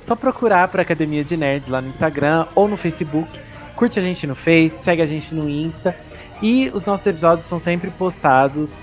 Só 0.00 0.14
procurar 0.14 0.68
por 0.68 0.80
Academia 0.80 1.24
de 1.24 1.36
Nerds 1.36 1.68
lá 1.68 1.80
no 1.80 1.88
Instagram 1.88 2.46
ou 2.54 2.68
no 2.68 2.76
Facebook. 2.76 3.28
Curte 3.74 3.98
a 3.98 4.02
gente 4.02 4.26
no 4.26 4.34
Face, 4.34 4.70
segue 4.70 5.02
a 5.02 5.06
gente 5.06 5.34
no 5.34 5.48
Insta. 5.48 5.96
E 6.40 6.70
os 6.72 6.86
nossos 6.86 7.06
episódios 7.06 7.42
são 7.46 7.58
sempre 7.58 7.90
postados 7.90 8.78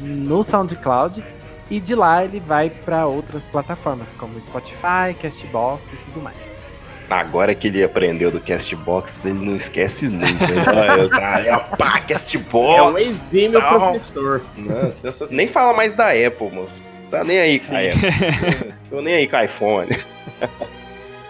no 0.00 0.42
SoundCloud. 0.42 1.24
E 1.70 1.80
de 1.80 1.94
lá 1.94 2.24
ele 2.24 2.40
vai 2.40 2.70
para 2.70 3.06
outras 3.06 3.46
plataformas, 3.46 4.14
como 4.14 4.40
Spotify, 4.40 5.14
Castbox 5.20 5.92
e 5.92 5.96
tudo 5.96 6.22
mais. 6.22 6.57
Agora 7.10 7.54
que 7.54 7.68
ele 7.68 7.82
aprendeu 7.82 8.30
do 8.30 8.38
Castbox, 8.40 9.24
ele 9.26 9.44
não 9.44 9.56
esquece 9.56 10.08
nunca. 10.08 10.46
né? 10.46 10.64
Olha, 10.68 11.08
tá, 11.08 11.40
é, 11.40 11.56
pá, 11.76 11.98
É 11.98 12.02
um 12.02 12.06
Castbox. 12.06 13.06
exímio 13.06 13.52
tal. 13.60 13.92
professor. 13.92 14.42
Nossa, 14.56 15.08
essas- 15.08 15.30
nem 15.30 15.46
fala 15.46 15.72
mais 15.74 15.94
da 15.94 16.10
Apple, 16.10 16.50
moço. 16.50 16.82
Tá 17.10 17.24
nem 17.24 17.38
aí 17.38 17.58
com 17.58 17.74
a 17.74 17.78
Apple. 17.80 18.74
Tô 18.90 19.00
nem 19.00 19.14
aí 19.14 19.26
com 19.26 19.36
o 19.36 19.42
iPhone. 19.42 19.88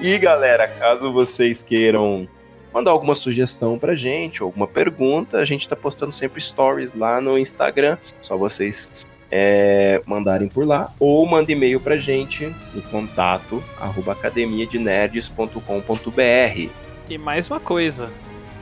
e 0.01 0.19
galera, 0.19 0.67
caso 0.67 1.13
vocês 1.13 1.63
queiram 1.63 2.29
mandar 2.75 2.91
alguma 2.91 3.15
sugestão 3.15 3.79
pra 3.79 3.95
gente, 3.95 4.43
ou 4.43 4.49
alguma 4.49 4.67
pergunta, 4.67 5.39
a 5.39 5.45
gente 5.45 5.69
tá 5.69 5.75
postando 5.77 6.13
sempre 6.13 6.41
stories 6.41 6.95
lá 6.95 7.21
no 7.21 7.39
Instagram. 7.39 7.97
Só 8.21 8.37
vocês 8.37 8.93
é, 9.31 10.03
mandarem 10.07 10.49
por 10.49 10.67
lá, 10.67 10.93
ou 10.99 11.27
manda 11.27 11.53
e-mail 11.53 11.81
pra 11.81 11.97
gente 11.97 12.55
no 12.75 12.83
contato 12.83 13.63
arroba 13.79 14.13
academiadenerds.com.br. 14.13 16.71
E 17.11 17.19
mais 17.19 17.49
uma 17.49 17.61
coisa. 17.61 18.11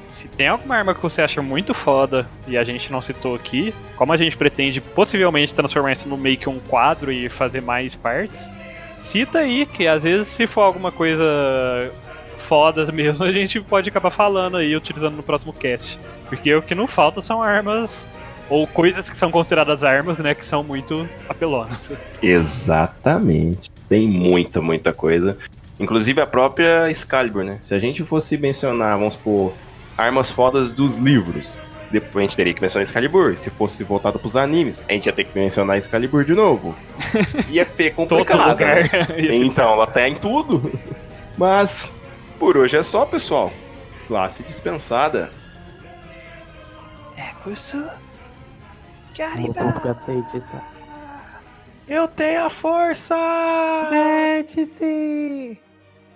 Se 0.09 0.29
tem 0.29 0.49
alguma 0.49 0.77
arma 0.77 0.95
que 0.95 1.03
você 1.03 1.21
acha 1.21 1.43
muito 1.43 1.75
foda 1.75 2.27
e 2.49 2.57
a 2.57 2.65
gente 2.65 2.91
não 2.91 3.03
citou 3.03 3.35
aqui, 3.35 3.75
como 3.97 4.13
a 4.13 4.17
gente 4.17 4.37
pretende 4.37 4.81
possivelmente 4.81 5.53
transformar 5.53 5.93
isso 5.93 6.09
no 6.09 6.17
meio 6.17 6.39
que 6.39 6.49
um 6.49 6.59
quadro 6.59 7.13
e 7.13 7.29
fazer 7.29 7.61
mais 7.61 7.95
partes, 7.95 8.51
cita 8.99 9.41
aí, 9.41 9.67
que 9.67 9.87
às 9.87 10.05
vezes 10.05 10.29
se 10.29 10.47
for 10.47 10.63
alguma 10.63 10.91
coisa 10.91 11.93
foda 12.39 12.91
mesmo, 12.93 13.25
a 13.25 13.33
gente 13.33 13.61
pode 13.61 13.91
acabar 13.91 14.11
falando 14.11 14.57
aí, 14.57 14.75
utilizando 14.75 15.17
no 15.17 15.23
próximo 15.23 15.53
cast. 15.53 15.99
Porque 16.29 16.55
o 16.55 16.63
que 16.63 16.75
não 16.75 16.87
falta 16.87 17.21
são 17.21 17.43
armas, 17.43 18.09
ou 18.49 18.67
coisas 18.67 19.09
que 19.11 19.17
são 19.17 19.31
consideradas 19.31 19.83
armas, 19.83 20.19
né, 20.19 20.35
que 20.35 20.45
são 20.45 20.63
muito 20.63 21.09
apelonas. 21.29 21.91
Exatamente. 22.23 23.71
Tem 23.89 24.07
muita, 24.09 24.61
muita 24.61 24.93
coisa. 24.93 25.37
Inclusive 25.79 26.21
a 26.21 26.27
própria 26.27 26.91
Excalibur, 26.91 27.45
né? 27.45 27.59
Se 27.61 27.75
a 27.75 27.79
gente 27.79 28.03
fosse 28.05 28.37
mencionar, 28.39 28.97
vamos 28.97 29.15
supor, 29.15 29.53
armas 29.97 30.31
fodas 30.31 30.73
dos 30.73 30.97
livros, 30.97 31.59
depois 31.91 32.17
a 32.17 32.21
gente 32.23 32.37
teria 32.37 32.55
que 32.55 32.61
mencionar 32.61 32.83
Excalibur. 32.83 33.37
Se 33.37 33.51
fosse 33.51 33.85
voltado 33.85 34.19
pros 34.19 34.37
animes, 34.37 34.83
a 34.89 34.93
gente 34.93 35.07
ia 35.07 35.13
ter 35.13 35.25
que 35.25 35.39
mencionar 35.39 35.77
Excalibur 35.77 36.25
de 36.25 36.35
novo. 36.35 36.75
Ia 37.51 37.67
ser 37.69 37.95
Todo 37.95 38.09
complicado. 38.09 38.49
lugar. 38.51 38.77
né? 38.77 38.89
Então, 39.37 39.73
ela 39.73 39.87
tá 39.87 40.09
em 40.09 40.15
tudo. 40.15 40.73
Mas, 41.37 41.89
por 42.39 42.57
hoje 42.57 42.77
é 42.77 42.83
só, 42.83 43.05
pessoal. 43.05 43.53
Classe 44.09 44.43
dispensada. 44.43 45.31
É, 47.17 47.31
curso. 47.43 47.77
Eu 51.89 52.09
tenho 52.09 52.45
a 52.45 52.51
força! 52.51 53.17
Vértice! 53.91 55.59